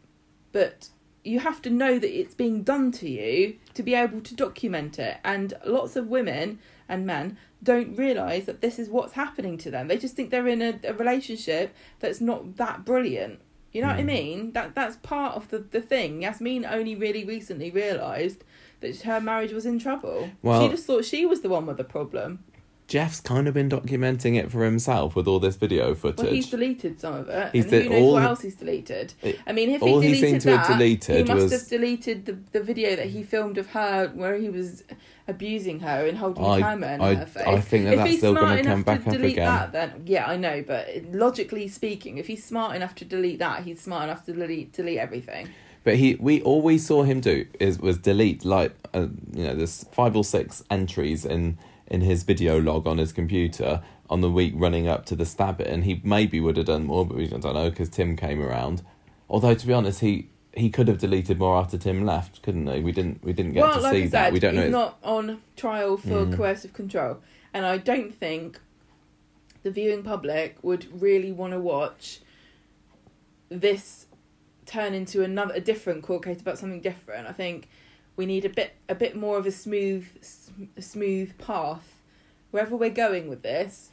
but 0.53 0.89
you 1.25 1.41
have 1.41 1.61
to 1.63 1.71
know 1.71 1.99
that 1.99 2.19
it's 2.19 2.35
being 2.35 2.63
done 2.63 2.91
to 2.93 3.09
you 3.09 3.57
to 3.75 3.83
be 3.83 3.95
able 3.95 4.21
to 4.23 4.35
document 4.35 4.99
it. 4.99 5.19
And 5.25 5.55
lots 5.67 5.97
of 5.97 6.09
women 6.09 6.59
and 6.89 7.07
men 7.07 7.37
don't 7.63 7.95
realise 7.95 8.47
that 8.47 8.61
this 8.63 8.79
is 8.79 8.89
what's 8.89 9.13
happening 9.13 9.59
to 9.59 9.71
them. 9.71 9.89
They 9.89 9.99
just 9.99 10.17
think 10.17 10.31
they're 10.31 10.49
in 10.49 10.63
a, 10.63 10.81
a 10.85 10.95
relationship 10.95 11.75
that's 11.99 12.21
not 12.21 12.57
that 12.57 12.85
brilliant. 12.85 13.41
You 13.73 13.83
know 13.83 13.89
what 13.89 13.97
I 13.99 14.03
Mm. 14.03 14.07
mean? 14.07 14.53
That 14.53 14.75
that's 14.75 14.97
part 14.97 15.37
of 15.37 15.49
the, 15.51 15.59
the 15.59 15.81
thing. 15.81 16.23
Yasmin 16.23 16.65
only 16.65 16.95
really 16.97 17.25
recently 17.25 17.71
realised 17.71 18.43
that 18.81 19.01
her 19.03 19.21
marriage 19.21 19.53
was 19.53 19.67
in 19.67 19.79
trouble. 19.79 20.31
Well- 20.43 20.63
she 20.65 20.69
just 20.71 20.87
thought 20.87 21.05
she 21.05 21.25
was 21.27 21.43
the 21.43 21.49
one 21.49 21.67
with 21.67 21.77
the 21.77 21.85
problem. 21.85 22.41
Geoff's 22.89 23.21
kind 23.21 23.47
of 23.47 23.55
been 23.55 23.69
documenting 23.69 24.35
it 24.37 24.51
for 24.51 24.65
himself 24.65 25.15
with 25.15 25.29
all 25.29 25.39
this 25.39 25.55
video 25.55 25.95
footage. 25.95 26.25
Well, 26.25 26.33
he's 26.35 26.51
deleted 26.51 26.99
some 26.99 27.15
of 27.15 27.29
it, 27.29 27.51
He's 27.53 27.73
and 27.73 27.85
who 27.85 27.89
knows 27.91 28.03
all- 28.03 28.13
what 28.15 28.23
else 28.25 28.41
he's 28.41 28.57
deleted. 28.57 29.15
It- 29.23 29.39
I 29.47 29.53
mean, 29.53 29.71
if 29.71 29.81
all 29.81 30.01
he 30.01 30.09
he 30.09 30.15
deleted 30.15 30.29
seemed 30.31 30.41
to 30.41 30.57
have 30.59 30.67
that, 30.67 30.73
deleted 30.77 31.17
he 31.29 31.33
must 31.33 31.43
was- 31.45 31.53
have 31.53 31.69
deleted 31.69 32.27
the 32.27 32.37
the 32.51 32.61
video 32.65 32.97
that 32.97 33.07
he 33.07 33.23
filmed 33.23 33.59
of 33.59 33.69
her 33.69 34.09
where 34.13 34.37
he 34.37 34.49
was 34.51 34.83
abusing 35.31 35.81
her 35.81 36.07
and 36.07 36.19
holding 36.19 36.45
I- 36.45 36.59
a 36.59 36.61
camera 36.61 36.95
in 36.95 37.01
I- 37.01 37.15
her 37.15 37.27
face. 37.27 37.47
I 37.47 37.61
think 37.61 37.85
that 37.87 37.95
if 37.95 37.99
that's 38.01 38.19
still 38.19 38.33
smart 38.35 38.47
gonna 38.49 38.63
come 38.63 38.73
enough 38.73 38.85
back 38.87 39.03
to 39.05 39.07
up 39.11 39.13
delete 39.17 39.33
again. 39.33 39.47
that, 39.47 39.73
then 39.73 40.03
yeah, 40.07 40.27
I 40.27 40.37
know. 40.37 40.63
But 40.67 40.89
logically 41.13 41.69
speaking, 41.69 42.19
if 42.19 42.27
he's 42.27 42.45
smart 42.45 42.77
enough 42.77 42.95
to 42.97 43.05
delete 43.05 43.39
that, 43.39 43.65
he's 43.65 43.81
smart 43.81 44.05
enough 44.05 44.25
to 44.27 44.33
delete 44.33 44.73
delete 44.73 44.99
everything. 44.99 45.49
But 45.83 45.97
he, 45.97 46.17
we 46.17 46.43
all 46.43 46.61
we 46.61 46.77
saw 46.77 47.05
him 47.05 47.21
do 47.21 47.47
is 47.59 47.79
was 47.79 47.97
delete 47.97 48.45
like 48.45 48.75
uh, 48.93 49.07
you 49.33 49.45
know 49.45 49.55
there's 49.55 49.85
five 49.93 50.15
or 50.15 50.25
six 50.25 50.63
entries 50.71 51.25
in 51.25 51.57
in 51.87 52.03
his 52.03 52.23
video 52.23 52.61
log 52.61 52.87
on 52.87 52.99
his 52.99 53.13
computer 53.13 53.83
on 54.11 54.21
the 54.21 54.31
week 54.31 54.53
running 54.57 54.89
up 54.89 55.07
to 55.07 55.17
the 55.17 55.25
stab 55.25 55.61
it, 55.61 55.69
and 55.69 55.85
he 55.85 56.01
maybe 56.05 56.41
would 56.41 56.57
have 56.57 56.67
done 56.67 56.85
more, 56.85 57.07
but 57.07 57.17
we 57.17 57.27
don't 57.27 57.43
know 57.45 57.71
because 57.71 57.89
Tim 57.89 58.17
came 58.17 58.43
around. 58.43 58.83
Although 59.29 59.55
to 59.55 59.67
be 59.67 59.73
honest, 59.73 60.01
he 60.01 60.29
he 60.55 60.69
could 60.71 60.89
have 60.89 60.99
deleted 60.99 61.39
more 61.39 61.57
after 61.59 61.79
Tim 61.79 62.05
left, 62.05 62.43
couldn't 62.43 62.67
he? 62.67 62.81
We 62.81 62.93
didn't 62.93 63.23
we 63.23 63.33
didn't 63.33 63.53
get 63.53 63.63
well, 63.63 63.75
to 63.77 63.81
like 63.81 63.93
see 63.93 64.03
said, 64.05 64.13
that. 64.13 64.33
We 64.33 64.41
don't 64.41 64.55
know. 64.55 64.63
he's 64.63 64.71
not 64.71 64.99
on 65.03 65.43
trial 65.57 65.97
for 65.97 66.27
Mm. 66.27 66.37
coercive 66.37 66.73
control, 66.73 67.19
and 67.55 67.65
I 67.65 67.77
don't 67.79 68.15
think 68.15 68.59
the 69.63 69.71
viewing 69.71 70.03
public 70.03 70.57
would 70.63 70.87
really 71.03 71.33
want 71.33 71.53
to 71.53 71.61
watch 71.61 72.21
this 73.49 74.07
turn 74.67 74.95
into 74.95 75.23
another 75.25 75.55
a 75.55 75.61
different 75.61 76.03
court 76.03 76.25
case 76.25 76.41
about 76.41 76.59
something 76.59 76.81
different. 76.81 77.27
I 77.29 77.33
think 77.33 77.69
we 78.17 78.27
need 78.27 78.45
a 78.45 78.49
bit 78.49 78.75
a 78.89 78.95
bit 78.95 79.17
more 79.17 79.39
of 79.39 79.47
a 79.47 79.53
smooth 79.53 80.07
a 80.77 80.83
smooth 80.83 81.37
path 81.39 81.97
wherever 82.51 82.77
we're 82.77 82.91
going 82.91 83.29
with 83.29 83.43
this. 83.43 83.91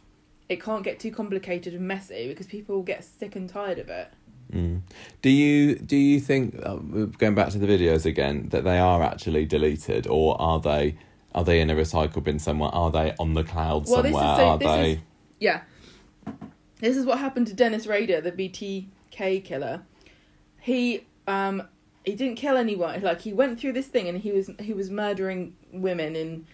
It 0.50 0.62
can't 0.64 0.84
get 0.84 1.00
too 1.00 1.12
complicated 1.12 1.74
and 1.74 1.88
messy 1.88 2.28
because 2.30 2.48
people 2.48 2.76
will 2.76 2.84
get 2.84 3.04
sick 3.04 3.36
and 3.36 3.50
tired 3.50 3.80
of 3.80 3.90
it. 3.90 4.08
Mm. 4.54 4.82
Do 5.22 5.30
you 5.30 5.76
do 5.76 5.98
you 5.98 6.20
think 6.20 6.56
uh, 6.64 6.76
going 7.18 7.36
back 7.36 7.50
to 7.50 7.58
the 7.58 7.68
videos 7.68 8.06
again 8.06 8.48
that 8.50 8.64
they 8.64 8.78
are 8.80 9.04
actually 9.04 9.46
deleted 9.46 10.08
or 10.08 10.40
are 10.42 10.60
they 10.60 10.98
are 11.36 11.44
they 11.44 11.60
in 11.60 11.70
a 11.70 11.76
recycle 11.76 12.24
bin 12.24 12.40
somewhere? 12.40 12.70
Are 12.74 12.90
they 12.90 13.14
on 13.20 13.34
the 13.34 13.44
cloud 13.44 13.88
Well, 13.88 14.04
somewhere? 14.04 14.14
so- 14.38 14.48
are 14.48 14.58
they? 14.58 14.92
is- 14.94 15.00
Yeah. 15.40 15.62
This 16.80 16.96
is 16.96 17.06
what 17.06 17.20
happened 17.20 17.48
to 17.48 17.54
Dennis 17.54 17.88
Rader, 17.88 18.22
the 18.22 18.32
BTK 18.32 19.44
killer. 19.44 19.82
He 20.62 21.06
um 21.28 21.64
he 22.06 22.16
didn't 22.16 22.36
kill 22.36 22.56
anyone. 22.56 23.02
Like 23.02 23.22
he 23.22 23.34
went 23.34 23.60
through 23.60 23.74
this 23.74 23.88
thing 23.88 24.08
and 24.08 24.18
he 24.18 24.32
was 24.32 24.50
he 24.60 24.74
was 24.74 24.90
murdering 24.90 25.56
women 25.74 26.16
and 26.16 26.46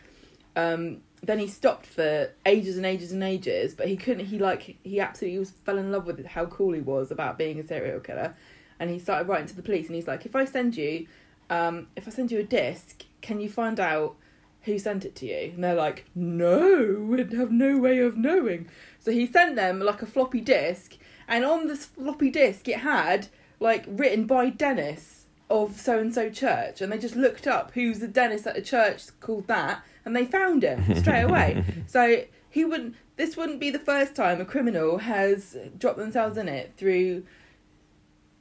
um 0.56 1.02
then 1.24 1.40
he 1.40 1.48
stopped 1.48 1.86
for 1.86 2.32
ages 2.46 2.76
and 2.76 2.86
ages 2.86 3.14
and 3.14 3.24
ages, 3.24 3.74
but 3.74 3.88
he 3.88 3.96
couldn't 3.96 4.26
he 4.26 4.38
like 4.38 4.78
he 4.84 5.00
absolutely 5.00 5.40
was 5.40 5.52
fell 5.52 5.78
in 5.78 5.92
love 5.92 6.06
with 6.06 6.26
how 6.26 6.46
cool 6.46 6.74
he 6.74 6.82
was 6.82 7.12
about 7.12 7.38
being 7.38 7.60
a 7.60 7.64
serial 7.64 8.02
killer. 8.02 8.36
And 8.80 8.90
he 8.90 9.00
started 9.00 9.28
writing 9.30 9.48
to 9.48 9.56
the 9.56 9.62
police 9.62 9.88
and 9.88 9.96
he's 9.96 10.08
like, 10.08 10.26
If 10.26 10.36
I 10.36 10.44
send 10.44 10.76
you 10.76 11.08
um 11.50 11.88
if 11.96 12.08
I 12.08 12.12
send 12.12 12.32
you 12.32 12.40
a 12.40 12.44
disc, 12.44 13.04
can 13.22 13.40
you 13.40 13.50
find 13.50 13.80
out 13.80 14.18
who 14.64 14.78
sent 14.78 15.06
it 15.06 15.16
to 15.16 15.26
you? 15.26 15.52
And 15.54 15.64
they're 15.64 15.76
like, 15.76 16.06
no, 16.16 17.06
we'd 17.08 17.34
have 17.34 17.52
no 17.52 17.78
way 17.78 18.00
of 18.00 18.18
knowing. 18.18 18.70
So 19.00 19.12
he 19.12 19.26
sent 19.26 19.56
them 19.56 19.80
like 19.80 20.02
a 20.02 20.06
floppy 20.06 20.42
disk, 20.42 20.98
and 21.28 21.44
on 21.46 21.68
this 21.68 21.86
floppy 21.86 22.30
disk 22.30 22.68
it 22.68 22.80
had 22.80 23.28
like 23.60 23.86
written 23.88 24.26
by 24.26 24.50
Dennis 24.50 25.26
of 25.50 25.80
so 25.80 26.00
and 26.00 26.14
so 26.14 26.30
church, 26.30 26.82
and 26.82 26.92
they 26.92 26.98
just 26.98 27.16
looked 27.16 27.48
up 27.48 27.72
who's 27.74 28.00
the 28.00 28.08
Dennis 28.08 28.48
at 28.48 28.58
a 28.58 28.62
church 28.62 29.04
called 29.20 29.48
that, 29.48 29.84
and 30.06 30.16
they 30.16 30.26
found 30.26 30.64
him 30.64 30.96
straight 31.00 31.24
away. 31.24 31.64
so 31.88 32.24
he 32.50 32.66
wouldn't. 32.66 32.96
This 33.16 33.38
wouldn't 33.38 33.60
be 33.60 33.70
the 33.70 33.80
first 33.80 34.16
time 34.16 34.42
a 34.42 34.46
criminal 34.46 34.98
has 34.98 35.56
dropped 35.78 35.98
themselves 35.98 36.36
in 36.36 36.48
it 36.48 36.74
through 36.78 37.24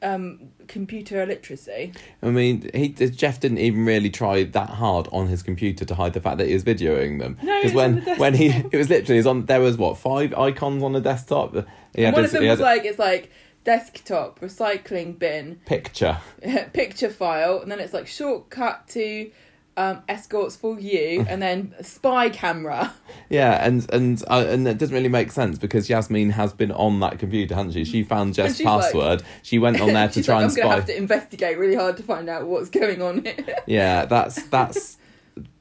um, 0.02 0.50
computer 0.66 1.22
illiteracy. 1.22 1.92
I 2.22 2.30
mean, 2.30 2.70
he 2.74 2.88
Geoff 2.88 3.40
didn't 3.40 3.58
even 3.58 3.84
really 3.86 4.10
try 4.10 4.44
that 4.44 4.70
hard 4.70 5.08
on 5.12 5.28
his 5.28 5.42
computer 5.42 5.84
to 5.84 5.94
hide 5.94 6.12
the 6.12 6.20
fact 6.20 6.38
that 6.38 6.48
he 6.48 6.54
was 6.54 6.64
videoing 6.64 7.20
them. 7.20 7.38
No, 7.42 7.62
because 7.62 7.70
on 7.72 7.76
when 7.76 8.04
the 8.04 8.14
when 8.16 8.34
he 8.34 8.48
it 8.48 8.72
was 8.76 8.90
literally 8.90 9.16
it 9.16 9.20
was 9.20 9.26
on 9.26 9.46
there 9.46 9.60
was 9.60 9.76
what 9.76 9.96
five 9.96 10.34
icons 10.34 10.82
on 10.82 10.92
the 10.92 11.00
desktop. 11.00 11.54
He 11.94 12.04
and 12.04 12.14
one 12.14 12.24
his, 12.24 12.34
of 12.34 12.40
them 12.40 12.48
was 12.48 12.60
like 12.60 12.84
it's 12.84 12.98
like 12.98 13.30
desktop 13.64 14.40
recycling 14.40 15.18
bin 15.18 15.60
picture. 15.66 16.18
picture 16.72 17.10
file, 17.10 17.60
and 17.60 17.70
then 17.70 17.80
it's 17.80 17.92
like 17.92 18.06
shortcut 18.06 18.88
to 18.88 19.30
um, 19.76 20.02
escorts 20.08 20.56
for 20.56 20.78
you, 20.78 21.24
and 21.28 21.40
then 21.40 21.74
spy 21.82 22.28
camera. 22.30 22.92
Yeah, 23.30 23.64
and 23.66 23.90
and 23.92 24.22
uh, 24.28 24.44
and 24.48 24.66
it 24.68 24.78
doesn't 24.78 24.94
really 24.94 25.08
make 25.08 25.32
sense 25.32 25.58
because 25.58 25.88
Yasmin 25.88 26.30
has 26.30 26.52
been 26.52 26.72
on 26.72 27.00
that 27.00 27.18
computer, 27.18 27.54
hasn't 27.54 27.74
she? 27.74 27.84
She 27.84 28.02
found 28.02 28.34
Geoff's 28.34 28.56
she's 28.56 28.66
like- 28.66 28.82
password. 28.82 29.22
she 29.42 29.58
went 29.58 29.80
on 29.80 29.92
there 29.92 30.08
to 30.10 30.22
try 30.22 30.36
like, 30.36 30.44
and 30.44 30.50
I'm 30.50 30.56
gonna 30.56 30.68
spy. 30.68 30.74
have 30.76 30.86
to 30.86 30.96
investigate 30.96 31.58
really 31.58 31.74
hard 31.76 31.96
to 31.96 32.02
find 32.02 32.28
out 32.28 32.46
what's 32.46 32.68
going 32.70 33.00
on 33.02 33.24
here. 33.24 33.34
Yeah, 33.66 34.04
that's 34.06 34.42
that's 34.48 34.98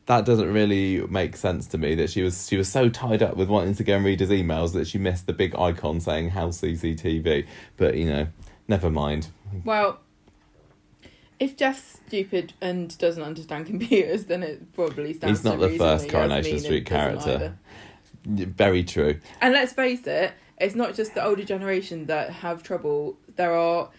that 0.08 0.26
doesn't 0.26 0.52
really 0.52 1.00
make 1.08 1.38
sense 1.38 1.68
to 1.68 1.78
me. 1.78 1.96
That 1.96 2.10
she 2.10 2.22
was 2.22 2.48
she 2.50 2.58
was 2.58 2.68
so 2.68 2.90
tied 2.90 3.24
up 3.24 3.38
with 3.38 3.48
wanting 3.48 3.76
to 3.76 3.84
go 3.84 3.96
and 3.96 4.04
read 4.04 4.20
his 4.20 4.30
emails 4.30 4.74
that 4.74 4.88
she 4.88 4.98
missed 4.98 5.28
the 5.28 5.34
big 5.34 5.56
icon 5.56 6.00
saying 6.02 6.32
house 6.32 6.60
CCTV. 6.62 7.46
But 7.78 7.96
you 7.96 8.06
know, 8.06 8.28
never 8.68 8.90
mind. 8.90 9.28
well, 9.64 10.00
if 11.42 11.58
Geoff's 11.58 12.00
stupid 12.08 12.54
and 12.62 12.96
doesn't 13.00 13.24
understand 13.24 13.66
computers, 13.66 14.26
then 14.26 14.44
it 14.44 14.72
probably 14.74 15.12
stands. 15.14 15.40
He's 15.40 15.44
not 15.44 15.60
the 15.60 15.76
first 15.76 16.08
Coronation 16.08 16.60
Street 16.60 16.86
character. 16.86 17.58
Very 18.24 18.84
true. 18.84 19.20
And 19.42 19.52
let's 19.52 19.74
face 19.74 20.06
it, 20.06 20.34
it's 20.60 20.76
not 20.76 20.94
just 20.94 21.16
the 21.16 21.26
older 21.26 21.44
generation 21.44 22.06
that 22.06 22.30
have 22.30 22.62
trouble. 22.62 23.18
There 23.36 23.56
are 23.56 23.90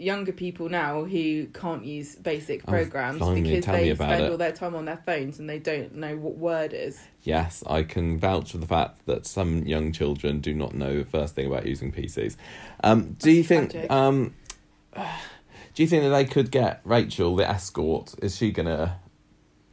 younger 0.00 0.32
people 0.32 0.68
now 0.68 1.04
who 1.04 1.46
can't 1.46 1.84
use 1.84 2.16
basic 2.16 2.62
Oh, 2.66 2.72
programs 2.72 3.18
blimey, 3.20 3.42
because 3.42 3.66
they 3.66 3.94
spend 3.94 4.24
it. 4.24 4.30
all 4.32 4.36
their 4.36 4.50
time 4.50 4.74
on 4.74 4.86
their 4.86 4.96
phones 4.96 5.38
and 5.38 5.48
they 5.48 5.60
don't 5.60 5.94
know 5.94 6.16
what 6.16 6.36
word 6.36 6.72
is. 6.72 7.00
Yes, 7.22 7.62
I 7.68 7.84
can 7.84 8.18
vouch 8.18 8.50
for 8.50 8.58
the 8.58 8.66
fact 8.66 9.06
that 9.06 9.26
some 9.26 9.62
young 9.62 9.92
children 9.92 10.40
do 10.40 10.52
not 10.52 10.74
know 10.74 10.98
the 10.98 11.04
first 11.04 11.36
thing 11.36 11.46
about 11.46 11.66
using 11.66 11.92
PCs. 11.92 12.34
Um, 12.82 13.12
do 13.20 13.30
you 13.30 13.44
think? 13.44 13.76
Um, 13.88 14.34
do 15.74 15.82
you 15.82 15.88
think 15.88 16.04
that 16.04 16.10
they 16.10 16.24
could 16.24 16.50
get 16.50 16.80
Rachel, 16.84 17.34
the 17.36 17.48
escort? 17.48 18.14
Is 18.22 18.36
she 18.36 18.52
gonna? 18.52 19.00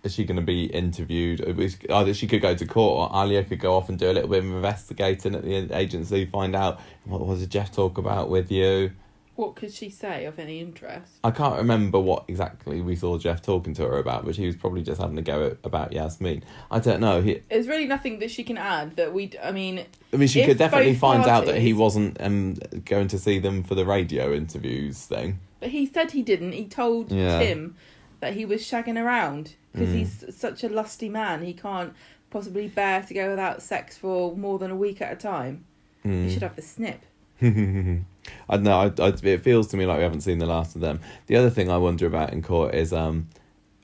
Is 0.04 0.14
she 0.14 0.24
gonna 0.24 0.42
be 0.42 0.66
interviewed? 0.66 1.42
Either 1.90 2.14
she 2.14 2.28
could 2.28 2.42
go 2.42 2.56
to 2.56 2.66
court, 2.66 3.12
or 3.12 3.16
Alya 3.16 3.48
could 3.48 3.60
go 3.60 3.76
off 3.76 3.88
and 3.88 4.00
do 4.00 4.10
a 4.10 4.14
little 4.14 4.30
bit 4.30 4.40
of 4.40 4.46
investigating 4.46 5.36
at 5.36 5.44
the 5.44 5.78
agency, 5.78 6.26
find 6.26 6.56
out 6.56 6.80
what 7.06 7.26
was 7.26 7.46
Geoff 7.46 7.72
talk 7.72 8.00
about 8.00 8.30
with 8.30 8.52
you. 8.52 8.92
What 9.36 9.56
could 9.56 9.72
she 9.72 9.90
say 9.90 10.26
of 10.26 10.40
any 10.40 10.60
interest? 10.60 11.14
I 11.24 11.32
can't 11.32 11.58
remember 11.58 12.00
what 12.00 12.26
exactly 12.28 12.82
we 12.82 12.96
saw 12.96 13.18
Geoff 13.18 13.42
talking 13.42 13.74
to 13.76 13.84
her 13.84 13.98
about, 13.98 14.26
but 14.26 14.36
he 14.36 14.46
was 14.46 14.56
probably 14.56 14.84
just 14.84 15.00
having 15.00 15.18
a 15.18 15.22
go 15.22 15.48
at, 15.48 15.58
about 15.64 15.94
Yasmin. 15.94 16.44
I 16.70 16.80
don't 16.80 17.00
know. 17.00 17.22
He, 17.22 17.42
There's 17.50 17.68
really 17.68 17.88
nothing 17.88 18.20
that 18.20 18.30
she 18.32 18.44
can 18.44 18.58
add 18.58 18.98
that 18.98 19.14
we. 19.14 19.32
I 19.42 19.52
mean, 19.52 19.86
I 20.12 20.18
mean, 20.18 20.28
she 20.28 20.46
could 20.46 20.58
definitely 20.58 20.96
find 20.96 21.26
out 21.26 21.46
that 21.46 21.60
he 21.60 21.74
wasn't 21.74 22.18
um, 22.20 22.56
going 22.86 23.08
to 23.10 23.20
see 23.20 23.40
them 23.40 23.64
for 23.64 23.76
the 23.76 23.86
radio 23.86 24.34
interviews 24.34 25.06
thing. 25.06 25.40
But 25.62 25.70
he 25.70 25.86
said 25.86 26.12
he 26.12 26.22
didn't. 26.24 26.52
He 26.52 26.66
told 26.66 27.10
Yeah. 27.12 27.40
Tim 27.40 27.76
that 28.20 28.34
he 28.34 28.44
was 28.44 28.62
shagging 28.62 29.02
around 29.02 29.56
because 29.72 29.90
Mm. 29.90 29.94
he's 30.00 30.26
such 30.36 30.64
a 30.66 30.70
lusty 30.70 31.08
man. 31.08 31.44
He 31.44 31.54
can't 31.54 31.94
possibly 32.30 32.68
bear 32.68 33.02
to 33.04 33.14
go 33.14 33.30
without 33.30 33.62
sex 33.62 33.98
for 33.98 34.36
more 34.36 34.60
than 34.60 34.72
a 34.72 34.76
week 34.76 35.02
at 35.02 35.14
a 35.14 35.16
time. 35.16 35.64
Mm. 36.06 36.26
You 36.26 36.30
should 36.32 36.42
have 36.44 36.56
the 36.58 36.62
snip. 36.62 37.06
I 37.42 38.58
know. 38.58 38.80
I, 38.98 39.04
I, 39.04 39.14
it 39.24 39.44
feels 39.44 39.68
to 39.68 39.78
me 39.78 39.86
like 39.86 39.98
we 39.98 40.04
haven't 40.04 40.22
seen 40.22 40.40
the 40.40 40.46
last 40.46 40.76
of 40.76 40.82
them. 40.82 41.00
The 41.28 41.36
other 41.38 41.50
thing 41.50 41.70
I 41.72 41.78
wonder 41.78 42.06
about 42.06 42.34
in 42.34 42.42
court 42.42 42.74
is 42.76 42.92
um, 42.94 43.30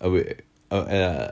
are 0.02 0.10
we, 0.10 0.34
uh, 0.72 0.76
uh, 0.76 1.32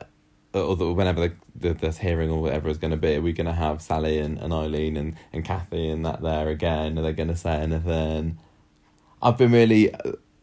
or 0.54 0.76
the, 0.76 0.92
whenever 0.92 1.28
the, 1.28 1.36
the 1.56 1.74
this 1.74 1.98
hearing 2.00 2.30
or 2.32 2.42
whatever 2.42 2.70
is 2.70 2.78
going 2.78 2.92
to 2.92 2.98
be, 2.98 3.16
are 3.16 3.22
we 3.22 3.34
going 3.34 3.46
to 3.48 3.54
have 3.54 3.82
Sally 3.82 4.20
and, 4.20 4.38
and 4.40 4.54
Eileen 4.54 4.96
and, 4.98 5.16
and 5.34 5.44
Cathy 5.46 5.90
and 5.90 6.06
that 6.06 6.22
there 6.22 6.50
again? 6.50 6.98
Are 6.98 7.02
they 7.02 7.14
going 7.14 7.30
to 7.30 7.36
say 7.36 7.56
anything? 7.56 8.38
I've 9.22 9.38
been 9.38 9.52
really. 9.52 9.94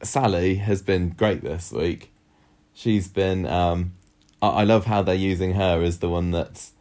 Sally 0.02 0.56
has 0.56 0.82
been 0.82 1.10
great 1.10 1.42
this 1.42 1.72
week. 1.72 2.12
She's 2.72 3.08
been. 3.08 3.46
Um, 3.46 3.92
I, 4.40 4.48
I 4.48 4.64
love 4.64 4.86
how 4.86 5.02
they're 5.02 5.14
using 5.14 5.54
her 5.54 5.82
as 5.82 5.98
the 5.98 6.08
one 6.08 6.30
that's 6.30 6.72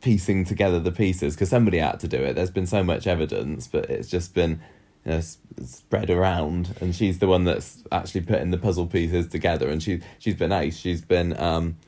piecing 0.00 0.44
together 0.44 0.78
the 0.78 0.92
pieces 0.92 1.34
because 1.34 1.48
somebody 1.48 1.78
had 1.78 2.00
to 2.00 2.08
do 2.08 2.18
it. 2.18 2.34
There's 2.34 2.50
been 2.50 2.66
so 2.66 2.82
much 2.82 3.06
evidence, 3.06 3.66
but 3.66 3.90
it's 3.90 4.08
just 4.08 4.34
been 4.34 4.60
you 5.04 5.12
know, 5.12 5.20
spread 5.20 6.10
around, 6.10 6.74
and 6.80 6.94
she's 6.94 7.18
the 7.18 7.26
one 7.26 7.44
that's 7.44 7.82
actually 7.90 8.22
putting 8.22 8.50
the 8.50 8.58
puzzle 8.58 8.86
pieces 8.86 9.28
together. 9.28 9.68
And 9.68 9.82
she 9.82 10.00
she's 10.18 10.36
been 10.36 10.52
ace. 10.52 10.76
She's 10.76 11.02
been 11.02 11.38
um, 11.38 11.78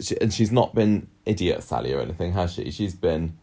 she, 0.00 0.20
and 0.20 0.32
she's 0.32 0.52
not 0.52 0.74
been 0.74 1.08
idiot 1.26 1.62
Sally 1.62 1.92
or 1.92 2.00
anything, 2.00 2.32
has 2.32 2.54
she? 2.54 2.70
She's 2.70 2.94
been. 2.94 3.36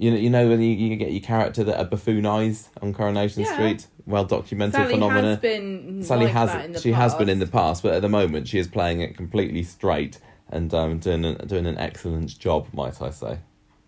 You 0.00 0.10
know, 0.10 0.16
you 0.16 0.30
know 0.30 0.48
when 0.48 0.62
you, 0.62 0.70
you 0.70 0.96
get 0.96 1.12
your 1.12 1.20
character 1.20 1.62
that 1.62 1.78
are 1.78 1.84
buffoon 1.84 2.24
eyes 2.24 2.70
on 2.80 2.94
Coronation 2.94 3.42
Yeah. 3.42 3.52
Street, 3.52 3.86
well 4.06 4.24
documented 4.24 4.76
Sally 4.76 4.94
phenomena. 4.94 5.28
has 5.28 5.38
been. 5.40 6.02
Sally 6.02 6.24
like 6.24 6.32
has 6.32 6.48
that 6.48 6.64
in 6.64 6.72
the 6.72 6.80
she 6.80 6.92
has 6.92 7.14
been 7.14 7.28
in 7.28 7.38
the 7.38 7.44
past. 7.44 7.52
past, 7.52 7.82
but 7.82 7.92
at 7.92 8.00
the 8.00 8.08
moment 8.08 8.48
she 8.48 8.58
is 8.58 8.66
playing 8.66 9.02
it 9.02 9.14
completely 9.14 9.62
straight 9.62 10.18
and 10.48 10.72
um, 10.72 11.00
doing 11.00 11.26
an, 11.26 11.46
doing 11.46 11.66
an 11.66 11.76
excellent 11.76 12.38
job, 12.38 12.68
might 12.72 13.02
I 13.02 13.10
say. 13.10 13.40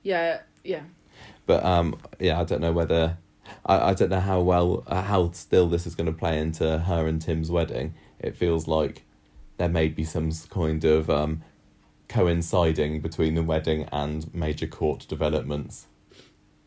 Yeah, 0.02 0.40
yeah. 0.62 0.82
But 1.46 1.64
um, 1.64 1.98
yeah, 2.20 2.38
I 2.38 2.44
don't 2.44 2.60
know 2.60 2.72
whether 2.72 3.16
I, 3.64 3.78
I 3.78 3.94
don't 3.94 4.10
know 4.10 4.20
how 4.20 4.42
well 4.42 4.84
uh, 4.86 5.00
how 5.00 5.30
still 5.32 5.66
this 5.66 5.86
is 5.86 5.94
going 5.94 6.12
to 6.12 6.18
play 6.18 6.38
into 6.38 6.78
her 6.80 7.06
and 7.06 7.22
Tim's 7.22 7.50
wedding. 7.50 7.94
It 8.18 8.36
feels 8.36 8.68
like 8.68 9.04
there 9.56 9.70
may 9.70 9.88
be 9.88 10.04
some 10.04 10.30
kind 10.50 10.84
of 10.84 11.08
um, 11.08 11.42
coinciding 12.10 13.00
between 13.00 13.34
the 13.34 13.42
wedding 13.42 13.88
and 13.90 14.32
major 14.34 14.66
court 14.66 15.06
developments. 15.08 15.86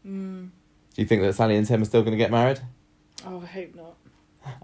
Mm. 0.05 0.49
Do 0.93 1.01
you 1.01 1.07
think 1.07 1.21
that 1.23 1.33
Sally 1.33 1.55
and 1.55 1.67
Tim 1.67 1.81
are 1.81 1.85
still 1.85 2.01
going 2.01 2.11
to 2.11 2.17
get 2.17 2.31
married? 2.31 2.59
Oh, 3.25 3.41
I 3.41 3.45
hope 3.45 3.75
not. 3.75 3.95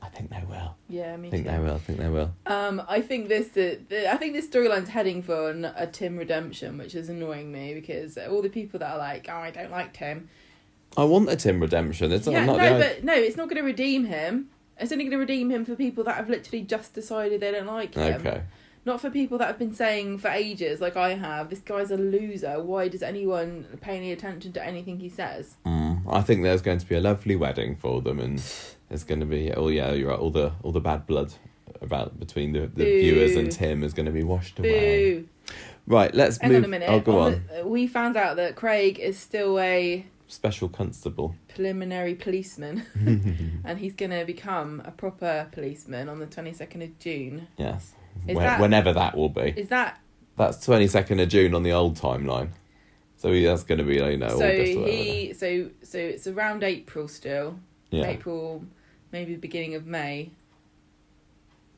I 0.01 0.09
think 0.09 0.29
they 0.29 0.43
will. 0.47 0.75
Yeah, 0.87 1.17
me 1.17 1.29
I 1.29 1.31
think 1.31 1.45
too. 1.45 1.51
they 1.51 1.59
will. 1.59 1.73
I 1.73 1.79
think 1.79 1.99
they 1.99 2.09
will. 2.09 2.31
Um, 2.45 2.81
I 2.87 3.01
think 3.01 3.29
this 3.29 3.47
uh, 3.57 3.77
the, 3.89 4.11
I 4.11 4.17
think 4.17 4.33
this 4.33 4.47
storyline's 4.47 4.89
heading 4.89 5.23
for 5.23 5.49
an, 5.49 5.65
a 5.65 5.87
Tim 5.87 6.17
redemption, 6.17 6.77
which 6.77 6.93
is 6.93 7.09
annoying 7.09 7.51
me 7.51 7.73
because 7.73 8.17
all 8.17 8.41
the 8.43 8.49
people 8.49 8.79
that 8.79 8.91
are 8.91 8.97
like, 8.99 9.27
oh, 9.29 9.37
I 9.37 9.49
don't 9.49 9.71
like 9.71 9.93
Tim. 9.93 10.29
I 10.95 11.05
want 11.05 11.29
a 11.29 11.35
Tim 11.35 11.59
redemption. 11.59 12.11
It's 12.11 12.27
not, 12.27 12.33
yeah, 12.33 12.45
not 12.45 12.57
no, 12.57 12.77
but 12.77 13.03
no, 13.03 13.13
it's 13.13 13.37
not 13.37 13.49
going 13.49 13.57
to 13.57 13.65
redeem 13.65 14.05
him. 14.05 14.49
It's 14.77 14.91
only 14.91 15.05
going 15.05 15.11
to 15.11 15.17
redeem 15.17 15.49
him 15.49 15.65
for 15.65 15.75
people 15.75 16.03
that 16.03 16.15
have 16.15 16.29
literally 16.29 16.61
just 16.63 16.93
decided 16.93 17.41
they 17.41 17.51
don't 17.51 17.67
like 17.67 17.95
him. 17.95 18.21
okay. 18.21 18.43
Not 18.83 18.99
for 18.99 19.09
people 19.11 19.37
that 19.37 19.47
have 19.47 19.59
been 19.59 19.75
saying 19.75 20.17
for 20.17 20.29
ages, 20.29 20.81
like 20.81 20.97
I 20.97 21.13
have, 21.13 21.49
this 21.51 21.59
guy's 21.59 21.91
a 21.91 21.97
loser. 21.97 22.61
Why 22.63 22.87
does 22.87 23.03
anyone 23.03 23.65
pay 23.79 23.95
any 23.97 24.11
attention 24.11 24.53
to 24.53 24.65
anything 24.65 24.99
he 24.99 25.07
says? 25.09 25.55
Mm, 25.67 26.01
I 26.09 26.21
think 26.21 26.41
there's 26.41 26.63
going 26.63 26.79
to 26.79 26.85
be 26.87 26.95
a 26.95 26.99
lovely 27.01 27.35
wedding 27.35 27.75
for 27.75 28.01
them, 28.01 28.19
and 28.19 28.41
there's 28.89 29.03
going 29.03 29.19
to 29.19 29.25
be 29.27 29.51
oh 29.53 29.67
yeah, 29.67 29.91
you're 29.91 30.09
right. 30.09 30.17
All 30.19 30.31
the 30.31 30.53
all 30.63 30.71
the 30.71 30.79
bad 30.81 31.05
blood 31.05 31.33
about 31.81 32.19
between 32.19 32.53
the, 32.53 32.61
the 32.61 32.67
Boo. 32.85 32.99
viewers 33.01 33.35
and 33.35 33.51
Tim 33.51 33.83
is 33.83 33.93
going 33.93 34.05
to 34.07 34.11
be 34.11 34.23
washed 34.23 34.57
away. 34.59 35.13
Boo. 35.21 35.27
Right, 35.87 36.13
let's 36.13 36.37
Hang 36.37 36.51
move. 36.51 36.59
on 36.59 36.65
a 36.65 36.67
minute. 36.67 36.89
Oh, 36.89 36.99
go 36.99 37.19
on. 37.19 37.43
the- 37.55 37.67
we 37.67 37.85
found 37.87 38.15
out 38.17 38.35
that 38.37 38.55
Craig 38.55 38.99
is 38.99 39.17
still 39.17 39.59
a 39.59 40.05
Special 40.27 40.69
constable. 40.69 41.35
preliminary 41.49 42.15
policeman 42.15 42.85
and 43.65 43.77
he's 43.79 43.93
going 43.93 44.11
to 44.11 44.23
become 44.25 44.81
a 44.85 44.91
proper 44.91 45.47
policeman 45.51 46.07
on 46.07 46.19
the 46.19 46.27
22nd 46.27 46.83
of 46.83 46.97
June. 46.99 47.47
yes. 47.57 47.93
When- 48.25 48.37
that- 48.37 48.59
whenever 48.61 48.93
that 48.93 49.15
will 49.17 49.29
be. 49.29 49.53
Is 49.57 49.69
that 49.69 49.99
That's 50.37 50.63
twenty 50.65 50.87
second 50.87 51.19
of 51.19 51.29
June 51.29 51.53
on 51.53 51.63
the 51.63 51.71
old 51.71 51.97
timeline. 51.97 52.49
So 53.17 53.31
that's 53.39 53.63
going 53.63 53.77
to 53.77 53.83
be 53.83 53.95
you 53.95 54.17
know 54.17 54.29
so 54.29 54.47
August 54.47 54.89
he 54.89 55.33
so 55.33 55.69
so 55.83 55.97
it's 55.99 56.25
around 56.27 56.63
April 56.63 57.07
still. 57.07 57.59
Yeah. 57.91 58.07
April 58.07 58.63
maybe 59.11 59.35
beginning 59.35 59.75
of 59.75 59.85
May. 59.85 60.31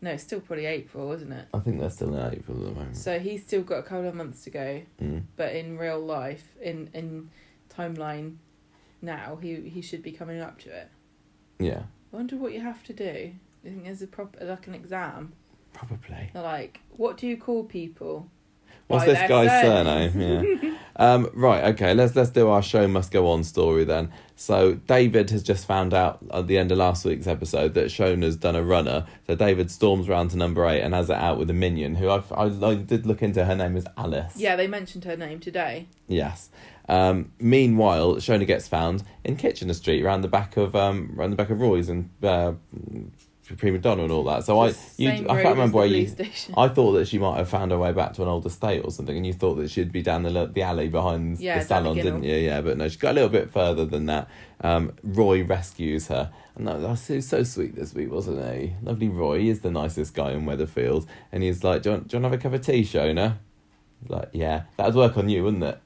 No, 0.02 0.12
it's 0.12 0.24
still 0.24 0.42
probably 0.42 0.66
April, 0.66 1.14
isn't 1.14 1.32
it? 1.32 1.48
I 1.54 1.60
think 1.60 1.80
they're 1.80 1.90
still 1.90 2.14
in 2.14 2.34
April 2.34 2.58
at 2.58 2.64
the 2.66 2.72
moment. 2.80 2.98
So 2.98 3.20
he's 3.20 3.42
still 3.42 3.62
got 3.62 3.80
a 3.80 3.84
couple 3.84 4.08
of 4.08 4.14
months 4.16 4.44
to 4.44 4.50
go, 4.50 4.82
Mm. 5.02 5.24
but 5.38 5.56
in 5.56 5.78
real 5.78 6.00
life, 6.00 6.56
in 6.62 6.90
in 6.94 7.30
timeline 7.74 8.36
now, 9.02 9.38
he 9.42 9.62
he 9.70 9.82
should 9.82 10.04
be 10.04 10.12
coming 10.12 10.40
up 10.42 10.60
to 10.60 10.70
it. 10.78 10.90
Yeah, 11.60 11.84
I 12.12 12.16
wonder 12.18 12.36
what 12.36 12.52
you 12.54 12.60
have 12.62 12.84
to 12.84 12.94
do. 12.94 13.34
I 13.66 13.70
think 13.70 13.84
there's 13.86 14.02
a 14.02 14.08
proper 14.08 14.44
like 14.44 14.68
an 14.68 14.76
exam. 14.76 15.34
Probably. 15.74 16.30
They're 16.34 16.44
like, 16.44 16.80
what 16.92 17.18
do 17.18 17.28
you 17.28 17.38
call 17.38 17.64
people? 17.64 18.30
What's 18.88 19.06
By 19.06 19.14
this 19.14 19.30
guy's 19.30 19.62
surnames. 19.62 20.14
surname? 20.14 20.60
Yeah. 20.62 20.78
um, 20.98 21.30
right. 21.34 21.64
Okay. 21.74 21.94
Let's 21.94 22.16
let's 22.16 22.32
do 22.32 22.50
our 22.50 22.62
show 22.62 22.88
must 22.88 23.12
go 23.12 23.30
on 23.30 23.44
story 23.44 23.86
then. 23.86 24.12
So 24.36 24.74
David 24.74 25.30
has 25.30 25.42
just 25.42 25.66
found 25.66 25.94
out 25.94 26.20
at 26.32 26.48
the 26.48 26.58
end 26.58 26.72
of 26.72 26.78
last 26.78 27.06
week's 27.06 27.28
episode 27.28 27.76
that 27.76 27.86
Shona's 27.86 28.36
done 28.36 28.56
a 28.56 28.64
runner. 28.64 29.06
So 29.26 29.36
David 29.36 29.72
storms 29.72 30.10
round 30.10 30.32
to 30.32 30.38
number 30.38 30.66
eight 30.66 30.82
and 30.82 30.94
has 30.94 31.10
it 31.10 31.16
out 31.16 31.38
with 31.40 31.50
a 31.50 31.54
minion 31.54 31.96
who 31.96 32.10
I've, 32.10 32.30
I 32.32 32.46
I 32.46 32.76
did 32.76 33.06
look 33.06 33.22
into. 33.22 33.46
Her 33.46 33.56
name 33.56 33.78
is 33.78 33.86
Alice. 33.98 34.34
Yeah, 34.36 34.58
they 34.58 34.68
mentioned 34.68 35.06
her 35.06 35.16
name 35.16 35.40
today. 35.40 35.88
Yes. 36.08 36.50
Um, 36.90 37.32
meanwhile, 37.40 38.16
Shona 38.16 38.46
gets 38.46 38.68
found 38.68 39.04
in 39.24 39.38
Kitchener 39.38 39.74
Street, 39.74 40.04
around 40.04 40.22
the 40.22 40.28
back 40.28 40.58
of 40.58 40.76
um, 40.76 41.16
around 41.18 41.30
the 41.30 41.38
back 41.38 41.50
of 41.50 41.62
Roy's 41.62 41.88
and 41.88 42.10
uh, 42.22 42.54
Prima 43.58 43.78
Doner 43.78 44.04
and 44.04 44.12
all 44.12 44.24
that. 44.26 44.44
So 44.44 44.60
I, 44.60 44.74
you, 44.98 45.10
I 45.10 45.16
can't 45.42 45.56
remember 45.58 45.78
where 45.78 45.86
you. 45.86 46.08
station. 46.08 46.54
I 46.58 46.68
thought 46.68 46.94
that 46.94 47.08
she 47.08 47.18
might 47.20 47.38
have 47.38 47.50
found 47.50 47.72
her 47.72 47.78
way 47.78 47.92
back 47.92 48.14
to 48.14 48.22
an 48.24 48.28
old 48.28 48.46
estate 48.46 48.82
or 48.84 48.92
something, 48.92 49.16
and 49.16 49.26
you 49.26 49.34
thought 49.34 49.56
that 49.56 49.70
she'd 49.72 49.92
be 49.92 50.02
down 50.02 50.24
the 50.24 50.46
the 50.54 50.62
alley 50.62 50.88
behind 50.88 51.40
Yeah, 51.40 51.60
the 51.60 51.66
salon, 51.66 51.96
didn't 51.96 52.24
you? 52.24 52.36
Yeah, 52.36 52.62
but 52.62 52.78
no, 52.78 52.88
she 52.90 52.98
got 52.98 53.12
a 53.12 53.14
little 53.14 53.30
bit 53.30 53.50
further 53.52 53.86
than 53.86 54.06
that. 54.08 54.28
Um, 54.62 54.94
Roy 55.04 55.44
rescues 55.44 56.08
her, 56.08 56.32
and 56.56 56.68
that, 56.68 56.82
that 56.82 56.90
was 56.90 57.26
so, 57.28 57.44
sweet 57.44 57.76
this 57.76 57.94
week, 57.94 58.12
wasn't 58.12 58.46
he? 58.56 58.74
Lovely 58.82 59.10
Roy 59.10 59.40
he 59.40 59.50
is 59.50 59.60
the 59.62 59.72
nicest 59.72 60.14
guy 60.14 60.32
in 60.32 60.46
Weatherfield, 60.46 61.06
and 61.32 61.44
he's 61.44 61.64
like, 61.64 61.82
"Do 61.82 61.90
you 61.90 61.96
want, 61.96 62.08
do 62.08 62.18
you 62.18 62.22
want 62.22 62.32
to 62.32 62.38
have 62.38 62.40
a 62.40 62.50
cup 62.50 62.60
of 62.60 62.66
tea, 62.66 62.84
Shona?" 62.84 63.38
Like, 64.08 64.30
yeah, 64.34 64.64
that 64.78 64.86
would 64.88 64.96
work 64.96 65.18
on 65.18 65.30
you, 65.30 65.44
wouldn't 65.44 65.64
it? 65.64 65.80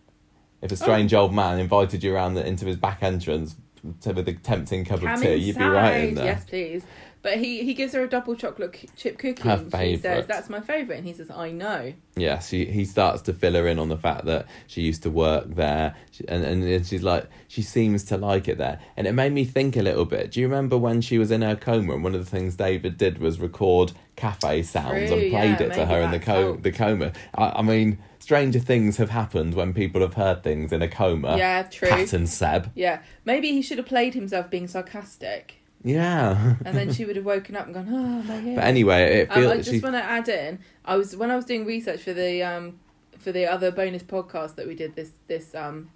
If 0.61 0.71
a 0.71 0.75
strange 0.75 1.13
Oh. 1.13 1.21
old 1.21 1.33
man 1.33 1.59
invited 1.59 2.03
you 2.03 2.15
around 2.15 2.33
the, 2.33 2.45
into 2.45 2.65
his 2.65 2.77
back 2.77 3.03
entrance 3.03 3.55
to 4.01 4.11
with 4.11 4.27
a 4.27 4.33
tempting 4.33 4.85
cup 4.85 5.01
Come 5.01 5.09
of 5.13 5.21
tea, 5.21 5.35
you'd 5.35 5.57
be 5.57 5.63
right 5.63 5.97
in 6.09 6.15
there. 6.15 6.25
Yes, 6.25 6.43
please. 6.45 6.83
But 7.27 7.39
he, 7.39 7.65
he 7.65 7.73
gives 7.73 7.91
her 7.91 8.01
a 8.03 8.07
double 8.07 8.35
chocolate 8.35 8.89
chip 8.95 9.17
cookie. 9.17 9.43
Her 9.43 9.55
and 9.55 9.69
She 9.69 9.97
says, 9.97 10.25
that's 10.27 10.49
my 10.49 10.61
favourite. 10.61 10.99
And 10.99 11.05
he 11.05 11.11
says, 11.11 11.29
I 11.29 11.51
know. 11.51 11.91
Yeah, 12.15 12.39
she 12.39 12.63
he 12.63 12.85
starts 12.85 13.21
to 13.23 13.33
fill 13.33 13.53
her 13.55 13.67
in 13.67 13.79
on 13.79 13.89
the 13.89 13.97
fact 13.97 14.23
that 14.25 14.47
she 14.65 14.81
used 14.81 15.03
to 15.03 15.09
work 15.09 15.53
there, 15.55 15.93
she, 16.09 16.25
and 16.29 16.45
and 16.45 16.87
she's 16.87 17.03
like 17.03 17.29
she 17.49 17.61
seems 17.61 18.05
to 18.05 18.17
like 18.17 18.47
it 18.47 18.57
there, 18.57 18.79
and 18.95 19.05
it 19.05 19.11
made 19.11 19.33
me 19.33 19.43
think 19.43 19.75
a 19.75 19.81
little 19.81 20.05
bit. 20.05 20.31
Do 20.31 20.39
you 20.39 20.47
remember 20.47 20.77
when 20.77 21.01
she 21.01 21.17
was 21.17 21.29
in 21.29 21.41
her 21.41 21.57
coma, 21.57 21.95
and 21.95 22.03
one 22.03 22.15
of 22.15 22.23
the 22.23 22.31
things 22.31 22.55
David 22.55 22.97
did 22.97 23.19
was 23.19 23.41
record 23.41 23.91
cafe 24.15 24.63
sounds 24.63 25.09
True, 25.09 25.19
and 25.19 25.31
played 25.31 25.59
yeah, 25.59 25.63
it 25.63 25.73
to 25.73 25.85
her 25.85 26.01
in 26.01 26.11
the 26.11 26.19
co- 26.19 26.55
the 26.55 26.71
coma? 26.71 27.11
I, 27.35 27.49
I 27.57 27.61
mean, 27.61 27.99
stranger 28.19 28.59
things 28.59 28.97
have 28.97 29.09
happened 29.09 29.53
when 29.53 29.73
people 29.73 29.99
have 30.01 30.15
heard 30.15 30.43
things 30.43 30.71
in 30.71 30.81
a 30.81 30.87
coma. 30.87 31.37
yeah, 31.37 31.63
true. 31.63 31.89
Pat 31.89 32.13
and 32.13 32.27
Seb. 32.27 32.71
Yeah. 32.73 33.01
Maybe 33.25 33.51
he 33.51 33.61
should 33.61 33.77
have 33.77 33.87
played 33.87 34.13
himself 34.15 34.49
being 34.49 34.67
sarcastic. 34.67 35.55
Yeah. 35.83 36.55
And 36.65 36.75
then 36.75 36.91
she 36.93 37.05
would 37.07 37.15
have 37.15 37.25
woken 37.25 37.55
up 37.55 37.65
and 37.65 37.73
gone, 37.73 37.87
oh, 37.89 38.23
my 38.23 38.55
but 38.55 38.63
anyway, 38.63 39.21
it 39.21 39.31
Um, 39.31 39.41
feels 39.41 39.51
I 39.51 39.57
just 39.57 39.69
she. 39.71 39.79
want 39.79 39.95
to 39.95 40.03
add 40.03 40.27
in. 40.29 40.59
I 40.85 40.95
was 40.97 41.15
when 41.15 41.31
I 41.31 41.35
was 41.35 41.45
doing 41.45 41.65
research 41.65 42.01
for 42.01 42.13
the 42.13 42.43
um 42.43 42.79
for 43.17 43.31
the 43.31 43.45
other 43.45 43.71
bonus 43.71 44.03
podcast 44.03 44.55
that 44.55 44.67
we 44.67 44.75
did 44.75 44.95
this 44.95 45.11
this 45.27 45.53
um 45.55 45.89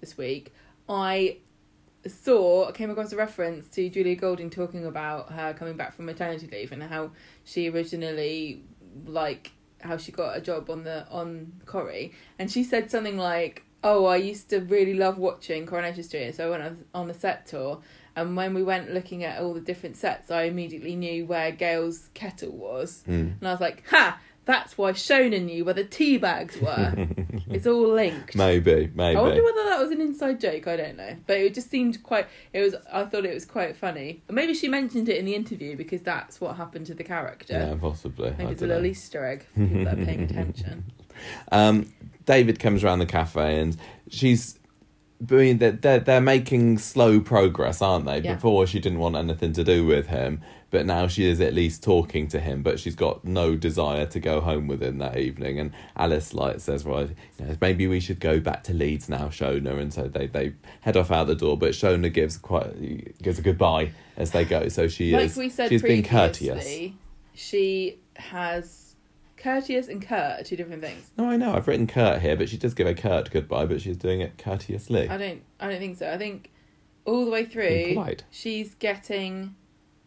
this 0.00 0.16
week. 0.16 0.52
I 0.88 1.38
saw 2.06 2.70
came 2.70 2.90
across 2.90 3.12
a 3.12 3.16
reference 3.16 3.68
to 3.70 3.88
Julia 3.90 4.14
Goulding 4.14 4.50
talking 4.50 4.86
about 4.86 5.32
her 5.32 5.52
coming 5.54 5.76
back 5.76 5.92
from 5.94 6.06
maternity 6.06 6.46
leave 6.50 6.70
and 6.70 6.82
how 6.82 7.10
she 7.44 7.68
originally 7.68 8.62
like 9.06 9.50
how 9.80 9.96
she 9.96 10.12
got 10.12 10.36
a 10.36 10.40
job 10.40 10.70
on 10.70 10.84
the 10.84 11.06
on 11.10 11.52
Corrie 11.66 12.12
and 12.38 12.50
she 12.50 12.62
said 12.62 12.90
something 12.90 13.18
like 13.18 13.64
oh 13.82 14.04
I 14.06 14.16
used 14.16 14.48
to 14.50 14.60
really 14.60 14.94
love 14.94 15.18
watching 15.18 15.66
Coronation 15.66 16.04
Street 16.04 16.32
so 16.34 16.46
I 16.46 16.50
went 16.50 16.62
on- 16.62 16.84
on 16.94 17.08
the 17.08 17.14
set 17.14 17.46
tour 17.46 17.80
and 18.16 18.36
when 18.36 18.54
we 18.54 18.62
went 18.62 18.92
looking 18.92 19.22
at 19.22 19.40
all 19.40 19.54
the 19.54 19.60
different 19.60 19.96
sets 19.96 20.30
I 20.30 20.42
immediately 20.44 20.96
knew 20.96 21.26
where 21.26 21.50
Gail's 21.52 22.08
kettle 22.14 22.50
was 22.52 23.04
Mm. 23.06 23.38
and 23.38 23.48
I 23.48 23.52
was 23.52 23.60
like 23.60 23.84
ha 23.90 24.18
that's 24.46 24.78
why 24.78 24.92
Shona 24.92 25.42
knew 25.44 25.64
where 25.64 25.74
the 25.74 25.82
tea 25.84 26.18
bags 26.18 26.60
were 26.60 27.08
it's 27.50 27.66
all 27.66 27.88
linked 27.92 28.36
Maybe, 28.36 28.90
maybe. 28.94 29.16
I 29.18 29.20
wonder 29.20 29.42
whether 29.42 29.64
that 29.64 29.80
was 29.80 29.90
an 29.90 30.00
inside 30.00 30.40
joke. 30.40 30.66
I 30.68 30.76
don't 30.76 30.96
know, 30.96 31.16
but 31.26 31.36
it 31.38 31.52
just 31.54 31.68
seemed 31.68 32.00
quite. 32.04 32.26
It 32.52 32.60
was. 32.60 32.74
I 32.92 33.04
thought 33.06 33.24
it 33.24 33.34
was 33.34 33.44
quite 33.44 33.76
funny. 33.76 34.22
Maybe 34.30 34.54
she 34.54 34.68
mentioned 34.68 35.08
it 35.08 35.16
in 35.16 35.24
the 35.24 35.34
interview 35.34 35.76
because 35.76 36.02
that's 36.02 36.40
what 36.40 36.56
happened 36.56 36.86
to 36.86 36.94
the 36.94 37.02
character. 37.04 37.54
yeah, 37.54 37.74
possibly. 37.80 38.30
Maybe 38.30 38.44
I 38.46 38.50
it's 38.52 38.62
a 38.62 38.66
little 38.66 38.86
Easter 38.86 39.24
egg 39.26 39.44
for 39.52 39.60
people 39.66 39.84
that 39.84 39.98
are 39.98 40.04
paying 40.04 40.22
attention. 40.30 40.84
Um, 41.52 41.92
David 42.24 42.58
comes 42.60 42.84
around 42.84 43.00
the 43.00 43.06
cafe 43.06 43.58
and 43.58 43.76
she's 44.08 44.58
I 45.20 45.34
mean, 45.34 45.58
they're, 45.58 45.72
they're, 45.72 46.00
they're 46.00 46.20
making 46.20 46.78
slow 46.78 47.20
progress, 47.20 47.80
aren't 47.80 48.04
they? 48.06 48.20
Yeah. 48.20 48.34
Before 48.34 48.66
she 48.66 48.80
didn't 48.80 48.98
want 48.98 49.16
anything 49.16 49.52
to 49.54 49.64
do 49.64 49.86
with 49.86 50.08
him, 50.08 50.42
but 50.70 50.84
now 50.84 51.06
she 51.06 51.26
is 51.26 51.40
at 51.40 51.54
least 51.54 51.82
talking 51.82 52.28
to 52.28 52.40
him, 52.40 52.62
but 52.62 52.78
she's 52.78 52.94
got 52.94 53.24
no 53.24 53.56
desire 53.56 54.04
to 54.06 54.20
go 54.20 54.40
home 54.40 54.66
with 54.66 54.82
him 54.82 54.98
that 54.98 55.16
evening. 55.16 55.58
And 55.58 55.72
Alice 55.96 56.34
like 56.34 56.60
says, 56.60 56.84
right, 56.84 57.08
you 57.38 57.46
know, 57.46 57.56
maybe 57.60 57.86
we 57.86 57.98
should 57.98 58.20
go 58.20 58.40
back 58.40 58.62
to 58.64 58.74
Leeds 58.74 59.08
now, 59.08 59.28
Shona. 59.28 59.80
And 59.80 59.92
so 59.92 60.02
they, 60.02 60.26
they 60.26 60.54
head 60.82 60.96
off 60.96 61.10
out 61.10 61.28
the 61.28 61.34
door, 61.34 61.56
but 61.56 61.70
Shona 61.70 62.12
gives 62.12 62.36
quite 62.36 63.22
gives 63.22 63.38
a 63.38 63.42
goodbye 63.42 63.92
as 64.16 64.32
they 64.32 64.44
go. 64.44 64.68
So 64.68 64.86
she 64.88 65.12
like 65.12 65.26
is 65.26 65.36
we 65.36 65.48
said 65.48 65.70
she's 65.70 65.82
been 65.82 66.02
courteous. 66.02 66.92
she 67.34 67.98
has 68.16 68.85
courteous 69.46 69.86
and 69.86 70.02
curt 70.02 70.40
are 70.40 70.42
two 70.42 70.56
different 70.56 70.82
things. 70.82 71.08
No, 71.16 71.30
I 71.30 71.36
know. 71.36 71.54
I've 71.54 71.68
written 71.68 71.86
curt 71.86 72.20
here, 72.20 72.36
but 72.36 72.48
she 72.48 72.56
does 72.56 72.74
give 72.74 72.88
a 72.88 72.94
curt 72.94 73.30
goodbye, 73.30 73.66
but 73.66 73.80
she's 73.80 73.96
doing 73.96 74.20
it 74.20 74.38
courteously. 74.38 75.08
I 75.08 75.16
don't. 75.16 75.42
I 75.60 75.70
don't 75.70 75.78
think 75.78 75.98
so. 75.98 76.12
I 76.12 76.18
think 76.18 76.50
all 77.04 77.24
the 77.24 77.30
way 77.30 77.44
through, 77.44 78.04
she's 78.28 78.74
getting. 78.74 79.54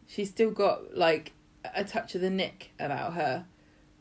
She's 0.07 0.29
still 0.29 0.51
got 0.51 0.97
like 0.97 1.31
a 1.73 1.85
touch 1.85 2.15
of 2.15 2.21
the 2.21 2.29
nick 2.29 2.71
about 2.81 3.13
her, 3.13 3.45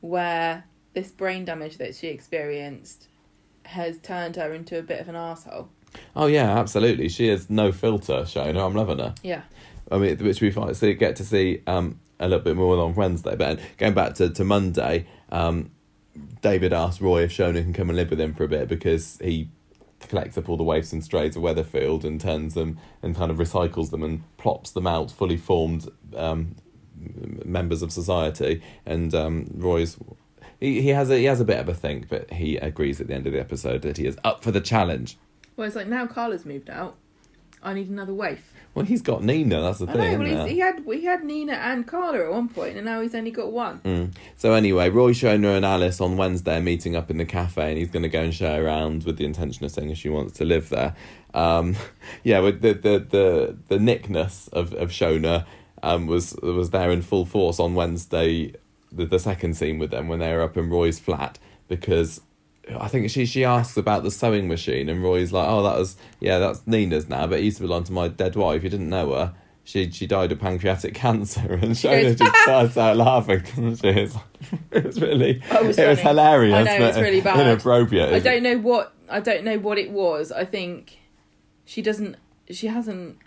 where 0.01 0.64
this 0.95 1.12
brain 1.12 1.45
damage 1.45 1.78
that 1.78 1.95
she 1.95 2.09
experienced 2.09 3.07
has 3.66 3.99
turned 3.99 4.34
her 4.34 4.53
into 4.53 4.76
a 4.76 4.82
bit 4.82 5.01
of 5.01 5.09
an 5.09 5.14
asshole. 5.14 5.68
Oh 6.16 6.26
yeah, 6.26 6.59
absolutely. 6.59 7.09
She 7.09 7.28
has 7.28 7.49
no 7.49 7.70
filter, 7.70 8.22
Shona. 8.22 8.66
I'm 8.66 8.74
loving 8.74 8.99
her. 8.99 9.14
Yeah. 9.22 9.43
I 9.91 9.99
mean, 9.99 10.18
which 10.18 10.41
we 10.41 10.51
find, 10.51 10.76
so 10.76 10.93
get 10.95 11.14
to 11.16 11.24
see 11.24 11.62
um, 11.66 12.01
a 12.18 12.28
little 12.28 12.45
bit 12.45 12.57
more 12.57 12.76
on 12.78 12.95
Wednesday. 12.95 13.36
But 13.36 13.61
going 13.78 13.95
back 13.95 14.14
to, 14.16 14.28
to 14.30 14.45
Monday, 14.45 15.07
um, 15.31 15.70
David 16.43 16.72
asked 16.72 17.01
Roy 17.01 17.22
if 17.22 17.33
Shona 17.33 17.62
can 17.62 17.72
come 17.72 17.91
and 17.91 17.97
live 17.97 18.11
with 18.11 18.20
him 18.20 18.35
for 18.35 18.45
a 18.45 18.49
bit 18.49 18.68
because 18.68 19.18
he 19.22 19.49
collects 20.01 20.39
up 20.39 20.49
all 20.49 20.57
the 20.57 20.64
waifs 20.64 20.93
and 20.93 21.03
strays 21.03 21.37
of 21.37 21.43
Weatherfield 21.43 22.05
and 22.05 22.20
turns 22.20 22.55
them 22.55 22.79
and 23.03 23.16
kind 23.16 23.31
of 23.31 23.39
recycles 23.39 23.91
them 23.91 24.03
and 24.03 24.22
plops 24.37 24.70
them 24.70 24.87
out 24.87 25.11
fully 25.11 25.37
formed 25.37 25.89
um, 26.16 26.55
members 27.45 27.83
of 27.83 27.93
society. 27.93 28.62
And 28.87 29.14
um, 29.14 29.51
Roy's 29.55 29.97
he, 30.61 30.83
he 30.83 30.89
has 30.89 31.11
a 31.11 31.18
he 31.18 31.24
has 31.24 31.41
a 31.41 31.45
bit 31.45 31.59
of 31.59 31.68
a 31.68 31.74
think, 31.74 32.09
but 32.09 32.31
he 32.33 32.57
agrees 32.57 33.01
at 33.01 33.09
the 33.09 33.14
end 33.14 33.26
of 33.26 33.33
the 33.33 33.41
episode 33.41 33.83
that 33.83 33.97
he 33.97 34.07
is 34.07 34.16
up 34.24 34.43
for 34.43 34.51
the 34.51 34.61
challenge. 34.61 35.16
Well, 35.57 35.66
it's 35.66 35.76
like 35.76 35.89
now 35.89 36.07
Carla's 36.07 36.45
moved 36.45 36.70
out. 36.70 36.97
I 37.62 37.74
need 37.74 37.89
another 37.89 38.14
waif. 38.14 38.53
Well, 38.79 38.87
he's 38.87 39.03
got 39.03 39.24
Nina. 39.24 39.61
That's 39.61 39.81
the 39.81 39.89
I 39.91 39.93
thing. 39.93 40.22
know. 40.22 40.37
Well, 40.37 40.47
he 40.47 40.61
had 40.61 40.87
we 40.87 41.03
had 41.03 41.24
Nina 41.24 41.55
and 41.55 41.85
Carla 41.85 42.26
at 42.26 42.31
one 42.31 42.49
point, 42.49 42.76
and 42.76 42.85
now 42.85 43.01
he's 43.01 43.12
only 43.12 43.33
got 43.33 43.51
one. 43.51 43.81
Mm. 43.81 44.14
So 44.37 44.53
anyway, 44.53 44.89
Roy, 44.89 45.11
Shona, 45.11 45.57
and 45.57 45.64
Alice 45.64 46.01
on 46.01 46.16
Wednesday 46.16 46.59
are 46.59 46.61
meeting 46.61 46.95
up 46.95 47.11
in 47.11 47.16
the 47.16 47.24
cafe, 47.24 47.70
and 47.70 47.76
he's 47.76 47.91
going 47.91 48.05
to 48.05 48.09
go 48.09 48.22
and 48.22 48.33
show 48.33 48.57
around 48.57 49.03
with 49.03 49.16
the 49.16 49.24
intention 49.24 49.64
of 49.64 49.72
saying 49.72 49.91
if 49.91 49.99
she 49.99 50.09
wants 50.09 50.35
to 50.35 50.45
live 50.45 50.68
there. 50.68 50.95
Um, 51.35 51.74
yeah, 52.22 52.39
with 52.39 52.62
the 52.62 52.72
the 52.74 52.99
the 53.01 53.57
the 53.66 53.79
nickness 53.81 54.47
of 54.53 54.72
of 54.74 54.91
Shona 54.91 55.45
um, 55.83 56.07
was 56.07 56.37
was 56.41 56.70
there 56.70 56.93
in 56.93 57.03
full 57.03 57.24
force 57.24 57.59
on 57.59 57.74
Wednesday. 57.74 58.55
The 58.93 59.07
the 59.07 59.18
second 59.18 59.57
scene 59.57 59.81
with 59.81 59.91
them 59.91 60.07
when 60.07 60.20
they 60.20 60.33
were 60.33 60.43
up 60.43 60.57
in 60.57 60.70
Roy's 60.70 61.01
flat 61.01 61.41
because. 61.66 62.20
I 62.77 62.89
think 62.89 63.11
she 63.11 63.27
she 63.27 63.45
asks 63.45 63.77
about 63.77 64.03
the 64.03 64.11
sewing 64.11 64.49
machine 64.49 64.89
and 64.89 65.03
Roy's 65.03 65.33
like, 65.33 65.49
oh, 65.49 65.62
that 65.62 65.79
was 65.79 65.97
yeah, 66.21 66.39
that's 66.39 66.66
Nina's 66.66 67.09
now, 67.09 67.27
but 67.27 67.39
it 67.39 67.45
used 67.45 67.59
to 67.59 67.62
belong 67.62 67.85
to 67.85 67.93
my 67.93 68.09
dead 68.09 68.37
wife. 68.37 68.62
You 68.62 68.71
didn't 68.71 68.91
know 68.91 69.14
her. 69.14 69.35
She 69.64 69.91
she 69.91 70.07
died 70.07 70.33
of 70.33 70.41
pancreatic 70.41 70.95
cancer, 70.95 71.55
and 71.55 71.73
Shona 71.73 72.16
just 72.16 72.23
ah! 72.23 72.43
starts 72.43 72.77
out 72.77 72.97
laughing. 72.97 73.41
doesn't 73.41 73.77
she? 73.83 73.89
It's, 73.89 74.16
it 74.71 74.85
was 74.85 75.01
really 75.01 75.43
Oh, 75.51 75.64
it 75.64 75.66
was 75.66 75.79
it 75.79 75.89
was 75.89 76.01
hilarious. 76.01 76.55
I 76.55 76.62
know, 76.62 76.79
but 76.79 76.89
it's 76.89 76.99
really 76.99 77.21
bad. 77.21 77.41
Inappropriate. 77.41 78.12
I 78.12 78.19
don't 78.19 78.43
know 78.43 78.59
what 78.59 78.95
I 79.09 79.21
don't 79.21 79.45
know 79.45 79.59
what 79.59 79.79
it 79.79 79.91
was. 79.91 80.33
I 80.33 80.45
think 80.45 80.99
she 81.64 81.83
doesn't. 81.83 82.16
She 82.51 82.66
hasn't. 82.69 83.19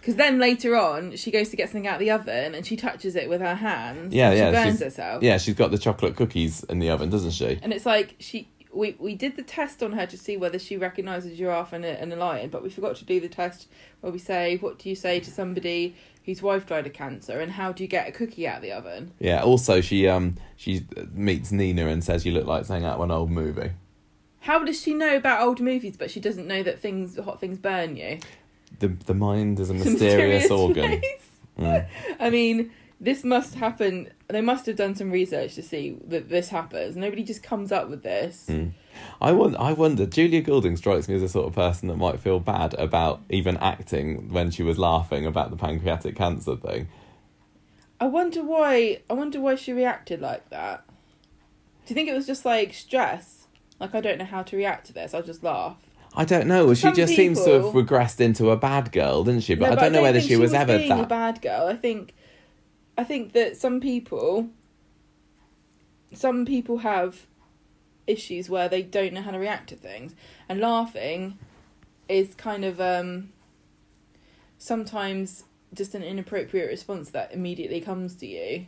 Because 0.00 0.16
then 0.16 0.38
later 0.38 0.76
on, 0.76 1.14
she 1.16 1.30
goes 1.30 1.50
to 1.50 1.56
get 1.56 1.68
something 1.68 1.86
out 1.86 1.94
of 1.96 2.00
the 2.00 2.10
oven 2.10 2.54
and 2.54 2.64
she 2.64 2.74
touches 2.74 3.14
it 3.16 3.28
with 3.28 3.42
her 3.42 3.54
hands. 3.54 4.14
Yeah, 4.14 4.30
and 4.30 4.38
yeah, 4.38 4.46
She 4.50 4.52
burns 4.54 4.78
she's- 4.78 4.80
herself. 4.94 5.22
Yeah, 5.22 5.36
she's 5.36 5.54
got 5.54 5.70
the 5.70 5.76
chocolate 5.78 6.16
cookies 6.16 6.64
in 6.64 6.78
the 6.78 6.88
oven, 6.88 7.10
doesn't 7.10 7.32
she? 7.32 7.58
And 7.62 7.72
it's 7.72 7.84
like 7.86 8.16
she. 8.18 8.48
We, 8.72 8.94
we 9.00 9.16
did 9.16 9.34
the 9.34 9.42
test 9.42 9.82
on 9.82 9.94
her 9.94 10.06
to 10.06 10.16
see 10.16 10.36
whether 10.36 10.56
she 10.56 10.76
recognises 10.76 11.32
a 11.32 11.34
giraffe 11.34 11.72
and 11.72 11.84
a, 11.84 12.00
and 12.00 12.12
a 12.12 12.16
lion, 12.16 12.50
but 12.50 12.62
we 12.62 12.70
forgot 12.70 12.94
to 12.96 13.04
do 13.04 13.18
the 13.18 13.28
test 13.28 13.66
where 14.00 14.12
we 14.12 14.20
say, 14.20 14.58
what 14.58 14.78
do 14.78 14.88
you 14.88 14.94
say 14.94 15.18
to 15.18 15.28
somebody 15.28 15.96
whose 16.24 16.40
wife 16.40 16.66
died 16.66 16.86
of 16.86 16.92
cancer, 16.92 17.40
and 17.40 17.50
how 17.50 17.72
do 17.72 17.82
you 17.82 17.88
get 17.88 18.08
a 18.08 18.12
cookie 18.12 18.46
out 18.46 18.58
of 18.58 18.62
the 18.62 18.70
oven? 18.70 19.10
Yeah. 19.18 19.42
Also, 19.42 19.80
she 19.80 20.06
um 20.06 20.36
she 20.56 20.86
meets 21.12 21.50
Nina 21.50 21.88
and 21.88 22.04
says 22.04 22.24
you 22.24 22.30
look 22.30 22.46
like 22.46 22.64
something 22.64 22.84
out 22.84 22.94
of 22.98 23.00
an 23.02 23.10
old 23.10 23.32
movie. 23.32 23.72
How 24.42 24.62
does 24.64 24.80
she 24.80 24.94
know 24.94 25.16
about 25.16 25.42
old 25.42 25.60
movies, 25.60 25.96
but 25.98 26.08
she 26.10 26.20
doesn't 26.20 26.46
know 26.46 26.62
that 26.62 26.78
things 26.78 27.18
hot 27.18 27.40
things 27.40 27.58
burn 27.58 27.96
you? 27.96 28.20
The 28.80 28.88
the 28.88 29.14
mind 29.14 29.60
is 29.60 29.70
a 29.70 29.74
mysterious, 29.74 30.00
mysterious 30.00 30.50
organ. 30.50 31.00
Mm. 31.58 31.86
I 32.20 32.30
mean, 32.30 32.70
this 33.00 33.24
must 33.24 33.54
happen. 33.54 34.10
They 34.28 34.42
must 34.42 34.66
have 34.66 34.76
done 34.76 34.94
some 34.94 35.10
research 35.10 35.54
to 35.54 35.62
see 35.62 35.96
that 36.08 36.28
this 36.28 36.50
happens. 36.50 36.96
Nobody 36.96 37.22
just 37.22 37.42
comes 37.42 37.72
up 37.72 37.88
with 37.88 38.02
this. 38.02 38.46
Mm. 38.48 38.72
I 39.20 39.32
wonder, 39.32 39.58
I 39.58 39.72
wonder. 39.72 40.04
Julia 40.04 40.42
Goulding 40.42 40.76
strikes 40.76 41.08
me 41.08 41.14
as 41.14 41.22
the 41.22 41.28
sort 41.28 41.46
of 41.46 41.54
person 41.54 41.88
that 41.88 41.96
might 41.96 42.20
feel 42.20 42.40
bad 42.40 42.74
about 42.74 43.22
even 43.30 43.56
acting 43.56 44.30
when 44.30 44.50
she 44.50 44.62
was 44.62 44.78
laughing 44.78 45.24
about 45.24 45.50
the 45.50 45.56
pancreatic 45.56 46.16
cancer 46.16 46.56
thing. 46.56 46.88
I 47.98 48.06
wonder 48.06 48.42
why. 48.42 49.00
I 49.08 49.14
wonder 49.14 49.40
why 49.40 49.54
she 49.54 49.72
reacted 49.72 50.20
like 50.20 50.50
that. 50.50 50.84
Do 51.86 51.92
you 51.92 51.94
think 51.94 52.08
it 52.08 52.14
was 52.14 52.26
just 52.26 52.44
like 52.44 52.74
stress? 52.74 53.46
Like 53.78 53.94
I 53.94 54.00
don't 54.00 54.18
know 54.18 54.24
how 54.26 54.42
to 54.42 54.56
react 54.56 54.86
to 54.86 54.92
this. 54.92 55.14
I'll 55.14 55.22
just 55.22 55.42
laugh. 55.42 55.76
I 56.16 56.24
don't 56.24 56.46
know. 56.48 56.74
She 56.74 56.80
Some 56.82 56.94
just 56.94 57.14
seems 57.14 57.42
to 57.44 57.50
have 57.52 57.62
people- 57.72 57.84
regressed 57.84 58.20
into 58.20 58.50
a 58.50 58.56
bad 58.56 58.90
girl, 58.92 59.22
didn't 59.24 59.42
she? 59.42 59.54
But 59.54 59.66
No, 59.70 59.72
I 59.72 59.74
don't 59.76 59.92
know 59.92 60.02
whether 60.02 60.18
think 60.18 60.28
she 60.30 60.36
was, 60.36 60.52
ever 60.52 60.76
being 60.76 60.90
a 60.90 60.96
that. 60.96 61.08
bad 61.08 61.40
girl. 61.40 61.66
I 61.68 61.76
think, 61.76 62.14
I 62.98 63.04
think 63.04 63.32
that 63.32 63.56
some 63.56 63.80
people, 63.80 64.48
some 66.12 66.44
people 66.44 66.78
have 66.78 67.26
issues 68.06 68.50
where 68.50 68.68
they 68.68 68.82
don't 68.82 69.12
know 69.12 69.22
how 69.22 69.30
to 69.30 69.38
react 69.38 69.68
to 69.68 69.76
things, 69.76 70.14
and 70.48 70.58
laughing 70.60 71.38
is 72.08 72.34
kind 72.34 72.64
of 72.64 72.80
um, 72.80 73.28
sometimes 74.58 75.44
just 75.72 75.94
an 75.94 76.02
inappropriate 76.02 76.68
response 76.68 77.10
that 77.10 77.32
immediately 77.32 77.80
comes 77.80 78.14
to 78.16 78.26
you. 78.26 78.66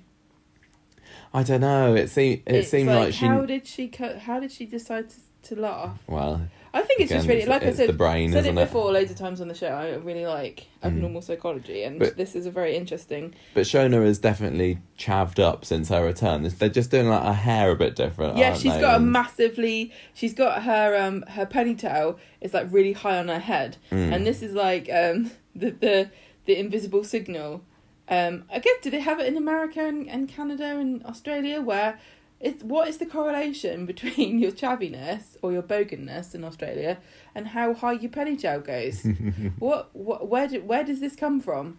I 1.34 1.42
don't 1.42 1.60
know. 1.60 1.94
It 1.94 2.08
seemed 2.08 2.42
it 2.46 2.54
It's 2.54 2.68
seemed 2.70 2.88
like, 2.88 3.12
she. 3.14 3.26
how 3.26 3.44
did 3.44 3.66
she 3.66 3.88
co- 3.88 4.18
how 4.18 4.38
did 4.38 4.52
she 4.52 4.64
decide 4.64 5.10
to, 5.10 5.16
to 5.54 5.60
laugh? 5.60 5.98
Well, 6.06 6.42
I 6.74 6.82
think 6.82 7.00
it's 7.00 7.10
just 7.10 7.24
Again, 7.24 7.28
really 7.36 7.42
it's- 7.42 7.60
like 7.62 7.68
I 7.70 7.76
said. 7.76 7.88
the 7.88 7.92
brain, 7.92 8.30
said 8.32 8.38
it 8.38 8.48
isn't 8.48 8.58
it? 8.58 8.64
before 8.64 8.90
loads 8.92 9.10
of 9.10 9.16
times 9.18 9.40
on 9.42 9.48
the 9.48 9.54
show. 9.54 9.68
I 9.68 9.90
really 9.96 10.24
like 10.26 10.66
Mm. 10.82 10.86
abnormal 10.86 11.20
psychology, 11.22 11.82
and 11.82 11.98
But- 11.98 12.16
this 12.16 12.34
is 12.34 12.46
a 12.46 12.50
very 12.50 12.74
interesting. 12.76 13.34
but 13.54 13.64
Shona 13.64 14.04
is 14.06 14.18
definitely 14.18 14.78
chavved 14.98 15.38
up 15.38 15.64
since 15.64 15.88
her 15.90 16.04
return. 16.04 16.42
They're 16.58 16.68
just 16.68 16.90
doing 16.90 17.08
like 17.08 17.22
her 17.24 17.32
hair 17.34 17.70
a 17.70 17.76
bit 17.76 17.94
different. 17.94 18.38
Yeah, 18.38 18.54
she's 18.54 18.72
they? 18.74 18.80
got 18.80 18.96
a 18.96 19.00
massively. 19.00 19.92
She's 20.14 20.32
got 20.34 20.62
her 20.62 20.96
um 20.96 21.22
her 21.28 21.46
ponytail 21.46 22.16
is 22.40 22.54
like 22.54 22.66
really 22.70 22.92
high 22.92 23.18
on 23.18 23.28
her 23.28 23.38
head, 23.38 23.76
Mm. 23.90 24.12
and 24.14 24.26
this 24.26 24.42
is 24.42 24.54
like 24.54 24.88
um 24.92 25.30
the 25.54 25.70
the 25.70 26.10
the 26.46 26.58
invisible 26.58 27.04
signal. 27.04 27.62
Um, 28.08 28.44
I 28.52 28.58
guess 28.58 28.74
do 28.82 28.90
they 28.90 28.98
have 29.00 29.20
it 29.20 29.26
in 29.26 29.36
America 29.36 29.80
and, 29.86 30.08
and 30.08 30.28
Canada 30.28 30.76
and 30.76 31.04
Australia 31.06 31.60
where 31.62 31.98
it's 32.42 32.62
what 32.62 32.88
is 32.88 32.98
the 32.98 33.06
correlation 33.06 33.86
between 33.92 34.38
your 34.38 34.52
chaviness 34.52 35.36
or 35.42 35.52
your 35.52 35.62
boganness 35.62 36.34
in 36.34 36.44
Australia 36.44 36.98
and 37.34 37.48
how 37.48 37.72
high 37.72 37.92
your 37.92 38.10
ponytail 38.10 38.64
goes? 38.64 39.06
what 39.58 39.88
what 39.94 40.28
where 40.28 40.48
do, 40.48 40.60
where 40.62 40.84
does 40.84 41.00
this 41.00 41.16
come 41.16 41.40
from? 41.40 41.78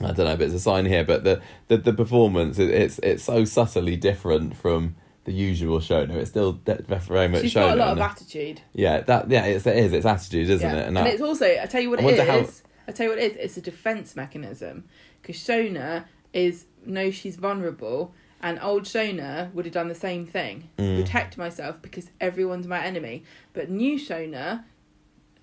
I 0.00 0.06
don't 0.12 0.26
know, 0.26 0.36
but 0.36 0.42
it's 0.46 0.54
a 0.54 0.60
sign 0.60 0.86
here. 0.86 1.04
But 1.04 1.24
the 1.24 1.40
the, 1.68 1.76
the 1.76 1.92
performance, 1.92 2.58
it, 2.58 2.70
it's 2.70 2.98
it's 3.00 3.24
so 3.24 3.44
subtly 3.44 3.96
different 3.96 4.56
from 4.56 4.96
the 5.24 5.32
usual 5.32 5.78
Shona. 5.78 6.14
It's 6.16 6.30
still 6.30 6.52
de- 6.52 6.82
very 6.82 7.28
much 7.28 7.42
She's 7.42 7.52
Shona. 7.54 7.68
got 7.68 7.72
a 7.74 7.76
lot 7.76 7.88
of 7.88 7.98
and- 7.98 8.10
attitude. 8.10 8.60
yeah, 8.72 9.00
that 9.02 9.30
yeah, 9.30 9.44
it's, 9.46 9.66
it 9.66 9.76
is. 9.76 9.92
It's 9.92 10.04
attitude, 10.06 10.50
isn't 10.50 10.68
Yeah. 10.68 10.80
it? 10.82 10.86
And, 10.88 10.96
that- 10.96 11.06
it's 11.06 11.22
also, 11.22 11.46
I 11.46 11.66
tell 11.66 11.80
you 11.80 11.90
what 11.90 11.98
I 12.00 12.02
it 12.02 12.06
wonder 12.06 12.24
how- 12.24 12.38
is. 12.38 12.62
I 12.86 12.92
tell 12.92 13.04
you 13.06 13.10
what 13.10 13.18
it 13.18 13.32
is. 13.32 13.36
It's 13.38 13.56
a 13.56 13.62
defense 13.62 14.14
mechanism 14.16 14.84
because 15.22 15.36
Shona 15.36 16.04
is 16.34 16.66
knows 16.84 17.14
she's 17.14 17.36
vulnerable, 17.36 18.12
and 18.44 18.60
old 18.62 18.84
Shona 18.84 19.52
would 19.54 19.64
have 19.64 19.74
done 19.74 19.88
the 19.88 19.94
same 19.94 20.26
thing. 20.26 20.68
Mm. 20.78 21.00
Protect 21.00 21.36
myself 21.38 21.80
because 21.82 22.10
everyone's 22.20 22.66
my 22.68 22.84
enemy. 22.84 23.24
But 23.54 23.70
new 23.70 23.98
Shona, 23.98 24.64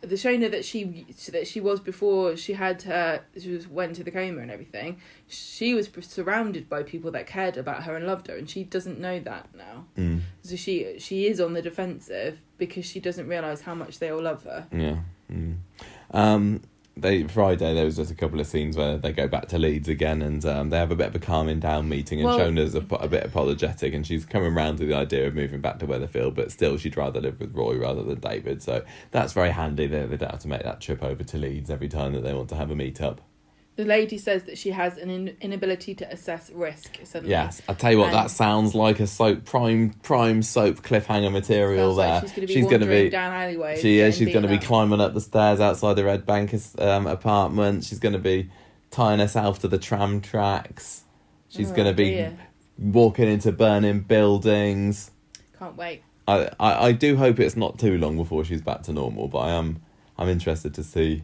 the 0.02 0.16
Shona 0.16 0.50
that 0.52 0.64
she 0.64 1.06
that 1.32 1.48
she 1.48 1.60
was 1.60 1.80
before 1.80 2.38
she 2.38 2.54
had 2.54 2.84
her, 2.84 3.24
she 3.40 3.52
was 3.52 3.68
went 3.68 3.96
to 3.96 4.04
the 4.04 4.12
coma 4.12 4.40
and 4.42 4.52
everything. 4.52 5.00
She 5.28 5.74
was 5.74 5.90
surrounded 6.02 6.70
by 6.70 6.84
people 6.84 7.10
that 7.12 7.26
cared 7.28 7.58
about 7.58 7.84
her 7.84 7.96
and 7.96 8.06
loved 8.06 8.28
her, 8.28 8.36
and 8.38 8.48
she 8.50 8.64
doesn't 8.64 9.00
know 9.00 9.20
that 9.20 9.50
now. 9.56 9.86
Mm, 9.98 10.22
So 10.44 10.56
she 10.56 11.00
she 11.00 11.26
is 11.28 11.42
on 11.42 11.54
the 11.54 11.62
defensive 11.62 12.40
because 12.60 12.86
she 12.86 13.00
doesn't 13.00 13.28
realize 13.28 13.62
how 13.62 13.74
much 13.76 13.98
they 14.00 14.10
all 14.12 14.22
love 14.22 14.44
her. 14.44 14.68
yeah. 14.72 14.98
Mm. 15.32 15.58
Um, 16.14 16.62
they 16.98 17.24
Friday 17.24 17.74
there 17.74 17.86
was 17.86 17.96
just 17.96 18.12
a 18.12 18.16
couple 18.16 18.40
of 18.40 18.48
scenes 18.48 18.76
where 18.76 18.98
they 18.98 19.12
go 19.14 19.28
back 19.28 19.48
to 19.48 19.58
Leeds 19.58 19.88
again 19.88 20.22
and 20.22 20.44
um, 20.46 20.70
they 20.70 20.78
have 20.78 20.92
a 20.92 20.96
bit 20.96 21.08
of 21.08 21.16
a 21.16 21.20
calming 21.20 21.60
down 21.60 21.88
meeting 21.88 22.20
and 22.20 22.28
Well- 22.28 22.40
Shona's 22.40 22.76
a, 22.76 22.86
a 22.96 23.08
bit 23.08 23.26
apologetic 23.26 23.94
and 23.94 24.06
she's 24.06 24.26
coming 24.26 24.54
round 24.54 24.78
to 24.80 24.86
the 24.86 24.94
idea 24.94 25.28
of 25.28 25.34
moving 25.36 25.62
back 25.62 25.80
to 25.80 25.88
Weatherfield 25.88 26.36
but 26.36 26.52
still 26.52 26.78
she'd 26.78 26.98
rather 26.98 27.22
live 27.22 27.40
with 27.40 27.56
Roy 27.56 27.78
rather 27.78 28.04
than 28.04 28.20
David. 28.20 28.62
So 28.62 28.84
that's 29.12 29.34
very 29.34 29.52
handy 29.52 29.88
they, 29.88 30.06
they 30.06 30.18
don't 30.18 30.32
have 30.32 30.42
to 30.42 30.48
make 30.48 30.64
that 30.64 30.82
trip 30.82 31.02
over 31.02 31.24
to 31.24 31.38
Leeds 31.38 31.70
every 31.70 31.90
time 31.90 32.14
that 32.14 32.22
they 32.22 32.34
want 32.34 32.50
to 32.50 32.56
have 32.56 32.72
a 32.72 32.76
meet 32.76 33.02
up 33.02 33.22
The 33.78 33.86
lady 33.86 34.18
says 34.18 34.44
that 34.44 34.58
she 34.58 34.72
has 34.72 34.98
an 34.98 35.10
in- 35.10 35.38
inability 35.42 35.96
to 35.96 36.12
assess 36.12 36.52
risk. 36.52 37.00
Suddenly. 37.04 37.32
yes 37.32 37.62
I 37.70 37.74
tell 37.74 37.92
you 37.94 37.98
what 38.00 38.08
And- 38.08 38.16
that 38.16 38.32
sounds 38.32 38.76
like 38.76 39.00
a 39.00 39.08
soap 39.08 39.46
prime 39.46 39.92
prime 40.04 40.42
soap 40.44 40.82
cliffhanger 40.82 41.32
material 41.32 41.96
there 41.96 42.22
like 42.22 42.22
she's 42.24 42.32
going 42.32 42.42
to 42.42 42.48
be 42.48 42.54
she's 42.54 42.64
wandering 42.66 42.82
gonna 42.90 43.04
be 43.04 43.10
down 43.10 43.34
alleyways. 43.34 43.82
She 43.82 44.00
is. 44.00 44.18
She's 44.18 44.28
going 44.34 44.44
to 44.44 44.50
be 44.50 44.58
climbing 44.60 45.00
up 45.02 45.14
the 45.14 45.22
stairs 45.22 45.60
outside 45.60 45.94
the 45.96 46.04
Red 46.04 46.26
Bank 46.26 46.54
um, 46.80 47.08
apartment. 47.08 47.84
She's 47.86 48.00
going 48.00 48.14
to 48.14 48.20
be 48.20 48.50
tying 48.92 49.20
herself 49.20 49.60
to 49.60 49.68
the 49.70 49.78
tram 49.78 50.20
tracks. 50.22 51.04
She's 51.50 51.72
Oh, 51.72 51.76
going 51.76 51.88
to 51.88 51.94
be 51.94 52.12
dear. 52.12 52.38
walking 52.78 53.28
into 53.30 53.52
burning 53.54 54.02
buildings. 54.02 55.12
Can't 55.58 55.78
wait. 55.78 56.04
I, 56.28 56.50
I, 56.60 56.88
I 56.88 56.92
do 56.92 57.16
hope 57.18 57.40
it's 57.40 57.56
not 57.56 57.80
too 57.80 57.98
long 57.98 58.18
before 58.18 58.44
she's 58.44 58.62
back 58.62 58.84
to 58.84 58.94
normal, 58.94 59.28
but 59.30 59.40
I 59.40 59.52
am 59.52 59.82
I'm 60.18 60.30
interested 60.30 60.74
to 60.76 60.84
see 60.84 61.24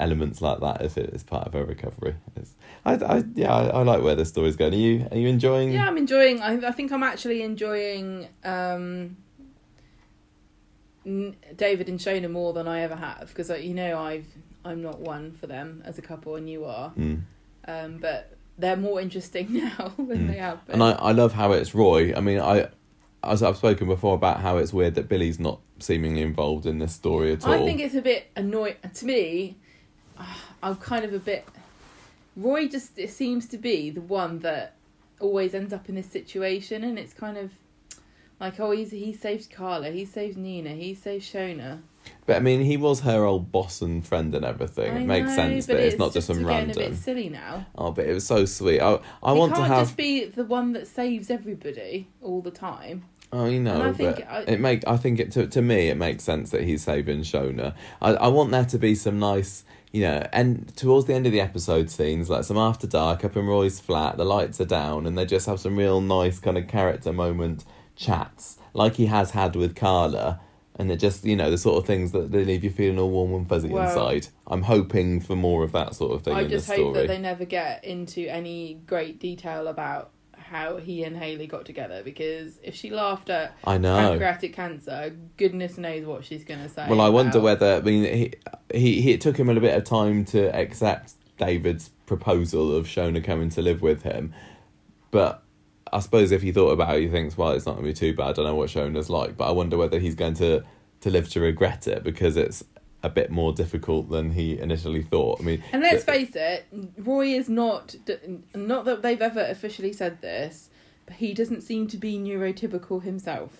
elements 0.00 0.40
like 0.40 0.60
that 0.60 0.82
if 0.82 0.96
it 0.98 1.10
is 1.10 1.22
part 1.22 1.46
of 1.46 1.52
her 1.52 1.64
recovery. 1.64 2.14
It's, 2.36 2.54
I, 2.84 2.94
I 2.94 3.24
yeah 3.34 3.54
I, 3.54 3.66
I 3.68 3.82
like 3.82 4.02
where 4.02 4.14
the 4.16 4.24
story's 4.24 4.56
going. 4.56 4.72
Are 4.74 4.76
you 4.76 5.06
are 5.10 5.16
you 5.18 5.28
enjoying? 5.28 5.72
Yeah, 5.72 5.86
I'm 5.86 5.96
enjoying. 5.98 6.40
I, 6.40 6.68
I 6.68 6.72
think 6.72 6.90
I'm 6.92 7.02
actually 7.02 7.42
enjoying 7.42 8.28
um, 8.44 9.16
David 11.56 11.88
and 11.88 11.98
Shona 11.98 12.30
more 12.30 12.52
than 12.52 12.68
I 12.68 12.80
ever 12.82 12.96
have 12.96 13.28
because 13.28 13.50
you 13.62 13.74
know 13.74 13.98
I've 13.98 14.26
I'm 14.64 14.82
not 14.82 15.00
one 15.00 15.32
for 15.32 15.46
them 15.46 15.82
as 15.86 15.98
a 15.98 16.02
couple 16.02 16.36
and 16.36 16.48
you 16.48 16.64
are, 16.66 16.90
Mm. 16.90 17.20
um, 17.66 17.98
but 17.98 18.36
they're 18.58 18.76
more 18.76 19.00
interesting 19.00 19.46
now 19.54 19.92
than 19.96 20.26
Mm. 20.26 20.28
they 20.28 20.36
have 20.36 20.64
been. 20.66 20.74
And 20.74 20.82
I, 20.82 20.90
I 20.92 21.12
love 21.12 21.32
how 21.32 21.52
it's 21.52 21.74
Roy. 21.74 22.14
I 22.14 22.20
mean, 22.20 22.38
I 22.40 22.68
as 23.22 23.42
I've 23.42 23.56
spoken 23.56 23.86
before 23.86 24.14
about 24.14 24.40
how 24.40 24.56
it's 24.58 24.72
weird 24.72 24.94
that 24.94 25.08
Billy's 25.08 25.38
not 25.38 25.60
seemingly 25.78 26.22
involved 26.22 26.64
in 26.66 26.78
this 26.78 26.92
story 26.94 27.32
at 27.32 27.46
all. 27.46 27.52
I 27.52 27.58
think 27.64 27.80
it's 27.80 27.94
a 27.94 28.02
bit 28.02 28.30
annoying 28.36 28.76
to 28.94 29.04
me. 29.06 29.56
I'm 30.62 30.76
kind 30.76 31.04
of 31.04 31.12
a 31.14 31.18
bit. 31.18 31.46
Roy 32.36 32.68
just 32.68 32.98
it 32.98 33.10
seems 33.10 33.46
to 33.48 33.58
be 33.58 33.90
the 33.90 34.00
one 34.00 34.40
that 34.40 34.74
always 35.20 35.54
ends 35.54 35.72
up 35.72 35.88
in 35.88 35.94
this 35.96 36.06
situation, 36.06 36.84
and 36.84 36.98
it's 36.98 37.12
kind 37.12 37.36
of 37.36 37.52
like, 38.38 38.58
oh, 38.60 38.70
he's 38.70 38.90
he 38.92 39.12
saved 39.12 39.50
Carla, 39.50 39.90
he 39.90 40.04
saved 40.04 40.36
Nina, 40.38 40.70
he 40.70 40.94
saved 40.94 41.24
Shona. 41.24 41.80
but 42.26 42.36
I 42.36 42.40
mean, 42.40 42.60
he 42.62 42.76
was 42.76 43.00
her 43.00 43.24
old 43.24 43.50
boss 43.52 43.82
and 43.82 44.06
friend 44.06 44.34
and 44.34 44.44
everything. 44.44 44.92
I 44.96 45.00
it 45.00 45.06
makes 45.06 45.28
know, 45.30 45.34
sense 45.36 45.66
but 45.66 45.76
that 45.76 45.86
it's, 45.86 45.98
not 45.98 46.12
just 46.12 46.28
some 46.28 46.36
getting 46.36 46.48
random. 46.68 46.82
a 46.84 46.88
bit 46.90 46.96
silly 46.98 47.28
now. 47.28 47.66
Oh, 47.76 47.90
but 47.90 48.06
it 48.06 48.14
was 48.14 48.26
so 48.26 48.44
sweet. 48.46 48.80
I 48.80 48.98
I 49.22 49.32
he 49.34 49.38
want 49.38 49.52
to 49.52 49.56
can't 49.60 49.68
have. 49.72 49.86
just 49.86 49.96
be 49.96 50.24
the 50.26 50.44
one 50.44 50.72
that 50.72 50.86
saves 50.86 51.30
everybody 51.30 52.08
all 52.22 52.40
the 52.40 52.50
time. 52.52 53.04
Oh, 53.32 53.46
you 53.46 53.60
know, 53.60 53.74
And 53.74 53.82
I 53.82 53.92
think 53.92 54.26
I- 54.28 54.42
it 54.42 54.60
make 54.60 54.86
I 54.88 54.96
think 54.96 55.20
it 55.20 55.30
to 55.32 55.46
to 55.48 55.60
me 55.62 55.88
it 55.88 55.96
makes 55.96 56.24
sense 56.24 56.50
that 56.52 56.62
he's 56.62 56.82
saving 56.84 57.20
Shona. 57.22 57.74
I 58.00 58.14
I 58.14 58.28
want 58.28 58.50
there 58.52 58.64
to 58.64 58.78
be 58.78 58.94
some 58.94 59.18
nice, 59.18 59.64
you 59.92 60.02
know, 60.02 60.26
and 60.32 60.74
towards 60.76 61.06
the 61.06 61.14
end 61.14 61.26
of 61.26 61.32
the 61.32 61.40
episode 61.40 61.90
scenes, 61.90 62.30
like 62.30 62.44
some 62.44 62.56
after 62.56 62.86
dark 62.86 63.24
up 63.24 63.36
in 63.36 63.46
Roy's 63.46 63.80
flat, 63.80 64.16
the 64.16 64.24
lights 64.24 64.60
are 64.60 64.64
down, 64.66 65.06
and 65.06 65.16
they 65.18 65.26
just 65.26 65.46
have 65.46 65.60
some 65.60 65.76
real 65.76 66.00
nice 66.00 66.38
kind 66.38 66.56
of 66.56 66.68
character 66.68 67.12
moment 67.12 67.64
chats, 67.96 68.58
like 68.72 68.94
he 68.94 69.06
has 69.06 69.32
had 69.32 69.56
with 69.56 69.74
Carla. 69.74 70.40
And 70.76 70.88
they're 70.88 70.96
just, 70.96 71.26
you 71.26 71.36
know, 71.36 71.50
the 71.50 71.58
sort 71.58 71.76
of 71.76 71.86
things 71.86 72.12
that 72.12 72.30
they 72.32 72.42
leave 72.42 72.64
you 72.64 72.70
feeling 72.70 72.98
all 72.98 73.10
warm 73.10 73.34
and 73.34 73.46
fuzzy 73.46 73.68
Well- 73.68 73.86
inside. 73.86 74.28
I'm 74.46 74.62
hoping 74.62 75.20
for 75.20 75.36
more 75.36 75.62
of 75.62 75.72
that 75.72 75.94
sort 75.94 76.12
of 76.12 76.22
thing 76.22 76.32
I 76.32 76.42
in 76.42 76.48
just 76.48 76.68
hope 76.68 76.76
story. 76.76 76.92
that 76.94 77.08
they 77.08 77.18
never 77.18 77.44
get 77.44 77.84
into 77.84 78.26
any 78.28 78.80
great 78.86 79.20
detail 79.20 79.68
about 79.68 80.10
how 80.50 80.76
he 80.78 81.04
and 81.04 81.16
Hayley 81.16 81.46
got 81.46 81.64
together 81.64 82.02
because 82.02 82.58
if 82.62 82.74
she 82.74 82.90
laughed 82.90 83.30
at 83.30 83.56
I 83.64 83.78
know. 83.78 83.96
pancreatic 83.96 84.52
cancer, 84.52 85.16
goodness 85.36 85.78
knows 85.78 86.04
what 86.04 86.24
she's 86.24 86.44
going 86.44 86.60
to 86.60 86.68
say. 86.68 86.86
Well, 86.88 87.00
I 87.00 87.08
wonder 87.08 87.38
about- 87.38 87.42
whether 87.60 87.74
I 87.76 87.80
mean 87.80 88.02
he, 88.04 88.32
he 88.74 89.00
he 89.00 89.12
it 89.12 89.20
took 89.20 89.38
him 89.38 89.48
a 89.48 89.52
little 89.54 89.66
bit 89.68 89.76
of 89.76 89.84
time 89.84 90.24
to 90.26 90.54
accept 90.54 91.14
David's 91.38 91.90
proposal 92.06 92.74
of 92.76 92.86
Shona 92.86 93.22
coming 93.22 93.48
to 93.50 93.62
live 93.62 93.80
with 93.80 94.02
him, 94.02 94.34
but 95.12 95.42
I 95.92 96.00
suppose 96.00 96.32
if 96.32 96.42
he 96.42 96.52
thought 96.52 96.70
about 96.70 96.96
it, 96.96 97.02
he 97.02 97.08
thinks, 97.08 97.36
well, 97.38 97.50
it's 97.52 97.66
not 97.66 97.72
going 97.76 97.84
to 97.84 97.90
be 97.90 97.94
too 97.94 98.14
bad. 98.16 98.30
I 98.30 98.32
don't 98.32 98.44
know 98.44 98.54
what 98.54 98.70
Shona's 98.70 99.08
like, 99.10 99.36
but 99.36 99.48
I 99.48 99.52
wonder 99.52 99.76
whether 99.76 99.98
he's 99.98 100.14
going 100.16 100.34
to 100.34 100.62
to 101.02 101.10
live 101.10 101.28
to 101.30 101.40
regret 101.40 101.86
it 101.86 102.02
because 102.02 102.36
it's 102.36 102.62
a 103.02 103.08
bit 103.08 103.30
more 103.30 103.52
difficult 103.52 104.10
than 104.10 104.32
he 104.32 104.58
initially 104.58 105.02
thought. 105.02 105.40
I 105.40 105.44
mean, 105.44 105.62
And 105.72 105.82
let's 105.82 106.04
face 106.04 106.32
it, 106.34 106.66
Roy 106.98 107.28
is 107.28 107.48
not 107.48 107.94
not 108.54 108.84
that 108.84 109.02
they've 109.02 109.22
ever 109.22 109.40
officially 109.40 109.92
said 109.92 110.20
this, 110.20 110.68
but 111.06 111.14
he 111.16 111.32
doesn't 111.34 111.62
seem 111.62 111.86
to 111.88 111.96
be 111.96 112.18
neurotypical 112.18 113.02
himself 113.02 113.52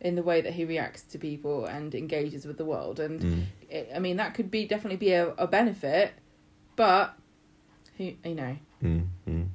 in 0.00 0.14
the 0.14 0.22
way 0.22 0.40
that 0.40 0.54
he 0.54 0.64
reacts 0.64 1.02
to 1.02 1.18
people 1.18 1.66
and 1.66 1.94
engages 1.94 2.46
with 2.46 2.56
the 2.58 2.64
world. 2.64 2.98
And 3.00 3.20
Mm. 3.20 3.42
it, 3.68 3.90
I 3.94 3.98
mean, 3.98 4.16
that 4.16 4.34
could 4.34 4.50
be 4.50 4.66
definitely 4.66 4.96
be 4.96 5.12
a, 5.12 5.30
a 5.34 5.46
benefit, 5.46 6.12
but 6.76 7.14
who 7.98 8.12
you 8.24 8.34
know, 8.34 8.56
Mm, 8.82 9.04
mm. 9.28 9.46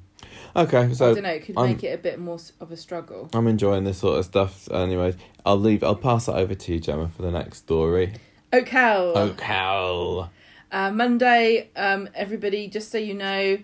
Okay, 0.54 0.94
so 0.94 1.10
I 1.10 1.14
don't 1.14 1.24
know, 1.24 1.30
it 1.30 1.44
could 1.44 1.58
I'm- 1.58 1.66
make 1.70 1.82
it 1.82 1.88
a 1.92 1.98
bit 1.98 2.18
more 2.20 2.38
of 2.60 2.70
a 2.70 2.76
struggle. 2.76 3.28
I'm 3.32 3.48
enjoying 3.48 3.82
this 3.84 3.98
sort 3.98 4.18
of 4.20 4.24
stuff. 4.24 4.70
Anyway, 4.70 5.14
I'll 5.44 5.58
leave. 5.58 5.82
I'll 5.82 5.96
pass 5.96 6.28
it 6.28 6.32
over 6.34 6.54
to 6.54 6.72
you, 6.74 6.78
Gemma, 6.80 7.08
for 7.08 7.22
the 7.22 7.30
next 7.32 7.58
story. 7.58 8.12
Oak 8.52 8.68
Hell. 8.68 9.18
Oak 9.18 9.40
Hell. 9.40 10.30
Uh, 10.70 10.90
Monday, 10.90 11.70
um, 11.76 12.08
everybody, 12.14 12.68
just 12.68 12.90
so 12.90 12.98
you 12.98 13.14
know, 13.14 13.58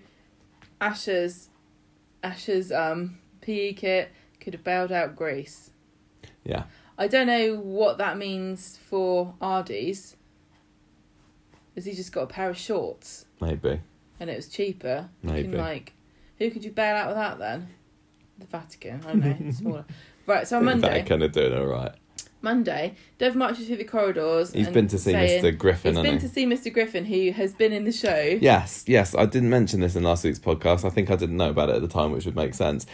Asha's 0.79 1.49
Asha's 2.23 2.71
um, 2.71 3.19
PE 3.41 3.73
kit 3.73 4.11
could 4.39 4.53
have 4.53 4.63
bailed 4.63 4.91
out 4.91 5.15
Grace. 5.15 5.71
Yeah. 6.43 6.63
I 6.97 7.07
don't 7.07 7.27
know 7.27 7.55
what 7.55 7.97
that 7.97 8.17
means 8.17 8.77
for 8.77 9.33
Aadi's. 9.41 10.15
Has 11.75 11.85
he 11.85 11.93
just 11.93 12.11
got 12.11 12.21
a 12.23 12.27
pair 12.27 12.49
of 12.49 12.57
shorts 12.57 13.25
Maybe. 13.41 13.81
and 14.19 14.29
it 14.29 14.35
was 14.35 14.47
cheaper? 14.47 15.09
Maybe. 15.23 15.49
Can, 15.49 15.57
like, 15.57 15.93
who 16.37 16.51
could 16.51 16.63
you 16.63 16.71
bail 16.71 16.95
out 16.95 17.07
with 17.07 17.15
that 17.15 17.39
then? 17.39 17.69
The 18.37 18.45
Vatican. 18.45 19.01
I 19.07 19.13
don't 19.13 19.41
know. 19.41 19.51
smaller. 19.51 19.85
Right. 20.25 20.47
So 20.47 20.57
on 20.57 20.65
Monday, 20.65 21.03
kind 21.03 21.23
of 21.23 21.31
doing 21.31 21.57
all 21.57 21.65
right. 21.65 21.93
Monday, 22.43 22.93
Dev 23.17 23.35
marches 23.35 23.67
through 23.67 23.77
the 23.77 23.83
corridors. 23.85 24.51
He's 24.53 24.67
been 24.69 24.87
to 24.89 24.99
see 24.99 25.11
saying- 25.11 25.43
Mr. 25.43 25.57
Griffin, 25.57 25.95
He's 25.95 26.03
been 26.03 26.13
he? 26.15 26.19
to 26.19 26.29
see 26.29 26.45
Mr. 26.45 26.71
Griffin, 26.73 27.05
who 27.05 27.31
has 27.31 27.53
been 27.53 27.71
in 27.71 27.85
the 27.85 27.91
show. 27.91 28.37
Yes, 28.41 28.83
yes. 28.85 29.15
I 29.15 29.25
didn't 29.25 29.49
mention 29.49 29.79
this 29.79 29.95
in 29.95 30.03
last 30.03 30.23
week's 30.25 30.39
podcast. 30.39 30.83
I 30.85 30.89
think 30.89 31.09
I 31.09 31.15
didn't 31.15 31.37
know 31.37 31.49
about 31.49 31.69
it 31.69 31.75
at 31.77 31.81
the 31.81 31.87
time, 31.87 32.11
which 32.11 32.25
would 32.25 32.35
make 32.35 32.53
sense. 32.53 32.85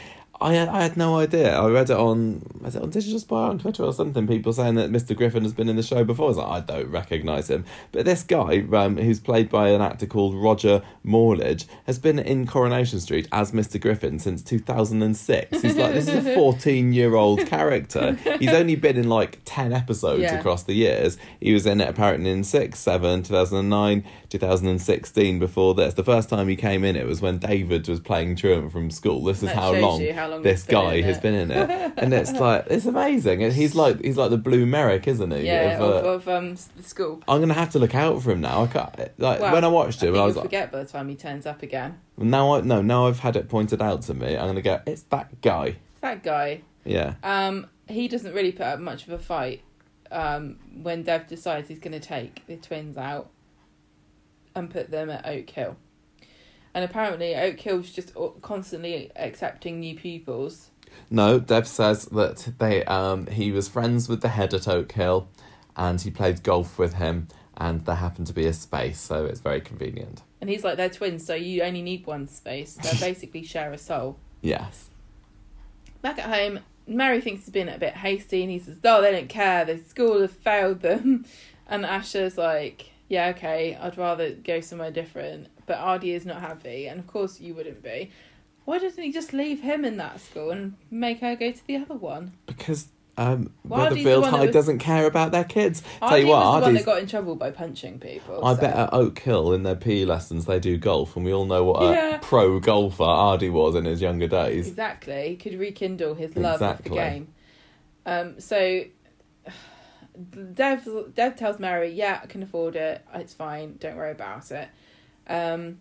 I 0.42 0.54
had, 0.54 0.70
I 0.70 0.82
had 0.84 0.96
no 0.96 1.18
idea. 1.18 1.58
I 1.58 1.68
read 1.70 1.90
it 1.90 1.98
on 1.98 2.42
was 2.62 2.76
it 2.76 2.82
on 2.82 2.90
Digital 2.92 3.20
Spy 3.20 3.36
on 3.36 3.60
Twitter 3.60 3.84
or 3.84 3.92
something. 3.94 4.26
People 4.28 4.54
saying 4.54 4.76
that 4.76 4.90
Mr. 4.92 5.16
Griffin 5.16 5.44
has 5.44 5.54
been 5.54 5.68
in 5.68 5.76
the 5.76 5.84
show 5.84 6.04
before. 6.04 6.26
I 6.26 6.30
was 6.30 6.38
like, 6.38 6.48
I 6.48 6.60
don't 6.62 6.90
recognise 6.90 7.50
him. 7.50 7.66
But 7.92 8.06
this 8.06 8.24
guy, 8.24 8.64
um, 8.74 8.98
who's 8.98 9.20
played 9.20 9.50
by 9.50 9.70
an 9.70 9.82
actor 9.82 10.06
called 10.06 10.36
Roger 10.36 10.82
Morledge, 11.04 11.66
has 11.88 12.00
been 12.00 12.20
in 12.20 12.48
Coronation 12.48 13.00
Street 13.00 13.28
as 13.32 13.52
Mr. 13.52 13.80
Griffin 13.82 14.18
since 14.20 14.42
two 14.42 14.60
thousand 14.60 15.02
and 15.04 15.18
six. 15.18 15.62
He's 15.62 15.76
like 15.76 15.94
this 15.94 16.08
is 16.08 16.26
a 16.26 16.36
fourteen 16.36 16.94
year 16.94 17.16
old 17.16 17.46
character. 17.46 18.14
He's 18.40 18.54
only 18.54 18.76
been 18.76 18.96
in 18.98 19.10
like 19.10 19.40
ten 19.46 19.74
episodes 19.74 20.22
Yeah. 20.22 20.40
across 20.40 20.64
the 20.64 20.74
years. 20.74 21.18
He 21.42 21.54
was 21.54 21.66
in 21.66 21.82
it 21.82 21.90
apparently 21.90 22.30
in 22.32 22.44
6, 22.44 22.78
7, 22.80 23.24
2009, 23.24 24.04
2016 24.30 25.40
before 25.40 25.74
this. 25.76 25.94
The 25.94 26.04
first 26.04 26.30
time 26.30 26.48
he 26.48 26.56
came 26.56 26.84
in, 26.84 26.96
it 26.96 27.06
was 27.06 27.22
when 27.22 27.40
David 27.40 27.88
was 27.88 28.00
playing 28.00 28.36
truant 28.36 28.72
from 28.72 28.92
school. 28.92 29.24
This 29.24 29.44
is 29.44 29.50
how 29.52 29.74
long, 29.74 30.06
how 30.08 30.30
long 30.30 30.42
this 30.42 30.66
been 30.66 30.76
guy 30.76 31.02
has 31.02 31.18
it. 31.18 31.24
been 31.24 31.34
in 31.34 31.52
it. 31.52 31.94
and 31.98 32.14
it's 32.14 32.32
like, 32.34 32.66
it's 32.68 32.86
amazing. 32.86 33.44
And 33.44 33.54
He's 33.54 33.76
like, 33.76 34.02
he's 34.02 34.18
like 34.18 34.30
the 34.30 34.38
blue 34.38 34.66
Merrick, 34.66 35.08
isn't 35.08 35.32
he? 35.32 35.46
Yeah, 35.46 35.76
Of, 35.76 35.82
uh, 35.82 35.86
of, 35.86 36.06
of 36.06 36.28
um, 36.28 36.56
the 36.78 36.84
school. 36.84 37.22
I'm 37.28 37.40
gonna 37.40 37.54
have 37.54 37.72
to 37.72 37.80
look 37.80 37.96
out 37.96 38.22
for 38.22 38.32
him 38.32 38.42
now. 38.42 38.64
I 38.64 38.68
can't, 38.68 38.98
like 39.20 39.40
Well, 39.40 39.54
when 39.54 39.64
I 39.64 39.68
watched 39.68 40.04
I 40.04 40.08
him, 40.08 40.14
I, 40.14 40.18
you'll 40.18 40.26
was 40.28 40.36
like, 40.36 40.46
forget 40.46 40.72
by 40.72 40.84
the 40.84 40.90
time 40.90 41.10
he 41.10 41.16
turns 41.16 41.46
up 41.46 41.64
again. 41.64 42.00
now 42.18 42.56
I 42.56 42.62
no, 42.62 42.82
now 42.82 43.08
I've 43.08 43.20
had 43.20 43.36
it 43.36 43.50
pointed 43.50 43.82
out 43.82 44.04
to 44.04 44.14
me. 44.14 44.38
I'm 44.38 44.48
gonna 44.48 44.62
go, 44.62 44.82
it's 44.86 45.04
that 45.04 45.42
guy. 45.42 45.78
It's 45.92 46.02
that 46.02 46.24
guy. 46.24 46.62
Yeah, 46.86 47.16
Um, 47.24 47.68
he 47.88 48.08
doesn't 48.08 48.34
really 48.34 48.52
put 48.52 48.66
up 48.66 48.80
much 48.80 49.06
of 49.06 49.14
a 49.14 49.20
fight 49.20 49.62
um, 50.12 50.58
when 50.82 51.04
Dev 51.04 51.28
decides 51.28 51.68
he's 51.68 51.80
going 51.80 51.92
to 51.92 52.00
take 52.00 52.46
the 52.48 52.56
twins 52.56 52.98
out 52.98 53.30
and 54.60 54.70
put 54.70 54.92
them 54.92 55.10
at 55.10 55.26
Oak 55.26 55.50
Hill. 55.50 55.78
And 56.74 56.86
apparently, 56.86 57.36
Oak 57.36 57.60
Hill's 57.60 57.90
just 57.90 58.14
constantly 58.42 59.12
accepting 59.16 59.80
new 59.80 59.96
pupils. 59.96 60.70
No, 61.10 61.40
Dev 61.40 61.68
says 61.68 62.06
that 62.06 62.54
they 62.60 62.84
um 62.86 63.28
he 63.28 63.52
was 63.52 63.68
friends 63.68 64.08
with 64.08 64.22
the 64.22 64.30
head 64.30 64.54
at 64.54 64.68
Oak 64.68 64.92
Hill, 64.92 65.28
and 65.76 66.00
he 66.00 66.12
played 66.12 66.44
golf 66.44 66.78
with 66.78 66.96
him, 66.96 67.28
and 67.58 67.86
there 67.86 67.96
happened 67.96 68.28
to 68.28 68.34
be 68.34 68.46
a 68.46 68.54
space, 68.54 69.00
so 69.00 69.26
it's 69.26 69.40
very 69.40 69.62
convenient. 69.62 70.22
And 70.42 70.50
he's 70.50 70.64
like, 70.64 70.78
they're 70.78 70.90
twins, 70.90 71.26
so 71.26 71.34
you 71.34 71.64
only 71.64 71.82
need 71.82 72.06
one 72.06 72.28
space. 72.28 72.76
They 72.76 72.98
basically 73.00 73.44
share 73.44 73.74
a 73.74 73.78
soul. 73.78 74.18
Yes. 74.42 74.90
Back 76.02 76.20
at 76.20 76.30
home, 76.30 76.60
Mary 76.88 77.20
thinks 77.20 77.46
he's 77.46 77.52
been 77.52 77.68
a 77.70 77.78
bit 77.78 77.96
hasty, 77.96 78.42
and 78.42 78.52
he 78.52 78.60
says, 78.60 78.78
"Oh, 78.84 79.02
they 79.02 79.12
don't 79.12 79.30
care. 79.30 79.66
The 79.66 79.80
school 79.80 80.22
have 80.22 80.32
failed 80.32 80.82
them." 80.82 81.26
And 81.72 81.86
Asha's 81.86 82.36
like, 82.36 82.90
yeah, 83.10 83.30
okay, 83.30 83.78
I'd 83.80 83.98
rather 83.98 84.32
go 84.32 84.62
somewhere 84.62 84.92
different. 84.92 85.48
But 85.66 85.80
Aadi 85.80 86.14
is 86.14 86.26
not 86.26 86.42
happy, 86.42 86.88
and 86.88 87.00
of 87.00 87.08
course 87.08 87.42
you 87.42 87.54
wouldn't 87.56 87.84
be. 87.84 88.12
Why 88.66 88.78
doesn't 88.78 89.04
he 89.04 89.12
just 89.12 89.34
leave 89.34 89.62
him 89.62 89.84
in 89.84 89.98
that 89.98 90.22
school 90.22 90.52
and 90.52 90.76
make 90.92 91.22
her 91.22 91.36
go 91.36 91.52
to 91.52 91.68
the 91.68 91.78
other 91.78 91.96
one? 91.96 92.34
Because 92.46 92.88
um, 93.18 93.52
Well, 93.64 93.88
Aadi's 93.88 94.04
the 94.04 94.10
Weatherfield 94.12 94.30
High 94.30 94.46
was- 94.46 94.54
doesn't 94.54 94.80
care 94.80 95.08
about 95.08 95.32
their 95.32 95.44
kids. 95.44 95.82
Tell 96.00 96.10
Aadi 96.10 96.22
you 96.22 96.28
what, 96.28 96.38
was 96.38 96.56
the 96.56 96.66
one 96.66 96.74
that 96.76 96.86
got 96.86 97.00
in 97.00 97.08
trouble 97.08 97.36
by 97.36 97.52
punching 97.52 98.00
people. 98.00 98.46
I 98.46 98.54
so- 98.54 98.62
bet 98.62 98.76
at 98.76 98.94
Oak 98.94 99.18
Hill 99.20 99.54
in 99.54 99.64
their 99.64 99.76
PE 99.76 100.06
lessons 100.06 100.46
they 100.46 100.60
do 100.60 100.78
golf, 100.78 101.16
and 101.16 101.26
we 101.26 101.34
all 101.34 101.46
know 101.46 101.64
what 101.64 101.82
a 101.82 102.20
pro 102.22 102.60
golfer 102.60 103.04
Aadi 103.04 103.50
was 103.50 103.76
in 103.76 103.86
his 103.86 104.02
younger 104.02 104.28
days. 104.28 104.68
Exactly. 104.68 105.30
He 105.30 105.36
could 105.36 105.60
rekindle 105.60 106.14
his 106.14 106.36
love 106.38 106.62
of 106.62 106.84
the 106.84 106.90
game. 106.90 107.34
Um, 108.06 108.40
so 108.40 108.84
Dev 110.54 110.88
Dev 111.16 111.36
tells 111.36 111.60
Mary, 111.60 111.92
"Yeah, 111.92 112.20
I 112.24 112.28
can 112.28 112.44
afford 112.44 112.76
it. 112.76 113.06
It's 113.14 113.34
fine. 113.34 113.78
Don't 113.80 113.96
worry 113.96 114.12
about 114.12 114.52
it." 114.52 114.70
Um, 115.28 115.80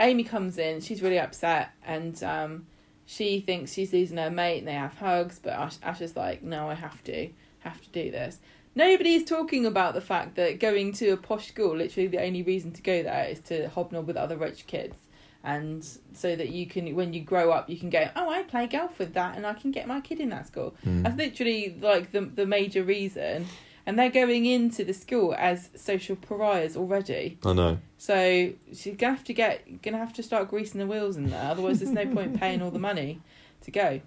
Amy 0.00 0.24
comes 0.24 0.58
in. 0.58 0.80
She's 0.80 1.02
really 1.02 1.18
upset, 1.18 1.70
and 1.84 2.22
um, 2.22 2.66
she 3.06 3.40
thinks 3.40 3.72
she's 3.72 3.92
losing 3.92 4.18
her 4.18 4.30
mate, 4.30 4.58
and 4.58 4.68
they 4.68 4.72
have 4.72 4.94
hugs. 4.94 5.40
But 5.42 5.54
Ash, 5.54 5.76
Ash 5.82 6.00
is 6.00 6.16
like, 6.16 6.42
"No, 6.42 6.68
I 6.68 6.74
have 6.74 7.02
to, 7.04 7.30
have 7.60 7.80
to 7.80 7.88
do 7.90 8.10
this." 8.10 8.38
Nobody's 8.76 9.24
talking 9.24 9.66
about 9.66 9.94
the 9.94 10.00
fact 10.00 10.34
that 10.34 10.58
going 10.58 10.92
to 10.94 11.10
a 11.10 11.16
posh 11.16 11.48
school, 11.48 11.76
literally 11.76 12.08
the 12.08 12.22
only 12.22 12.42
reason 12.42 12.72
to 12.72 12.82
go 12.82 13.02
there 13.02 13.26
is 13.26 13.38
to 13.42 13.68
hobnob 13.68 14.06
with 14.06 14.16
other 14.16 14.36
rich 14.36 14.66
kids. 14.66 14.96
And 15.44 15.86
so 16.14 16.34
that 16.34 16.48
you 16.48 16.66
can, 16.66 16.94
when 16.94 17.12
you 17.12 17.20
grow 17.20 17.50
up, 17.50 17.68
you 17.68 17.76
can 17.76 17.90
go, 17.90 18.08
oh, 18.16 18.30
I 18.30 18.42
play 18.44 18.66
golf 18.66 18.98
with 18.98 19.12
that, 19.12 19.36
and 19.36 19.46
I 19.46 19.52
can 19.52 19.70
get 19.70 19.86
my 19.86 20.00
kid 20.00 20.18
in 20.18 20.30
that 20.30 20.46
school. 20.46 20.74
Mm. 20.86 21.02
That's 21.02 21.16
literally 21.16 21.76
like 21.80 22.12
the 22.12 22.22
the 22.22 22.46
major 22.46 22.82
reason. 22.82 23.46
And 23.86 23.98
they're 23.98 24.10
going 24.10 24.46
into 24.46 24.84
the 24.84 24.94
school 24.94 25.34
as 25.36 25.70
social 25.76 26.16
pariahs 26.16 26.76
already. 26.76 27.38
I 27.44 27.52
know. 27.52 27.78
So 27.98 28.52
she's 28.72 28.96
gonna 28.96 29.14
have 29.14 29.24
to 29.24 29.34
get 29.34 29.82
gonna 29.82 29.98
have 29.98 30.14
to 30.14 30.22
start 30.22 30.48
greasing 30.48 30.80
the 30.80 30.86
wheels 30.86 31.16
in 31.16 31.30
there. 31.30 31.50
Otherwise, 31.50 31.80
there's 31.80 31.92
no 31.92 32.06
point 32.06 32.40
paying 32.40 32.62
all 32.62 32.70
the 32.70 32.78
money 32.78 33.20
to 33.62 33.70
go. 33.70 34.00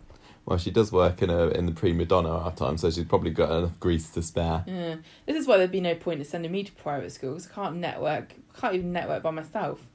Well, 0.45 0.57
she 0.57 0.71
does 0.71 0.91
work 0.93 1.21
in 1.21 1.29
a 1.29 1.49
in 1.49 1.65
the 1.65 1.73
Prima 1.73 2.05
Doner 2.05 2.29
half 2.29 2.55
time, 2.55 2.77
so 2.77 2.89
she's 2.89 3.03
probably 3.03 3.31
got 3.31 3.51
enough 3.51 3.79
grease 3.79 4.09
to 4.11 4.23
spare. 4.23 4.63
Yeah. 4.65 4.95
This 5.25 5.35
is 5.35 5.45
why 5.45 5.57
there'd 5.57 5.71
be 5.71 5.81
no 5.81 5.93
point 5.93 6.19
in 6.19 6.25
sending 6.25 6.51
me 6.51 6.63
to 6.63 6.71
private 6.71 7.11
school 7.11 7.33
because 7.33 7.49
I 7.51 7.53
can't 7.53 7.75
network. 7.75 8.33
I 8.55 8.59
can't 8.59 8.75
even 8.75 8.93
network 8.93 9.23
by 9.23 9.31
myself. 9.31 9.85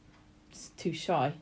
Just 0.50 0.76
too 0.76 0.92
shy. 0.92 1.32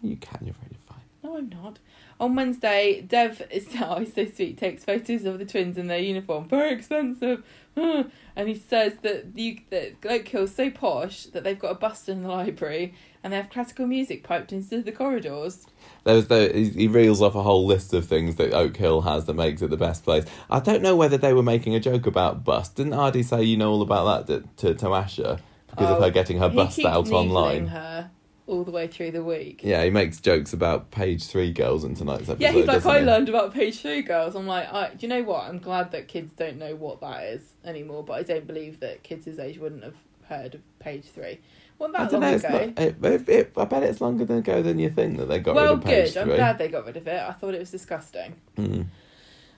You 0.00 0.16
can, 0.16 0.38
you're 0.46 0.54
very 0.54 0.76
fine. 0.88 1.02
No, 1.22 1.36
I'm 1.36 1.48
not. 1.50 1.78
On 2.22 2.36
Wednesday, 2.36 3.00
Dev 3.00 3.42
is 3.50 3.66
oh, 3.80 3.98
he's 3.98 4.14
so 4.14 4.24
sweet. 4.26 4.56
Takes 4.56 4.84
photos 4.84 5.24
of 5.24 5.40
the 5.40 5.44
twins 5.44 5.76
in 5.76 5.88
their 5.88 5.98
uniform. 5.98 6.48
Very 6.48 6.70
expensive, 6.70 7.42
and 7.76 8.48
he 8.48 8.54
says 8.54 8.92
that 9.02 9.32
you 9.34 9.58
that 9.70 9.94
Oak 10.08 10.28
Hill's 10.28 10.54
so 10.54 10.70
posh 10.70 11.24
that 11.24 11.42
they've 11.42 11.58
got 11.58 11.72
a 11.72 11.74
bust 11.74 12.08
in 12.08 12.22
the 12.22 12.28
library 12.28 12.94
and 13.24 13.32
they 13.32 13.36
have 13.36 13.50
classical 13.50 13.88
music 13.88 14.22
piped 14.22 14.52
into 14.52 14.82
the 14.82 14.92
corridors. 14.92 15.66
There 16.04 16.14
was 16.14 16.28
the 16.28 16.52
he, 16.54 16.68
he 16.68 16.86
reels 16.86 17.20
off 17.20 17.34
a 17.34 17.42
whole 17.42 17.66
list 17.66 17.92
of 17.92 18.06
things 18.06 18.36
that 18.36 18.54
Oak 18.54 18.76
Hill 18.76 19.00
has 19.00 19.24
that 19.24 19.34
makes 19.34 19.60
it 19.60 19.70
the 19.70 19.76
best 19.76 20.04
place. 20.04 20.24
I 20.48 20.60
don't 20.60 20.80
know 20.80 20.94
whether 20.94 21.18
they 21.18 21.32
were 21.32 21.42
making 21.42 21.74
a 21.74 21.80
joke 21.80 22.06
about 22.06 22.44
bust. 22.44 22.76
Didn't 22.76 22.94
Aadi 22.94 23.24
say 23.24 23.42
you 23.42 23.56
know 23.56 23.72
all 23.72 23.82
about 23.82 24.28
that 24.28 24.48
to 24.58 24.68
to, 24.68 24.74
to 24.78 24.86
Asha 24.86 25.40
because 25.70 25.90
of 25.90 25.98
Oh, 25.98 26.02
her 26.02 26.10
getting 26.10 26.38
her 26.38 26.50
bust 26.50 26.84
out 26.84 27.10
online? 27.10 27.66
her 27.66 28.10
all 28.52 28.64
the 28.64 28.70
way 28.70 28.86
through 28.86 29.10
the 29.10 29.24
week. 29.24 29.62
Yeah, 29.64 29.82
he 29.82 29.90
makes 29.90 30.20
jokes 30.20 30.52
about 30.52 30.90
page 30.90 31.26
three 31.26 31.52
girls 31.52 31.82
in 31.82 31.94
tonight's 31.94 32.28
episode. 32.28 32.40
Yeah, 32.40 32.52
he's 32.52 32.66
like, 32.66 32.84
I 32.84 33.00
he? 33.00 33.06
learned 33.06 33.28
about 33.28 33.52
page 33.54 33.80
three 33.80 34.02
girls. 34.02 34.34
I'm 34.36 34.46
like, 34.46 34.72
I, 34.72 34.90
do 34.90 34.98
you 35.00 35.08
know 35.08 35.22
what? 35.22 35.44
I'm 35.44 35.58
glad 35.58 35.90
that 35.92 36.06
kids 36.06 36.32
don't 36.34 36.58
know 36.58 36.76
what 36.76 37.00
that 37.00 37.24
is 37.24 37.54
anymore, 37.64 38.04
but 38.04 38.14
I 38.14 38.22
don't 38.22 38.46
believe 38.46 38.80
that 38.80 39.02
kids 39.02 39.24
his 39.24 39.38
age 39.38 39.58
wouldn't 39.58 39.82
have 39.82 39.96
heard 40.28 40.54
of 40.54 40.60
page 40.78 41.06
three. 41.06 41.40
Well, 41.78 41.90
I 41.96 42.04
that 42.04 42.10
don't 42.10 42.20
long 42.20 42.30
know. 42.30 42.36
It's 42.36 42.44
ago. 42.44 42.72
not, 42.76 42.78
it, 42.78 43.28
it, 43.28 43.52
I 43.56 43.64
bet 43.64 43.82
it's 43.82 44.00
longer 44.00 44.24
than 44.24 44.38
ago 44.38 44.62
than 44.62 44.78
you 44.78 44.90
think 44.90 45.16
that 45.18 45.26
they 45.26 45.40
got 45.40 45.54
well, 45.54 45.74
rid 45.74 45.78
of 45.78 45.84
page 45.84 46.14
good. 46.14 46.22
I'm 46.22 46.28
glad 46.28 46.58
they 46.58 46.68
got 46.68 46.86
rid 46.86 46.96
of 46.96 47.08
it. 47.08 47.20
I 47.20 47.32
thought 47.32 47.54
it 47.54 47.60
was 47.60 47.70
disgusting. 47.70 48.36
Mm. 48.56 48.86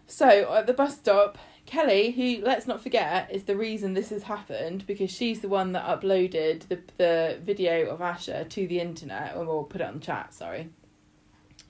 So 0.06 0.54
at 0.54 0.66
the 0.66 0.72
bus 0.72 0.96
stop, 0.96 1.38
Kelly, 1.66 2.10
who 2.10 2.44
let's 2.44 2.66
not 2.66 2.82
forget 2.82 3.30
is 3.32 3.44
the 3.44 3.56
reason 3.56 3.94
this 3.94 4.10
has 4.10 4.24
happened 4.24 4.86
because 4.86 5.10
she's 5.10 5.40
the 5.40 5.48
one 5.48 5.72
that 5.72 5.84
uploaded 5.86 6.68
the 6.68 6.80
the 6.98 7.38
video 7.42 7.88
of 7.88 8.00
Asha 8.00 8.48
to 8.50 8.66
the 8.66 8.80
internet, 8.80 9.34
or 9.36 9.44
we'll 9.44 9.64
put 9.64 9.80
it 9.80 9.86
on 9.86 9.94
the 9.94 10.00
chat. 10.00 10.34
Sorry. 10.34 10.68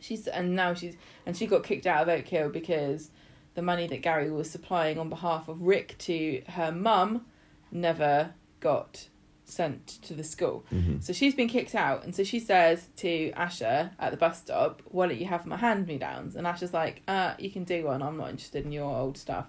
She's 0.00 0.26
and 0.26 0.54
now 0.54 0.74
she's 0.74 0.96
and 1.24 1.36
she 1.36 1.46
got 1.46 1.62
kicked 1.62 1.86
out 1.86 2.02
of 2.02 2.08
Oak 2.08 2.26
Hill 2.26 2.50
because 2.50 3.10
the 3.54 3.62
money 3.62 3.86
that 3.86 4.02
Gary 4.02 4.30
was 4.30 4.50
supplying 4.50 4.98
on 4.98 5.08
behalf 5.08 5.48
of 5.48 5.62
Rick 5.62 5.96
to 5.98 6.42
her 6.48 6.72
mum 6.72 7.24
never 7.70 8.34
got 8.60 9.08
sent 9.44 9.86
to 10.02 10.14
the 10.14 10.24
school. 10.24 10.64
hmm 10.70 10.98
So 11.00 11.12
she's 11.12 11.34
been 11.34 11.48
kicked 11.48 11.74
out, 11.74 12.02
and 12.02 12.14
so 12.14 12.24
she 12.24 12.40
says 12.40 12.88
to 12.96 13.30
Asha 13.32 13.92
at 13.98 14.10
the 14.10 14.16
bus 14.16 14.38
stop, 14.38 14.82
"Why 14.86 15.06
don't 15.06 15.18
you 15.18 15.26
have 15.26 15.46
my 15.46 15.56
hand 15.56 15.86
me 15.86 15.98
downs?" 15.98 16.34
And 16.34 16.46
Asha's 16.46 16.72
like, 16.74 17.02
"Uh, 17.06 17.34
you 17.38 17.50
can 17.50 17.62
do 17.64 17.84
one. 17.84 18.02
I'm 18.02 18.16
not 18.16 18.30
interested 18.30 18.64
in 18.64 18.72
your 18.72 18.92
old 18.92 19.16
stuff. 19.16 19.46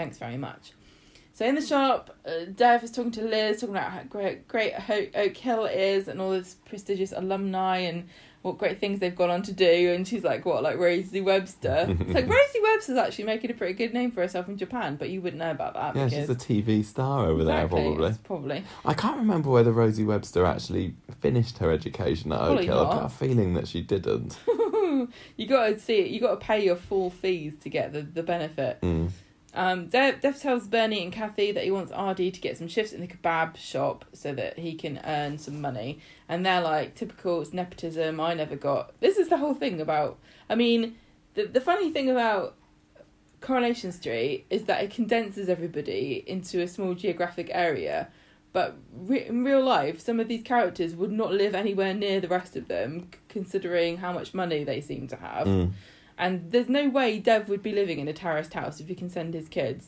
Thanks 0.00 0.18
very 0.18 0.36
much." 0.36 0.72
So 1.40 1.46
in 1.46 1.54
the 1.54 1.62
shop, 1.62 2.14
uh, 2.26 2.44
Dev 2.54 2.84
is 2.84 2.90
talking 2.90 3.12
to 3.12 3.22
Liz, 3.22 3.60
talking 3.60 3.74
about 3.74 3.90
how 3.90 4.02
great, 4.02 4.46
great 4.46 4.74
Ho- 4.74 5.06
Oak 5.14 5.36
Hill 5.36 5.64
is, 5.64 6.06
and 6.06 6.20
all 6.20 6.32
this 6.32 6.56
prestigious 6.66 7.12
alumni, 7.12 7.78
and 7.78 8.08
what 8.42 8.58
great 8.58 8.78
things 8.78 9.00
they've 9.00 9.16
gone 9.16 9.30
on 9.30 9.42
to 9.44 9.52
do. 9.52 9.92
And 9.94 10.06
she's 10.06 10.22
like, 10.22 10.44
"What, 10.44 10.62
like 10.62 10.76
Rosie 10.76 11.22
Webster?" 11.22 11.86
it's 12.00 12.12
like 12.12 12.28
Rosie 12.28 12.60
Webster's 12.62 12.98
actually 12.98 13.24
making 13.24 13.50
a 13.50 13.54
pretty 13.54 13.72
good 13.72 13.94
name 13.94 14.10
for 14.10 14.20
herself 14.20 14.48
in 14.48 14.58
Japan, 14.58 14.96
but 14.96 15.08
you 15.08 15.22
wouldn't 15.22 15.40
know 15.40 15.50
about 15.50 15.72
that. 15.74 15.96
Yeah, 15.96 16.08
she's 16.08 16.28
a 16.28 16.34
TV 16.34 16.84
star 16.84 17.26
over 17.26 17.40
Exactly, 17.40 17.84
there, 17.84 17.88
probably. 17.90 18.16
Probably. 18.24 18.64
I 18.84 18.92
can't 18.92 19.16
remember 19.16 19.48
whether 19.48 19.72
Rosie 19.72 20.04
Webster 20.04 20.44
actually 20.44 20.94
finished 21.20 21.56
her 21.56 21.70
education 21.70 22.32
at 22.32 22.40
Oak 22.42 22.64
Hill. 22.64 22.86
I've 22.86 22.94
got 22.96 23.06
a 23.06 23.08
feeling 23.08 23.54
that 23.54 23.66
she 23.66 23.80
didn't. 23.80 24.38
you 25.36 25.46
got 25.46 25.68
to 25.68 25.78
see 25.78 26.00
it. 26.00 26.10
You 26.10 26.20
got 26.20 26.38
to 26.38 26.46
pay 26.46 26.64
your 26.64 26.76
full 26.76 27.08
fees 27.08 27.54
to 27.62 27.70
get 27.70 27.94
the 27.94 28.02
the 28.02 28.22
benefit. 28.22 28.80
Mm. 28.82 29.10
Um, 29.54 29.86
Dev, 29.86 30.20
Dev 30.20 30.40
tells 30.40 30.68
Bernie 30.68 31.02
and 31.02 31.12
Cathy 31.12 31.52
that 31.52 31.64
he 31.64 31.70
wants 31.70 31.92
Aadi 31.92 32.30
to 32.30 32.40
get 32.40 32.56
some 32.56 32.68
shifts 32.68 32.92
in 32.92 33.00
the 33.00 33.08
kebab 33.08 33.56
shop 33.56 34.04
so 34.12 34.32
that 34.34 34.58
he 34.58 34.74
can 34.74 35.00
earn 35.04 35.38
some 35.38 35.60
money. 35.60 35.98
And 36.28 36.46
they're 36.46 36.60
like, 36.60 36.94
typical, 36.94 37.40
it's 37.40 37.52
nepotism. 37.52 38.20
I 38.20 38.34
never 38.34 38.56
got. 38.56 38.98
This 39.00 39.18
is 39.18 39.28
the 39.28 39.38
whole 39.38 39.54
thing 39.54 39.80
about. 39.80 40.18
I 40.48 40.54
mean, 40.54 40.96
the 41.34 41.46
the 41.46 41.60
funny 41.60 41.90
thing 41.90 42.10
about 42.10 42.54
Coronation 43.40 43.92
Street 43.92 44.46
is 44.50 44.64
that 44.64 44.82
it 44.84 44.90
condenses 44.90 45.48
everybody 45.48 46.22
into 46.26 46.60
a 46.60 46.68
small 46.68 46.94
geographic 46.94 47.50
area. 47.52 48.08
But 48.52 48.76
re- 48.92 49.26
in 49.26 49.44
real 49.44 49.62
life, 49.62 50.00
some 50.00 50.18
of 50.18 50.26
these 50.26 50.42
characters 50.42 50.94
would 50.96 51.12
not 51.12 51.32
live 51.32 51.54
anywhere 51.54 51.94
near 51.94 52.20
the 52.20 52.28
rest 52.28 52.56
of 52.56 52.66
them, 52.66 53.08
considering 53.28 53.98
how 53.98 54.12
much 54.12 54.34
money 54.34 54.64
they 54.64 54.80
seem 54.80 55.06
to 55.08 55.16
have. 55.16 55.46
Mm. 55.46 55.70
And 56.20 56.52
there's 56.52 56.68
no 56.68 56.88
way 56.88 57.18
Dev 57.18 57.48
would 57.48 57.62
be 57.62 57.72
living 57.72 57.98
in 57.98 58.06
a 58.06 58.12
terraced 58.12 58.54
house 58.54 58.78
if 58.80 58.86
he 58.88 58.94
can 58.94 59.08
send 59.10 59.32
his 59.34 59.48
kids 59.48 59.86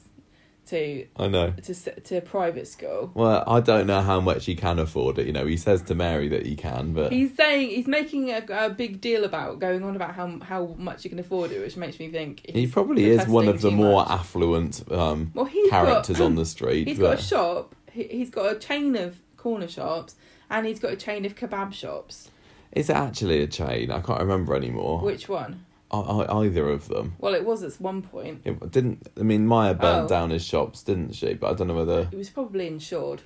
to 0.66 1.06
I 1.16 1.26
know. 1.26 1.52
to 1.64 1.74
to 1.74 2.20
private 2.20 2.68
school. 2.68 3.10
Well, 3.14 3.42
I 3.46 3.58
don't 3.60 3.86
know 3.86 4.00
how 4.00 4.20
much 4.20 4.46
he 4.46 4.54
can 4.54 4.78
afford 4.78 5.18
it. 5.18 5.26
You 5.26 5.32
know, 5.32 5.44
he 5.44 5.56
says 5.56 5.82
to 5.82 5.94
Mary 5.94 6.28
that 6.28 6.46
he 6.46 6.54
can, 6.54 6.92
but 6.92 7.12
He's 7.12 7.34
saying 7.36 7.70
he's 7.70 7.88
making 7.88 8.30
a, 8.30 8.42
a 8.50 8.70
big 8.70 9.00
deal 9.00 9.24
about 9.24 9.58
going 9.58 9.82
on 9.82 9.96
about 9.96 10.14
how 10.14 10.38
how 10.40 10.74
much 10.78 11.02
he 11.02 11.08
can 11.08 11.18
afford 11.18 11.50
it, 11.52 11.60
which 11.60 11.76
makes 11.76 11.98
me 11.98 12.08
think 12.10 12.42
he 12.48 12.66
probably 12.68 13.06
is 13.10 13.26
one 13.26 13.48
of 13.48 13.60
the 13.60 13.72
more 13.72 14.02
much. 14.02 14.10
affluent 14.10 14.84
um, 14.92 15.32
well 15.34 15.50
characters 15.68 16.18
got, 16.18 16.24
on 16.24 16.34
the 16.36 16.46
street. 16.46 16.86
He's 16.88 16.98
but 16.98 17.04
got 17.10 17.18
a 17.18 17.22
shop. 17.22 17.74
he- 17.92 18.08
He's 18.08 18.30
got 18.30 18.52
a 18.52 18.58
chain 18.58 18.94
of 18.96 19.18
corner 19.36 19.68
shops, 19.68 20.14
and 20.48 20.64
he's 20.66 20.78
got 20.78 20.92
a 20.92 20.96
chain 20.96 21.24
of 21.26 21.34
kebab 21.34 21.72
shops. 21.74 22.30
is 22.70 22.88
it 22.88 22.94
actually 22.96 23.42
a 23.42 23.48
chain? 23.48 23.90
I 23.90 24.00
can't 24.00 24.20
remember 24.20 24.54
anymore. 24.54 25.00
Which 25.00 25.28
one? 25.28 25.66
Either 25.92 26.70
of 26.70 26.88
them. 26.88 27.14
Well, 27.18 27.34
it 27.34 27.44
was 27.44 27.62
at 27.62 27.74
one 27.80 28.00
point. 28.02 28.40
It 28.44 28.70
didn't. 28.70 29.08
I 29.18 29.22
mean, 29.22 29.46
Maya 29.46 29.74
burnt 29.74 30.04
Oh. 30.06 30.08
down 30.08 30.30
his 30.30 30.44
shops, 30.44 30.82
didn't 30.82 31.14
she? 31.14 31.34
But 31.34 31.50
I 31.50 31.54
don't 31.54 31.68
know 31.68 31.74
whether. 31.74 32.08
It 32.10 32.16
was 32.16 32.30
probably 32.30 32.66
insured. 32.66 33.22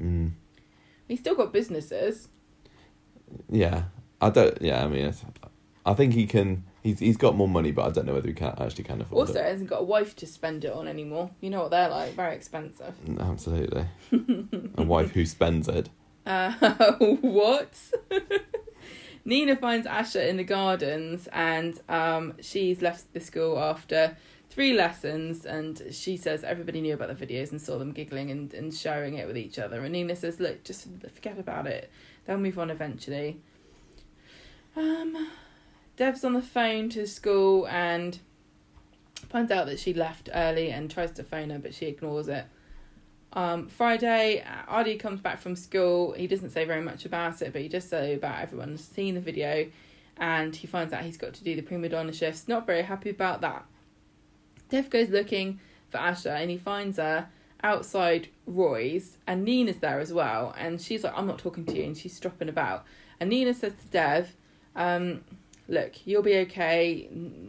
Mm, 0.00 0.32
He's 1.06 1.20
still 1.20 1.36
got 1.36 1.52
businesses. 1.52 2.28
yeah, 3.48 3.84
I 4.20 4.30
don't. 4.30 4.60
Yeah, 4.60 4.84
I 4.84 4.88
mean, 4.88 5.04
it's, 5.06 5.24
I 5.86 5.94
think 5.94 6.14
he 6.14 6.26
can. 6.26 6.64
He's 6.82 6.98
he's 6.98 7.16
got 7.16 7.36
more 7.36 7.48
money, 7.48 7.70
but 7.70 7.86
I 7.86 7.90
don't 7.90 8.06
know 8.06 8.14
whether 8.14 8.26
he 8.28 8.34
can 8.34 8.54
actually 8.60 8.84
can 8.84 9.00
afford 9.00 9.28
it. 9.28 9.30
Also, 9.30 9.40
it. 9.40 9.50
hasn't 9.50 9.70
got 9.70 9.82
a 9.82 9.84
wife 9.84 10.16
to 10.16 10.26
spend 10.26 10.64
it 10.64 10.72
on 10.72 10.88
anymore. 10.88 11.30
You 11.40 11.50
know 11.50 11.62
what 11.62 11.70
they're 11.70 11.88
like, 11.88 12.14
very 12.14 12.34
expensive. 12.34 12.94
Mm, 13.06 13.30
Absolutely, 13.30 13.86
a 14.76 14.82
wife 14.82 15.12
who 15.12 15.24
spends 15.24 15.68
it. 15.68 15.90
Uh, 16.26 16.52
what? 17.20 17.70
Nina 19.24 19.56
finds 19.56 19.86
Asha 19.86 20.28
in 20.28 20.36
the 20.36 20.44
gardens 20.44 21.28
and 21.32 21.80
um, 21.88 22.34
she's 22.40 22.82
left 22.82 23.12
the 23.14 23.20
school 23.20 23.58
after 23.58 24.16
three 24.50 24.74
lessons 24.74 25.46
and 25.46 25.82
she 25.90 26.16
says 26.16 26.44
everybody 26.44 26.80
knew 26.80 26.94
about 26.94 27.16
the 27.16 27.26
videos 27.26 27.50
and 27.50 27.60
saw 27.60 27.78
them 27.78 27.92
giggling 27.92 28.30
and, 28.30 28.52
and 28.52 28.74
sharing 28.74 29.14
it 29.14 29.26
with 29.26 29.38
each 29.38 29.58
other. 29.58 29.82
And 29.82 29.92
Nina 29.92 30.14
says, 30.14 30.40
look, 30.40 30.62
just 30.62 30.86
forget 31.14 31.38
about 31.38 31.66
it. 31.66 31.90
They'll 32.26 32.36
move 32.38 32.58
on 32.58 32.70
eventually. 32.70 33.40
Um, 34.76 35.28
Dev's 35.96 36.24
on 36.24 36.34
the 36.34 36.42
phone 36.42 36.90
to 36.90 37.06
school 37.06 37.66
and 37.68 38.18
finds 39.30 39.50
out 39.50 39.66
that 39.66 39.80
she 39.80 39.94
left 39.94 40.28
early 40.34 40.70
and 40.70 40.90
tries 40.90 41.12
to 41.12 41.24
phone 41.24 41.50
her 41.50 41.58
but 41.58 41.74
she 41.74 41.86
ignores 41.86 42.28
it. 42.28 42.44
Um, 43.34 43.66
Friday, 43.68 44.44
Aadi 44.68 44.96
comes 44.96 45.20
back 45.20 45.40
from 45.40 45.56
school. 45.56 46.12
He 46.12 46.28
doesn't 46.28 46.50
say 46.50 46.64
very 46.64 46.82
much 46.82 47.04
about 47.04 47.42
it, 47.42 47.52
but 47.52 47.62
he 47.62 47.68
just 47.68 47.90
say 47.90 48.14
about 48.14 48.40
everyone 48.40 48.78
seeing 48.78 49.14
the 49.14 49.20
video, 49.20 49.66
and 50.16 50.54
he 50.54 50.68
finds 50.68 50.92
out 50.92 51.02
he's 51.02 51.16
got 51.16 51.34
to 51.34 51.44
do 51.44 51.56
the 51.56 51.62
Prima 51.62 51.88
Doner 51.88 52.12
shifts. 52.12 52.46
Not 52.46 52.64
very 52.64 52.82
happy 52.82 53.10
about 53.10 53.40
that. 53.40 53.66
Dev 54.68 54.88
goes 54.88 55.10
looking 55.10 55.58
for 55.90 55.98
Asha, 55.98 56.40
and 56.40 56.48
he 56.48 56.56
finds 56.56 56.98
her 56.98 57.28
outside 57.62 58.28
Roy's, 58.46 59.18
and 59.26 59.44
Nina's 59.44 59.78
there 59.78 59.98
as 59.98 60.12
well. 60.12 60.54
And 60.56 60.80
she's 60.80 61.02
like, 61.02 61.14
"I'm 61.16 61.26
not 61.26 61.38
talking 61.38 61.64
to 61.66 61.76
you," 61.76 61.84
and 61.84 61.96
she's 61.96 62.14
stropping 62.14 62.48
about. 62.48 62.84
And 63.18 63.30
Nina 63.30 63.54
says 63.54 63.72
to 63.72 63.86
Dev, 63.88 64.36
um, 64.76 65.24
"Look, 65.68 66.06
you'll 66.06 66.22
be 66.22 66.36
okay. 66.38 67.08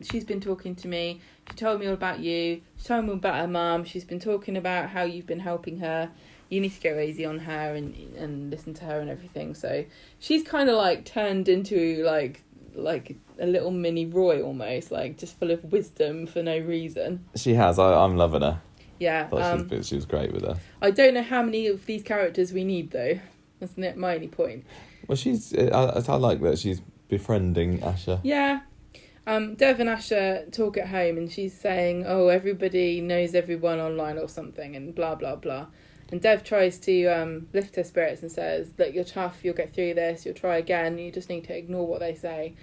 She's 0.10 0.24
been 0.24 0.42
talking 0.42 0.76
to 0.76 0.88
me. 0.88 1.22
She 1.50 1.56
told 1.56 1.80
me 1.80 1.88
all 1.88 1.94
about 1.94 2.20
you. 2.20 2.62
She 2.78 2.88
told 2.88 3.06
me 3.06 3.14
about 3.14 3.36
her 3.36 3.48
mum. 3.48 3.84
She's 3.84 4.06
been 4.06 4.20
talking 4.20 4.58
about 4.58 4.90
how 4.90 5.04
you've 5.04 5.28
been 5.28 5.40
helping 5.40 5.80
her. 5.80 6.12
You 6.50 6.62
need 6.62 6.74
to 6.74 6.82
go 6.82 7.00
easy 7.00 7.26
on 7.26 7.40
her 7.40 7.76
and 7.76 7.96
and 8.16 8.50
listen 8.52 8.74
to 8.76 8.86
her 8.86 9.00
and 9.00 9.10
everything." 9.10 9.56
So 9.56 9.86
she's 10.20 10.44
kind 10.44 10.70
of 10.70 10.78
like 10.78 11.06
turned 11.06 11.50
into 11.50 12.04
like 12.04 12.44
like 12.76 13.16
a 13.40 13.46
little 13.46 13.72
mini 13.72 14.06
Roy 14.06 14.42
almost, 14.42 14.92
like 14.92 15.18
just 15.18 15.38
full 15.40 15.52
of 15.52 15.64
wisdom 15.72 16.28
for 16.28 16.44
no 16.44 16.58
reason. 16.58 17.26
She 17.36 17.54
has. 17.54 17.80
I, 17.80 17.94
I'm 17.94 18.18
loving 18.18 18.42
her. 18.42 18.62
Yeah. 19.00 19.28
Um, 19.32 19.70
she, 19.70 19.76
was, 19.76 19.88
she 19.88 19.96
was 19.96 20.06
great 20.06 20.32
with 20.32 20.44
her. 20.44 20.58
I 20.82 20.92
don't 20.92 21.14
know 21.14 21.24
how 21.24 21.42
many 21.42 21.68
of 21.68 21.86
these 21.86 22.04
characters 22.04 22.54
we 22.54 22.64
need 22.64 22.92
though. 22.92 23.20
That's 23.60 23.78
not 23.78 23.98
my 23.98 24.16
only 24.16 24.28
point. 24.28 24.66
Well, 25.08 25.16
she's. 25.16 25.54
I, 25.58 26.02
I 26.08 26.16
like 26.16 26.42
that 26.42 26.60
she's 26.60 26.82
befriending 27.08 27.80
Asha. 27.80 28.20
Yeah. 28.24 28.62
Um, 29.28 29.56
Dev 29.56 29.80
and 29.80 29.90
Asha 29.90 30.52
talk 30.52 30.78
at 30.78 30.90
home 30.90 31.18
and 31.18 31.32
she's 31.32 31.58
saying, 31.58 32.06
Oh, 32.06 32.28
everybody 32.28 33.02
knows 33.02 33.34
everyone 33.34 33.80
online 33.80 34.18
or 34.18 34.30
something 34.30 34.76
and 34.76 34.94
blah 34.94 35.16
blah 35.16 35.36
blah. 35.36 35.68
And 36.12 36.22
Dev 36.22 36.44
tries 36.44 36.78
to 36.80 37.06
um, 37.08 37.48
lift 37.52 37.76
her 37.78 37.84
spirits 37.84 38.22
and 38.22 38.32
says, 38.32 38.72
Look, 38.78 38.94
you're 38.94 39.04
tough, 39.04 39.40
you'll 39.44 39.56
get 39.56 39.74
through 39.74 39.96
this, 39.96 40.26
you'll 40.26 40.36
try 40.36 40.58
again, 40.58 40.98
you 40.98 41.12
just 41.12 41.30
need 41.30 41.46
to 41.46 41.58
ignore 41.58 41.88
what 41.88 42.00
they 42.00 42.14
say. 42.14 42.54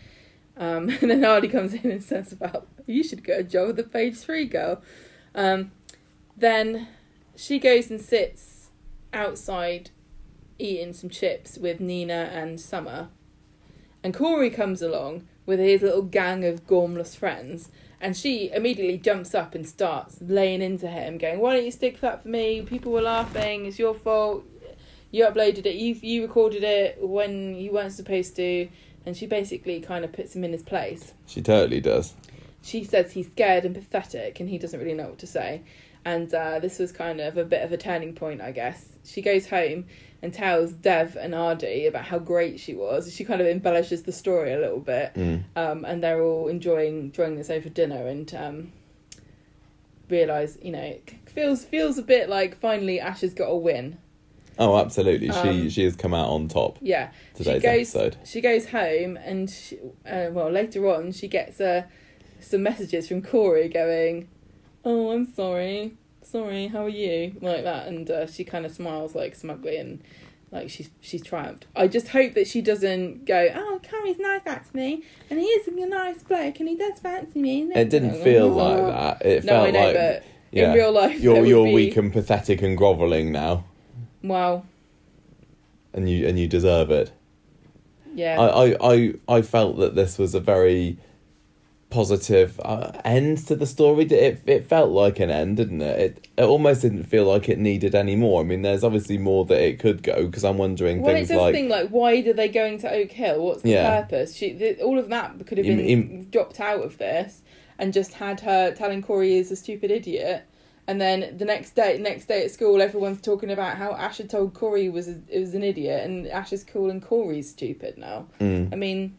Um, 0.57 0.89
and 1.01 1.11
then 1.11 1.23
Hardy 1.23 1.49
comes 1.49 1.75
in 1.75 1.91
and 1.91 2.03
says 2.03 2.33
about 2.33 2.69
you 2.87 3.03
should 3.03 3.25
get 3.25 3.41
a 3.41 3.45
job 3.45 3.69
with 3.69 3.77
the 3.77 3.85
page 3.85 4.19
three 4.19 4.47
girl. 4.47 4.83
Um, 5.35 5.73
then 6.37 6.89
she 7.37 7.59
goes 7.59 7.91
and 7.91 8.01
sits 8.01 8.71
outside 9.13 9.91
eating 10.59 10.93
some 10.93 11.11
chips 11.11 11.59
with 11.59 11.81
Nina 11.81 12.31
and 12.33 12.61
Summer. 12.61 13.09
And 14.03 14.15
Corey 14.15 14.51
comes 14.51 14.83
along 14.83 15.27
with 15.47 15.59
his 15.59 15.83
little 15.83 16.03
gang 16.03 16.45
of 16.45 16.67
gormless 16.67 17.17
friends, 17.17 17.71
and 18.01 18.17
she 18.17 18.51
immediately 18.53 18.99
jumps 18.99 19.35
up 19.35 19.55
and 19.55 19.67
starts 19.67 20.19
laying 20.21 20.63
into 20.63 20.89
him, 20.89 21.19
going, 21.19 21.39
"Why 21.39 21.55
don't 21.55 21.65
you 21.65 21.71
stick 21.71 22.03
up 22.03 22.23
for 22.23 22.29
me? 22.29 22.63
People 22.63 22.93
were 22.93 23.03
laughing. 23.03 23.67
It's 23.67 23.79
your 23.79 23.95
fault. 23.95 24.45
You 25.11 25.25
uploaded 25.25 25.67
it. 25.67 25.77
You 25.77 25.95
you 26.01 26.23
recorded 26.23 26.65
it 26.65 26.99
when 27.01 27.55
you 27.55 27.73
weren't 27.73 27.93
supposed 27.93 28.35
to." 28.37 28.69
And 29.05 29.17
she 29.17 29.27
basically 29.27 29.81
kind 29.81 30.05
of 30.05 30.13
puts 30.13 30.35
him 30.35 30.45
in 30.45 30.53
his 30.53 30.63
place. 30.63 31.13
She 31.27 31.43
totally 31.43 31.81
does. 31.81 32.15
She 32.63 32.85
says 32.85 33.13
he's 33.13 33.27
scared 33.27 33.65
and 33.65 33.75
pathetic, 33.75 34.39
and 34.39 34.49
he 34.49 34.59
doesn't 34.59 34.79
really 34.79 34.95
know 34.95 35.09
what 35.09 35.19
to 35.19 35.27
say. 35.27 35.63
And 36.05 36.33
uh, 36.35 36.59
this 36.59 36.79
was 36.79 36.93
kind 36.93 37.21
of 37.21 37.37
a 37.37 37.45
bit 37.45 37.63
of 37.63 37.73
a 37.73 37.77
turning 37.77 38.15
point, 38.15 38.41
I 38.41 38.53
guess. 38.53 38.87
She 39.05 39.23
goes 39.23 39.49
home 39.49 39.87
and 40.23 40.33
tells 40.33 40.73
Dev 40.73 41.17
and 41.17 41.35
Aadi 41.35 41.87
about 41.87 42.05
how 42.05 42.19
great 42.19 42.61
she 42.61 42.75
was. 42.75 43.13
She 43.13 43.25
kind 43.25 43.41
of 43.41 43.47
embellishes 43.49 44.05
the 44.05 44.13
story 44.13 44.53
a 44.53 44.59
little 44.59 44.79
bit, 44.81 45.13
Mm. 45.15 45.43
um, 45.57 45.85
and 45.85 46.03
they're 46.03 46.23
all 46.23 46.47
enjoying 46.49 46.99
enjoying 47.07 47.37
this 47.37 47.51
over 47.51 47.69
dinner 47.69 48.07
and 48.07 48.33
um, 48.35 48.73
realize, 50.09 50.59
you 50.63 50.73
know, 50.73 50.81
it 50.83 51.13
feels 51.29 51.65
feels 51.65 51.99
a 51.99 52.03
bit 52.03 52.29
like 52.29 52.57
finally 52.59 53.01
Ash 53.01 53.21
has 53.23 53.35
got 53.35 53.47
a 53.47 53.57
win. 53.57 53.99
Oh, 54.59 54.77
absolutely. 54.79 55.31
Um, 55.31 55.63
she 55.63 55.71
she 55.71 55.85
has 55.85 55.97
come 55.97 56.13
out 56.15 56.29
on 56.29 56.47
top 56.49 56.79
Yeah, 56.83 57.11
today's 57.35 57.63
she 57.63 57.69
goes, 57.69 57.95
episode. 57.97 58.17
She 58.25 58.41
goes 58.41 58.69
home 58.69 59.17
and 59.17 59.49
she, 59.51 59.79
uh, 60.07 60.29
well 60.31 60.51
later 60.51 60.87
on 60.95 61.13
she 61.13 61.27
gets 61.29 61.61
uh, 61.61 61.85
some 62.41 62.63
messages 62.63 63.09
from 63.09 63.23
Corey 63.23 63.69
going, 63.69 64.29
"Oh, 64.85 65.11
I'm 65.13 65.25
sorry, 65.33 65.95
sorry. 66.33 66.67
How 66.69 66.85
are 66.85 66.89
you?" 66.89 67.37
Like 67.41 67.63
that, 67.65 67.87
and 67.89 68.11
uh, 68.11 68.27
she 68.27 68.43
kind 68.45 68.67
of 68.67 68.73
smiles 68.73 69.15
like 69.15 69.35
smugly 69.37 69.77
and 69.77 70.03
like 70.51 70.69
she's 70.71 70.91
she's 71.01 71.23
triumphed. 71.23 71.67
I 71.77 71.87
just 71.89 72.09
hope 72.09 72.35
that 72.35 72.47
she 72.47 72.61
doesn't 72.61 73.25
go, 73.27 73.49
"Oh, 73.55 73.81
Carrie's 73.83 74.19
nice 74.19 74.43
to 74.43 74.77
me, 74.77 75.03
and 75.31 75.39
he 75.39 75.47
is 75.47 75.69
a 75.69 75.87
nice 75.87 76.23
bloke, 76.23 76.59
and 76.61 76.69
he 76.69 76.77
does 76.77 76.99
fancy 76.99 77.39
me." 77.41 77.63
It 77.75 77.89
didn't 77.91 78.23
feel 78.23 78.49
like 78.49 78.77
that. 79.21 79.27
It 79.27 79.45
No, 79.45 79.53
felt 79.53 79.69
I 79.69 79.71
know, 79.71 79.81
like 79.87 79.95
but 79.95 80.25
yeah, 80.51 80.69
in 80.71 80.75
real 80.77 80.93
life, 80.93 81.21
you're 81.21 81.47
you're 81.47 81.65
be- 81.67 81.75
weak 81.75 81.97
and 81.97 82.13
pathetic 82.13 82.61
and 82.63 82.77
grovelling 82.77 83.33
now, 83.33 83.65
Well, 84.23 84.67
and 85.95 86.09
you 86.11 86.27
and 86.27 86.39
you 86.39 86.47
deserve 86.49 86.91
it. 86.91 87.13
yeah. 88.15 88.39
I, 88.39 88.47
I, 88.73 88.93
I, 88.93 89.15
I 89.29 89.43
felt 89.43 89.79
that 89.79 89.95
this 89.95 90.19
was 90.19 90.35
a 90.35 90.41
very 90.41 90.99
positive 91.93 92.59
uh, 92.65 92.91
end 93.05 93.39
to 93.47 93.55
the 93.55 93.67
story. 93.67 94.05
It 94.07 94.43
it 94.47 94.65
felt 94.67 94.91
like 94.91 95.21
an 95.21 95.31
end, 95.31 95.59
didn't 95.59 95.83
it? 95.83 96.01
It 96.01 96.29
it 96.39 96.43
almost 96.45 96.83
didn't 96.83 97.05
feel 97.05 97.25
like 97.25 97.49
it 97.49 97.59
needed 97.59 97.95
any 97.95 98.17
more. 98.17 98.41
I 98.41 98.45
mean, 98.45 98.63
there's 98.63 98.83
obviously 98.83 99.19
more 99.19 99.45
that 99.47 99.61
it 99.61 99.79
could 99.79 100.03
go 100.03 100.27
because 100.27 100.45
I'm 100.45 100.59
wondering 100.59 101.03
Well, 101.03 101.15
things 101.15 101.31
it's 101.31 101.39
like 101.39 101.55
thing 101.55 101.69
like 101.69 101.91
why 101.91 102.17
are 102.17 102.33
they 102.33 102.49
going 102.49 102.79
to 102.79 102.91
Oak 102.93 103.13
Hill? 103.13 103.45
What's 103.45 103.63
the 103.63 103.71
Yeah. 103.71 104.01
purpose? 104.03 104.35
She 104.35 104.55
th- 104.55 104.81
all 104.81 104.99
of 104.99 105.09
that 105.11 105.47
could 105.47 105.59
have 105.59 105.67
been 105.67 106.29
dropped 106.31 106.59
out 106.59 106.83
of 106.83 106.99
this 106.99 107.43
and 107.79 107.93
just 107.93 108.15
had 108.15 108.41
her 108.41 108.73
telling 108.73 109.03
Corey 109.03 109.37
is 109.37 109.51
a 109.53 109.57
stupid 109.57 109.91
idiot. 109.91 110.45
And 110.89 111.01
then 111.01 111.37
the 111.39 111.45
next 111.45 111.77
day, 111.77 111.97
next 111.99 112.27
day 112.27 112.45
at 112.45 112.51
school, 112.51 112.83
everyone's 112.83 113.21
talking 113.21 113.51
about 113.51 113.77
how 113.77 113.93
Ash 113.93 114.19
had 114.19 114.29
told 114.29 114.53
Corey 114.55 114.89
was 114.89 115.07
a, 115.09 115.21
it 115.29 115.39
was 115.39 115.55
an 115.55 115.63
idiot, 115.63 116.05
and 116.05 116.27
Ash 116.27 116.53
is 116.53 116.65
calling 116.65 117.01
Corey 117.01 117.41
stupid 117.43 117.97
now. 117.99 118.27
Mm. 118.41 118.73
I 118.73 118.77
mean, 118.77 119.17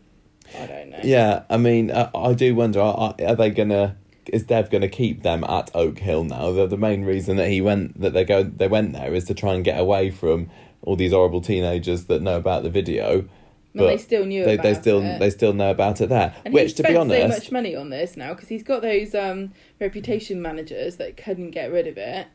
I 0.58 0.66
don't 0.66 0.90
know. 0.90 1.00
Yeah, 1.04 1.44
I 1.50 1.58
mean, 1.58 1.92
uh, 1.92 2.10
I 2.16 2.34
do 2.34 2.56
wonder: 2.56 2.80
are, 2.80 3.16
are 3.26 3.36
they 3.36 3.50
gonna? 3.50 3.98
Is 4.28 4.44
Dev 4.44 4.70
gonna 4.70 4.88
keep 4.88 5.24
them 5.24 5.44
at 5.44 5.70
Oak 5.74 6.00
Hill 6.00 6.24
now? 6.24 6.52
The, 6.52 6.68
the 6.68 6.78
main 6.78 7.04
reason 7.04 7.38
that 7.38 7.50
he 7.50 7.62
went 7.62 8.00
that 8.00 8.14
they 8.14 8.24
go 8.24 8.44
they 8.44 8.68
went 8.68 8.94
there 8.94 9.14
is 9.14 9.26
to 9.26 9.34
try 9.34 9.54
and 9.54 9.64
get 9.64 9.80
away 9.80 10.12
from 10.12 10.50
all 10.82 10.96
these 10.96 11.12
horrible 11.12 11.42
teenagers 11.42 12.06
that 12.06 12.22
know 12.22 12.38
about 12.38 12.64
the 12.64 12.70
video. 12.70 13.28
And 13.76 13.90
they 13.90 13.98
still 13.98 14.26
knew 14.26 14.46
they, 14.46 14.54
about 14.54 14.64
they 14.64 14.74
still 14.76 15.02
it. 15.02 15.20
they 15.20 15.30
still 15.32 15.54
know 15.54 15.72
about 15.72 16.00
it 16.00 16.10
there. 16.10 16.36
And 16.46 16.54
Which, 16.54 16.72
he 16.72 16.74
to 16.76 16.84
be 16.84 16.90
spent 16.94 17.10
so 17.10 17.28
much 17.28 17.52
money 17.52 17.76
on 17.76 17.90
this 17.90 18.16
now 18.16 18.34
because 18.34 18.50
he's 18.50 18.62
got 18.62 18.84
those 18.84 19.16
um, 19.16 19.52
reputation 19.80 20.42
managers 20.42 20.98
that 20.98 21.18
couldn't 21.18 21.52
get 21.52 21.72
rid 21.72 21.88
of 21.88 21.98
it, 21.98 22.28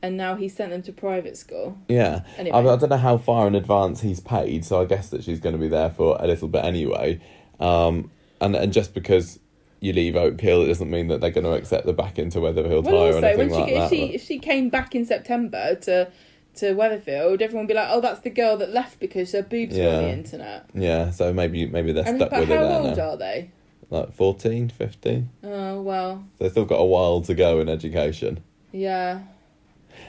and 0.00 0.16
now 0.16 0.36
he 0.36 0.48
sent 0.48 0.70
them 0.70 0.82
to 0.82 0.92
private 0.92 1.36
school. 1.36 1.76
yeah. 1.88 2.22
Anyway. 2.38 2.56
I, 2.56 2.60
I 2.60 2.76
don't 2.76 2.88
know 2.88 2.96
how 2.96 3.18
far 3.18 3.46
in 3.46 3.54
advance 3.54 4.00
he's 4.00 4.20
paid, 4.20 4.64
so 4.64 4.80
I 4.80 4.86
guess 4.86 5.10
that 5.10 5.22
she's 5.22 5.38
going 5.38 5.54
to 5.54 5.60
be 5.60 5.68
there 5.68 5.90
for 5.90 6.16
a 6.18 6.26
little 6.26 6.48
bit 6.48 6.64
anyway. 6.64 7.20
Um, 7.60 8.10
and 8.40 8.54
and 8.56 8.72
just 8.72 8.94
because 8.94 9.38
you 9.80 9.92
leave 9.92 10.16
Oak 10.16 10.40
Hill, 10.40 10.62
it 10.62 10.66
doesn't 10.68 10.90
mean 10.90 11.08
that 11.08 11.20
they're 11.20 11.30
going 11.30 11.44
to 11.44 11.52
accept 11.52 11.86
the 11.86 11.92
back 11.92 12.18
into 12.18 12.38
Weatherfield 12.38 12.84
Well, 12.84 13.12
High 13.12 13.18
or 13.18 13.24
anything 13.24 13.38
when 13.38 13.48
she 13.50 13.54
like 13.54 13.68
if 13.72 13.78
that. 13.78 13.90
she 13.90 14.02
if 14.14 14.22
she 14.24 14.38
came 14.38 14.68
back 14.68 14.94
in 14.94 15.04
September 15.04 15.74
to 15.82 16.10
to 16.56 16.74
Weatherfield, 16.74 17.42
everyone 17.42 17.64
would 17.66 17.68
be 17.68 17.74
like, 17.74 17.88
"Oh, 17.90 18.00
that's 18.00 18.20
the 18.20 18.30
girl 18.30 18.56
that 18.56 18.70
left 18.70 18.98
because 19.00 19.32
her 19.32 19.42
boobs 19.42 19.76
were 19.76 19.88
on 19.88 20.02
the 20.04 20.10
internet." 20.10 20.66
yeah, 20.74 21.10
so 21.10 21.32
maybe 21.32 21.66
maybe 21.66 21.92
they're 21.92 22.06
And, 22.06 22.16
stuck 22.18 22.30
but 22.30 22.40
with 22.40 22.48
her 22.48 22.56
how 22.58 22.78
old 22.78 22.96
now. 22.96 23.10
are 23.10 23.16
they? 23.16 23.50
Like 23.88 24.12
14, 24.14 24.70
15? 24.70 25.28
Oh 25.44 25.80
well, 25.82 26.24
So 26.38 26.44
they've 26.44 26.50
still 26.50 26.64
got 26.64 26.80
a 26.80 26.84
while 26.84 27.20
to 27.20 27.34
go 27.34 27.60
in 27.60 27.68
education. 27.68 28.40
yeah. 28.72 29.20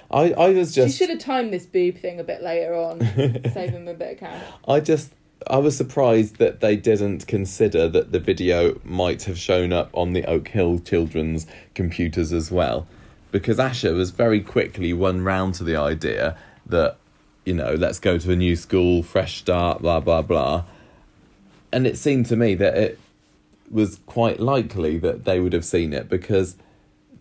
I, 0.09 0.31
I 0.33 0.49
was 0.49 0.73
just. 0.73 0.93
She 0.97 0.97
should 1.05 1.09
have 1.11 1.19
timed 1.19 1.53
this 1.53 1.65
boob 1.65 1.97
thing 1.97 2.19
a 2.19 2.23
bit 2.23 2.41
later 2.41 2.73
on, 2.75 2.99
save 3.53 3.69
him 3.71 3.87
a 3.87 3.93
bit 3.93 4.13
of 4.13 4.17
cash. 4.19 4.43
I 4.67 4.79
just 4.79 5.11
I 5.49 5.57
was 5.57 5.77
surprised 5.77 6.37
that 6.37 6.59
they 6.59 6.75
didn't 6.75 7.27
consider 7.27 7.87
that 7.89 8.11
the 8.11 8.19
video 8.19 8.79
might 8.83 9.23
have 9.23 9.37
shown 9.37 9.71
up 9.73 9.89
on 9.93 10.13
the 10.13 10.25
Oak 10.25 10.49
Hill 10.49 10.79
children's 10.79 11.47
computers 11.73 12.33
as 12.33 12.51
well. 12.51 12.87
Because 13.31 13.57
Asha 13.57 13.95
was 13.95 14.11
very 14.11 14.41
quickly 14.41 14.93
won 14.93 15.21
round 15.23 15.53
to 15.55 15.63
the 15.63 15.75
idea 15.75 16.37
that, 16.65 16.97
you 17.45 17.53
know, 17.53 17.73
let's 17.73 17.99
go 17.99 18.17
to 18.17 18.31
a 18.31 18.35
new 18.35 18.55
school, 18.55 19.03
fresh 19.03 19.37
start, 19.39 19.81
blah 19.81 19.99
blah 19.99 20.21
blah. 20.21 20.63
And 21.71 21.85
it 21.85 21.97
seemed 21.97 22.25
to 22.27 22.35
me 22.35 22.55
that 22.55 22.75
it 22.77 22.99
was 23.69 23.99
quite 24.05 24.39
likely 24.39 24.97
that 24.99 25.25
they 25.25 25.39
would 25.39 25.53
have 25.53 25.65
seen 25.65 25.91
it 25.93 26.07
because 26.07 26.55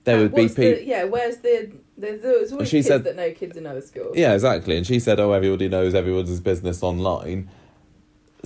there 0.04 0.18
would 0.18 0.34
be 0.34 0.48
people 0.48 0.64
yeah, 0.82 1.02
where's 1.04 1.38
the 1.38 1.72
there's, 1.98 2.22
there's 2.22 2.52
always 2.52 2.68
She 2.68 2.78
kids 2.78 2.86
said- 2.88 3.04
that 3.04 3.16
know 3.16 3.32
kids 3.32 3.56
in 3.56 3.66
other 3.66 3.80
schools. 3.80 4.16
Yeah, 4.16 4.32
exactly. 4.34 4.76
And 4.76 4.86
she 4.86 5.00
said, 5.00 5.18
"Oh, 5.18 5.32
everybody 5.32 5.68
knows 5.68 5.94
everyone's 5.94 6.40
business 6.40 6.82
online." 6.82 7.48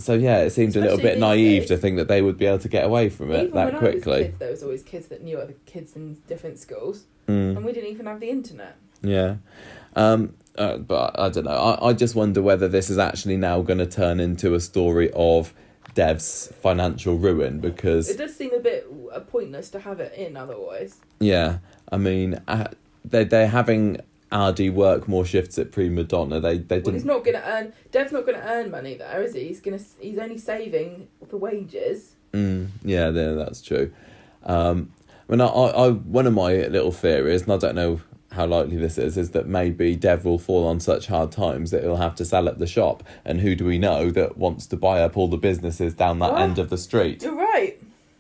So 0.00 0.14
yeah, 0.14 0.38
it 0.38 0.50
seems 0.50 0.76
a 0.76 0.80
little 0.80 0.98
bit 0.98 1.18
naive 1.18 1.62
days. 1.62 1.68
to 1.68 1.76
think 1.76 1.96
that 1.98 2.08
they 2.08 2.22
would 2.22 2.36
be 2.36 2.46
able 2.46 2.58
to 2.60 2.68
get 2.68 2.84
away 2.84 3.08
from 3.08 3.30
it 3.32 3.44
Even 3.44 3.54
that 3.54 3.66
when 3.66 3.74
I 3.76 3.78
was 3.78 3.92
quickly. 4.02 4.22
kids, 4.24 4.38
there 4.38 4.50
was 4.50 4.62
always 4.62 4.82
kids 4.82 5.06
that 5.08 5.22
knew 5.22 5.38
other 5.38 5.54
kids 5.66 5.94
in 5.96 6.14
different 6.26 6.58
schools, 6.58 7.04
Mm, 7.28 7.56
and 7.56 7.64
we 7.64 7.72
didn't 7.72 7.90
even 7.90 8.06
have 8.06 8.18
the 8.20 8.30
internet. 8.30 8.76
yeah, 9.02 9.36
um, 9.96 10.34
uh, 10.58 10.78
but 10.78 11.18
I 11.18 11.28
don't 11.28 11.44
know. 11.44 11.50
I, 11.52 11.88
I 11.90 11.92
just 11.92 12.14
wonder 12.14 12.42
whether 12.42 12.66
this 12.68 12.90
is 12.90 12.98
actually 12.98 13.36
now 13.36 13.62
going 13.62 13.78
to 13.78 13.86
turn 13.86 14.18
into 14.20 14.54
a 14.54 14.60
story 14.60 15.10
of 15.14 15.54
Dev's 15.94 16.52
financial 16.60 17.16
ruin 17.16 17.60
because 17.60 18.08
It 18.08 18.18
does 18.18 18.34
seem 18.36 18.52
a 18.54 18.58
bit 18.60 18.86
uh, 19.12 19.20
pointless 19.20 19.70
to 19.70 19.80
have 19.80 20.00
it 20.00 20.12
in 20.14 20.36
otherwise. 20.36 21.00
Yeah, 21.20 21.58
I 21.90 21.96
mean, 21.98 22.40
uh, 22.48 22.68
they 23.04 23.24
they're 23.24 23.48
having 23.48 24.00
Aadi 24.32 24.70
work 24.70 25.08
more 25.08 25.24
shifts 25.24 25.58
at 25.58 25.72
Prima 25.72 26.04
Doner. 26.04 26.40
They 26.40 26.58
they 26.58 26.78
Well, 26.80 26.92
he's 26.94 27.02
didn't. 27.02 27.06
not 27.16 27.24
going 27.24 27.36
to 27.36 27.48
earn. 27.48 27.72
Dev's 27.90 28.12
not 28.12 28.26
going 28.26 28.38
to 28.40 28.46
earn 28.48 28.70
money 28.70 28.94
there, 28.94 29.22
is 29.22 29.34
he? 29.34 29.48
He's 29.48 29.60
going 29.60 29.78
to. 29.78 29.84
He's 30.00 30.18
only 30.18 30.38
saving 30.38 31.08
the 31.28 31.36
wages. 31.36 32.14
Mm, 32.32 32.68
yeah, 32.84 33.10
yeah, 33.10 33.32
that's 33.32 33.60
true. 33.60 33.90
Um, 34.44 34.92
I 35.28 35.32
mean, 35.32 35.40
I, 35.40 35.46
I, 35.46 35.90
one 35.90 36.26
of 36.26 36.32
my 36.34 36.54
little 36.66 36.92
theories, 36.92 37.42
and 37.42 37.52
I 37.52 37.56
don't 37.56 37.74
know 37.74 38.00
how 38.32 38.46
likely 38.46 38.76
this 38.76 38.96
is, 38.98 39.16
is 39.18 39.30
that 39.32 39.48
maybe 39.48 39.96
Dev 39.96 40.24
will 40.24 40.38
fall 40.38 40.64
on 40.68 40.78
such 40.78 41.08
hard 41.08 41.32
times 41.32 41.72
that 41.72 41.82
he'll 41.82 41.96
have 41.96 42.14
to 42.14 42.24
sell 42.24 42.48
up 42.48 42.58
the 42.58 42.66
shop. 42.66 43.02
And 43.24 43.40
who 43.40 43.56
do 43.56 43.64
we 43.64 43.78
know 43.78 44.10
that 44.12 44.36
wants 44.38 44.66
to 44.66 44.76
buy 44.76 45.02
up 45.02 45.16
all 45.16 45.26
the 45.26 45.36
businesses 45.36 45.94
down 45.94 46.20
that 46.20 46.32
What? 46.34 46.42
end 46.42 46.58
of 46.60 46.70
the 46.70 46.78
street? 46.78 47.22
You're 47.24 47.34
right. 47.34 47.76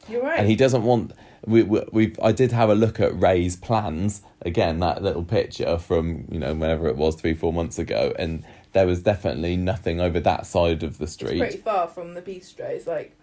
You're 0.08 0.22
right. 0.22 0.40
and 0.40 0.48
he 0.48 0.56
doesn't 0.56 0.82
want 0.82 1.12
we, 1.46 1.62
we 1.62 2.14
I 2.22 2.32
did 2.32 2.52
have 2.52 2.68
a 2.70 2.74
look 2.74 3.00
at 3.00 3.18
Ray's 3.18 3.56
plans 3.56 4.22
again 4.42 4.80
that 4.80 5.02
little 5.02 5.24
picture 5.24 5.78
from 5.78 6.26
you 6.30 6.38
know 6.38 6.54
whenever 6.54 6.88
it 6.88 6.96
was 6.96 7.16
three 7.16 7.34
four 7.34 7.52
months 7.52 7.78
ago 7.78 8.14
and 8.18 8.44
there 8.72 8.86
was 8.86 9.02
definitely 9.02 9.56
nothing 9.56 10.00
over 10.00 10.20
that 10.20 10.46
side 10.46 10.82
of 10.82 10.98
the 10.98 11.04
It's 11.04 11.14
street 11.14 11.38
pretty 11.38 11.56
far 11.56 11.88
from 11.88 12.14
the 12.14 12.22
bistro. 12.22 12.68
It's 12.70 12.86
like. 12.86 13.16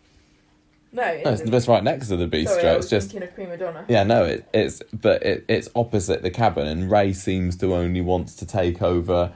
No, 0.91 1.03
it 1.03 1.25
no, 1.25 1.57
it's 1.57 1.67
right 1.67 1.83
next 1.83 2.07
to 2.07 2.15
the 2.15 2.27
bistro 2.27 2.61
Sorry, 2.61 2.69
I 2.69 2.75
it's 2.75 2.89
just 2.89 3.11
thinking 3.11 3.27
of 3.27 3.35
Prima 3.35 3.57
Doner. 3.57 3.85
yeah 3.89 4.03
no 4.03 4.23
it, 4.23 4.47
it's 4.53 4.81
but 4.93 5.21
it, 5.21 5.43
it's 5.49 5.67
opposite 5.75 6.21
the 6.23 6.31
cabin 6.31 6.65
and 6.65 6.89
Ray 6.89 7.11
seems 7.11 7.57
to 7.57 7.75
only 7.75 7.99
wants 7.99 8.35
to 8.37 8.45
take 8.45 8.81
over 8.81 9.33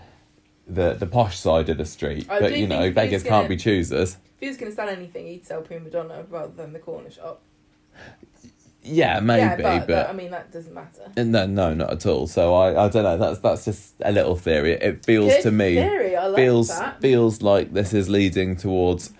the 0.66 0.94
the 0.94 1.06
posh 1.06 1.38
side 1.38 1.68
of 1.68 1.78
the 1.78 1.86
street 1.86 2.26
I 2.30 2.40
but 2.40 2.58
you 2.58 2.68
know 2.68 2.90
beggars 2.91 3.24
can't 3.24 3.49
be 3.49 3.58
choosers 3.58 4.14
If 4.14 4.40
he 4.40 4.48
was 4.48 4.58
going 4.58 4.72
to 4.72 4.76
sell 4.76 4.88
anything, 4.90 5.28
he'd 5.28 5.45
sell 5.45 5.62
Prima 5.62 5.90
Doner 5.90 6.24
rather 6.30 6.53
than 6.53 6.72
the 6.74 6.80
corner 6.80 7.12
shop. 7.12 7.41
Yeah 8.84 9.20
maybe 9.20 9.62
yeah, 9.62 9.80
but, 9.80 9.88
but 9.88 10.10
I 10.10 10.14
mean 10.14 10.32
that 10.32 10.52
doesn't 10.52 10.74
matter. 10.74 11.12
no 11.24 11.45
no 11.45 11.74
not 11.74 11.91
at 11.91 12.06
all 12.06 12.26
so 12.28 12.53
I 12.56 12.86
I 12.86 12.90
don't 12.90 13.03
know 13.03 13.18
that's 13.18 13.40
that's 13.40 13.66
just 13.66 13.94
a 14.02 14.12
little 14.12 14.36
theory 14.36 14.72
it 14.74 15.06
feels 15.06 15.32
Good 15.34 15.41
to 15.44 15.52
me 15.52 15.76
theory. 15.76 16.16
I 16.16 16.26
like 16.28 16.36
feels 16.36 16.68
that. 16.70 16.99
feels 17.02 17.41
like 17.41 17.74
this 17.74 17.94
is 17.94 18.10
leading 18.10 18.56
towards 18.56 19.14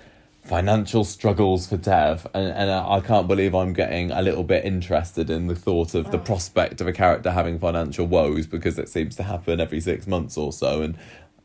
financial 0.43 1.03
struggles 1.03 1.67
for 1.67 1.77
Dev, 1.77 2.25
and 2.33 2.47
and 2.51 2.71
I 2.71 2.95
I 2.97 2.99
can't 3.01 3.27
believe 3.27 3.53
I'm 3.53 3.73
getting 3.73 4.09
a 4.09 4.23
little 4.23 4.43
bit 4.43 4.65
interested 4.65 5.29
in 5.29 5.45
the 5.45 5.53
thought 5.55 5.93
of 5.93 6.09
the 6.09 6.17
Oh. 6.17 6.21
prospect 6.21 6.81
of 6.81 6.88
a 6.88 6.91
character 6.93 7.29
having 7.31 7.59
financial 7.59 8.07
woes 8.07 8.47
because 8.47 8.79
it 8.79 8.89
seems 8.89 9.15
to 9.17 9.23
happen 9.23 9.61
every 9.61 9.79
six 9.79 10.07
months 10.07 10.38
or 10.38 10.51
so, 10.51 10.81
and 10.81 10.97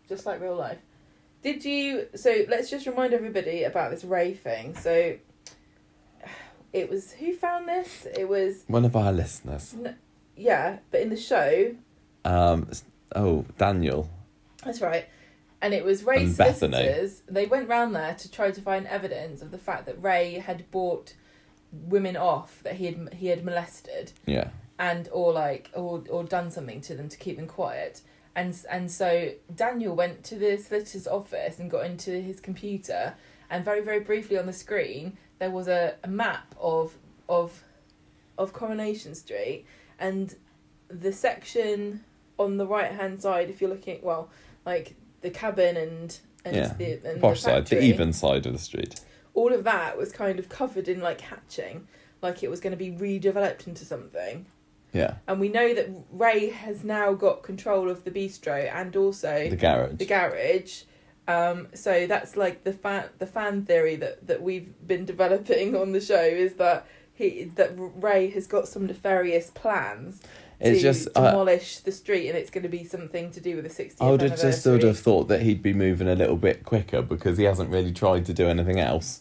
just 0.09 0.25
like 0.25 0.41
real 0.41 0.57
life. 0.57 0.79
Did 1.43 1.63
you? 1.67 2.07
So 2.15 2.47
let's 2.49 2.71
just 2.71 2.87
remind 2.87 3.13
everybody 3.13 3.65
about 3.65 3.91
this 3.91 4.03
Ray 4.03 4.33
thing. 4.33 4.75
So 4.75 5.17
it 6.77 6.91
was 6.91 7.13
who 7.13 7.33
found 7.33 7.67
this? 7.67 8.07
It 8.17 8.29
was 8.29 8.65
one 8.69 8.85
of 8.85 8.95
our 8.95 9.13
listeners, 9.13 9.75
yeah, 10.37 10.79
but 10.91 11.01
in 11.01 11.09
the 11.09 11.17
show, 11.17 11.75
um, 12.25 12.71
oh 13.15 13.47
Daniel, 13.57 14.11
that's 14.63 14.83
right. 14.83 15.07
And 15.63 15.73
it 15.73 15.85
was 15.85 16.05
Ray's 16.05 16.29
And 16.29 16.37
Bethany. 16.37 17.09
They 17.29 17.47
went 17.47 17.69
round 17.69 17.97
there 17.97 18.15
to 18.15 18.31
try 18.31 18.51
to 18.51 18.61
find 18.61 18.87
evidence 18.87 19.41
of 19.41 19.51
the 19.51 19.59
fact 19.59 19.87
that 19.87 20.01
Ray 20.03 20.35
had 20.35 20.71
bought 20.71 21.15
women 21.73 22.17
off 22.17 22.63
that 22.63 22.75
he 22.75 22.87
had 22.87 23.15
he 23.15 23.29
had 23.29 23.45
molested 23.45 24.13
yeah, 24.27 24.51
and 24.79 25.09
or 25.13 25.33
like 25.33 25.71
or 25.75 26.05
or 26.11 26.25
done 26.25 26.51
something 26.51 26.83
to 26.83 26.95
them 26.95 27.09
to 27.09 27.17
keep 27.17 27.37
them 27.37 27.47
quiet. 27.47 28.03
And 28.35 28.55
and 28.71 28.91
so 28.91 29.31
Daniel 29.55 29.97
went 29.97 30.25
to 30.25 30.35
the 30.37 30.59
solicitor's 30.59 31.07
office 31.07 31.59
and 31.59 31.71
got 31.71 31.87
into 31.87 32.21
his 32.21 32.39
computer 32.39 33.15
and 33.49 33.65
very 33.65 33.81
very 33.81 34.01
briefly 34.01 34.37
on 34.37 34.45
the 34.45 34.53
screen 34.53 35.17
there 35.39 35.51
was 35.51 35.69
a, 35.69 35.95
a 36.05 36.09
map 36.09 36.55
of 36.61 36.97
of 37.29 37.63
of 38.39 38.53
Coronation 38.53 39.15
Street 39.15 39.65
and 39.99 40.35
the 40.89 41.13
section 41.13 42.05
on 42.39 42.59
the 42.59 42.67
right 42.67 42.93
hand 42.93 43.21
side 43.21 43.49
if 43.51 43.61
you're 43.61 43.71
looking 43.71 43.97
at 43.97 44.05
well 44.05 44.31
like 44.65 44.95
the 45.23 45.31
cabin 45.31 45.77
and 45.77 46.19
and 46.45 46.55
Yeah, 46.57 46.75
the 46.75 47.01
and 47.11 47.21
posh 47.21 47.43
the 47.43 47.51
side, 47.51 47.67
the 47.67 47.83
even 47.83 48.13
side 48.13 48.47
of 48.47 48.53
the 48.53 48.59
street. 48.59 49.01
all 49.35 49.53
of 49.53 49.65
that 49.65 49.97
was 49.99 50.13
kind 50.13 50.39
of 50.39 50.49
covered 50.49 50.87
in 50.89 51.01
like 51.01 51.21
hatching 51.23 51.89
like 52.23 52.43
it 52.43 52.51
was 52.51 52.61
going 52.61 52.71
to 52.71 52.77
be 52.77 52.91
redeveloped 52.91 53.67
into 53.67 53.85
something 53.85 54.47
Yeah, 54.93 55.15
and 55.27 55.41
we 55.41 55.49
know 55.49 55.75
that 55.75 55.89
Ray 56.13 56.51
has 56.51 56.85
now 56.85 57.13
got 57.15 57.43
control 57.43 57.91
of 57.91 58.05
the 58.05 58.11
bistro 58.11 58.71
and 58.73 58.95
also 58.97 59.49
the 59.51 59.57
garage. 59.57 59.97
the 59.97 60.07
garage. 60.07 60.83
Um, 61.29 61.69
so 61.75 62.07
that's 62.07 62.37
like 62.37 62.63
the 62.65 62.73
fan 62.73 63.09
the 63.19 63.27
fan 63.27 63.65
theory 63.65 63.97
that, 63.97 64.27
that 64.29 64.43
we've 64.43 64.73
been 64.87 65.05
developing 65.05 65.75
on 65.77 65.93
the 65.93 66.01
show 66.01 66.23
is 66.23 66.55
that 66.55 66.87
he 67.15 67.45
that 67.57 67.73
Ray 67.77 68.31
has 68.31 68.47
got 68.47 68.69
some 68.69 68.87
nefarious 68.87 69.51
plans 69.51 70.23
it's 70.61 70.79
to 70.79 70.83
just 70.83 71.09
I, 71.17 71.31
demolish 71.33 71.79
the 71.81 71.91
street 71.93 72.29
and 72.29 72.39
it's 72.39 72.51
going 72.51 72.63
to 72.63 72.69
be 72.69 72.85
something 72.85 73.31
to 73.33 73.41
do 73.41 73.57
with 73.57 73.65
the 73.77 73.85
60th 73.85 73.97
I 74.01 74.11
would 74.11 74.21
have 74.23 74.41
just 74.41 74.63
sort 74.63 74.85
of 74.85 74.99
thought 74.99 75.29
that 75.29 75.43
he'd 75.43 75.63
be 75.63 75.73
moving 75.75 76.09
a 76.09 76.15
little 76.15 76.37
bit 76.37 76.65
quicker 76.65 77.03
because 77.03 77.39
he 77.39 77.45
hasn't 77.45 77.71
really 77.71 77.93
tried 77.93 78.25
to 78.27 78.33
do 78.33 78.47
anything 78.49 78.79
else 78.79 79.21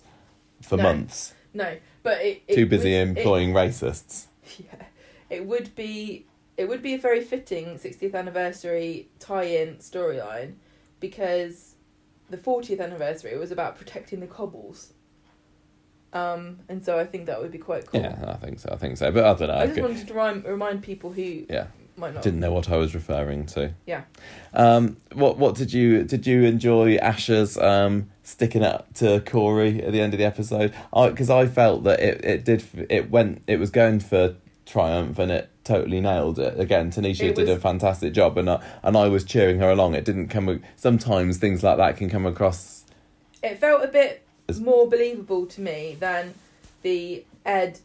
for 0.61 0.77
No. 0.77 0.84
months. 0.84 1.34
no 1.53 1.76
but 2.03 2.22
it, 2.22 2.44
it 2.48 2.56
Too 2.56 2.65
busy 2.68 2.91
would- 2.91 2.98
it- 2.99 3.18
employing 3.18 3.52
racists. 3.53 4.26
Yeah, 4.60 4.86
it 5.30 5.45
would 5.45 5.76
be 5.76 6.26
it 6.56 6.69
would 6.69 6.84
be 6.84 6.94
a 6.94 6.99
very 6.99 7.22
fitting 7.22 7.80
60th 7.80 8.14
anniversary 8.14 9.07
tie-in 9.19 9.77
storyline 9.77 10.53
because 10.99 11.74
the 12.30 12.38
40th 12.38 12.80
anniversary 12.80 13.38
was 13.38 13.52
about 13.52 13.77
protecting 13.77 14.19
the 14.19 14.27
cobbles. 14.27 14.93
Um, 16.14 16.60
and 16.69 16.84
so 16.84 16.97
I 16.97 17.06
think 17.06 17.26
that 17.26 17.41
would 17.41 17.52
be 17.52 17.57
quite 17.57 17.85
cool. 17.88 18.02
Yeah, 18.02 18.15
I 18.27 18.35
think 18.35 18.60
so. 18.60 18.69
I 18.72 18.77
think 18.77 18.97
so. 18.97 19.11
But 19.11 19.26
I 19.26 19.34
don't 19.34 19.47
know. 19.49 19.53
I 19.53 19.64
I 19.64 19.68
just 19.68 19.81
wanted 19.81 20.07
to 20.07 20.14
remind, 20.14 20.45
remind 20.45 20.81
people 20.81 21.11
who 21.11 21.45
yeah, 21.49 21.68
might 21.97 22.14
not. 22.14 22.23
didn't 22.23 22.39
know 22.39 22.53
what 22.53 22.72
I 22.72 22.77
was 22.77 22.95
referring 22.95 23.45
to. 23.47 23.73
Yeah. 23.85 24.03
Um, 24.53 24.95
what 25.14 25.38
what 25.38 25.56
did 25.56 25.73
you 25.73 26.03
did 26.03 26.26
you 26.26 26.43
enjoy 26.43 26.95
Asha's 26.97 27.57
um 27.57 28.10
sticking 28.23 28.64
up 28.64 28.93
to 28.95 29.19
Corey 29.22 29.84
at 29.84 29.91
the 29.91 29.99
end 29.99 30.14
of 30.14 30.18
the 30.18 30.26
episode? 30.26 30.73
Because 30.93 31.30
I, 31.30 31.47
felt 31.47 31.84
that 31.84 31.99
it 31.99 32.23
it 32.23 32.45
did 32.45 32.64
it 32.89 33.11
went 33.11 33.43
it 33.47 33.60
was 33.60 33.69
going 33.69 33.99
for 33.99 34.35
triumph 34.65 35.19
and 35.19 35.31
it 35.31 35.49
totally 35.65 35.99
nailed 35.99 36.39
it. 36.39 36.57
Again, 36.57 36.91
Tanisha 36.91 37.35
did 37.35 37.49
a 37.49 37.59
fantastic 37.59 38.13
job 38.13 38.37
and 38.37 38.49
I, 38.49 38.63
and 38.83 38.95
I 38.95 39.09
was 39.09 39.25
cheering 39.25 39.59
her 39.59 39.69
along. 39.69 39.95
It 39.95 40.05
didn't 40.05 40.29
come. 40.29 40.61
Sometimes 40.77 41.37
things 41.37 41.63
like 41.63 41.77
that 41.77 41.97
can 41.97 42.09
come 42.09 42.25
across. 42.25 42.85
It 43.43 43.59
felt 43.59 43.83
a 43.83 43.87
bit 43.87 44.25
As- 44.47 44.61
more 44.61 44.87
believable 44.87 45.45
to 45.47 45.61
me 45.61 45.97
than 45.99 46.35
the 46.83 47.25
Ed 47.45 47.79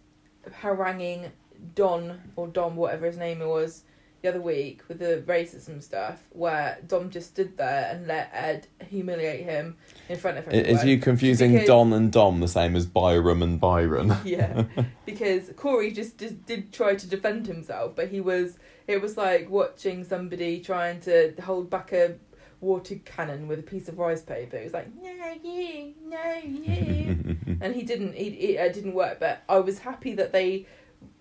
haranguing 0.63 1.33
Don 1.75 2.21
or 2.37 2.47
Dom, 2.47 2.77
whatever 2.77 3.07
his 3.07 3.17
name 3.17 3.41
was, 3.41 3.83
the 4.23 4.29
other 4.29 4.41
week 4.41 4.83
with 4.89 4.99
the 4.99 5.23
racism 5.27 5.83
stuff, 5.83 6.23
where 6.31 6.79
Dom 6.87 7.11
just 7.11 7.31
stood 7.31 7.57
there 7.57 7.89
and 7.91 8.07
let 8.07 8.31
Ed 8.33 8.67
humiliate 8.89 9.45
him 9.45 9.77
in 10.09 10.19
front 10.19 10.39
of 10.39 10.47
everyone. 10.47 10.69
Is 10.69 10.85
you 10.85 10.99
confusing 10.99 11.53
Because- 11.53 11.67
Don 11.67 11.93
and 11.93 12.13
Dom 12.13 12.41
the 12.41 12.49
same 12.49 12.77
as 12.77 12.87
Byram 12.87 13.43
and 13.43 13.61
Byron? 13.61 14.15
yeah, 14.25 14.65
because 15.07 15.51
Corey 15.57 15.91
just, 15.91 16.19
just 16.19 16.45
did 16.47 16.73
try 16.73 16.95
to 16.95 17.07
defend 17.07 17.47
himself, 17.47 17.97
but 17.97 18.09
he 18.09 18.21
was 18.21 18.59
it 18.87 19.01
was 19.01 19.17
like 19.17 19.49
watching 19.49 20.05
somebody 20.05 20.61
trying 20.61 21.01
to 21.01 21.33
hold 21.43 21.71
back 21.71 21.93
a 21.93 22.17
water 22.61 22.97
cannon 23.05 23.49
with 23.49 23.59
a 23.59 23.63
piece 23.63 23.89
of 23.89 23.99
rice 23.99 24.23
paper. 24.23 24.57
It 24.57 24.65
was 24.65 24.73
like 24.73 24.89
no 24.95 25.35
you, 25.43 25.95
no 26.05 26.35
you, 26.45 27.37
and 27.61 27.75
he 27.75 27.83
didn't. 27.83 28.15
He, 28.15 28.27
it 28.29 28.71
uh, 28.71 28.73
didn't 28.73 28.95
work. 28.95 29.21
But 29.21 29.43
I 29.49 29.59
was 29.59 29.79
happy 29.81 30.15
that 30.15 30.33
they. 30.33 30.67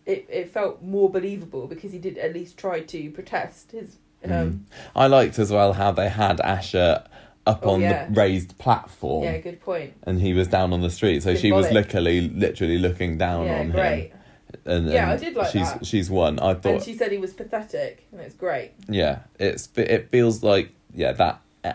It, 0.05 0.25
it 0.29 0.49
felt 0.49 0.81
more 0.81 1.09
believable 1.09 1.67
because 1.67 1.91
he 1.91 1.99
did 1.99 2.17
at 2.17 2.33
least 2.33 2.57
try 2.57 2.79
to 2.81 3.11
protest 3.11 3.71
his. 3.71 3.97
Um, 4.23 4.31
Mm. 4.31 4.59
I 4.95 5.07
liked 5.07 5.39
as 5.39 5.51
well 5.51 5.73
how 5.73 5.91
they 5.91 6.09
had 6.09 6.39
Asha 6.39 7.07
up 7.47 7.61
Oh, 7.63 7.71
on 7.75 7.81
yeah. 7.81 8.05
the 8.07 8.13
raised 8.13 8.57
platform. 8.57 9.23
Yeah, 9.23 9.37
good 9.37 9.61
point. 9.61 9.93
and 10.03 10.19
he 10.19 10.33
was 10.33 10.47
down 10.47 10.73
on 10.73 10.81
the 10.81 10.89
street. 10.89 11.23
So 11.23 11.35
she 11.35 11.51
was 11.51 11.71
literally, 11.71 12.27
literally 12.29 12.77
looking 12.79 13.17
down 13.17 13.45
yeah, 13.45 13.59
on 13.59 13.71
great. 13.71 14.09
him. 14.09 14.17
And, 14.65 14.89
Yeah, 14.89 15.11
I 15.11 15.15
did 15.17 15.35
like 15.35 15.51
she's 15.51 15.71
that. 15.73 15.85
she's 15.85 16.09
won. 16.09 16.39
I 16.39 16.53
thought. 16.55 16.65
And 16.73 16.83
she 16.83 16.95
said 16.95 17.11
he 17.11 17.17
was 17.17 17.33
pathetic, 17.33 18.05
and 18.11 18.19
it's 18.19 18.35
great. 18.35 18.71
yeah, 18.89 19.19
it's 19.39 19.69
it 19.77 20.09
feels 20.11 20.43
like 20.43 20.71
yeah 20.93 21.11
that. 21.13 21.39
eh, 21.63 21.73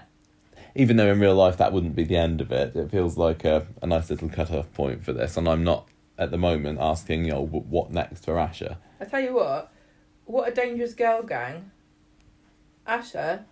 Even 0.75 0.97
though 0.97 1.11
in 1.11 1.21
real 1.21 1.35
life 1.37 1.57
that 1.59 1.73
wouldn't 1.73 1.95
be 1.97 2.05
the 2.05 2.17
end 2.17 2.41
of 2.41 2.51
it, 2.53 2.75
it 2.77 2.91
feels 2.91 3.17
like 3.17 3.45
a, 3.45 3.67
a 3.81 3.87
nice 3.87 4.11
little 4.11 4.29
cut 4.29 4.51
off 4.51 4.71
point 4.75 5.03
for 5.05 5.13
this. 5.13 5.37
And 5.37 5.49
I'm 5.49 5.63
not 5.65 5.87
at 6.19 6.31
the 6.31 6.39
moment 6.39 6.79
asking, 6.81 7.25
you 7.25 7.33
know, 7.33 7.47
what 7.47 7.91
next 7.91 8.25
for 8.25 8.35
Asha. 8.35 8.77
I 9.01 9.05
tell 9.05 9.21
you 9.21 9.35
what, 9.35 9.73
what 10.25 10.49
a 10.49 10.55
dangerous 10.55 10.95
girl 10.95 11.23
gang. 11.23 11.71
Asha, 12.87 13.45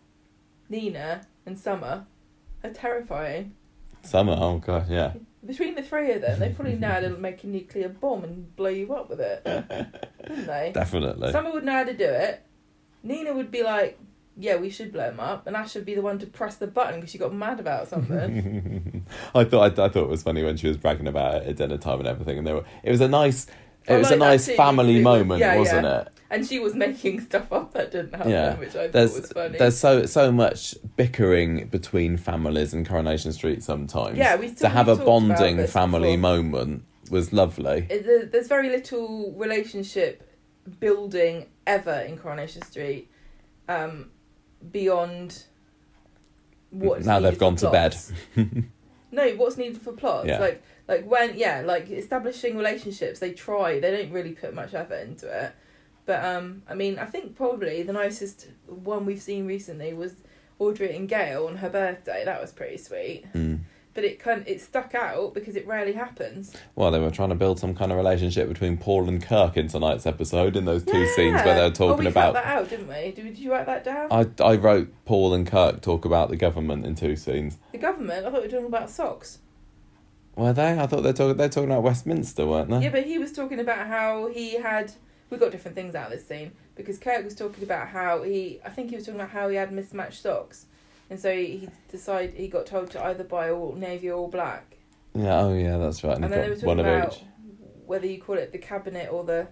Nina, 0.69 1.27
and 1.47 1.59
Summer 1.59 2.07
are 2.63 2.71
terrifying. 2.71 3.55
Summer, 4.03 4.37
oh 4.39 4.59
god, 4.59 4.91
yeah. 4.91 5.13
Between 5.47 5.75
the 5.75 5.83
three 5.83 6.13
of 6.13 6.21
them, 6.21 6.39
they 6.39 6.51
probably 6.51 6.77
know 6.77 6.89
how 6.89 7.01
to 7.01 7.11
make 7.11 7.43
a 7.43 7.49
nuclear 7.49 7.89
bomb 7.89 8.23
and 8.23 8.55
blow 8.55 8.69
you 8.69 8.95
up 8.95 9.11
with 9.11 9.21
it, 9.21 9.43
wouldn't 10.29 10.47
they? 10.47 10.71
Definitely. 10.73 11.33
Summer 11.33 11.53
would 11.53 11.65
know 11.65 11.73
how 11.73 11.85
to 11.85 11.95
do 11.95 12.05
it. 12.05 12.43
Nina 13.03 13.33
would 13.35 13.51
be 13.51 13.65
like, 13.65 13.99
"Yeah, 14.37 14.57
we 14.57 14.71
should 14.71 14.93
blow 14.93 15.09
him 15.11 15.21
up," 15.21 15.47
and 15.47 15.57
I 15.57 15.67
should 15.67 15.85
be 15.85 15.95
the 15.95 16.03
one 16.03 16.19
to 16.21 16.27
press 16.27 16.57
the 16.57 16.67
button 16.67 16.97
because 16.97 17.11
she 17.11 17.19
got 17.19 17.35
mad 17.35 17.61
about 17.61 17.89
something. 17.89 19.05
I 19.35 19.45
thought 19.45 19.79
I, 19.79 19.85
I 19.85 19.89
thought 19.89 20.05
it 20.05 20.09
was 20.09 20.23
funny 20.23 20.43
when 20.43 20.57
she 20.57 20.69
was 20.69 20.77
bragging 20.77 21.07
about 21.09 21.43
it 21.43 21.49
at 21.49 21.57
dinner 21.57 21.79
time 21.79 21.99
and 22.01 22.09
everything, 22.09 22.39
and 22.39 22.47
they 22.47 22.53
were. 22.53 22.65
It 22.83 22.91
was 22.91 23.01
a 23.01 23.09
nice. 23.09 23.47
It 23.87 23.95
I 23.95 23.99
was 23.99 24.09
a 24.09 24.11
like 24.11 24.19
that 24.21 24.25
nice 24.27 24.47
too, 24.47 24.55
family 24.55 24.95
was- 24.97 25.03
moment, 25.05 25.41
yeah, 25.41 25.57
wasn't 25.59 25.85
yeah. 25.85 26.01
it? 26.03 26.09
and 26.31 26.47
she 26.47 26.61
was 26.61 26.75
making 26.75 27.21
stuff 27.21 27.53
up 27.53 27.75
that 27.75 27.91
didn't 27.91 28.15
happen, 28.15 28.31
Yeah. 28.31 28.55
which 28.57 28.75
I 28.77 28.87
There's 28.87 29.11
thought 29.13 29.21
was 29.23 29.33
funny. 29.33 29.59
there's 29.59 29.77
so 29.77 30.07
so 30.07 30.31
much 30.33 30.75
bickering 30.97 31.67
between 31.67 32.17
families 32.17 32.73
in 32.73 32.85
Coronation 32.87 33.33
Street 33.33 33.63
sometimes. 33.63 34.17
Yeah, 34.17 34.37
we 34.37 34.51
to 34.55 34.69
have 34.69 34.87
a 34.89 34.95
bonding 34.97 35.67
family 35.67 36.13
before. 36.17 36.19
moment 36.19 36.85
was 37.11 37.33
lovely. 37.35 37.87
It- 37.91 38.31
there's 38.33 38.47
very 38.49 38.69
little 38.71 39.33
relationship 39.37 40.23
building 40.81 41.47
ever 41.67 41.93
in 42.01 42.17
Coronation 42.17 42.63
Street 42.63 43.11
um, 43.69 44.11
beyond 44.71 45.45
what's 46.71 47.07
Now 47.07 47.21
they've 47.21 47.39
gone 47.39 47.57
to 47.57 47.71
bed. 47.71 47.97
no, 49.13 49.31
what's 49.33 49.57
needed 49.57 49.81
for 49.81 49.93
plots. 49.93 50.29
Yeah. 50.29 50.39
Like 50.39 50.63
like 50.89 51.07
when 51.07 51.37
yeah, 51.37 51.63
like 51.65 51.91
establishing 51.91 52.57
relationships, 52.57 53.19
they 53.19 53.33
try. 53.33 53.81
They 53.81 53.91
don't 53.91 54.13
really 54.13 54.33
put 54.33 54.55
much 54.55 54.75
effort 54.75 55.07
into 55.07 55.27
it. 55.29 55.53
But 56.05 56.25
um, 56.25 56.63
I 56.69 56.75
mean, 56.75 56.99
I 56.99 57.05
think 57.05 57.37
probably 57.37 57.83
the 57.83 57.93
nicest 57.93 58.49
one 58.67 59.07
we've 59.07 59.23
seen 59.23 59.47
recently 59.47 59.93
was 59.93 60.17
Audrey 60.59 60.97
and 60.97 61.09
Gail 61.09 61.47
on 61.47 61.57
her 61.57 61.71
birthday. 61.71 62.25
That 62.25 62.41
was 62.41 62.53
pretty 62.53 62.79
sweet. 62.79 63.25
Mm. 63.33 63.61
But 63.95 64.05
it 64.05 64.19
kind 64.19 64.45
it 64.47 64.61
stuck 64.61 64.95
out 64.95 65.35
because 65.35 65.55
it 65.55 65.67
rarely 65.67 65.93
happens. 65.93 66.55
Well, 66.75 66.91
they 66.91 66.99
were 66.99 67.11
trying 67.11 67.29
to 67.29 67.35
build 67.35 67.59
some 67.59 67.75
kind 67.75 67.93
of 67.93 67.99
relationship 67.99 68.49
between 68.49 68.79
Paul 68.79 69.09
and 69.09 69.23
Kirk 69.23 69.57
in 69.57 69.69
tonight's 69.69 70.07
episode 70.07 70.57
in 70.57 70.65
those 70.65 70.83
two 70.83 71.07
scenes 71.09 71.43
where 71.43 71.55
they 71.55 71.61
were 71.61 71.67
oh, 71.67 71.71
talking 71.71 72.05
we 72.05 72.11
about. 72.11 72.33
that 72.35 72.47
out, 72.47 72.71
didn't 72.71 72.89
we? 72.89 73.13
Did, 73.13 73.25
did 73.25 73.39
you 73.39 73.53
write 73.53 73.67
that 73.67 73.85
down? 73.85 74.09
I, 74.11 74.27
I 74.43 74.57
wrote 74.57 74.93
Paul 75.05 75.35
and 75.35 75.47
Kirk 75.47 75.83
talk 75.83 76.05
about 76.05 76.31
the 76.31 76.37
government 76.37 76.87
in 76.87 76.95
two 76.95 77.17
scenes. 77.17 77.59
the 77.73 77.79
government. 77.79 78.25
I 78.25 78.31
thought 78.31 78.41
we 78.41 78.47
were 78.47 78.53
talking 78.53 78.67
about 78.67 78.89
socks. 78.89 79.39
Were 80.37 80.53
they? 80.53 80.79
I 80.79 80.87
thought 80.87 81.03
they're 81.03 81.13
talking 81.13 81.37
they're 81.37 81.49
talking 81.49 81.71
about 81.71 81.83
Westminster, 81.83 82.47
weren't 82.47 82.71
they? 82.71 82.85
Yeah, 82.85 82.91
but 82.91 83.05
he 83.05 83.19
was 83.19 83.33
talking 83.33 83.61
about 83.61 83.87
how 83.87 84.29
he 84.29 84.55
had. 84.55 84.93
We 85.29 85.39
got 85.39 85.51
different 85.51 85.75
things 85.75 85.95
out 85.95 86.07
of 86.07 86.13
this 86.13 86.27
scene 86.27 86.53
because 86.75 86.99
Kirk 86.99 87.25
was 87.25 87.35
talking 87.35 87.65
about 87.65 87.89
how 87.89 88.23
he. 88.23 88.61
I 88.65 88.71
think 88.71 88.91
he 88.91 88.97
was 88.97 89.05
talking 89.05 89.21
about 89.21 89.31
how 89.31 89.49
he 89.49 89.57
had 89.57 89.73
mismatched 89.73 90.23
socks, 90.23 90.67
and 91.13 91.21
so 91.21 91.31
he, 91.31 91.59
he 91.59 91.69
decided 91.91 92.33
he 92.33 92.49
got 92.49 92.65
told 92.65 92.91
to 92.93 93.05
either 93.05 93.23
buy 93.23 93.51
all 93.51 93.75
navy 93.75 94.09
or 94.09 94.15
all 94.15 94.29
black. 94.29 94.79
Yeah, 95.15 95.41
oh 95.43 95.53
yeah, 95.53 95.77
that's 95.77 96.03
right. 96.03 96.17
And, 96.17 96.25
And 96.25 96.33
then 96.33 96.41
they 96.41 96.49
were 96.49 96.55
talking 96.55 96.69
one 96.69 96.81
about 96.81 97.13
each. 97.13 97.25
whether 97.85 98.07
you 98.07 98.19
call 98.19 98.39
it 98.39 98.51
the 98.51 98.57
cabinet 98.57 99.13
or 99.13 99.23
the. 99.23 99.47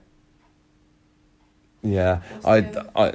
Yeah, 1.83 2.23
I, 2.43 2.65
I, 2.97 3.13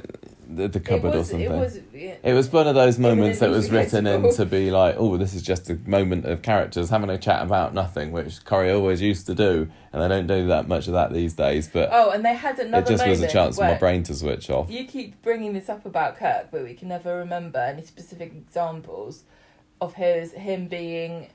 the, 0.48 0.68
the 0.68 0.80
cupboard 0.80 1.14
was, 1.14 1.28
or 1.28 1.30
something. 1.32 1.50
It 1.50 1.58
was. 1.58 1.80
Yeah. 1.92 2.16
It 2.22 2.32
was 2.32 2.52
one 2.52 2.66
of 2.66 2.74
those 2.74 2.98
moments 2.98 3.40
that 3.40 3.50
was 3.50 3.70
written 3.70 4.06
in 4.06 4.32
to 4.34 4.46
be 4.46 4.70
like, 4.70 4.96
oh, 4.98 5.16
this 5.16 5.34
is 5.34 5.42
just 5.42 5.68
a 5.70 5.78
moment 5.86 6.24
of 6.24 6.42
characters 6.42 6.90
having 6.90 7.10
a 7.10 7.18
chat 7.18 7.42
about 7.42 7.74
nothing, 7.74 8.12
which 8.12 8.44
Corrie 8.44 8.70
always 8.70 9.02
used 9.02 9.26
to 9.26 9.34
do, 9.34 9.68
and 9.92 10.02
they 10.02 10.08
don't 10.08 10.26
do 10.26 10.46
that 10.48 10.68
much 10.68 10.86
of 10.86 10.92
that 10.94 11.12
these 11.12 11.34
days. 11.34 11.68
But 11.68 11.90
Oh, 11.92 12.10
and 12.10 12.24
they 12.24 12.34
had 12.34 12.58
another. 12.58 12.84
it 12.84 12.96
just 12.96 13.06
was 13.06 13.20
a 13.22 13.28
chance 13.28 13.56
for 13.56 13.64
my 13.64 13.74
brain 13.74 14.02
to 14.04 14.14
switch 14.14 14.50
off. 14.50 14.70
You 14.70 14.84
keep 14.84 15.20
bringing 15.22 15.52
this 15.52 15.68
up 15.68 15.84
about 15.84 16.16
Kirk, 16.16 16.48
but 16.50 16.62
we 16.62 16.74
can 16.74 16.88
never 16.88 17.16
remember 17.16 17.58
any 17.58 17.82
specific 17.82 18.32
examples 18.32 19.24
of 19.80 19.94
his 19.94 20.32
him 20.32 20.68
being 20.68 21.28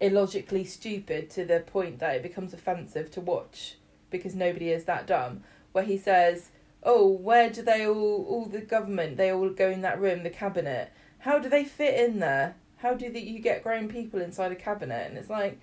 illogically 0.00 0.64
stupid 0.64 1.30
to 1.30 1.44
the 1.44 1.60
point 1.60 1.98
that 1.98 2.16
it 2.16 2.22
becomes 2.22 2.54
offensive 2.54 3.10
to 3.10 3.20
watch 3.20 3.76
because 4.10 4.34
nobody 4.34 4.70
is 4.70 4.84
that 4.84 5.06
dumb. 5.06 5.42
Where 5.72 5.84
he 5.84 5.98
says, 5.98 6.50
"Oh, 6.82 7.08
where 7.08 7.50
do 7.50 7.62
they 7.62 7.86
all 7.86 8.24
all 8.28 8.46
the 8.46 8.60
government? 8.60 9.16
They 9.16 9.30
all 9.30 9.50
go 9.50 9.70
in 9.70 9.82
that 9.82 10.00
room, 10.00 10.22
the 10.22 10.30
cabinet. 10.30 10.92
How 11.20 11.38
do 11.38 11.48
they 11.48 11.64
fit 11.64 11.98
in 12.08 12.18
there? 12.20 12.56
How 12.78 12.94
do 12.94 13.10
the, 13.10 13.20
you 13.20 13.40
get 13.40 13.62
grown 13.62 13.88
people 13.88 14.20
inside 14.20 14.52
a 14.52 14.56
cabinet?" 14.56 15.08
And 15.08 15.18
it's 15.18 15.30
like 15.30 15.58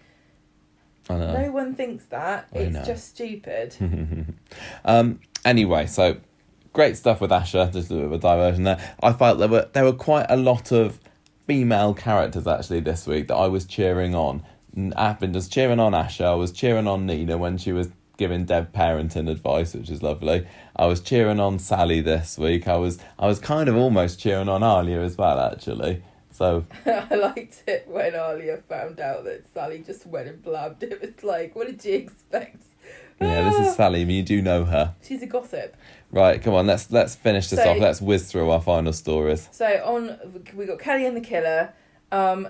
I 1.10 1.18
know. 1.18 1.42
no 1.44 1.52
one 1.52 1.76
thinks 1.76 2.06
that. 2.06 2.48
I 2.54 2.58
It's 2.58 2.74
know. 2.76 2.84
just 2.84 3.10
stupid. 3.10 3.76
um, 4.86 5.20
anyway, 5.46 5.88
so 5.88 6.18
great 6.74 6.98
stuff 6.98 7.22
with 7.22 7.32
Asha. 7.32 7.72
Just 7.72 7.92
a 7.92 7.96
bit 7.96 8.04
of 8.06 8.12
a 8.12 8.18
diversion 8.18 8.64
there. 8.64 8.96
I 9.02 9.14
felt 9.14 9.40
there 9.40 9.48
were 9.48 9.68
there 9.74 9.84
were 9.86 9.94
quite 9.94 10.28
a 10.30 10.38
lot 10.38 10.72
of 10.72 11.00
female 11.48 11.94
characters 11.94 12.46
actually 12.46 12.82
this 12.82 13.08
week 13.08 13.28
that 13.30 13.36
I 13.36 13.48
was 13.48 13.66
cheering 13.66 14.14
on. 14.16 14.44
I've 14.96 15.20
been 15.20 15.34
just 15.34 15.52
cheering 15.52 15.80
on 15.80 15.94
Asha. 15.94 16.26
I 16.26 16.36
was 16.36 16.52
cheering 16.52 16.88
on 16.88 17.06
Nina 17.08 17.38
when 17.38 17.58
she 17.58 17.72
was 17.72 17.90
giving 18.18 18.46
Dev 18.46 18.72
parenting 18.74 19.30
advice, 19.30 19.74
which 19.74 19.90
is 19.90 20.02
lovely. 20.04 20.48
I 20.76 20.86
was 20.88 21.00
cheering 21.02 21.40
on 21.40 21.60
Sally 21.60 22.02
this 22.02 22.38
week. 22.38 22.68
I 22.68 22.78
was 22.78 23.00
I 23.18 23.28
was 23.28 23.40
kind 23.40 23.70
of 23.70 23.76
almost 23.76 24.20
cheering 24.20 24.50
on 24.50 24.62
Alya 24.62 25.04
as 25.04 25.18
well, 25.18 25.40
actually. 25.40 26.04
So 26.32 26.66
I 26.86 27.16
liked 27.16 27.64
it 27.68 27.88
when 27.88 28.14
Alya 28.14 28.62
found 28.64 29.00
out 29.00 29.24
that 29.24 29.46
Sally 29.54 29.80
just 29.86 30.06
went 30.06 30.28
and 30.28 30.42
blabbed. 30.42 30.84
It 30.84 31.02
was 31.02 31.24
like, 31.24 31.56
what 31.56 31.68
did 31.68 31.84
you 31.84 31.96
expect? 31.96 32.64
yeah, 33.20 33.50
this 33.50 33.60
is 33.60 33.68
Ah. 33.70 33.74
Sally. 33.74 34.04
You 34.04 34.22
do 34.24 34.42
know 34.42 34.64
her, 34.66 34.94
She's 35.02 35.24
a 35.24 35.26
gossip. 35.26 35.76
right? 36.12 36.40
Come 36.42 36.54
on, 36.54 36.68
let's 36.68 36.92
let's 36.92 37.16
finish 37.16 37.50
this 37.50 37.60
So- 37.64 37.72
off. 37.72 37.80
Let's 37.80 38.02
whiz 38.02 38.32
through 38.32 38.50
our 38.52 38.62
final 38.62 38.94
stories. 38.94 39.48
So 39.52 39.66
on, 39.84 40.44
we 40.56 40.66
got 40.66 40.80
Kelly 40.80 41.06
and 41.06 41.18
the 41.18 41.22
Killer. 41.22 41.74
Um, 42.12 42.48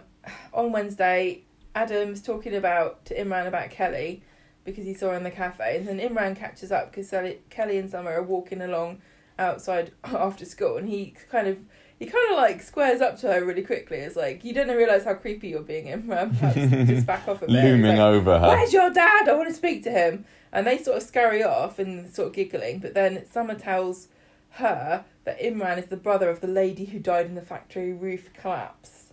on 0.53 0.73
Wednesday, 0.73 1.43
Adam's 1.73 2.21
talking 2.21 2.53
about 2.55 3.05
to 3.05 3.15
Imran 3.15 3.47
about 3.47 3.69
Kelly 3.69 4.21
because 4.67 4.85
he 4.85 4.93
saw 4.93 5.09
her 5.09 5.15
in 5.15 5.23
the 5.23 5.31
cafe, 5.31 5.77
and 5.77 5.87
then 5.87 5.99
Imran 5.99 6.35
catches 6.35 6.71
up 6.71 6.91
because 6.91 7.09
Kelly 7.49 7.77
and 7.77 7.89
Summer 7.89 8.11
are 8.11 8.21
walking 8.21 8.61
along 8.61 9.01
outside 9.39 9.93
after 10.03 10.45
school, 10.45 10.77
and 10.77 10.87
he 10.87 11.15
kind 11.31 11.47
of. 11.47 11.57
He 11.99 12.05
kind 12.05 12.29
of 12.29 12.37
like 12.37 12.61
squares 12.61 13.01
up 13.01 13.19
to 13.21 13.33
her 13.33 13.43
really 13.43 13.63
quickly. 13.63 13.97
It's 13.97 14.15
like 14.15 14.43
you 14.43 14.53
don't 14.53 14.67
realise 14.67 15.03
how 15.03 15.15
creepy 15.15 15.47
you're 15.47 15.63
being, 15.63 15.87
Imran. 15.87 16.37
Perhaps 16.37 16.87
just 16.91 17.07
back 17.07 17.27
off 17.27 17.41
a 17.41 17.47
bit. 17.47 17.49
Looming 17.49 17.97
like, 17.97 18.13
over 18.13 18.37
her. 18.37 18.47
Where's 18.49 18.71
your 18.71 18.91
dad? 18.91 19.27
I 19.27 19.33
want 19.33 19.49
to 19.49 19.53
speak 19.55 19.81
to 19.85 19.89
him. 19.89 20.25
And 20.51 20.67
they 20.67 20.77
sort 20.77 20.97
of 20.97 21.01
scurry 21.01 21.43
off 21.43 21.79
and 21.79 22.07
sort 22.13 22.27
of 22.27 22.33
giggling. 22.35 22.77
But 22.77 22.93
then 22.93 23.25
Summer 23.25 23.55
tells 23.55 24.09
her 24.51 25.05
that 25.23 25.41
Imran 25.41 25.79
is 25.79 25.87
the 25.87 25.97
brother 25.97 26.29
of 26.29 26.39
the 26.39 26.47
lady 26.47 26.85
who 26.85 26.99
died 26.99 27.25
in 27.25 27.33
the 27.33 27.41
factory 27.41 27.93
roof 27.93 28.29
collapse. 28.33 29.11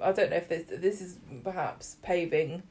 I 0.00 0.10
don't 0.10 0.30
know 0.30 0.36
if 0.36 0.48
this 0.48 0.64
this 0.68 1.00
is 1.00 1.18
perhaps 1.42 1.96
paving. 2.02 2.64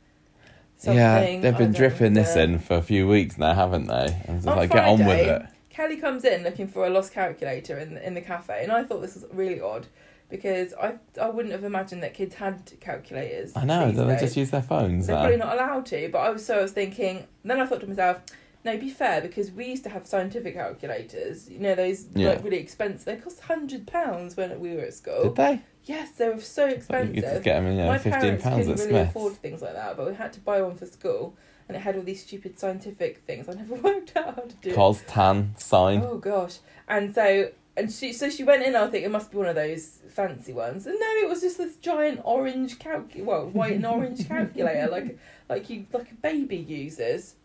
Yeah, 0.83 1.39
they've 1.39 1.57
been 1.57 1.71
dripping 1.71 2.13
this 2.13 2.35
in 2.35 2.59
for 2.59 2.75
a 2.75 2.81
few 2.81 3.07
weeks 3.07 3.37
now, 3.37 3.53
haven't 3.53 3.87
they? 3.87 4.23
And 4.27 4.43
like, 4.45 4.71
get 4.71 4.85
on 4.85 5.05
with 5.05 5.27
it. 5.27 5.43
Kelly 5.69 5.97
comes 5.97 6.23
in 6.23 6.43
looking 6.43 6.67
for 6.67 6.85
a 6.85 6.89
lost 6.89 7.13
calculator 7.13 7.79
in 7.79 7.97
in 7.97 8.13
the 8.13 8.21
cafe, 8.21 8.61
and 8.63 8.71
I 8.71 8.83
thought 8.83 9.01
this 9.01 9.15
was 9.15 9.25
really 9.31 9.59
odd 9.59 9.87
because 10.29 10.73
I 10.73 10.95
I 11.21 11.29
wouldn't 11.29 11.51
have 11.51 11.63
imagined 11.63 12.03
that 12.03 12.13
kids 12.13 12.35
had 12.35 12.71
calculators. 12.79 13.53
I 13.55 13.65
know, 13.65 13.91
they 13.91 14.17
just 14.17 14.37
use 14.37 14.51
their 14.51 14.61
phones 14.61 15.07
They're 15.07 15.15
now? 15.15 15.21
probably 15.21 15.37
not 15.37 15.53
allowed 15.53 15.85
to, 15.87 16.09
but 16.11 16.19
I 16.19 16.29
was 16.29 16.45
so 16.45 16.59
I 16.59 16.61
was 16.61 16.73
thinking. 16.73 17.25
Then 17.43 17.59
I 17.59 17.65
thought 17.65 17.81
to 17.81 17.87
myself, 17.87 18.21
no, 18.65 18.77
be 18.77 18.89
fair 18.89 19.21
because 19.21 19.51
we 19.51 19.65
used 19.65 19.83
to 19.83 19.89
have 19.89 20.05
scientific 20.07 20.55
calculators. 20.55 21.49
You 21.49 21.59
know 21.59 21.75
those 21.75 22.07
Yeah. 22.15 22.29
like 22.29 22.43
really 22.43 22.57
expensive. 22.59 23.05
They 23.05 23.15
cost 23.17 23.41
hundred 23.41 23.87
pounds 23.87 24.35
when 24.37 24.59
we 24.59 24.75
were 24.75 24.81
at 24.83 24.93
school. 24.93 25.23
Did 25.23 25.35
they? 25.35 25.61
Yes, 25.85 26.11
they 26.11 26.29
were 26.29 26.39
so 26.39 26.65
You 26.67 26.75
expensive. 26.75 27.13
could 27.15 27.23
just 27.23 27.43
get 27.43 27.55
them, 27.55 27.67
you 27.67 27.77
know, 27.79 27.87
My 27.87 27.97
fifteen 27.97 28.21
parents 28.21 28.43
pounds 28.43 28.65
couldn't 28.67 28.79
really 28.79 28.89
Smith's. 28.91 29.09
afford 29.09 29.33
things 29.33 29.61
like 29.61 29.73
that, 29.73 29.97
but 29.97 30.07
we 30.07 30.13
had 30.15 30.31
to 30.33 30.39
buy 30.39 30.61
one 30.61 30.75
for 30.75 30.85
school, 30.85 31.35
and 31.67 31.75
it 31.75 31.81
had 31.81 31.95
all 31.97 32.03
these 32.03 32.23
stupid 32.23 32.57
scientific 32.57 33.17
things. 33.19 33.49
I 33.49 33.53
never 33.53 33.75
worked 33.87 34.15
out 34.15 34.35
how 34.35 34.41
to 34.43 34.55
do. 34.61 34.69
it. 34.69 34.75
Cos, 34.75 35.03
tan, 35.07 35.53
sine. 35.57 36.01
Oh 36.05 36.17
gosh! 36.17 36.59
And 36.87 37.13
so 37.13 37.49
and 37.75 37.91
she 37.91 38.13
so 38.13 38.29
she 38.29 38.43
went 38.45 38.63
in. 38.63 38.75
I 38.77 38.87
think 38.87 39.03
it 39.03 39.11
must 39.11 39.29
be 39.31 39.37
one 39.37 39.47
of 39.47 39.55
those 39.55 39.99
fancy 40.09 40.53
ones. 40.53 40.85
And 40.87 40.95
no, 40.97 41.07
it 41.23 41.27
was 41.27 41.41
just 41.41 41.57
this 41.57 41.75
giant 41.77 42.21
orange 42.23 42.79
calc 42.79 43.11
well 43.17 43.47
white 43.49 43.73
and 43.73 43.85
orange 43.85 44.25
calculator 44.29 44.87
like 44.89 45.17
like 45.49 45.69
you 45.69 45.85
like 45.91 46.11
a 46.11 46.15
baby 46.15 46.55
uses. 46.57 47.35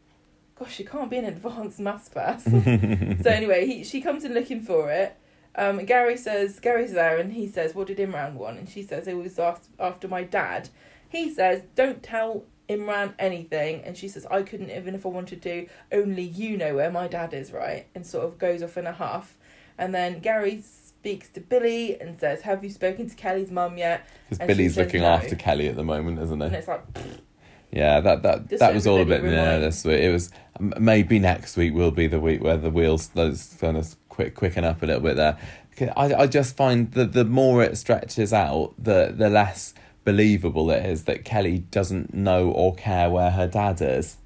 Gosh, 0.59 0.79
you 0.79 0.85
can't 0.85 1.11
be 1.11 1.19
an 1.19 1.25
advanced 1.25 1.79
maths 1.79 2.09
class. 2.15 2.45
so 2.45 3.31
anyway, 3.31 3.67
he 3.67 3.85
she 3.85 4.01
comes 4.01 4.25
in 4.25 4.35
looking 4.35 4.63
for 4.63 4.91
it. 4.91 5.17
Um, 5.55 5.85
Gary 5.85 6.17
says 6.17 6.61
Gary's 6.61 6.93
there, 6.93 7.17
and 7.19 7.33
he 7.33 7.49
says, 7.49 7.75
"What 7.75 7.87
did 7.89 7.99
Imran 7.99 8.35
want?" 8.35 8.59
And 8.59 8.69
she 8.69 8.83
says, 8.83 9.07
"It 9.09 9.15
was 9.17 9.39
after 9.79 10.09
my 10.09 10.23
dad." 10.25 10.69
He 11.09 11.33
says, 11.33 11.63
"Don't 11.75 12.03
tell 12.03 12.45
Imran 12.69 13.15
anything," 13.19 13.83
and 13.85 13.97
she 13.97 14.09
says, 14.09 14.27
"I 14.31 14.43
couldn't 14.43 14.71
even 14.71 14.95
if 14.95 15.05
I 15.07 15.09
wanted 15.09 15.43
to. 15.43 15.67
Only 15.91 16.23
you 16.23 16.57
know 16.57 16.75
where 16.75 16.91
my 16.91 17.09
dad 17.09 17.33
is, 17.35 17.53
right?" 17.53 17.87
And 17.95 18.07
sort 18.07 18.25
of 18.25 18.39
goes 18.39 18.63
off 18.63 18.77
in 18.77 18.87
a 18.87 18.93
huff. 18.93 19.37
And 19.79 19.95
then 19.95 20.19
Gary 20.19 20.61
speaks 20.63 21.29
to 21.31 21.41
Billy 21.41 22.01
and 22.01 22.19
says, 22.19 22.43
"Have 22.43 22.63
you 22.65 22.71
spoken 22.71 23.09
to 23.09 23.15
Kelly's 23.17 23.51
mum 23.51 23.79
yet?" 23.79 24.07
Because 24.29 24.39
And 24.41 24.49
Billy's 24.49 24.77
looking 24.77 25.01
no. 25.03 25.09
after 25.09 25.35
Kelly 25.37 25.69
at 25.69 25.77
the 25.77 25.85
moment, 25.85 26.19
isn't 26.21 26.43
And 26.43 26.53
he? 26.53 26.59
it's 26.59 26.69
like, 26.69 26.83
Yeah, 27.71 28.01
that 28.01 28.23
that 28.23 28.49
that 28.49 28.59
so 28.59 28.73
was 28.73 28.87
all 28.87 29.01
a 29.01 29.05
bit 29.05 29.19
everybody 29.19 29.37
yeah, 29.37 29.55
reminds- 29.57 29.83
this 29.83 29.91
week. 29.91 30.01
It 30.01 30.13
was 30.13 30.31
maybe 30.81 31.19
next 31.19 31.57
week 31.57 31.75
will 31.75 31.91
be 31.91 32.07
the 32.07 32.21
week 32.21 32.43
where 32.43 32.57
the 32.57 32.71
wheels 32.71 33.09
those 33.09 33.57
kind 33.61 33.77
of 33.77 33.95
quick 34.09 34.35
quicken 34.35 34.65
up 34.65 34.83
a 34.83 34.87
little 34.87 35.03
bit 35.03 35.17
there. 35.17 35.39
I 35.97 36.15
I 36.15 36.27
just 36.27 36.57
find 36.57 36.91
that 36.93 37.13
the 37.13 37.25
more 37.25 37.63
it 37.63 37.77
stretches 37.77 38.33
out, 38.33 38.75
the 38.79 39.15
the 39.17 39.29
less 39.29 39.75
believable 40.05 40.71
it 40.71 40.87
is 40.87 41.05
that 41.05 41.25
Kelly 41.25 41.59
doesn't 41.59 42.15
know 42.15 42.51
or 42.51 42.75
care 42.75 43.11
where 43.11 43.31
her 43.31 43.47
dad 43.47 43.81
is. 43.83 44.17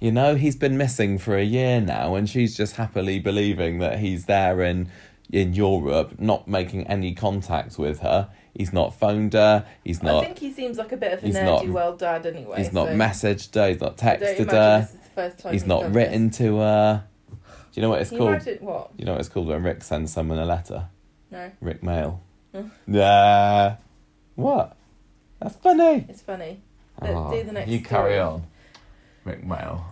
You 0.00 0.12
know, 0.12 0.36
he's 0.36 0.54
been 0.54 0.78
missing 0.78 1.18
for 1.18 1.36
a 1.36 1.42
year 1.42 1.80
now, 1.80 2.14
and 2.14 2.30
she's 2.30 2.56
just 2.56 2.76
happily 2.76 3.18
believing 3.18 3.80
that 3.80 3.98
he's 3.98 4.26
there 4.26 4.62
in 4.62 4.88
in 5.30 5.52
Europe, 5.52 6.18
not 6.18 6.48
making 6.48 6.86
any 6.86 7.12
contact 7.14 7.78
with 7.78 8.00
her. 8.00 8.30
He's 8.58 8.72
not 8.72 8.92
phoned 8.92 9.34
her. 9.34 9.64
He's 9.84 10.02
not. 10.02 10.24
I 10.24 10.26
think 10.26 10.40
he 10.40 10.52
seems 10.52 10.78
like 10.78 10.90
a 10.90 10.96
bit 10.96 11.12
of 11.12 11.22
a 11.22 11.28
nerdy 11.28 11.70
well 11.70 11.96
dad 11.96 12.26
anyway. 12.26 12.58
He's 12.58 12.72
not 12.72 12.88
messaged 12.88 13.54
her. 13.54 13.68
He's 13.68 13.80
not 13.80 13.96
texted 13.96 14.50
her. 14.50 14.80
this 14.80 14.94
is 14.94 14.96
the 14.96 15.10
first 15.14 15.38
time 15.38 15.52
He's 15.52 15.62
he's 15.62 15.68
not 15.68 15.94
written 15.94 16.28
to 16.30 16.58
her. 16.58 17.04
Do 17.30 17.36
you 17.74 17.82
know 17.82 17.90
what 17.90 18.00
it's 18.00 18.10
you 18.10 18.18
called? 18.18 18.30
imagine 18.30 18.58
what? 18.58 18.90
You 18.96 19.04
know 19.04 19.12
what 19.12 19.20
it's 19.20 19.28
called 19.28 19.46
when 19.46 19.62
Rick 19.62 19.84
sends 19.84 20.12
someone 20.12 20.40
a 20.40 20.44
letter? 20.44 20.88
No, 21.30 21.52
Rick 21.60 21.84
Mail. 21.84 22.20
Oh. 22.52 22.68
Yeah. 22.88 23.76
What? 24.34 24.76
That's 25.38 25.54
funny. 25.54 26.04
it's 26.08 26.22
funny. 26.22 26.60
Let's 27.00 27.14
ah, 27.14 27.30
do 27.30 27.44
the 27.44 27.52
next 27.52 27.70
You 27.70 27.80
carry 27.80 28.14
story. 28.14 28.18
on. 28.18 28.42
Rick 29.24 29.46
Mail. 29.46 29.86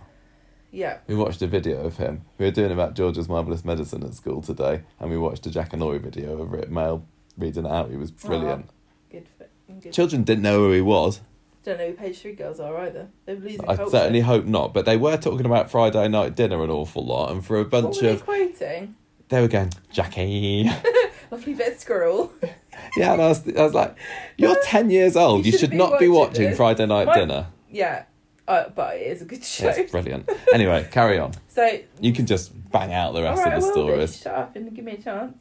Yeah. 0.71 0.97
We 1.07 1.15
watched 1.15 1.41
a 1.41 1.47
video 1.47 1.85
of 1.85 1.95
him. 1.95 2.25
We 2.37 2.43
were 2.43 2.51
doing 2.51 2.73
about 2.73 2.95
George's 2.95 3.29
marvelous 3.29 3.63
medicine 3.63 4.03
at 4.03 4.13
school 4.13 4.41
today, 4.41 4.81
and 4.99 5.09
we 5.09 5.17
watched 5.17 5.45
a 5.47 5.49
Jackanory 5.49 6.01
video 6.01 6.41
of 6.41 6.51
Rick 6.51 6.69
Mayall 6.69 7.03
reading 7.37 7.65
it 7.65 7.71
out. 7.71 7.89
He 7.89 7.97
was 7.97 8.11
brilliant. 8.11 8.69
Good. 9.11 9.27
For, 9.37 9.47
good. 9.79 9.93
Children 9.93 10.23
didn't 10.23 10.43
know 10.43 10.59
who 10.59 10.71
he 10.71 10.81
was. 10.81 11.21
Don't 11.63 11.77
know 11.79 11.87
who 11.87 11.93
page 11.93 12.19
three 12.19 12.33
girls 12.33 12.59
are 12.59 12.77
either. 12.79 13.09
They're 13.25 13.35
losing 13.35 13.61
I 13.67 13.75
culture. 13.75 13.91
certainly 13.91 14.21
hope 14.21 14.45
not. 14.45 14.73
But 14.73 14.85
they 14.85 14.95
were 14.97 15.17
talking 15.17 15.45
about 15.45 15.69
Friday 15.69 16.07
night 16.07 16.35
dinner 16.35 16.63
an 16.63 16.69
awful 16.69 17.05
lot, 17.05 17.31
and 17.31 17.45
for 17.45 17.59
a 17.59 17.65
bunch 17.65 18.01
of 18.03 18.23
quoting? 18.23 18.95
they 19.29 19.41
were 19.41 19.47
going 19.49 19.71
Jackie. 19.91 20.69
Lovely 21.31 21.53
bit 21.55 21.73
of 21.73 21.79
squirrel. 21.79 22.31
yeah, 22.95 23.11
and 23.13 23.21
I 23.21 23.27
was, 23.27 23.45
I 23.49 23.63
was 23.63 23.73
like, 23.73 23.97
"You're 24.37 24.55
ten 24.63 24.89
years 24.89 25.17
old. 25.17 25.45
You 25.45 25.51
You, 25.51 25.57
shouldn't 25.57 25.71
be 25.73 25.77
not 25.77 25.99
be 25.99 26.07
watching 26.07 26.29
watching 26.29 26.43
this." 26.45 26.57
Friday 26.57 26.85
night 26.85 27.07
My- 27.07 27.15
dinner." 27.19 27.47
yeah. 27.69 28.03
Uh, 28.47 28.69
but 28.69 28.95
it 28.95 29.01
is 29.07 29.21
a 29.21 29.25
good 29.25 29.43
show. 29.43 29.67
It's 29.67 29.91
brilliant. 29.91 30.29
Anyway, 30.53 30.87
carry 30.89 31.19
on. 31.19 31.33
So 31.49 31.79
You 31.99 32.13
can 32.13 32.25
just 32.27 32.53
bang 32.71 32.93
out 32.93 33.13
the 33.13 33.21
rest 33.23 33.43
right, 33.43 33.55
of 33.55 33.61
the 33.61 33.71
stories. 33.73 34.21
Shut 34.21 34.33
up 34.33 34.55
and 34.55 34.73
give 34.73 34.85
me 34.85 34.93
a 34.93 34.97
chance. 35.01 35.35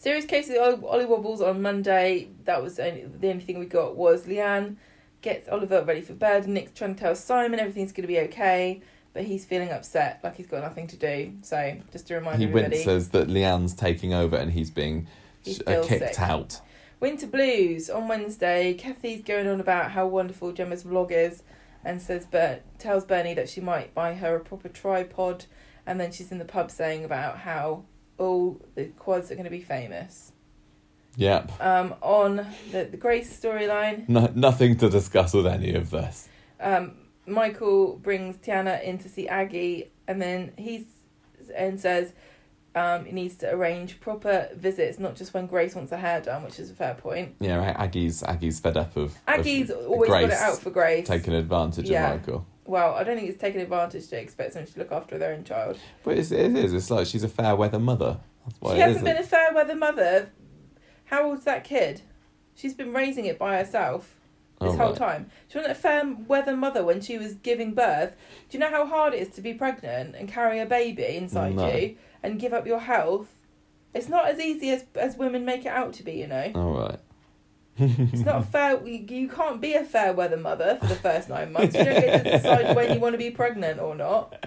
Serious 0.00 0.24
case 0.24 0.48
of 0.48 0.54
the 0.54 0.62
Ollie, 0.62 0.82
Ollie 0.86 1.04
Wobbles 1.04 1.42
on 1.42 1.60
Monday. 1.60 2.30
That 2.44 2.62
was 2.62 2.80
only, 2.80 3.04
the 3.04 3.28
only 3.28 3.44
thing 3.44 3.58
we 3.58 3.66
got 3.66 3.96
was 3.96 4.24
Leanne 4.24 4.76
gets 5.20 5.46
Oliver 5.46 5.84
ready 5.84 6.00
for 6.00 6.14
bed. 6.14 6.48
Nick's 6.48 6.72
trying 6.72 6.94
to 6.94 7.00
tell 7.00 7.14
Simon 7.14 7.60
everything's 7.60 7.92
going 7.92 8.04
to 8.04 8.08
be 8.08 8.18
okay, 8.20 8.80
but 9.12 9.24
he's 9.24 9.44
feeling 9.44 9.68
upset, 9.68 10.20
like 10.24 10.36
he's 10.36 10.46
got 10.46 10.62
nothing 10.62 10.86
to 10.86 10.96
do. 10.96 11.34
So 11.42 11.76
just 11.92 12.06
to 12.06 12.14
remind 12.14 12.38
He 12.38 12.46
everybody, 12.46 12.76
winces 12.76 13.10
that 13.10 13.28
Leanne's 13.28 13.74
taking 13.74 14.14
over 14.14 14.36
and 14.36 14.50
he's 14.52 14.70
being 14.70 15.06
He's 15.42 15.60
uh, 15.66 15.84
kicked 15.86 16.14
sick. 16.14 16.18
out. 16.18 16.62
Winter 16.98 17.26
Blues 17.26 17.90
on 17.90 18.08
Wednesday. 18.08 18.72
Cathy's 18.72 19.22
going 19.22 19.48
on 19.48 19.60
about 19.60 19.90
how 19.90 20.06
wonderful 20.06 20.52
Gemma's 20.52 20.82
vlog 20.82 21.10
is, 21.10 21.42
and 21.84 22.00
says, 22.00 22.26
but 22.30 22.62
tells 22.78 23.04
Bernie 23.04 23.34
that 23.34 23.50
she 23.50 23.60
might 23.60 23.94
buy 23.94 24.14
her 24.14 24.36
a 24.36 24.40
proper 24.40 24.70
tripod, 24.70 25.44
and 25.86 26.00
then 26.00 26.10
she's 26.10 26.32
in 26.32 26.38
the 26.38 26.46
pub 26.46 26.70
saying 26.70 27.04
about 27.04 27.40
how 27.40 27.84
all 28.20 28.60
the 28.74 28.84
quads 28.98 29.30
are 29.30 29.34
going 29.34 29.44
to 29.44 29.50
be 29.50 29.62
famous. 29.62 30.32
Yep. 31.16 31.52
Um, 31.60 31.94
on 32.02 32.46
the 32.70 32.84
the 32.84 32.96
Grace 32.96 33.30
storyline, 33.40 34.08
No, 34.08 34.30
nothing 34.34 34.76
to 34.78 34.88
discuss 34.88 35.34
with 35.34 35.46
any 35.46 35.74
of 35.74 35.90
this. 35.90 36.28
um, 36.60 36.92
Michael 37.26 37.96
brings 37.96 38.36
Tiana 38.36 38.82
in 38.82 38.98
to 38.98 39.08
see 39.08 39.26
Aggie, 39.28 39.90
and 40.06 40.20
then 40.22 40.52
he's 40.56 40.84
and 41.56 41.80
says. 41.80 42.12
Um, 42.72 43.04
he 43.04 43.10
needs 43.10 43.34
to 43.38 43.52
arrange 43.52 43.98
proper 43.98 44.48
visits, 44.54 45.00
not 45.00 45.16
just 45.16 45.34
when 45.34 45.46
Grace 45.48 45.74
wants 45.74 45.90
her 45.90 45.96
hair 45.96 46.20
done, 46.20 46.44
which 46.44 46.60
is 46.60 46.70
a 46.70 46.74
fair 46.74 46.94
point. 46.94 47.34
Yeah, 47.40 47.56
right. 47.56 47.74
Aggie's 47.76 48.22
Aggie's 48.22 48.60
fed 48.60 48.76
up 48.76 48.96
of 48.96 49.06
of 49.10 49.18
Aggie's 49.26 49.72
always 49.72 50.08
got 50.08 50.22
it 50.22 50.30
out 50.34 50.58
for 50.58 50.70
Grace. 50.70 51.08
taking 51.08 51.34
advantage 51.34 51.90
Yeah. 51.90 52.12
of 52.12 52.20
Michael. 52.20 52.46
Well, 52.70 52.94
I 52.94 53.02
don't 53.02 53.16
think 53.16 53.28
it's 53.28 53.40
taking 53.40 53.60
advantage 53.60 54.06
to 54.08 54.20
expect 54.20 54.52
someone 54.52 54.70
to 54.70 54.78
look 54.78 54.92
after 54.92 55.18
their 55.18 55.32
own 55.34 55.42
child. 55.42 55.76
But 56.04 56.18
it's, 56.18 56.30
it 56.30 56.54
is. 56.56 56.72
It's 56.72 56.88
like 56.88 57.06
she's 57.08 57.24
a 57.24 57.28
fair 57.28 57.56
weather 57.56 57.80
mother. 57.80 58.20
She 58.62 58.78
hasn't 58.78 58.98
is. 58.98 59.02
been 59.02 59.16
a 59.16 59.24
fair 59.24 59.52
weather 59.52 59.74
mother. 59.74 60.30
How 61.06 61.24
old's 61.24 61.44
that 61.44 61.64
kid? 61.64 62.02
She's 62.54 62.72
been 62.74 62.92
raising 62.92 63.24
it 63.24 63.40
by 63.40 63.56
herself 63.56 64.14
this 64.60 64.72
Oh, 64.74 64.76
whole 64.76 64.88
right. 64.90 64.96
time. 64.96 65.30
She 65.48 65.58
wasn't 65.58 65.76
a 65.76 65.80
fair 65.80 66.04
weather 66.28 66.56
mother 66.56 66.84
when 66.84 67.00
she 67.00 67.18
was 67.18 67.34
giving 67.34 67.74
birth. 67.74 68.12
Do 68.48 68.56
you 68.56 68.60
know 68.60 68.70
how 68.70 68.86
hard 68.86 69.14
it 69.14 69.20
is 69.20 69.30
to 69.30 69.40
be 69.40 69.52
pregnant 69.52 70.14
and 70.14 70.28
carry 70.28 70.60
a 70.60 70.66
baby 70.66 71.16
inside 71.16 71.56
No. 71.56 71.74
you 71.74 71.96
and 72.22 72.38
give 72.38 72.52
up 72.52 72.66
your 72.68 72.80
health? 72.80 73.26
It's 73.94 74.08
not 74.08 74.26
as 74.28 74.38
easy 74.38 74.70
as 74.70 74.84
as 74.94 75.16
women 75.16 75.44
make 75.44 75.62
it 75.66 75.70
out 75.70 75.92
to 75.94 76.04
be. 76.04 76.12
You 76.12 76.28
know, 76.28 76.52
All 76.54 76.78
right. 76.78 77.00
It's 77.80 78.22
not 78.22 78.46
fair. 78.46 78.86
You, 78.86 79.28
can't 79.28 79.60
be 79.60 79.74
a 79.74 79.84
fair 79.84 80.12
weather 80.12 80.36
mother 80.36 80.76
for 80.80 80.86
the 80.86 80.94
first 80.94 81.28
nine 81.28 81.52
months. 81.52 81.76
You 81.76 81.84
don't 81.84 82.00
get 82.00 82.24
to 82.24 82.30
decide 82.30 82.76
when 82.76 82.92
you 82.92 83.00
want 83.00 83.14
to 83.14 83.18
be 83.18 83.30
pregnant 83.30 83.80
or 83.80 83.94
not. 83.94 84.46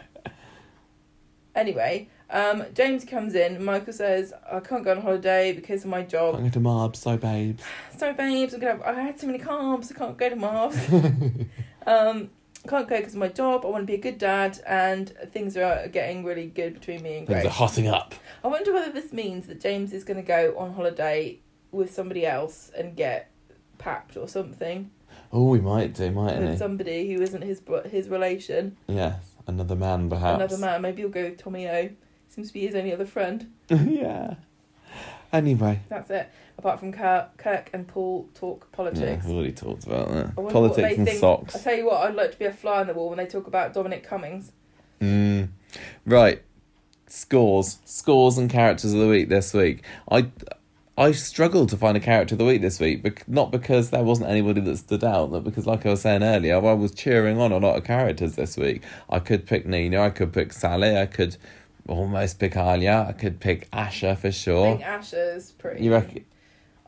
Anyway, 1.56 2.10
um, 2.30 2.64
James 2.74 3.06
comes 3.06 3.36
in. 3.36 3.64
Michael 3.64 3.94
says, 3.94 4.34
"I 4.52 4.60
can't 4.60 4.84
go 4.84 4.92
on 4.92 5.02
holiday 5.02 5.54
because 5.54 5.84
of 5.84 5.90
my 5.90 6.02
job." 6.04 6.36
I'm 6.36 6.42
going 6.42 6.52
to 6.52 6.60
Marbs, 6.60 6.98
so 6.98 7.18
babes. 7.18 7.64
Sorry, 7.98 8.14
babes. 8.14 8.54
I'm 8.54 8.60
gonna. 8.60 8.74
Have, 8.74 8.82
I 8.82 9.02
had 9.02 9.20
too 9.20 9.28
many 9.28 9.40
carbs. 9.40 9.92
I 9.92 9.98
can't 9.98 10.18
go 10.18 10.30
to 10.30 10.36
Mars. 10.36 10.76
um, 11.88 12.30
can't 12.68 12.88
go 12.88 12.98
because 12.98 13.14
of 13.14 13.20
my 13.20 13.28
job. 13.28 13.66
I 13.66 13.70
want 13.70 13.84
to 13.84 13.86
be 13.86 13.96
a 13.96 14.02
good 14.02 14.18
dad, 14.18 14.60
and 14.66 15.10
things 15.32 15.58
are 15.58 15.88
getting 15.90 16.24
really 16.24 16.48
good 16.48 16.74
between 16.74 17.04
me 17.04 17.18
and 17.18 17.28
Things 17.28 17.46
are 17.46 17.50
hotting 17.50 17.88
up. 17.88 18.16
I 18.44 18.48
wonder 18.48 18.74
whether 18.74 18.92
this 18.92 19.12
means 19.12 19.48
that 19.48 19.60
James 19.60 19.94
is 19.94 20.04
going 20.04 20.18
to 20.18 20.24
go 20.24 20.56
on 20.58 20.74
holiday 20.74 21.40
with 21.74 21.94
somebody 21.94 22.26
else 22.26 22.72
and 22.78 22.96
get 22.96 23.30
papped 23.78 24.16
or 24.18 24.28
something 24.28 24.90
Oh, 25.32 25.46
we 25.50 25.60
might 25.60 25.94
do, 25.96 26.12
mightn't 26.12 26.42
with 26.42 26.52
he? 26.52 26.58
somebody 26.58 27.12
who 27.14 27.22
isn't 27.22 27.42
his 27.42 27.60
bro- 27.60 27.84
his 27.84 28.08
relation, 28.08 28.78
Yes, 28.88 29.32
another 29.48 29.76
man, 29.76 30.10
perhaps. 30.10 30.36
another 30.36 30.58
man. 30.58 30.82
Maybe 30.84 31.02
he'll 31.02 31.10
go 31.10 31.24
with 31.24 31.38
Tommy 31.38 31.68
O. 31.68 31.90
Seems 32.30 32.48
to 32.50 32.54
be 32.54 32.62
his 32.68 32.76
only 32.76 32.94
other 32.94 33.06
friend. 33.06 33.52
yeah. 33.70 34.36
Anyway. 35.32 35.82
That's 35.90 36.10
it. 36.12 36.30
Apart 36.60 36.80
from 36.80 36.92
Kirk, 36.94 37.36
Kirk 37.38 37.72
and 37.74 37.88
Paul 37.88 38.28
talk 38.36 38.68
Yeah, 38.72 38.76
politics. 38.76 39.26
we 39.26 39.34
already 39.34 39.52
talked 39.52 39.86
about 39.88 40.10
that. 40.10 40.18
I 40.38 40.42
wonder 40.42 40.42
what 40.42 40.54
Politics 40.54 40.98
and 41.00 41.08
think- 41.08 41.20
socks. 41.20 41.56
I 41.56 41.60
tell 41.60 41.76
you 41.78 41.86
what, 41.88 42.02
I'd 42.08 42.16
like 42.16 42.32
to 42.32 42.38
be 42.40 42.46
a 42.46 42.54
fly 42.54 42.82
on 42.82 42.88
the 42.88 42.94
wall 42.94 43.10
when 43.10 43.18
they 43.18 43.26
talk 43.26 43.48
about 43.48 43.74
Dominic 43.74 44.04
Cummings. 44.04 44.52
Mm. 45.02 45.50
Right. 46.06 46.44
Scores. 47.08 47.80
Scores 47.86 48.38
and 48.38 48.50
characters 48.50 48.94
of 48.94 49.00
the 49.00 49.08
week 49.08 49.30
this 49.30 49.54
week. 49.54 49.82
I 50.12 50.28
I 50.96 51.12
struggled 51.12 51.70
to 51.70 51.78
find 51.78 51.98
a 51.98 52.00
character 52.00 52.36
of 52.36 52.40
the 52.40 52.46
week 52.46 52.62
this 52.62 52.80
week, 52.80 53.02
bec- 53.02 53.28
not 53.28 53.52
because 53.52 53.90
there 53.90 54.04
wasn't 54.04 54.30
anybody 54.30 54.62
that 54.62 54.78
stood 54.78 55.04
out, 55.04 55.32
but 55.32 55.44
because, 55.44 55.66
like 55.66 55.86
I 55.86 55.90
was 55.90 56.02
saying 56.02 56.22
earlier, 56.22 56.56
I 56.56 56.74
was 56.74 56.94
cheering 56.94 57.40
on 57.40 57.52
a 57.52 57.58
lot 57.58 57.78
of 57.78 57.84
characters 57.84 58.36
this 58.36 58.58
week. 58.58 58.84
I 59.10 59.18
could 59.20 59.48
pick 59.48 59.66
Nina, 59.66 60.02
I 60.02 60.12
could 60.12 60.32
pick 60.32 60.54
Sally, 60.54 60.96
I 60.96 61.08
could 61.08 61.38
almost 61.88 62.40
pick 62.40 62.54
Alya, 62.54 63.08
I 63.10 63.12
could 63.14 63.40
pick 63.40 63.70
Asha 63.72 64.16
for 64.18 64.32
sure. 64.32 64.68
I 64.68 64.78
think 64.78 64.84
Asha's 64.84 65.52
pretty. 65.54 65.84
You 65.84 65.94
reckon? 65.94 66.26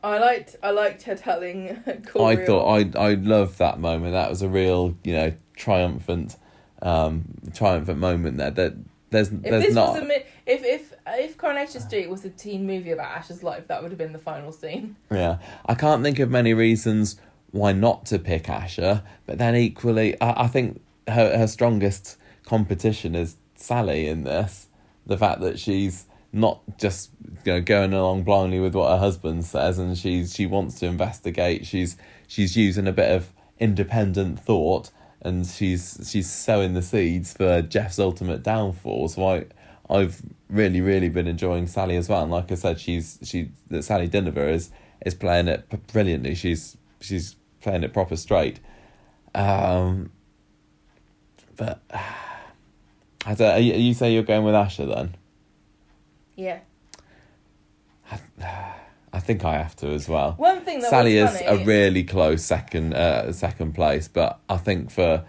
I 0.02 0.18
liked 0.18 0.54
I 0.62 0.70
liked 0.70 1.02
her 1.02 1.16
telling 1.16 1.82
Corey. 2.06 2.36
I 2.36 2.46
thought 2.46 2.68
I 2.68 2.98
I 2.98 3.14
loved 3.14 3.58
that 3.58 3.80
moment. 3.80 4.12
That 4.12 4.30
was 4.30 4.40
a 4.40 4.48
real 4.48 4.96
you 5.02 5.14
know 5.14 5.32
triumphant, 5.56 6.36
um, 6.80 7.24
triumphant 7.54 7.98
moment 7.98 8.36
there. 8.36 8.52
That 8.52 8.74
there's 9.16 9.28
if 9.32 9.42
there's 9.42 9.64
this 9.64 9.74
not. 9.74 9.94
was 9.94 10.02
a 10.02 10.04
mi- 10.04 10.22
if 10.46 10.62
if 10.64 10.94
if 11.08 11.36
Coronation 11.36 11.80
Street 11.80 12.08
was 12.08 12.24
a 12.24 12.30
teen 12.30 12.66
movie 12.66 12.90
about 12.92 13.16
Asha's 13.16 13.42
life, 13.42 13.66
that 13.68 13.82
would 13.82 13.90
have 13.90 13.98
been 13.98 14.12
the 14.12 14.18
final 14.18 14.52
scene. 14.52 14.96
Yeah, 15.10 15.38
I 15.66 15.74
can't 15.74 16.02
think 16.02 16.18
of 16.18 16.30
many 16.30 16.54
reasons 16.54 17.16
why 17.50 17.72
not 17.72 18.06
to 18.06 18.18
pick 18.18 18.44
Asha, 18.44 19.02
but 19.24 19.38
then 19.38 19.56
equally, 19.56 20.20
I, 20.20 20.44
I 20.44 20.46
think 20.46 20.80
her 21.08 21.36
her 21.36 21.46
strongest 21.46 22.16
competition 22.44 23.14
is 23.14 23.36
Sally 23.54 24.06
in 24.08 24.24
this. 24.24 24.66
The 25.06 25.16
fact 25.16 25.40
that 25.40 25.58
she's 25.58 26.06
not 26.32 26.60
just 26.78 27.10
you 27.44 27.52
know 27.54 27.60
going 27.60 27.92
along 27.94 28.24
blindly 28.24 28.60
with 28.60 28.74
what 28.74 28.90
her 28.90 28.98
husband 28.98 29.44
says, 29.44 29.78
and 29.78 29.96
she's 29.96 30.34
she 30.34 30.46
wants 30.46 30.78
to 30.80 30.86
investigate. 30.86 31.66
She's 31.66 31.96
she's 32.26 32.56
using 32.56 32.86
a 32.86 32.92
bit 32.92 33.10
of 33.10 33.32
independent 33.58 34.38
thought, 34.38 34.90
and 35.26 35.46
she's 35.46 36.08
she's 36.10 36.30
sowing 36.30 36.74
the 36.74 36.82
seeds 36.82 37.32
for 37.32 37.62
Geoff's 37.62 37.98
ultimate 37.98 38.42
downfall. 38.42 39.08
So 39.08 39.26
I. 39.26 39.46
I've 39.88 40.20
really, 40.50 40.80
really 40.80 41.08
been 41.08 41.28
enjoying 41.28 41.68
Sally 41.68 41.94
as 41.94 42.08
well, 42.08 42.24
and 42.24 42.32
like 42.32 42.50
I 42.50 42.56
said, 42.56 42.80
she's 42.80 43.20
she 43.22 43.50
that 43.68 43.84
Sally 43.84 44.08
Dynevor 44.08 44.52
is 44.52 44.70
is 45.04 45.14
playing 45.14 45.46
it 45.46 45.64
brilliantly. 45.92 46.34
She's 46.34 46.76
she's 47.00 47.36
playing 47.60 47.84
it 47.84 47.92
proper 47.92 48.16
straight. 48.16 48.58
Um, 49.32 50.10
but 51.56 51.80
I 51.90 53.34
don't, 53.34 53.52
are 53.52 53.58
you, 53.58 53.74
you 53.74 53.94
say 53.94 54.12
you're 54.12 54.22
going 54.22 54.44
with 54.44 54.54
Asha 54.54 54.92
then? 54.92 55.16
Yeah. 56.36 56.60
I 58.10 58.75
think 59.20 59.44
I 59.44 59.56
have 59.58 59.74
to 59.76 59.88
as 59.88 60.08
well. 60.08 60.32
One 60.36 60.60
thing 60.62 60.80
that 60.80 60.90
Sally 60.90 61.18
is 61.18 61.40
a 61.44 61.64
really 61.64 62.04
close 62.04 62.44
second 62.44 62.94
uh, 62.94 63.32
second 63.32 63.74
place, 63.74 64.08
but 64.08 64.40
I 64.48 64.56
think 64.56 64.90
for 64.90 65.24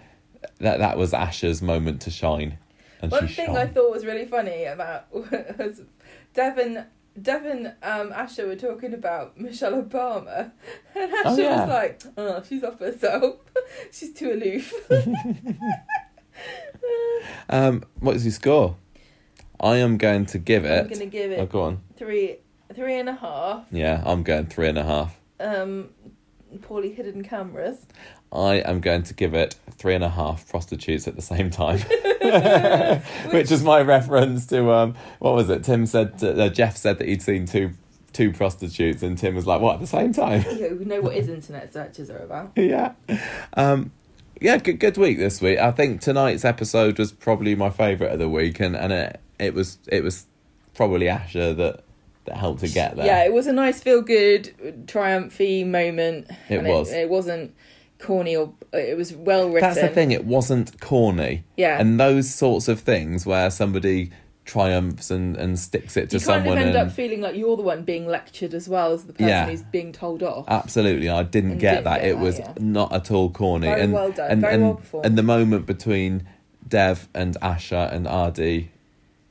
that 0.60 0.80
that 0.80 0.98
was 0.98 1.12
Asha's 1.12 1.62
moment 1.62 2.02
to 2.02 2.12
shine, 2.12 2.58
and 3.02 3.12
One 3.12 3.28
thing 3.28 3.48
shone. 3.48 3.58
I 3.58 3.68
thought 3.68 3.92
was 3.92 4.06
really 4.06 4.26
funny 4.26 4.66
about 4.66 5.06
was 5.14 5.82
Devon. 6.34 6.86
Devon 7.20 7.74
um, 7.82 8.12
Asha 8.12 8.46
were 8.46 8.56
talking 8.56 8.94
about 8.94 9.40
Michelle 9.40 9.82
Obama, 9.82 10.52
and 10.96 11.12
Asha 11.12 11.24
Oh, 11.26 11.36
yeah. 11.38 11.62
was 11.62 11.70
like, 11.70 12.02
"Oh, 12.16 12.44
she's 12.48 12.64
off 12.64 12.78
herself. 12.80 13.38
she's 13.92 14.14
too 14.14 14.32
aloof." 14.34 14.72
Um, 17.50 17.84
your 18.02 18.20
score? 18.20 18.76
I 19.60 19.78
am 19.78 19.98
going 19.98 20.26
to 20.28 20.38
give 20.38 20.66
it. 20.66 20.80
I'm 20.84 20.88
gonna 20.88 21.06
give 21.08 21.32
it. 21.32 21.40
Oh, 21.40 21.46
go 21.48 21.64
on. 21.64 21.82
three, 21.98 22.38
three 22.74 23.00
and 23.00 23.10
a 23.10 23.16
half. 23.16 23.66
Yeah, 23.72 24.02
I'm 24.06 24.24
going 24.24 24.48
three 24.48 24.68
and 24.68 24.78
a 24.78 24.84
half. 24.84 25.18
Um, 25.40 25.90
poorly 26.62 26.94
hidden 26.94 27.24
cameras. 27.24 27.86
I 28.32 28.56
am 28.56 28.82
going 28.82 29.04
to 29.04 29.14
give 29.14 29.34
it 29.34 29.56
three 29.72 29.96
and 29.96 30.04
a 30.04 30.10
half 30.10 30.50
prostitutes 30.50 31.08
at 31.08 31.16
the 31.16 31.22
same 31.22 31.50
time, 31.50 31.80
which 33.32 33.52
is 33.52 33.64
my 33.64 33.82
reference 33.82 34.46
to 34.48 34.72
um, 34.72 34.96
what 35.20 35.34
was 35.34 35.50
it? 35.50 35.64
Tim 35.64 35.86
said 35.86 36.22
uh, 36.24 36.50
Geoff 36.50 36.76
said 36.76 36.98
that 37.00 37.08
he'd 37.08 37.22
seen 37.22 37.46
two 37.46 37.72
two 38.14 38.34
prostitutes, 38.34 39.04
and 39.04 39.18
Tim 39.18 39.36
was 39.36 39.46
like, 39.48 39.62
"What 39.62 39.76
at 39.76 39.80
the 39.80 39.88
same 39.88 40.12
time?" 40.12 40.44
Yeah, 40.58 40.74
we 40.74 40.86
know 40.86 41.02
what 41.02 41.16
his 41.16 41.30
internet 41.30 41.72
searches 41.72 42.10
are 42.10 42.18
about. 42.18 42.52
yeah, 42.56 42.94
um, 43.54 43.92
yeah. 44.42 44.58
Good 44.58 44.80
good 44.80 44.98
week 44.98 45.18
this 45.18 45.42
week. 45.42 45.60
I 45.60 45.72
think 45.72 46.02
tonight's 46.02 46.44
episode 46.44 47.00
was 47.00 47.12
probably 47.14 47.56
my 47.56 47.70
favourite 47.70 48.12
of 48.12 48.20
the 48.20 48.30
week, 48.30 48.60
and 48.60 48.76
and 48.76 48.92
it 48.92 49.22
it 49.40 49.54
was 49.54 49.78
it 49.88 50.04
was 50.04 50.26
probably 50.74 51.06
Asha 51.06 51.56
that 51.56 51.84
that 52.28 52.38
helped 52.38 52.62
to 52.62 52.70
get 52.70 52.96
there. 52.96 53.06
Yeah, 53.06 53.24
it 53.26 53.34
was 53.34 53.48
a 53.48 53.54
nice 53.54 53.82
feel 53.82 54.02
good 54.02 54.86
triumphy 54.88 55.66
moment. 55.66 56.30
It 56.50 56.64
was. 56.64 56.92
It, 56.92 57.02
it 57.02 57.10
wasn't 57.10 57.56
corny 58.00 58.36
or 58.36 58.54
it 58.74 58.96
was 58.96 59.14
well 59.14 59.50
written. 59.50 59.62
That's 59.70 59.82
the 59.82 59.90
thing. 59.90 60.12
It 60.12 60.26
wasn't 60.26 60.80
corny. 60.80 61.44
Yeah. 61.56 61.80
And 61.80 62.00
those 62.00 62.34
sorts 62.34 62.68
of 62.68 62.82
things 62.82 63.26
where 63.26 63.50
somebody 63.50 64.12
triumphs 64.46 65.12
and, 65.12 65.36
and 65.36 65.60
sticks 65.60 65.98
it 65.98 66.10
to 66.10 66.18
you 66.18 66.26
kind 66.26 66.48
of 66.48 66.56
end 66.58 66.70
and 66.70 66.78
up 66.78 66.92
feeling 66.92 67.20
like 67.20 67.36
you're 67.36 67.58
the 67.58 67.64
one 67.64 67.84
being 67.84 68.08
lectured 68.08 68.54
as 68.54 68.70
well 68.70 68.94
as 68.94 69.04
the 69.04 69.12
person 69.12 69.28
Yeah. 69.28 69.46
who's 69.46 69.62
being 69.64 69.92
told 69.92 70.24
off. 70.24 70.46
absolutely 70.48 71.10
I 71.10 71.24
didn't 71.24 71.58
get 71.58 71.72
didn't 71.72 71.84
that. 71.84 72.02
get 72.02 72.08
it 72.10 72.16
that, 72.16 72.22
was 72.24 72.40
yeah. 72.40 72.54
not 72.58 72.94
at 72.94 73.12
all 73.12 73.30
corny. 73.30 73.68
Very 73.68 73.82
and 73.82 73.94
well 73.94 74.12
done, 74.12 74.32
and, 74.32 74.42
very 74.42 74.54
and, 74.54 74.64
well 74.64 74.76
performed. 74.76 75.06
and 75.06 75.18
the 75.18 75.24
moment 75.24 75.66
between 75.66 76.28
Dev 76.66 77.10
and 77.14 77.36
Asha 77.42 77.92
and 77.92 78.08
Aadi 78.08 78.72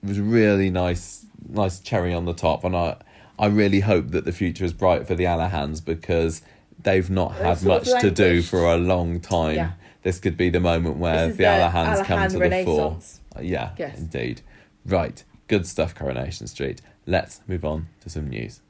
was 0.02 0.20
really 0.20 0.68
nice 0.70 1.24
nice 1.48 1.81
cherry 1.81 2.12
on 2.14 2.24
the 2.24 2.35
top 2.35 2.64
and 2.64 2.77
I 2.77 2.97
I 3.39 3.47
really 3.47 3.81
hope 3.81 4.09
that 4.12 4.24
the 4.24 4.32
future 4.32 4.64
is 4.64 4.73
bright 4.73 5.06
for 5.06 5.14
the 5.14 5.24
Alahans 5.24 5.85
because 5.85 6.40
they've 6.82 7.10
not 7.10 7.32
had 7.35 7.62
much 7.62 7.85
to 8.01 8.10
do 8.10 8.40
for 8.43 8.64
a 8.64 8.77
long 8.78 9.20
time. 9.20 9.56
Yeah. 9.56 9.70
This 10.02 10.18
could 10.18 10.36
be 10.36 10.48
the 10.51 10.60
moment 10.60 10.97
where 10.97 11.28
the 11.28 11.35
the 11.35 11.43
Alahans 11.44 12.05
come 12.05 12.28
to 12.31 12.39
the 12.39 12.64
fore. 12.64 12.98
Uh, 13.36 13.40
Yeah, 13.43 13.73
Yes. 13.77 13.98
indeed. 13.98 14.40
Right, 14.86 15.23
good 15.48 15.66
stuff, 15.66 15.94
Coronation 15.94 16.47
Street. 16.47 16.81
Let's 17.06 17.40
move 17.47 17.64
on 17.64 17.89
to 18.01 18.09
some 18.09 18.28
news. 18.31 18.60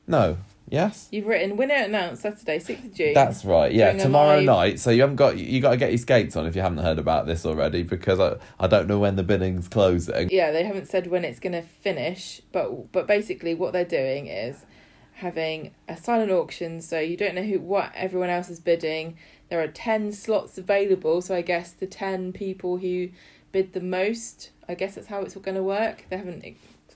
No. 0.09 0.38
Yes. 0.68 1.09
you've 1.12 1.26
written 1.26 1.56
winner 1.56 1.74
announced 1.74 2.22
Saturday, 2.22 2.59
sixth 2.59 2.84
of 2.84 2.94
June. 2.94 3.14
That's 3.14 3.44
right. 3.44 3.72
Yeah, 3.72 3.93
tomorrow 3.93 4.36
live- 4.36 4.44
night. 4.44 4.80
So 4.80 4.90
you 4.90 5.02
haven't 5.02 5.16
got 5.16 5.38
you 5.38 5.60
got 5.60 5.70
to 5.70 5.76
get 5.76 5.90
your 5.90 5.98
skates 5.98 6.34
on 6.36 6.47
if 6.47 6.56
you 6.56 6.62
haven't 6.62 6.78
heard 6.78 6.98
about 6.98 7.26
this 7.26 7.47
already 7.47 7.82
because 7.82 8.18
I 8.18 8.36
I 8.59 8.66
don't 8.66 8.88
know 8.88 8.98
when 8.98 9.16
the 9.16 9.22
bidding's 9.22 9.68
closing. 9.68 10.28
yeah, 10.30 10.51
they 10.51 10.64
haven't 10.64 10.86
said 10.88 11.06
when 11.06 11.24
it's 11.24 11.38
going 11.38 11.52
to 11.52 11.62
finish, 11.62 12.40
but 12.52 12.90
but 12.93 13.06
basically 13.06 13.55
what 13.55 13.72
they're 13.72 13.84
doing 13.84 14.26
is 14.26 14.64
having 15.14 15.70
a 15.88 15.97
silent 15.97 16.30
auction, 16.30 16.80
so 16.80 16.98
you 16.98 17.16
don't 17.16 17.34
know 17.34 17.43
who 17.43 17.59
what 17.60 17.90
everyone 17.94 18.28
else 18.28 18.51
is 18.51 18.60
bidding. 18.60 19.16
There 19.48 19.62
are 19.62 19.68
ten 19.68 20.12
slots 20.12 20.59
available, 20.59 21.22
so 21.22 21.34
I 21.34 21.43
guess 21.43 21.70
the 21.70 21.86
ten 21.86 22.32
people 22.32 22.78
who 22.78 23.10
bid 23.52 23.72
the 23.72 23.80
most, 23.80 24.51
I 24.68 24.74
guess 24.74 24.97
that's 24.97 25.06
how 25.06 25.20
it's 25.22 25.34
going 25.36 25.55
to 25.55 25.62
work. 25.62 26.05
They 26.10 26.16
haven't 26.16 26.44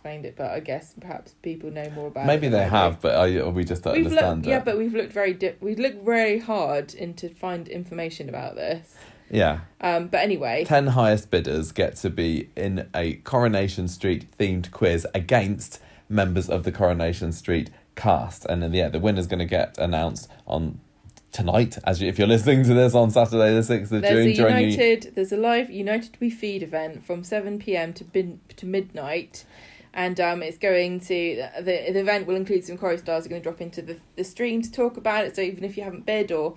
explained 0.00 0.24
it, 0.24 0.34
but 0.36 0.50
I 0.50 0.60
guess 0.60 0.94
perhaps 0.98 1.34
people 1.42 1.70
know 1.70 1.90
more 1.90 2.06
about. 2.08 2.26
Maybe 2.26 2.46
it 2.46 2.50
they 2.50 2.58
than 2.58 2.66
I 2.68 2.70
do. 2.70 2.74
have, 2.76 3.00
but 3.02 3.14
I, 3.16 3.48
we 3.48 3.64
just 3.64 3.82
don't 3.82 3.94
We've 3.94 4.06
understand 4.06 4.36
looked, 4.38 4.46
it. 4.46 4.50
yeah, 4.50 4.60
but 4.60 4.78
we've 4.78 4.94
looked 4.94 5.12
very 5.12 5.34
di- 5.34 5.54
we've 5.60 5.78
looked 5.78 6.02
very 6.04 6.38
hard 6.38 6.94
into 6.94 7.28
find 7.28 7.68
information 7.68 8.28
about 8.30 8.54
this. 8.56 8.94
yeah. 9.30 9.60
Um, 9.82 10.08
but 10.08 10.20
anyway, 10.20 10.64
10 10.64 10.88
highest 10.88 11.30
bidders 11.30 11.72
get 11.72 11.96
to 11.96 12.08
be 12.10 12.48
in 12.56 12.88
a 12.94 13.14
Coronation 13.16 13.88
Street 13.88 14.26
themed 14.38 14.70
quiz 14.70 15.06
against 15.14 15.80
members 16.08 16.48
of 16.48 16.64
the 16.64 16.72
Coronation 16.72 17.32
Street 17.32 17.68
cast. 17.94 18.46
And 18.46 18.62
then, 18.62 18.72
yeah, 18.72 18.88
the 18.88 18.98
winner's 19.00 19.26
going 19.26 19.38
to 19.40 19.44
get 19.44 19.76
announced 19.78 20.30
on 20.46 20.80
tonight, 21.30 21.76
as 21.84 22.00
you, 22.02 22.08
if 22.08 22.18
you're 22.18 22.26
listening 22.26 22.64
to 22.64 22.72
this 22.74 22.94
on 22.94 23.10
Saturday, 23.10 23.54
the 23.54 23.60
6th 23.60 23.92
of 23.92 24.02
There's 24.02 24.36
June. 24.36 24.46
a 24.46 24.60
United. 24.60 25.12
There's 25.14 25.30
a 25.30 25.36
live 25.36 25.70
United 25.70 26.16
We 26.20 26.30
Feed 26.30 26.62
event 26.62 27.04
from 27.04 27.22
seven 27.22 27.58
pm 27.58 27.92
to 27.94 28.04
bin, 28.04 28.40
to 28.56 28.66
midnight, 28.66 29.44
and 29.92 30.20
um, 30.20 30.42
it's 30.42 30.58
going 30.58 31.00
to 31.00 31.48
the 31.58 31.62
the 31.62 31.98
event 31.98 32.26
will 32.26 32.36
include 32.36 32.64
some 32.64 32.78
chorus 32.78 33.00
stars 33.00 33.26
are 33.26 33.28
going 33.28 33.40
to 33.40 33.48
drop 33.48 33.60
into 33.60 33.82
the 33.82 33.96
the 34.16 34.24
stream 34.24 34.62
to 34.62 34.70
talk 34.70 34.96
about 34.96 35.24
it. 35.24 35.36
So 35.36 35.42
even 35.42 35.64
if 35.64 35.76
you 35.76 35.82
haven't 35.82 36.06
bid 36.06 36.30
or 36.32 36.56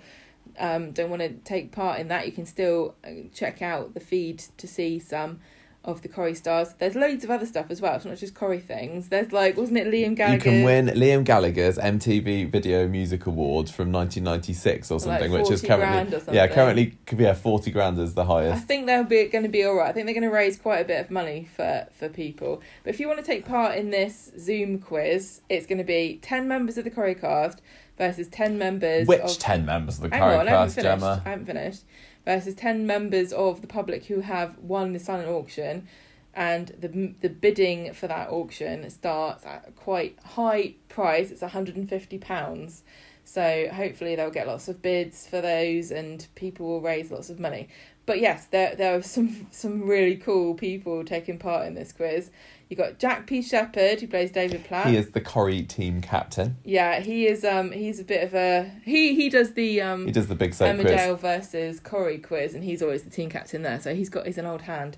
um, 0.58 0.92
don't 0.92 1.10
want 1.10 1.22
to 1.22 1.30
take 1.30 1.72
part 1.72 1.98
in 1.98 2.08
that, 2.08 2.26
you 2.26 2.32
can 2.32 2.46
still 2.46 2.94
uh, 3.04 3.10
check 3.32 3.62
out 3.62 3.94
the 3.94 4.00
feed 4.00 4.44
to 4.56 4.66
see 4.66 4.98
some 4.98 5.40
of 5.84 6.02
the 6.02 6.08
Corrie 6.08 6.34
stars. 6.34 6.74
There's 6.78 6.94
loads 6.94 7.24
of 7.24 7.30
other 7.30 7.46
stuff 7.46 7.66
as 7.70 7.80
well. 7.80 7.94
It's 7.96 8.04
not 8.04 8.16
just 8.16 8.34
Corrie 8.34 8.60
things. 8.60 9.08
There's 9.08 9.32
like, 9.32 9.56
wasn't 9.56 9.78
it 9.78 9.86
Liam 9.86 10.16
Gallagher? 10.16 10.34
You 10.34 10.40
can 10.40 10.64
win 10.64 10.86
Liam 10.86 11.24
Gallagher's 11.24 11.76
MTV 11.78 12.50
Video 12.50 12.88
Music 12.88 13.26
Award 13.26 13.68
from 13.68 13.92
1996 13.92 14.90
or 14.90 14.94
Like 14.94 15.02
something, 15.02 15.32
which 15.32 15.50
is 15.50 15.60
currently 15.60 16.10
grand 16.10 16.28
or 16.28 16.34
yeah 16.34 16.46
currently 16.46 16.96
could 17.06 17.18
be 17.18 17.24
yeah, 17.24 17.34
40 17.34 17.70
grand 17.70 17.98
is 17.98 18.14
the 18.14 18.24
highest. 18.24 18.62
I 18.62 18.66
think 18.66 18.86
they'll 18.86 19.04
be 19.04 19.26
going 19.26 19.44
to 19.44 19.50
be 19.50 19.64
all 19.64 19.76
right. 19.76 19.88
I 19.88 19.92
think 19.92 20.06
they're 20.06 20.14
going 20.14 20.28
to 20.28 20.34
raise 20.34 20.56
quite 20.56 20.78
a 20.78 20.84
bit 20.84 21.00
of 21.00 21.10
money 21.10 21.48
for 21.54 21.86
for 21.92 22.08
people. 22.08 22.62
But 22.82 22.94
if 22.94 23.00
you 23.00 23.06
want 23.06 23.20
to 23.20 23.26
take 23.26 23.44
part 23.44 23.76
in 23.76 23.90
this 23.90 24.32
Zoom 24.38 24.78
quiz, 24.78 25.42
it's 25.48 25.66
going 25.66 25.78
to 25.78 25.84
be 25.84 26.18
ten 26.22 26.48
members 26.48 26.78
of 26.78 26.84
the 26.84 26.90
Corrie 26.90 27.14
cast 27.14 27.60
versus 27.98 28.28
ten 28.28 28.58
members. 28.58 29.06
Which 29.06 29.20
of, 29.20 29.38
10 29.38 29.64
members 29.64 29.96
of 29.96 30.10
the 30.10 30.16
Hang 30.16 30.22
on, 30.22 30.28
I 30.28 30.32
haven't 30.32 30.46
Corrie 30.46 30.56
cast, 30.56 30.74
finished. 30.76 31.00
Gemma? 31.00 31.22
I 31.24 31.28
haven't 31.28 31.46
finished. 31.46 31.82
Versus 32.24 32.54
ten 32.54 32.86
members 32.86 33.32
of 33.32 33.60
the 33.60 33.66
public 33.66 34.06
who 34.06 34.20
have 34.20 34.58
won 34.58 34.92
the 34.92 34.98
silent 34.98 35.28
auction, 35.28 35.86
and 36.32 36.68
the 36.78 37.14
the 37.20 37.28
bidding 37.28 37.92
for 37.92 38.06
that 38.08 38.30
auction 38.30 38.88
starts 38.90 39.44
at 39.44 39.64
a 39.68 39.72
quite 39.72 40.18
high 40.24 40.74
price. 40.88 41.30
It's 41.30 41.42
one 41.42 41.50
hundred 41.50 41.76
and 41.76 41.88
fifty 41.88 42.18
pounds. 42.18 42.82
So 43.24 43.68
hopefully 43.72 44.16
they'll 44.16 44.30
get 44.30 44.46
lots 44.46 44.68
of 44.68 44.82
bids 44.82 45.26
for 45.26 45.40
those, 45.40 45.90
and 45.90 46.26
people 46.34 46.66
will 46.66 46.80
raise 46.80 47.10
lots 47.10 47.30
of 47.30 47.40
money. 47.40 47.68
But 48.06 48.20
yes, 48.20 48.46
there 48.46 48.74
there 48.74 48.96
are 48.96 49.02
some 49.02 49.46
some 49.50 49.82
really 49.82 50.16
cool 50.16 50.54
people 50.54 51.04
taking 51.04 51.38
part 51.38 51.66
in 51.66 51.74
this 51.74 51.92
quiz. 51.92 52.30
You 52.68 52.76
got 52.76 52.98
Jack 52.98 53.26
P. 53.26 53.42
Shepherd 53.42 54.00
who 54.00 54.08
plays 54.08 54.30
David 54.30 54.64
Platt. 54.64 54.86
He 54.86 54.96
is 54.96 55.10
the 55.10 55.20
Corrie 55.20 55.62
team 55.62 56.00
captain. 56.00 56.56
Yeah, 56.64 57.00
he 57.00 57.26
is. 57.26 57.44
Um, 57.44 57.72
he's 57.72 58.00
a 58.00 58.04
bit 58.04 58.24
of 58.24 58.34
a 58.34 58.70
he. 58.84 59.14
He 59.14 59.28
does 59.28 59.52
the 59.54 59.80
um 59.80 60.06
He 60.06 60.12
does 60.12 60.28
the 60.28 60.34
big 60.34 60.54
soap 60.54 60.80
quiz. 60.80 60.86
Emmerdale 60.86 61.18
versus 61.18 61.80
Corrie 61.80 62.18
quiz, 62.18 62.54
and 62.54 62.64
he's 62.64 62.82
always 62.82 63.02
the 63.02 63.10
team 63.10 63.30
captain 63.30 63.62
there. 63.62 63.80
So 63.80 63.94
he's 63.94 64.08
got 64.08 64.26
he's 64.26 64.38
an 64.38 64.46
old 64.46 64.62
hand. 64.62 64.96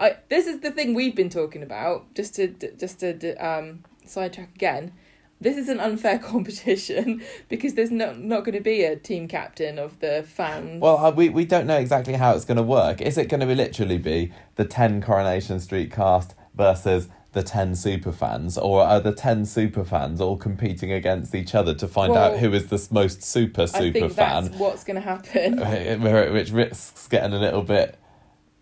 I 0.00 0.16
this 0.30 0.46
is 0.46 0.60
the 0.60 0.70
thing 0.70 0.94
we've 0.94 1.14
been 1.14 1.30
talking 1.30 1.62
about. 1.62 2.12
Just 2.14 2.34
to 2.36 2.48
just 2.48 3.00
to 3.00 3.34
um 3.36 3.84
sidetrack 4.04 4.54
again. 4.54 4.92
this 5.40 5.56
is 5.56 5.68
an 5.68 5.80
unfair 5.80 6.18
competition 6.32 7.22
because 7.48 7.74
there's 7.74 7.90
not 7.90 8.18
not 8.18 8.44
going 8.44 8.54
to 8.54 8.60
be 8.60 8.84
a 8.84 8.96
team 8.96 9.28
captain 9.28 9.78
of 9.78 10.00
the 10.00 10.24
fans. 10.26 10.80
Well, 10.80 10.98
uh, 10.98 11.10
we 11.10 11.28
we 11.28 11.44
don't 11.44 11.66
know 11.66 11.78
exactly 11.78 12.14
how 12.14 12.34
it's 12.34 12.44
going 12.44 12.56
to 12.56 12.62
work. 12.62 13.00
Is 13.00 13.18
it 13.18 13.28
going 13.28 13.40
to 13.40 13.46
be 13.46 13.54
literally 13.54 13.98
be 13.98 14.32
the 14.56 14.64
ten 14.64 15.02
Coronation 15.02 15.60
Street 15.60 15.92
cast 15.92 16.34
versus 16.54 17.08
the 17.32 17.42
ten 17.42 17.74
super 17.74 18.12
fans, 18.12 18.58
or 18.58 18.82
are 18.82 19.00
the 19.00 19.12
ten 19.12 19.46
super 19.46 19.84
fans 19.84 20.20
all 20.20 20.36
competing 20.36 20.92
against 20.92 21.34
each 21.34 21.54
other 21.54 21.72
to 21.74 21.88
find 21.88 22.12
Well, 22.12 22.32
out 22.34 22.38
who 22.38 22.52
is 22.52 22.66
the 22.66 22.86
most 22.90 23.22
super 23.22 23.62
I 23.62 23.66
super 23.66 23.92
think 24.00 24.12
fan? 24.12 24.44
that's 24.44 24.56
what's 24.56 24.84
going 24.84 24.96
to 24.96 25.00
happen. 25.00 25.56
Which 26.32 26.50
risks 26.50 27.08
getting 27.08 27.32
a 27.32 27.38
little 27.38 27.62
bit, 27.62 27.98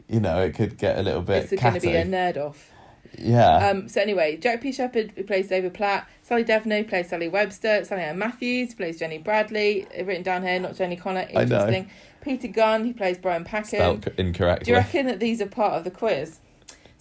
you 0.08 0.20
know, 0.20 0.40
it 0.42 0.54
could 0.54 0.78
get 0.78 0.98
a 0.98 1.02
little 1.02 1.22
bit 1.22 1.52
It's 1.52 1.60
going 1.62 1.74
to 1.74 1.80
be 1.80 1.94
a 1.96 2.04
nerd 2.04 2.36
off. 2.36 2.70
Yeah, 3.18 3.70
Um, 3.70 3.88
so 3.88 4.00
anyway, 4.00 4.36
Jack 4.36 4.60
P. 4.60 4.70
Shepherd 4.70 5.12
who 5.16 5.24
plays 5.24 5.48
David 5.48 5.74
Platt, 5.74 6.08
Sally 6.22 6.44
Dynevor 6.44 6.88
plays 6.88 7.08
Sally 7.08 7.26
Webster, 7.26 7.84
Sally 7.84 8.02
Ann 8.02 8.18
Matthews 8.18 8.72
plays 8.74 9.00
Jenny 9.00 9.18
Bradley. 9.18 9.84
uh, 9.98 10.04
Written 10.04 10.22
down 10.22 10.42
here, 10.44 10.60
not 10.60 10.76
Jenny 10.76 10.94
Connor. 10.94 11.26
I. 11.34 11.42
Interesting. 11.42 11.90
Peter 12.20 12.46
Gunn, 12.48 12.84
he 12.84 12.92
plays 12.92 13.18
Brian 13.18 13.44
spelled 13.64 14.04
c- 14.04 14.10
Do 14.64 14.70
you 14.70 14.76
reckon 14.76 15.06
that 15.06 15.18
these 15.18 15.40
are 15.40 15.46
part 15.46 15.72
of 15.72 15.82
the 15.84 15.90
quiz? 15.90 16.38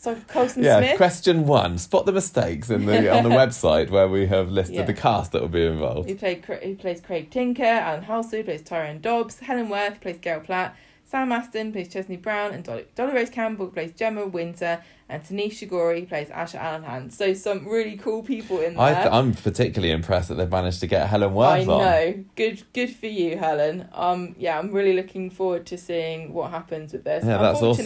So 0.01 0.15
Colson 0.29 0.63
Yeah, 0.63 0.77
Smith. 0.79 0.95
question 0.97 1.45
one. 1.45 1.77
Spot 1.77 2.05
the 2.05 2.13
mistakes 2.13 2.69
in 2.69 2.85
the 2.85 3.13
on 3.13 3.23
the 3.23 3.29
website 3.43 3.89
where 3.89 4.07
we 4.07 4.27
have 4.27 4.49
listed 4.49 4.75
Yeah. 4.77 4.83
the 4.83 4.93
cast 4.93 5.33
that 5.33 5.41
will 5.41 5.49
be 5.49 5.65
involved. 5.65 6.07
He 6.07 6.15
played 6.15 6.45
who 6.45 6.75
plays 6.75 7.01
Craig 7.01 7.29
Tinker, 7.29 7.63
Alan 7.65 8.03
Halsey 8.03 8.41
plays 8.43 8.61
Tyrone 8.61 9.01
Dobbs, 9.01 9.39
Helen 9.39 9.67
Worth 9.67 9.99
plays 9.99 10.17
Gail 10.19 10.39
Platt, 10.39 10.73
Sam 11.03 11.33
Aston 11.33 11.73
plays 11.73 11.89
Chesney 11.89 12.15
Brown, 12.15 12.53
and 12.53 12.63
Dolly, 12.63 12.85
Dolly 12.95 13.11
Rose 13.13 13.29
Campbell 13.29 13.67
plays 13.67 13.91
Gemma 13.91 14.25
Winter, 14.27 14.79
and 15.09 15.21
Tanisha 15.21 15.67
Shigori 15.67 16.07
plays 16.07 16.29
Asha 16.29 16.61
Alahan. 16.61 17.11
So 17.11 17.33
some 17.33 17.67
really 17.67 17.97
cool 17.97 18.23
people 18.23 18.59
in 18.59 18.75
there. 18.75 18.83
I 18.83 18.93
th- 18.93 19.07
I'm 19.11 19.33
particularly 19.33 19.91
impressed 19.91 20.29
that 20.29 20.35
they've 20.35 20.49
managed 20.49 20.79
to 20.79 20.87
get 20.87 21.09
Helen 21.09 21.33
Worth 21.33 21.49
I 21.49 21.59
on. 21.61 21.67
know. 21.67 22.23
Good 22.37 22.63
good 22.73 22.95
for 22.95 23.07
you, 23.07 23.35
Helen. 23.37 23.89
Um 23.93 24.35
yeah, 24.37 24.57
I'm 24.59 24.71
really 24.71 24.93
looking 24.93 25.29
forward 25.29 25.65
to 25.65 25.77
seeing 25.77 26.31
what 26.31 26.51
happens 26.51 26.93
with 26.93 27.03
this. 27.03 27.25
Yeah, 27.25 27.37
that's 27.39 27.61
awesome. 27.61 27.85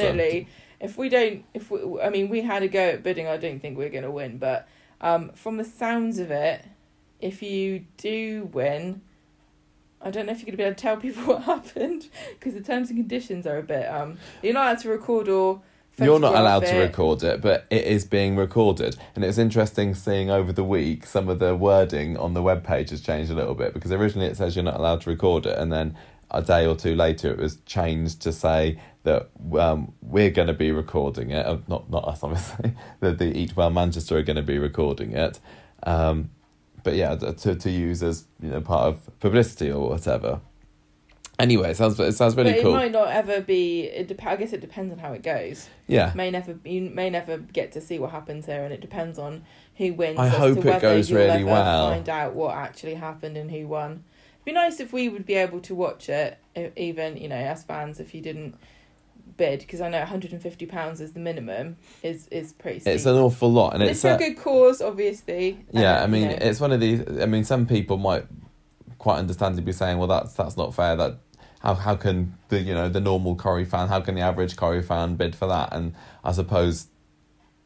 If 0.84 0.98
we 0.98 1.10
don't 1.10 1.46
if 1.54 1.72
we 1.72 1.80
I 2.02 2.10
mean 2.10 2.30
we 2.30 2.42
had 2.42 2.62
a 2.62 2.68
go 2.68 2.80
at 2.90 3.04
bidding, 3.04 3.28
I 3.28 3.38
don't 3.38 3.60
think 3.60 3.78
we're 3.78 3.90
gonna 3.90 4.12
win, 4.12 4.38
but 4.38 4.68
um 5.02 5.32
from 5.34 5.58
the 5.58 5.64
sounds 5.64 6.20
of 6.20 6.30
it, 6.30 6.64
if 7.20 7.42
you 7.42 7.86
do 7.98 8.50
win, 8.54 9.02
I 10.02 10.12
don't 10.12 10.26
know 10.26 10.34
if 10.34 10.40
you're 10.40 10.48
gonna 10.48 10.58
be 10.58 10.64
able 10.64 10.76
to 10.76 10.82
tell 10.82 10.98
people 10.98 11.24
what 11.34 11.44
happened 11.44 12.10
because 12.34 12.54
the 12.54 12.62
terms 12.62 12.90
and 12.90 13.00
conditions 13.00 13.48
are 13.48 13.58
a 13.58 13.64
bit 13.64 13.86
um 13.86 14.18
you're 14.42 14.54
not 14.54 14.66
allowed 14.66 14.80
to 14.80 14.90
record 14.90 15.30
or 15.30 15.62
You're 15.98 16.20
not 16.20 16.36
allowed 16.36 16.66
to 16.66 16.76
record 16.80 17.22
it, 17.24 17.40
but 17.40 17.66
it 17.70 17.86
is 17.86 18.04
being 18.04 18.36
recorded. 18.36 18.98
And 19.16 19.24
it's 19.24 19.38
interesting 19.38 19.94
seeing 19.94 20.32
over 20.32 20.52
the 20.52 20.64
week 20.64 21.06
some 21.06 21.30
of 21.30 21.38
the 21.38 21.56
wording 21.56 22.18
on 22.18 22.34
the 22.34 22.42
web 22.42 22.64
page 22.64 22.90
has 22.90 23.00
changed 23.00 23.30
a 23.32 23.36
little 23.36 23.54
bit 23.54 23.76
because 23.76 23.92
originally 23.92 24.28
it 24.28 24.36
says 24.36 24.56
you're 24.56 24.64
not 24.66 24.76
allowed 24.76 25.02
to 25.02 25.10
record 25.12 25.46
it, 25.46 25.58
and 25.58 25.72
then 25.72 25.96
a 26.34 26.42
day 26.42 26.66
or 26.66 26.76
two 26.76 26.96
later 26.96 27.32
it 27.32 27.38
was 27.38 27.58
changed 27.66 28.22
to 28.22 28.32
say 28.32 28.80
that 29.04 29.30
um, 29.60 29.94
we're 30.02 30.30
going 30.30 30.48
to 30.48 30.54
be 30.54 30.72
recording 30.72 31.32
it. 31.32 31.46
Uh, 31.46 31.58
not 31.68 31.90
not 31.90 32.08
us, 32.08 32.20
obviously. 32.24 32.74
the 33.00 33.12
the 33.12 33.38
Eat 33.38 33.56
Well 33.56 33.70
Manchester 33.70 34.18
are 34.18 34.24
going 34.24 34.38
to 34.38 34.42
be 34.42 34.58
recording 34.58 35.12
it. 35.12 35.40
Um, 35.84 36.32
but 36.84 36.96
yeah, 36.96 37.16
to 37.16 37.56
to 37.56 37.70
use 37.70 38.04
as 38.04 38.26
you 38.42 38.50
know 38.50 38.62
part 38.62 38.88
of 38.88 39.20
publicity 39.20 39.72
or 39.72 39.90
whatever. 39.90 40.42
Anyway, 41.40 41.72
it 41.72 41.78
sounds 41.78 42.00
it 42.00 42.14
sounds 42.14 42.36
really 42.36 42.54
but 42.54 42.62
cool. 42.62 42.72
it 42.72 42.78
might 42.78 42.92
not 42.92 43.08
ever 43.10 43.42
be. 43.42 43.84
It 43.84 44.08
dep- 44.08 44.26
I 44.26 44.36
guess 44.36 44.54
it 44.54 44.62
depends 44.62 44.94
on 44.94 45.00
how 45.00 45.14
it 45.14 45.24
goes. 45.24 45.68
yeah. 45.88 46.12
may 46.16 46.30
never 46.30 46.60
you 46.64 46.82
may 46.82 47.10
never 47.10 47.38
get 47.38 47.72
to 47.72 47.82
see 47.82 47.98
what 48.00 48.12
happens 48.12 48.46
here, 48.46 48.64
and 48.64 48.74
it 48.74 48.82
depends 48.82 49.18
on 49.18 49.44
who 49.76 49.94
wins. 49.94 50.20
I 50.20 50.28
hope 50.28 50.56
to 50.56 50.60
it 50.62 50.66
whether 50.66 50.80
goes 50.80 51.12
really 51.12 51.44
well. 51.44 51.90
Find 51.90 52.08
out 52.08 52.36
what 52.36 52.56
actually 52.56 52.94
happened 52.94 53.36
and 53.36 53.50
who 53.50 53.68
won. 53.68 54.04
Be 54.46 54.52
nice 54.52 54.80
if 54.80 54.92
we 54.92 55.10
would 55.10 55.26
be 55.26 55.36
able 55.36 55.60
to 55.62 55.76
watch 55.76 56.10
it, 56.10 56.38
even 56.76 57.18
you 57.18 57.30
know 57.30 57.36
as 57.36 57.64
fans, 57.64 58.00
if 58.00 58.14
you 58.14 58.22
didn't 58.22 58.56
bid, 59.38 59.60
because 59.60 59.82
I 59.82 59.90
know 59.90 60.00
one 60.00 60.08
hundred 60.08 60.34
and 60.34 60.42
fifty 60.42 60.66
pounds 60.66 61.02
is 61.02 61.14
the 61.14 61.20
minimum. 61.20 61.78
Is 62.02 62.28
is 62.28 62.54
pretty. 62.54 62.80
Steep. 62.80 62.94
It's 62.96 63.06
an 63.06 63.16
awful 63.16 63.52
lot, 63.52 63.74
and 63.74 63.84
it's 63.84 63.92
it's 63.92 64.02
for 64.02 64.10
a- 64.10 64.18
good 64.18 64.38
cause, 64.38 64.82
obviously. 64.82 65.66
Yeah, 65.72 65.96
and, 65.96 66.04
I 66.04 66.08
mean, 66.08 66.22
you 66.24 66.30
know, 66.30 66.38
it's 66.42 66.60
one 66.60 66.72
of 66.72 66.80
these. 66.80 67.02
I 67.22 67.26
mean, 67.26 67.44
some 67.44 67.66
people 67.66 67.98
might 67.98 68.26
quite 68.98 69.18
understandably 69.18 69.64
be 69.64 69.72
saying, 69.72 69.98
"Well, 69.98 70.08
that's 70.08 70.34
that's 70.34 70.58
not 70.58 70.74
fair. 70.74 70.96
That 70.96 71.20
how 71.62 71.76
how 71.76 71.96
can 71.96 72.38
the 72.50 72.60
you 72.60 72.74
know 72.74 72.90
the 72.90 73.02
normal 73.02 73.36
Corrie 73.36 73.66
fan, 73.66 73.88
how 73.88 74.02
can 74.02 74.16
the 74.16 74.22
average 74.22 74.56
Corrie 74.56 74.84
fan 74.84 75.16
bid 75.16 75.36
for 75.36 75.48
that?" 75.48 75.74
And 75.74 75.94
I 76.24 76.32
suppose 76.32 76.88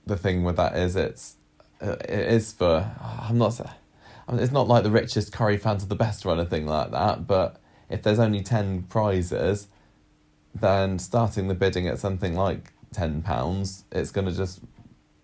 the 0.06 0.18
thing 0.18 0.44
with 0.44 0.56
that 0.58 0.78
is 0.78 0.96
it's 0.96 1.36
uh, 1.82 1.96
it 2.02 2.32
is 2.34 2.54
for 2.54 2.92
I'm 3.00 3.38
not. 3.38 3.60
I 4.28 4.34
mean, 4.34 4.42
it's 4.42 4.52
not 4.52 4.68
like 4.68 4.84
the 4.84 4.92
richest 4.92 5.32
Corrie 5.32 5.58
fans 5.58 5.84
are 5.84 5.88
the 5.88 5.96
best 5.96 6.26
or 6.26 6.34
anything 6.34 6.66
like 6.66 6.92
that. 6.92 7.28
But 7.28 7.62
if 7.90 8.04
there's 8.04 8.20
only 8.20 8.42
ten 8.42 8.84
prizes, 8.84 9.68
then 10.54 11.00
starting 11.00 11.48
the 11.48 11.56
bidding 11.56 11.88
at 11.88 12.00
something 12.00 12.36
like 12.36 12.74
ten 12.92 13.22
pounds, 13.22 13.86
it's 13.92 14.12
going 14.12 14.28
to 14.28 14.34
just 14.34 14.60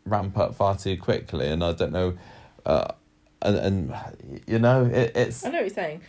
ramp 0.05 0.37
up 0.37 0.55
far 0.55 0.77
too 0.77 0.97
quickly. 0.97 1.47
And 1.47 1.63
I 1.63 1.73
don't 1.73 1.91
know. 1.91 2.17
Uh, 2.65 2.93
and, 3.43 3.57
and 3.57 4.41
you 4.47 4.59
know 4.59 4.85
it, 4.85 5.11
it's 5.15 5.45
I 5.45 5.49
know 5.49 5.57
what 5.57 5.65
you're 5.65 5.69
saying. 5.73 6.01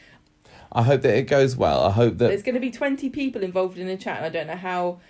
i 0.72 0.82
hope 0.82 1.02
that 1.02 1.16
it 1.16 1.24
goes 1.24 1.56
well 1.56 1.84
i 1.84 1.90
hope 1.90 2.18
that 2.18 2.28
There's 2.28 2.42
going 2.42 2.54
to 2.54 2.60
be 2.60 2.70
20 2.70 3.10
people 3.10 3.42
involved 3.42 3.78
in 3.78 3.86
the 3.86 3.96
chat, 3.96 4.18
and 4.18 4.26
I 4.26 4.28
don't 4.28 4.46
know 4.46 4.56
how. 4.56 5.00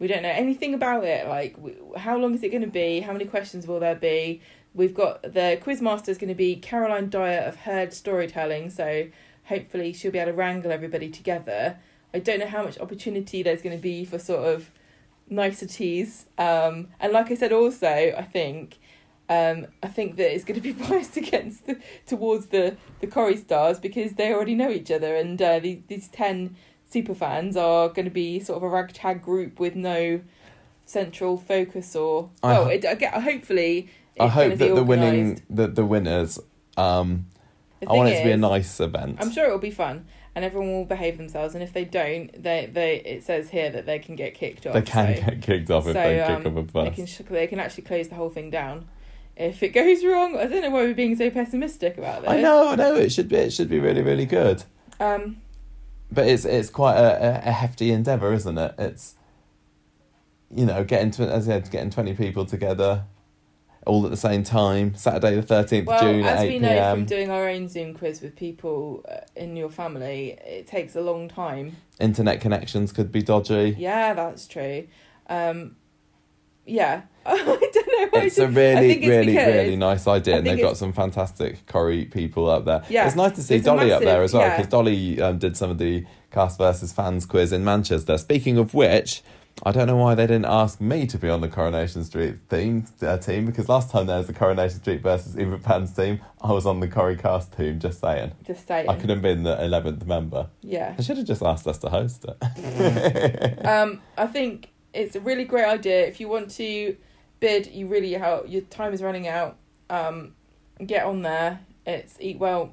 We 0.00 0.06
don't 0.06 0.22
know 0.22 0.30
anything 0.30 0.74
about 0.74 1.02
it. 1.04 1.26
Like, 1.26 1.56
how 1.96 2.16
long 2.18 2.32
is 2.32 2.44
it 2.44 2.50
going 2.50 2.62
to 2.62 2.68
be? 2.68 3.00
How 3.00 3.12
many 3.12 3.24
questions 3.24 3.66
will 3.66 3.80
there 3.80 3.96
be? 3.96 4.40
We've 4.74 4.94
got 4.94 5.22
the 5.22 5.58
quizmaster 5.62 6.08
is 6.08 6.18
going 6.18 6.28
to 6.28 6.34
be 6.34 6.56
Caroline 6.56 7.10
Dyer 7.10 7.40
of 7.40 7.56
Heard 7.56 7.92
Storytelling, 7.92 8.70
so 8.70 9.08
hopefully 9.44 9.92
she'll 9.92 10.12
be 10.12 10.18
able 10.18 10.32
to 10.32 10.36
wrangle 10.36 10.70
everybody 10.70 11.08
together. 11.08 11.78
I 12.14 12.20
don't 12.20 12.38
know 12.38 12.46
how 12.46 12.62
much 12.62 12.78
opportunity 12.78 13.42
there's 13.42 13.62
going 13.62 13.76
to 13.76 13.82
be 13.82 14.04
for 14.04 14.18
sort 14.18 14.46
of 14.46 14.70
niceties. 15.28 16.26
Um, 16.38 16.88
and 17.00 17.12
like 17.12 17.30
I 17.30 17.34
said, 17.34 17.52
also 17.52 17.88
I 17.88 18.22
think 18.22 18.78
um, 19.28 19.66
I 19.82 19.88
think 19.88 20.16
that 20.16 20.34
it's 20.34 20.44
going 20.44 20.60
to 20.60 20.62
be 20.62 20.72
biased 20.88 21.16
against 21.16 21.66
the, 21.66 21.78
towards 22.06 22.46
the 22.46 22.76
the 23.00 23.06
Corrie 23.06 23.36
stars 23.36 23.78
because 23.78 24.14
they 24.14 24.32
already 24.32 24.54
know 24.54 24.70
each 24.70 24.90
other, 24.90 25.16
and 25.16 25.40
uh, 25.40 25.58
these 25.58 25.80
these 25.88 26.08
ten 26.08 26.56
super 26.90 27.14
fans 27.14 27.56
are 27.56 27.88
going 27.88 28.06
to 28.06 28.10
be 28.10 28.40
sort 28.40 28.56
of 28.56 28.62
a 28.62 28.68
ragtag 28.68 29.22
group 29.22 29.60
with 29.60 29.74
no 29.74 30.20
central 30.86 31.36
focus 31.36 31.94
or 31.94 32.30
I 32.42 32.52
well, 32.52 32.64
ho- 32.64 32.70
it, 32.70 32.84
I 32.84 32.94
get 32.94 33.14
hopefully. 33.14 33.90
I 34.20 34.28
hope 34.28 34.58
that 34.58 34.74
the 34.74 34.82
winning 34.84 35.40
organised. 35.50 35.74
the, 35.76 35.84
winners 35.84 36.38
um 36.76 37.26
The 37.80 37.88
i 37.88 37.92
want 37.92 38.08
it 38.10 38.18
to 38.18 38.24
be 38.24 38.32
a 38.32 38.36
nice 38.36 38.80
event 38.80 39.18
I'm 39.20 39.30
sure 39.30 39.46
it 39.46 39.50
will 39.52 39.58
be 39.58 39.70
fun, 39.70 40.06
and 40.34 40.44
everyone 40.44 40.70
will 40.72 40.84
behave 40.84 41.16
themselves. 41.16 41.54
And 41.54 41.62
if 41.62 41.72
they 41.72 41.84
don't, 41.84 42.30
they 42.42 42.68
they 42.72 42.96
it 42.96 43.24
says 43.24 43.50
here 43.50 43.70
that 43.70 43.86
they 43.86 43.98
can 43.98 44.14
get 44.16 44.34
kicked 44.34 44.66
off. 44.66 44.74
they 44.74 44.82
can 44.82 45.16
so 45.16 45.22
get 45.22 45.42
kicked 45.42 45.70
off 45.70 45.86
if 45.86 45.92
so, 45.94 46.02
they 46.02 46.20
um, 46.20 46.42
kick 46.42 46.52
up 46.52 46.74
a 46.74 46.84
they 46.84 46.90
can 46.90 47.06
sh- 47.06 47.20
they 47.28 47.46
can 47.46 47.60
actually 47.60 47.84
close 47.84 48.08
the 48.08 48.14
whole 48.14 48.30
thing 48.30 48.50
down. 48.50 48.88
If 49.36 49.62
it 49.62 49.68
goes 49.68 50.04
wrong, 50.04 50.36
I 50.36 50.46
don't 50.46 50.62
know 50.62 50.70
why 50.70 50.82
we're 50.82 50.94
being 50.94 51.16
so 51.16 51.30
pessimistic 51.30 51.96
about 51.96 52.22
this. 52.22 52.30
i 52.30 52.40
know 52.40 52.68
i 52.70 52.74
know 52.74 52.94
it 52.96 53.12
should 53.12 53.28
be 53.28 53.36
it 53.36 53.52
should 53.52 53.68
be 53.68 53.78
really 53.78 54.02
really 54.02 54.26
good 54.26 54.64
Um, 54.98 55.40
but 56.10 56.26
it's 56.26 56.44
it's 56.44 56.70
quite 56.70 56.96
a, 56.96 57.44
a, 57.46 57.48
a 57.50 57.52
hefty 57.52 57.92
endeavor 57.92 58.32
isn't 58.32 58.58
it 58.58 58.74
it's 58.78 59.14
you 60.54 60.66
know 60.66 60.82
getting 60.82 61.10
to 61.12 61.22
as 61.30 61.48
I 61.48 61.52
said 61.52 61.70
getting 61.70 61.90
20 61.90 62.14
people 62.14 62.46
together 62.46 63.04
all 63.86 64.04
at 64.04 64.10
the 64.10 64.16
same 64.16 64.42
time 64.42 64.94
saturday 64.94 65.34
the 65.34 65.42
13th 65.42 65.86
well, 65.86 65.96
of 65.96 66.02
june 66.02 66.24
at 66.24 66.38
as 66.38 66.48
we 66.48 66.58
know 66.58 66.90
from 66.94 67.04
doing 67.04 67.30
our 67.30 67.48
own 67.48 67.68
Zoom 67.68 67.94
quiz 67.94 68.20
with 68.20 68.36
people 68.36 69.04
uh, 69.08 69.18
in 69.36 69.56
your 69.56 69.70
family, 69.70 70.38
it 70.44 70.66
takes 70.66 70.96
a 70.96 71.00
long 71.00 71.28
time. 71.28 71.76
internet 72.00 72.40
connections 72.40 72.92
could 72.92 73.10
be 73.12 73.22
dodgy 73.22 73.74
Yeah, 73.78 74.14
that's 74.14 74.46
true. 74.46 74.86
Um, 75.28 75.76
yeah, 76.68 77.02
I 77.26 77.36
don't 77.36 78.12
know. 78.12 78.20
I 78.20 78.24
it's 78.24 78.38
a 78.38 78.46
really, 78.46 78.88
think 78.88 79.02
it's 79.02 79.08
really, 79.08 79.36
really 79.36 79.76
nice 79.76 80.06
idea, 80.06 80.36
and 80.36 80.46
they've 80.46 80.60
got 80.60 80.76
some 80.76 80.92
fantastic 80.92 81.66
Corrie 81.66 82.04
people 82.04 82.48
up 82.48 82.64
there. 82.64 82.84
Yeah, 82.88 83.06
it's 83.06 83.16
nice 83.16 83.32
to 83.32 83.42
see 83.42 83.60
Dolly 83.60 83.92
up 83.92 84.02
there 84.02 84.22
as 84.22 84.34
well 84.34 84.42
yeah. 84.42 84.56
because 84.56 84.70
Dolly 84.70 85.20
um, 85.20 85.38
did 85.38 85.56
some 85.56 85.70
of 85.70 85.78
the 85.78 86.04
cast 86.30 86.58
versus 86.58 86.92
fans 86.92 87.26
quiz 87.26 87.52
in 87.52 87.64
Manchester. 87.64 88.18
Speaking 88.18 88.58
of 88.58 88.74
which, 88.74 89.22
I 89.64 89.72
don't 89.72 89.86
know 89.86 89.96
why 89.96 90.14
they 90.14 90.26
didn't 90.26 90.46
ask 90.46 90.80
me 90.80 91.06
to 91.08 91.18
be 91.18 91.28
on 91.28 91.40
the 91.40 91.48
Coronation 91.48 92.04
Street 92.04 92.36
theme 92.48 92.86
uh, 93.02 93.18
team 93.18 93.46
because 93.46 93.68
last 93.68 93.90
time 93.90 94.06
there 94.06 94.18
was 94.18 94.26
the 94.28 94.32
Coronation 94.32 94.78
Street 94.80 95.02
versus 95.02 95.34
Uber 95.36 95.58
Fans 95.58 95.92
team, 95.92 96.20
I 96.40 96.52
was 96.52 96.64
on 96.64 96.80
the 96.80 96.88
Corrie 96.88 97.16
cast 97.16 97.56
team. 97.56 97.78
Just 97.80 98.00
saying, 98.00 98.32
Just 98.44 98.66
saying. 98.68 98.88
I 98.88 98.94
could 98.94 99.10
have 99.10 99.20
been 99.20 99.42
the 99.42 99.62
eleventh 99.62 100.06
member. 100.06 100.48
Yeah. 100.62 100.94
I 100.96 101.02
should 101.02 101.16
have 101.18 101.26
just 101.26 101.42
asked 101.42 101.66
us 101.66 101.78
to 101.78 101.88
host 101.90 102.24
it. 102.24 103.66
um, 103.66 104.00
I 104.16 104.26
think 104.26 104.70
it's 104.94 105.16
a 105.16 105.20
really 105.20 105.44
great 105.44 105.66
idea. 105.66 106.06
If 106.06 106.20
you 106.20 106.28
want 106.28 106.50
to 106.52 106.96
bid, 107.40 107.66
you 107.66 107.86
really 107.88 108.14
how 108.14 108.44
your 108.46 108.62
time 108.62 108.92
is 108.92 109.02
running 109.02 109.26
out. 109.26 109.56
Um, 109.90 110.34
get 110.86 111.04
on 111.04 111.22
there. 111.22 111.60
It's 111.84 112.16
Eat 112.20 112.38
Well 112.38 112.70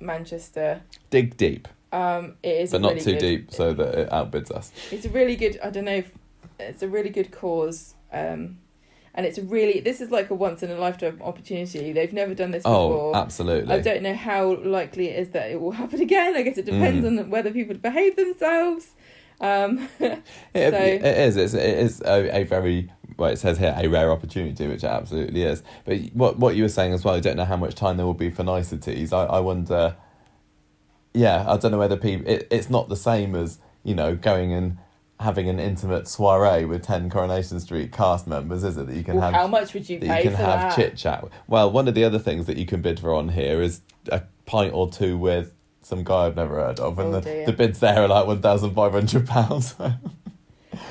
Manchester. 0.00 0.82
Dig 1.10 1.36
deep, 1.36 1.68
Um, 1.92 2.34
it 2.42 2.48
is, 2.62 2.72
but 2.72 2.80
not 2.80 2.92
really 2.94 3.00
too 3.04 3.12
good- 3.12 3.20
deep 3.20 3.52
so 3.52 3.72
that 3.72 3.94
it 3.94 4.10
outbids 4.10 4.50
us. 4.50 4.72
It's 4.90 5.06
a 5.06 5.10
really 5.10 5.36
good. 5.36 5.60
I 5.62 5.70
don't 5.70 5.84
know. 5.84 5.92
if 5.96 6.10
It's 6.58 6.82
a 6.82 6.88
really 6.88 7.10
good 7.10 7.30
cause. 7.30 7.94
Um, 8.12 8.58
and 9.16 9.24
it's 9.26 9.38
really 9.38 9.80
this 9.80 10.00
is 10.00 10.10
like 10.10 10.30
a 10.30 10.34
once 10.34 10.62
in 10.62 10.70
a 10.70 10.76
lifetime 10.76 11.20
opportunity. 11.22 11.92
They've 11.92 12.12
never 12.12 12.34
done 12.34 12.50
this 12.50 12.62
Oh, 12.64 12.88
before. 12.88 13.16
absolutely. 13.16 13.72
I 13.74 13.80
don't 13.80 14.02
know 14.02 14.14
how 14.14 14.56
likely 14.56 15.08
it 15.08 15.18
is 15.20 15.30
that 15.30 15.50
it 15.50 15.60
will 15.60 15.70
happen 15.72 16.00
again. 16.00 16.34
I 16.36 16.42
guess 16.42 16.58
it 16.58 16.64
depends 16.66 17.04
Mm. 17.06 17.20
on 17.20 17.30
whether 17.30 17.52
people 17.52 17.76
behave 17.76 18.16
themselves. 18.16 18.88
Um, 19.40 19.88
It, 20.00 20.22
So- 20.52 20.76
it 20.78 21.04
is. 21.04 21.36
It's, 21.36 21.54
it 21.54 21.78
is 21.78 22.00
a, 22.02 22.38
a 22.38 22.44
very 22.44 22.90
well. 23.16 23.30
It 23.30 23.38
says 23.38 23.58
here 23.58 23.74
a 23.76 23.86
rare 23.88 24.10
opportunity, 24.10 24.66
which 24.66 24.82
it 24.82 24.90
absolutely 24.90 25.42
is. 25.44 25.62
But 25.84 25.98
what 26.12 26.38
what 26.40 26.56
you 26.56 26.62
were 26.64 26.68
saying 26.68 26.92
as 26.92 27.04
well, 27.04 27.14
I 27.14 27.20
don't 27.20 27.36
know 27.36 27.44
how 27.44 27.56
much 27.56 27.74
time 27.76 27.96
there 27.96 28.06
will 28.06 28.14
be 28.14 28.30
for 28.30 28.42
niceties. 28.42 29.12
I, 29.12 29.24
I 29.26 29.40
wonder. 29.40 29.96
Yeah, 31.12 31.44
I 31.48 31.56
don't 31.56 31.70
know 31.70 31.78
whether 31.78 31.96
people. 31.96 32.26
It, 32.28 32.48
it's 32.50 32.68
not 32.68 32.88
the 32.88 32.96
same 32.96 33.34
as 33.36 33.58
you 33.84 33.94
know 33.94 34.16
going 34.16 34.52
and 34.52 34.78
having 35.24 35.48
an 35.48 35.58
intimate 35.58 36.06
soiree 36.06 36.64
with 36.64 36.82
ten 36.84 37.10
Coronation 37.10 37.58
Street 37.58 37.90
cast 37.90 38.26
members, 38.26 38.62
is 38.62 38.76
it? 38.76 38.86
That 38.86 38.94
you 38.94 39.02
can 39.02 39.16
well, 39.16 39.24
have 39.24 39.34
how 39.34 39.46
much 39.48 39.74
would 39.74 39.88
you 39.88 39.98
that 40.00 40.22
you 40.24 40.30
can 40.30 40.34
have 40.34 40.76
chit 40.76 40.96
chat. 40.96 41.24
Well, 41.48 41.70
one 41.70 41.88
of 41.88 41.94
the 41.94 42.04
other 42.04 42.18
things 42.18 42.46
that 42.46 42.56
you 42.56 42.66
can 42.66 42.82
bid 42.82 43.00
for 43.00 43.12
on 43.12 43.30
here 43.30 43.60
is 43.60 43.80
a 44.12 44.22
pint 44.46 44.72
or 44.74 44.90
two 44.90 45.18
with 45.18 45.52
some 45.82 46.04
guy 46.04 46.26
I've 46.26 46.36
never 46.36 46.56
heard 46.56 46.78
of, 46.78 46.98
and 46.98 47.14
Oh, 47.14 47.20
the, 47.20 47.44
the 47.46 47.52
bids 47.52 47.80
there 47.80 48.02
are 48.02 48.08
like 48.08 48.26
one 48.26 48.40
thousand 48.40 48.74
five 48.74 48.92
hundred 48.92 49.26
pounds. 49.26 49.74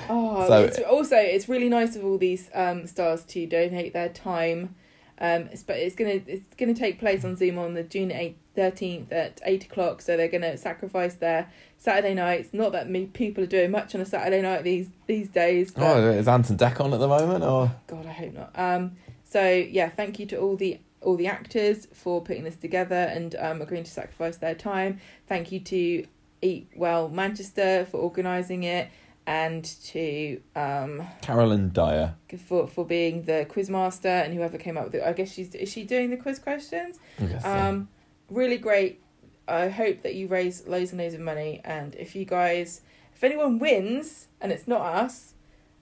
Oh, 0.09 0.47
So- 0.47 0.63
it's, 0.63 0.79
also 0.79 1.17
it's 1.17 1.49
really 1.49 1.69
nice 1.69 1.95
of 1.95 2.05
all 2.05 2.17
these 2.17 2.49
um, 2.53 2.87
stars 2.87 3.23
to 3.25 3.45
donate 3.45 3.93
their 3.93 4.09
time. 4.09 4.75
Um, 5.23 5.43
it's, 5.53 5.63
but 5.63 5.77
it's 5.77 5.95
gonna 5.95 6.19
it's 6.27 6.53
gonna 6.57 6.73
take 6.73 6.99
place 6.99 7.23
on 7.23 7.37
Zoom 7.37 7.57
on 7.57 7.75
the 7.75 7.83
June 7.83 8.11
eighth, 8.11 8.37
thirteenth 8.55 9.09
at 9.13 9.39
eight 9.45 9.63
o'clock. 9.63 10.01
So 10.01 10.17
they're 10.17 10.27
gonna 10.27 10.57
sacrifice 10.57 11.15
their 11.15 11.49
Saturday 11.77 12.13
nights. 12.13 12.49
Not 12.51 12.73
that 12.73 12.89
many 12.89 13.05
people 13.05 13.41
are 13.45 13.47
doing 13.47 13.71
much 13.71 13.95
on 13.95 14.01
a 14.01 14.05
Saturday 14.05 14.41
night 14.41 14.65
these 14.65 14.89
these 15.07 15.29
days. 15.29 15.71
But 15.71 15.83
oh, 15.83 16.09
is 16.09 16.27
Ant 16.27 16.49
and 16.49 16.59
Dec 16.59 16.77
on 16.81 16.93
at 16.93 16.99
the 16.99 17.07
moment, 17.07 17.41
or 17.45 17.73
God, 17.87 18.05
I 18.05 18.11
hope 18.11 18.33
not. 18.33 18.51
Um, 18.55 18.97
so 19.23 19.47
yeah, 19.47 19.87
thank 19.87 20.19
you 20.19 20.25
to 20.25 20.35
all 20.35 20.57
the 20.57 20.81
all 20.99 21.15
the 21.15 21.27
actors 21.27 21.87
for 21.93 22.21
putting 22.21 22.43
this 22.43 22.57
together 22.57 22.93
and 22.93 23.33
um, 23.35 23.61
agreeing 23.61 23.85
to 23.85 23.91
sacrifice 23.91 24.35
their 24.35 24.55
time. 24.55 24.99
Thank 25.27 25.53
you 25.53 25.61
to 25.61 26.05
Eat 26.41 26.69
Well 26.75 27.07
Manchester 27.07 27.87
for 27.89 27.97
organising 27.97 28.63
it 28.63 28.89
and 29.25 29.63
to 29.63 30.41
um, 30.55 31.07
Carolyn 31.21 31.71
Dyer? 31.71 32.15
for 32.45 32.67
for 32.67 32.85
being 32.85 33.23
the 33.23 33.45
quiz 33.49 33.69
master 33.69 34.07
and 34.07 34.33
whoever 34.33 34.57
came 34.57 34.77
up 34.77 34.85
with 34.85 34.95
it. 34.95 35.03
I 35.03 35.13
guess 35.13 35.31
she's 35.31 35.53
is 35.55 35.71
she 35.71 35.83
doing 35.83 36.09
the 36.09 36.17
quiz 36.17 36.39
questions? 36.39 36.99
I 37.19 37.25
guess 37.25 37.43
so. 37.43 37.49
Um, 37.49 37.89
really 38.29 38.57
great. 38.57 39.01
I 39.47 39.69
hope 39.69 40.01
that 40.03 40.15
you 40.15 40.27
raise 40.27 40.67
loads 40.67 40.91
and 40.91 41.01
loads 41.01 41.13
of 41.13 41.21
money. 41.21 41.61
And 41.63 41.95
if 41.95 42.15
you 42.15 42.25
guys, 42.25 42.81
if 43.13 43.23
anyone 43.23 43.59
wins 43.59 44.27
and 44.39 44.51
it's 44.51 44.67
not 44.67 44.81
us, 44.81 45.33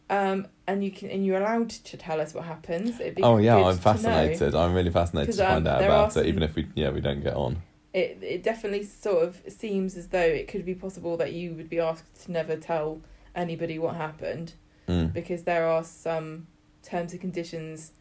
um, 0.10 0.48
and 0.68 0.84
you 0.84 0.92
can 0.92 1.10
and 1.10 1.26
you're 1.26 1.40
allowed 1.40 1.70
to 1.70 1.98
tell 1.98 2.20
us 2.20 2.34
what 2.34 2.44
happens, 2.44 3.00
it'd 3.00 3.16
be 3.16 3.24
oh 3.24 3.38
yeah, 3.38 3.56
I'm 3.56 3.78
fascinated. 3.78 4.54
I'm 4.56 4.74
really 4.74 4.92
fascinated 4.92 5.36
to 5.36 5.48
um, 5.48 5.54
find 5.54 5.68
out 5.68 5.84
about 5.84 6.18
are 6.18 6.22
it, 6.22 6.28
even 6.28 6.44
if 6.44 6.56
we 6.56 6.68
yeah 6.76 6.90
we 6.90 7.02
don't 7.02 7.24
get 7.24 7.34
on. 7.34 7.62
It 7.94 8.20
it 8.22 8.44
definitely 8.44 8.84
sort 8.84 9.24
of 9.24 9.42
seems 9.48 9.96
as 9.96 10.10
though 10.10 10.20
it 10.20 10.48
could 10.48 10.66
be 10.66 10.76
possible 10.76 11.18
that 11.18 11.34
you 11.34 11.54
would 11.54 11.70
be 11.70 11.80
asked 11.80 12.26
to 12.26 12.32
never 12.32 12.56
tell 12.56 13.02
anybody 13.36 13.80
what 13.80 13.96
happened 13.96 14.54
Mm. 14.88 15.14
because 15.14 15.44
there 15.44 15.68
are 15.68 15.84
some 15.84 16.48
terms 16.84 17.12
and 17.14 17.22
conditions 17.22 17.92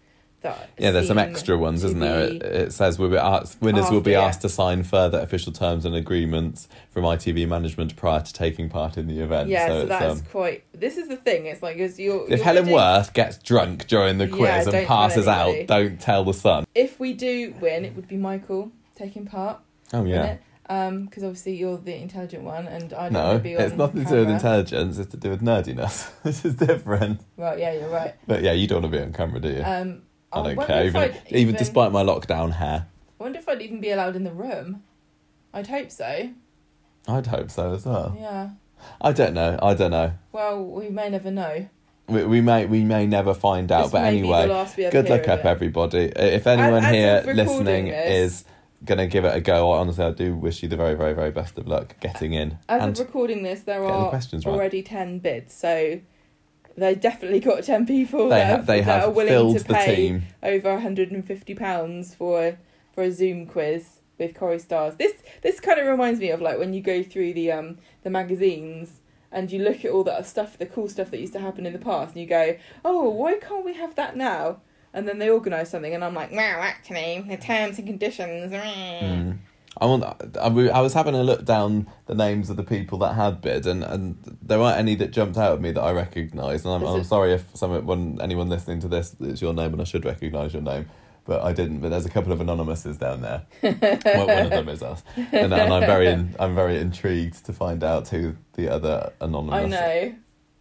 that 0.40 0.70
Yeah, 0.78 0.90
there's 0.92 1.06
some 1.08 1.18
extra 1.18 1.58
ones, 1.58 1.84
isn't 1.84 2.00
there? 2.00 2.20
It, 2.22 2.42
it 2.42 2.72
says 2.72 2.98
we'll 2.98 3.10
be 3.10 3.18
asked, 3.18 3.60
winners 3.60 3.90
will 3.90 4.00
be 4.00 4.14
After, 4.14 4.22
yeah. 4.22 4.28
asked 4.28 4.40
to 4.40 4.48
sign 4.48 4.82
further 4.84 5.20
official 5.20 5.52
terms 5.52 5.84
and 5.84 5.94
agreements 5.94 6.66
from 6.90 7.04
ITV 7.04 7.46
management 7.46 7.94
prior 7.96 8.22
to 8.22 8.32
taking 8.32 8.70
part 8.70 8.96
in 8.96 9.06
the 9.06 9.20
event. 9.20 9.50
Yeah, 9.50 9.68
so, 9.68 9.80
it's, 9.80 9.88
that's 9.90 10.20
um, 10.20 10.26
quite. 10.30 10.64
This 10.72 10.96
is 10.96 11.08
the 11.08 11.16
thing. 11.16 11.44
It's 11.44 11.62
like 11.62 11.76
you're. 11.76 11.88
if 11.90 11.98
you're 12.30 12.38
Helen 12.38 12.64
bidding- 12.64 12.74
Worth 12.74 13.12
gets 13.12 13.36
drunk 13.38 13.86
during 13.86 14.16
the 14.16 14.26
quiz 14.28 14.64
don't 14.64 14.74
and 14.74 14.86
passes 14.86 15.28
out, 15.28 15.54
don't 15.66 16.00
tell 16.00 16.24
the 16.24 16.32
Sun. 16.34 16.64
if 16.74 16.98
we 16.98 17.12
do 17.12 17.54
win, 17.60 17.84
it 17.84 17.94
would 17.94 18.08
be 18.08 18.16
Michael 18.16 18.72
taking 18.96 19.26
part. 19.26 19.60
Oh 19.92 20.04
yeah. 20.06 20.38
It. 20.70 20.72
Um, 20.72 21.04
because 21.06 21.24
obviously 21.24 21.56
you're 21.56 21.76
the 21.78 21.96
intelligent 21.96 22.44
one, 22.44 22.66
and 22.68 22.92
I 22.92 23.04
don't 23.04 23.12
No, 23.12 23.24
want 23.24 23.38
to 23.38 23.42
be 23.42 23.56
on 23.56 23.62
it's 23.62 23.74
nothing 23.74 24.04
to 24.04 24.10
do 24.10 24.16
with 24.20 24.30
intelligence. 24.30 24.98
It's 24.98 25.10
to 25.10 25.16
do 25.16 25.30
with 25.30 25.42
nerdiness. 25.42 26.10
this 26.22 26.44
is 26.44 26.54
different. 26.54 27.20
Right, 27.36 27.58
yeah, 27.58 27.72
you're 27.72 27.88
right. 27.88 28.14
But 28.26 28.42
yeah, 28.42 28.52
you 28.52 28.66
don't 28.66 28.82
want 28.82 28.92
to 28.92 28.98
be 28.98 29.04
on 29.04 29.12
camera, 29.12 29.40
do 29.40 29.48
you? 29.48 29.62
Um, 29.64 30.02
I 30.32 30.42
don't 30.54 30.66
care. 30.66 30.84
if 30.84 30.94
Even, 30.94 31.16
even 31.28 31.54
despite 31.56 31.90
my 31.92 32.02
lockdown 32.02 32.52
hair, 32.52 32.86
I 33.18 33.22
wonder 33.22 33.38
if 33.38 33.48
I'd 33.48 33.60
even 33.62 33.80
be 33.80 33.90
allowed 33.90 34.16
in 34.16 34.24
the 34.24 34.32
room. 34.32 34.82
I'd 35.52 35.66
hope 35.66 35.90
so. 35.90 36.30
I'd 37.08 37.26
hope 37.26 37.50
so 37.50 37.74
as 37.74 37.84
well. 37.84 38.16
Yeah. 38.18 38.50
I 39.00 39.12
don't 39.12 39.34
know. 39.34 39.58
I 39.60 39.74
don't 39.74 39.90
know. 39.90 40.12
Well, 40.32 40.64
we 40.64 40.88
may 40.88 41.10
never 41.10 41.30
know. 41.30 41.68
We, 42.08 42.24
we 42.24 42.40
may 42.40 42.66
we 42.66 42.82
may 42.82 43.06
never 43.06 43.34
find 43.34 43.70
out. 43.70 43.84
This 43.84 43.92
but 43.92 44.02
may 44.02 44.10
be 44.16 44.22
the 44.22 44.32
anyway, 44.32 44.46
last 44.46 44.76
we 44.76 44.84
ever 44.84 44.92
good 45.02 45.10
luck 45.10 45.28
up 45.28 45.44
everybody. 45.44 46.12
If 46.16 46.46
anyone 46.46 46.82
here 46.84 47.22
listening 47.26 47.86
this- 47.86 48.32
is 48.32 48.44
gonna 48.84 49.06
give 49.06 49.24
it 49.24 49.34
a 49.34 49.40
go, 49.40 49.72
I 49.72 49.78
honestly, 49.78 50.04
I 50.04 50.12
do 50.12 50.34
wish 50.34 50.62
you 50.62 50.68
the 50.68 50.76
very 50.76 50.94
very 50.94 51.14
very 51.14 51.30
best 51.30 51.58
of 51.58 51.66
luck 51.66 51.98
getting 52.00 52.32
in. 52.32 52.58
As 52.68 52.82
and 52.82 52.92
of 52.92 53.06
recording 53.06 53.42
this, 53.42 53.60
there 53.60 53.80
the 53.80 53.86
are 53.86 54.08
questions 54.08 54.46
right. 54.46 54.52
already 54.52 54.82
ten 54.82 55.18
bids, 55.18 55.54
so 55.54 56.00
they 56.76 56.94
definitely 56.94 57.40
got 57.40 57.64
ten 57.64 57.86
people 57.86 58.24
they 58.24 58.36
that, 58.36 58.46
have, 58.46 58.66
they 58.66 58.80
that 58.80 59.04
are 59.04 59.10
willing 59.10 59.56
to 59.56 59.64
pay 59.64 60.22
over 60.42 60.72
150 60.72 61.54
pounds 61.54 62.14
for 62.14 62.58
for 62.92 63.04
a 63.04 63.12
Zoom 63.12 63.46
quiz 63.46 64.00
with 64.18 64.34
Corrie 64.34 64.58
Stars. 64.58 64.96
This 64.96 65.14
this 65.42 65.60
kind 65.60 65.78
of 65.78 65.86
reminds 65.86 66.20
me 66.20 66.30
of 66.30 66.40
like 66.40 66.58
when 66.58 66.72
you 66.72 66.80
go 66.80 67.02
through 67.02 67.34
the 67.34 67.52
um 67.52 67.78
the 68.02 68.10
magazines 68.10 69.00
and 69.32 69.52
you 69.52 69.62
look 69.62 69.84
at 69.84 69.90
all 69.90 70.04
that 70.04 70.26
stuff, 70.26 70.58
the 70.58 70.66
cool 70.66 70.88
stuff 70.88 71.10
that 71.10 71.20
used 71.20 71.32
to 71.34 71.40
happen 71.40 71.64
in 71.64 71.72
the 71.72 71.78
past, 71.78 72.14
and 72.14 72.20
you 72.20 72.26
go, 72.26 72.56
oh, 72.84 73.08
why 73.10 73.36
can't 73.36 73.64
we 73.64 73.74
have 73.74 73.94
that 73.94 74.16
now? 74.16 74.60
And 74.92 75.06
then 75.06 75.18
they 75.18 75.30
organise 75.30 75.70
something, 75.70 75.94
and 75.94 76.04
I'm 76.04 76.14
like, 76.14 76.32
wow, 76.32 76.58
actually, 76.60 77.24
the 77.28 77.36
terms 77.36 77.78
and 77.78 77.86
conditions. 77.86 78.52
mm." 78.52 79.38
I, 79.80 79.86
want, 79.86 80.04
I, 80.36 80.80
was 80.80 80.94
having 80.94 81.14
a 81.14 81.22
look 81.22 81.44
down 81.44 81.86
the 82.06 82.14
names 82.14 82.50
of 82.50 82.56
the 82.56 82.64
people 82.64 82.98
that 82.98 83.14
had 83.14 83.40
bid, 83.40 83.66
and, 83.66 83.84
and 83.84 84.36
there 84.42 84.58
weren't 84.58 84.78
any 84.78 84.94
that 84.96 85.12
jumped 85.12 85.38
out 85.38 85.54
at 85.54 85.60
me 85.60 85.70
that 85.70 85.80
I 85.80 85.92
recognised. 85.92 86.64
And 86.64 86.74
I'm, 86.74 86.84
I'm 86.84 87.00
it- 87.00 87.04
sorry 87.04 87.32
if 87.32 87.44
someone, 87.54 88.18
anyone 88.20 88.48
listening 88.48 88.80
to 88.80 88.88
this, 88.88 89.14
it's 89.20 89.40
your 89.40 89.54
name, 89.54 89.72
and 89.72 89.80
I 89.80 89.84
should 89.84 90.04
recognise 90.04 90.52
your 90.52 90.62
name, 90.62 90.90
but 91.24 91.42
I 91.42 91.52
didn't. 91.52 91.80
But 91.80 91.90
there's 91.90 92.04
a 92.04 92.10
couple 92.10 92.32
of 92.32 92.40
anonymouses 92.40 92.98
down 92.98 93.22
there. 93.22 93.42
one, 93.60 94.26
one 94.26 94.44
of 94.46 94.50
them 94.50 94.68
is 94.68 94.82
us, 94.82 95.04
and, 95.16 95.54
and 95.54 95.54
I'm 95.54 95.82
very, 95.82 96.08
in, 96.08 96.34
I'm 96.40 96.56
very 96.56 96.78
intrigued 96.78 97.46
to 97.46 97.52
find 97.52 97.84
out 97.84 98.08
who 98.08 98.34
the 98.54 98.68
other 98.68 99.12
anonymous 99.20 99.64
I 99.64 99.68
know. 99.68 100.14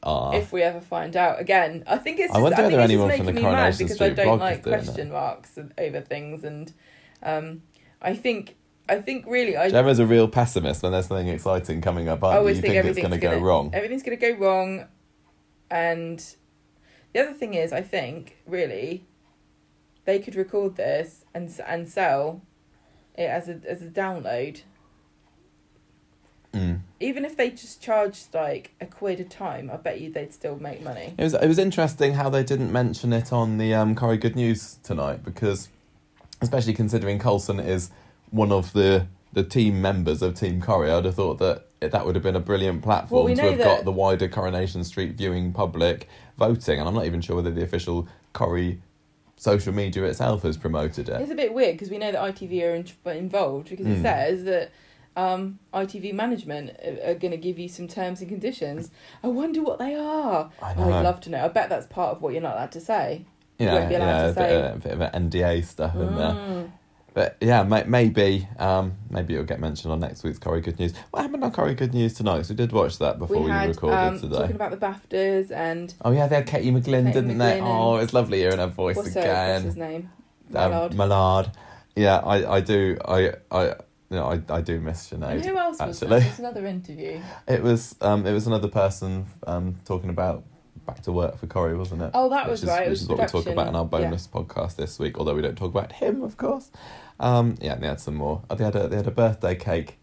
Are. 0.04 0.36
If 0.36 0.52
we 0.52 0.62
ever 0.62 0.82
find 0.82 1.16
out 1.16 1.40
again, 1.40 1.84
I 1.88 1.98
think 1.98 2.20
it's. 2.20 2.32
I 2.32 2.36
Just, 2.36 2.40
I, 2.40 2.42
wonder 2.42 2.56
think 2.58 2.72
whether 2.72 2.82
anyone 2.82 3.18
from 3.18 3.26
the 3.26 3.34
me 3.34 3.42
mad 3.42 3.78
because 3.78 4.02
I 4.02 4.10
don't 4.10 4.40
like 4.40 4.64
question 4.64 5.12
marks 5.12 5.58
over 5.78 6.02
things, 6.02 6.44
and 6.44 6.72
um, 7.24 7.64
I 8.02 8.16
think 8.16 8.56
I 8.90 9.02
think 9.02 9.26
really 9.28 9.56
I 9.56 9.70
Gemma's 9.70 10.00
a 10.00 10.06
real 10.06 10.28
pessimist 10.28 10.82
when 10.84 10.92
there's 10.92 11.08
something 11.08 11.28
exciting 11.28 11.82
coming 11.82 12.10
up. 12.10 12.24
I 12.24 12.38
always 12.38 12.58
You 12.58 12.62
think, 12.62 12.74
think, 12.74 12.78
it's 12.78 12.90
everything's 12.90 13.22
going 13.22 13.22
to 13.22 13.40
go 13.40 13.46
wrong. 13.46 13.70
Everything's 13.74 14.04
going 14.04 14.18
to 14.18 14.34
go 14.34 14.38
wrong, 14.38 14.86
and 15.70 16.36
the 17.14 17.20
other 17.22 17.34
thing 17.34 17.54
is, 17.54 17.72
I 17.72 17.82
think 17.82 18.38
really, 18.48 19.06
they 20.06 20.20
could 20.20 20.36
record 20.36 20.76
this 20.76 21.24
and 21.34 21.52
and 21.68 21.88
sell 21.88 22.42
it 23.16 23.30
as 23.30 23.48
a 23.48 23.62
as 23.68 23.82
a 23.82 23.88
download. 23.88 24.62
Mm. 26.54 26.80
Even 27.00 27.26
if 27.26 27.38
they 27.38 27.52
just 27.52 27.82
charged 27.82 28.34
like 28.34 28.72
a 28.82 28.86
quid 28.86 29.20
a 29.20 29.24
time, 29.24 29.70
I 29.72 29.78
bet 29.78 30.02
you 30.02 30.12
they'd 30.12 30.34
still 30.34 30.58
make 30.60 30.82
money. 30.82 31.14
It 31.18 31.24
was 31.24 31.34
it 31.36 31.48
was 31.48 31.60
interesting 31.60 32.14
how 32.14 32.30
they 32.30 32.44
didn't 32.44 32.72
mention 32.72 33.14
it 33.14 33.32
on 33.32 33.58
the 33.58 33.74
um, 33.74 33.96
Corrie 33.96 34.18
Good 34.18 34.36
News 34.36 34.78
tonight 34.84 35.24
because, 35.24 35.70
especially 36.42 36.74
considering 36.74 37.20
Colson 37.20 37.60
is 37.60 37.92
one 38.32 38.52
of 38.52 38.74
the 38.74 39.06
the 39.32 39.44
team 39.44 39.80
members 39.80 40.24
of 40.24 40.34
Team 40.34 40.60
Corrie, 40.60 40.90
I'd 40.90 41.06
have 41.06 41.14
thought 41.16 41.38
that 41.38 41.68
it, 41.82 41.92
that 41.92 42.04
would 42.06 42.16
have 42.16 42.24
been 42.24 42.36
a 42.36 42.40
brilliant 42.40 42.82
platform 42.82 43.18
Well, 43.20 43.26
we 43.26 43.36
to 43.36 43.42
have 43.44 43.60
got 43.60 43.86
the 43.86 43.92
wider 43.92 44.28
Coronation 44.28 44.84
Street 44.84 45.12
viewing 45.16 45.54
public 45.54 46.10
voting, 46.38 46.80
and 46.80 46.88
I'm 46.88 46.96
not 46.96 47.06
even 47.06 47.22
sure 47.22 47.36
whether 47.36 47.52
the 47.52 47.62
official 47.64 48.08
Corrie 48.34 48.82
social 49.38 49.72
media 49.72 50.04
itself 50.06 50.42
has 50.42 50.58
promoted 50.58 51.08
it. 51.10 51.22
It's 51.22 51.32
a 51.32 51.36
bit 51.36 51.54
weird 51.54 51.76
because 51.76 51.90
we 51.92 52.00
know 52.00 52.12
that 52.12 52.20
ITV 52.36 52.64
are 52.64 52.74
in, 52.74 53.18
involved 53.18 53.70
because 53.70 53.86
it 53.86 54.00
Mm. 54.00 54.02
says 54.02 54.44
that 54.46 54.72
um, 55.20 55.60
ITV 55.74 56.14
management 56.14 56.72
are, 56.86 57.12
are 57.12 57.16
going 57.16 57.32
to 57.32 57.38
give 57.38 57.60
you 57.60 57.68
some 57.68 57.88
terms 57.88 58.22
and 58.22 58.30
conditions. 58.30 58.92
I 59.24 59.28
wonder 59.28 59.62
what 59.62 59.80
they 59.80 59.96
are. 59.96 60.50
I 60.62 60.74
know. 60.76 60.92
I'd 60.94 61.04
love 61.04 61.20
to 61.22 61.30
know. 61.30 61.44
I 61.46 61.48
bet 61.50 61.70
that's 61.70 61.88
part 61.88 62.16
of 62.16 62.22
what 62.22 62.34
you're 62.34 62.42
not 62.42 62.56
allowed 62.56 62.72
to 62.74 62.82
say. 62.82 63.26
yeah, 63.58 63.74
won't 63.74 63.90
be 63.90 63.96
allowed 63.96 64.08
yeah, 64.08 64.22
to 64.24 64.30
a 64.30 64.34
say. 64.34 64.48
bit, 64.48 64.76
a 64.76 64.80
bit 64.80 64.92
of 64.94 65.02
an 65.02 65.30
NDA 65.30 65.66
stuff 65.66 65.96
in 65.96 66.16
there. 66.16 66.32
Mm. 66.32 66.72
But 67.14 67.38
yeah, 67.42 67.64
may, 67.64 67.84
maybe 67.86 68.48
um, 68.60 68.94
maybe 69.10 69.34
it'll 69.34 69.46
get 69.46 69.60
mentioned 69.60 69.92
on 69.92 70.00
next 70.00 70.24
week's 70.24 70.38
Corrie 70.40 70.62
Good 70.62 70.80
News. 70.80 70.94
What 71.12 71.24
happened 71.24 71.44
on 71.44 71.52
Corrie 71.52 71.74
Good 71.76 71.94
News 71.94 72.14
tonight? 72.14 72.38
'Cause 72.38 72.50
we 72.52 72.56
did 72.56 72.72
watch 72.72 73.00
that 73.00 73.18
before 73.18 73.38
We 73.40 73.46
we, 73.46 73.50
had 73.52 73.68
recorded 73.70 73.98
um, 73.98 74.20
today. 74.20 74.36
talking 74.38 74.56
about 74.56 74.72
the 74.72 74.78
BAFTAs 74.78 75.52
and 75.52 75.94
Oh 76.06 76.12
yeah, 76.12 76.28
they 76.28 76.36
had 76.36 76.46
Katie 76.48 76.72
McGlynn, 76.72 77.08
Katie 77.08 77.12
didn't 77.14 77.38
they? 77.40 77.60
Oh, 77.62 77.96
it's 77.98 78.14
lovely 78.14 78.38
hearing 78.38 78.60
her 78.60 78.68
voice 78.68 78.96
what's, 78.96 79.16
her, 79.16 79.22
again. 79.22 79.54
what's 79.54 79.66
his 79.66 79.76
name? 79.76 80.12
Um, 80.54 80.72
Mallard. 80.72 80.96
Mallard. 80.96 81.52
Yeah, 81.96 82.20
I, 82.20 82.58
I 82.58 82.62
do 82.62 82.98
I 83.06 83.34
I 83.52 83.74
know, 84.18 84.26
I, 84.26 84.42
I 84.54 84.62
do 84.62 84.80
miss 84.80 85.12
and 85.12 85.22
Sinead. 85.24 85.46
who 85.46 85.58
else 85.58 85.80
was 85.80 86.02
actually. 86.02 86.10
there? 86.10 86.20
There's 86.28 86.40
another 86.40 86.66
interview. 86.66 87.22
It 87.48 87.62
was 87.64 87.96
um 88.02 88.26
it 88.26 88.34
was 88.34 88.48
another 88.48 88.68
person 88.68 89.26
um 89.46 89.76
talking 89.86 90.10
about 90.10 90.44
back 90.88 91.02
to 91.04 91.12
work 91.12 91.38
for 91.38 91.46
Corrie, 91.46 91.78
wasn't 91.78 92.02
it? 92.02 92.12
Oh, 92.16 92.30
that 92.30 92.46
which 92.46 92.52
was 92.52 92.64
is, 92.64 92.70
right. 92.70 92.82
It 92.84 92.90
Which 92.90 92.90
was 92.92 93.02
is 93.04 93.10
what 93.10 93.20
we 93.20 93.26
talk 93.28 93.46
about 93.48 93.68
in 93.68 93.76
our 93.76 93.84
Yeah. 93.84 93.90
bonus 94.10 94.28
podcast 94.28 94.76
this 94.78 94.98
week, 94.98 95.20
although 95.20 95.36
we 95.36 95.42
don't 95.44 95.58
talk 95.58 95.70
about 95.70 95.92
him, 95.92 96.24
of 96.24 96.38
course. 96.38 96.72
Um, 97.20 97.56
yeah, 97.62 97.74
and 97.74 97.84
they 97.84 97.88
had 97.88 98.00
some 98.00 98.16
more. 98.16 98.42
Oh, 98.50 98.56
they 98.56 98.64
had 98.64 98.76
a 98.76 98.88
they 98.88 98.96
had 98.96 99.06
a 99.08 99.12
birthday 99.12 99.54
cake 99.54 99.99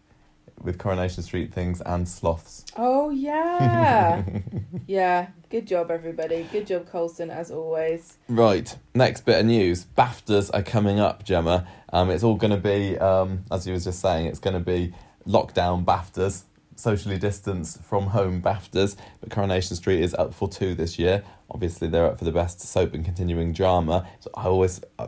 with 0.61 0.77
Coronation 0.77 1.23
Street 1.23 1.53
things 1.53 1.81
and 1.81 2.07
sloths. 2.07 2.65
Oh 2.75 3.09
yeah, 3.09 4.23
yeah. 4.87 5.27
Good 5.49 5.65
job, 5.65 5.91
everybody. 5.91 6.45
Good 6.51 6.67
job, 6.67 6.89
Colson, 6.89 7.29
as 7.29 7.51
always. 7.51 8.17
Right, 8.27 8.75
next 8.93 9.21
bit 9.21 9.39
of 9.39 9.45
news. 9.45 9.85
BAFTAs 9.97 10.51
are 10.53 10.63
coming 10.63 10.99
up, 10.99 11.23
Gemma. 11.23 11.65
Um, 11.93 12.09
it's 12.09 12.23
all 12.23 12.35
going 12.35 12.51
to 12.51 12.57
be, 12.57 12.97
um, 12.97 13.45
as 13.49 13.65
you 13.65 13.71
was 13.71 13.85
just 13.85 14.01
saying, 14.01 14.25
it's 14.25 14.39
going 14.39 14.55
to 14.55 14.59
be 14.59 14.93
lockdown 15.25 15.85
BAFTAs, 15.85 16.43
socially 16.75 17.17
distanced 17.17 17.81
from 17.81 18.07
home 18.07 18.41
BAFTAs. 18.41 18.97
But 19.21 19.29
Coronation 19.29 19.77
Street 19.77 20.01
is 20.01 20.13
up 20.15 20.33
for 20.33 20.49
two 20.49 20.75
this 20.75 20.99
year. 20.99 21.23
Obviously, 21.49 21.87
they're 21.87 22.07
up 22.07 22.19
for 22.19 22.25
the 22.25 22.31
best 22.33 22.59
soap 22.59 22.93
and 22.93 23.05
continuing 23.05 23.53
drama. 23.53 24.05
So 24.19 24.29
I 24.35 24.47
always 24.47 24.81
uh, 24.99 25.07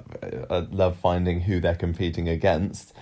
uh, 0.50 0.66
love 0.72 0.96
finding 0.98 1.42
who 1.42 1.60
they're 1.60 1.76
competing 1.76 2.30
against. 2.30 2.94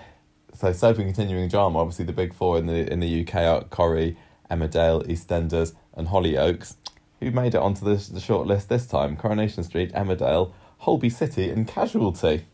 So 0.57 0.73
soap 0.73 0.97
and 0.97 1.05
continuing 1.05 1.49
drama, 1.49 1.77
obviously 1.77 2.05
the 2.05 2.13
big 2.13 2.33
four 2.33 2.57
in 2.57 2.65
the 2.65 2.91
in 2.91 2.99
the 2.99 3.21
UK 3.21 3.35
are 3.35 3.63
Corrie, 3.65 4.17
Emmerdale, 4.49 5.05
EastEnders, 5.07 5.75
and 5.93 6.07
Hollyoaks. 6.07 6.77
Who 7.19 7.29
made 7.29 7.53
it 7.53 7.61
onto 7.61 7.85
the, 7.85 7.95
the 8.11 8.19
short 8.19 8.47
list 8.47 8.67
this 8.67 8.87
time? 8.87 9.17
Coronation 9.17 9.63
Street, 9.63 9.93
Emmerdale, 9.93 10.53
Holby 10.79 11.11
City, 11.11 11.51
and 11.51 11.67
Casualty. 11.67 12.45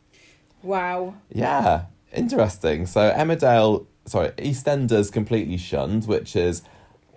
Wow. 0.61 1.15
Yeah, 1.29 1.85
interesting. 2.11 2.87
So 2.87 3.09
Emmerdale, 3.11 3.85
sorry, 4.05 4.31
EastEnders 4.31 5.09
completely 5.09 5.57
shunned, 5.57 6.05
which 6.05 6.35
is 6.35 6.61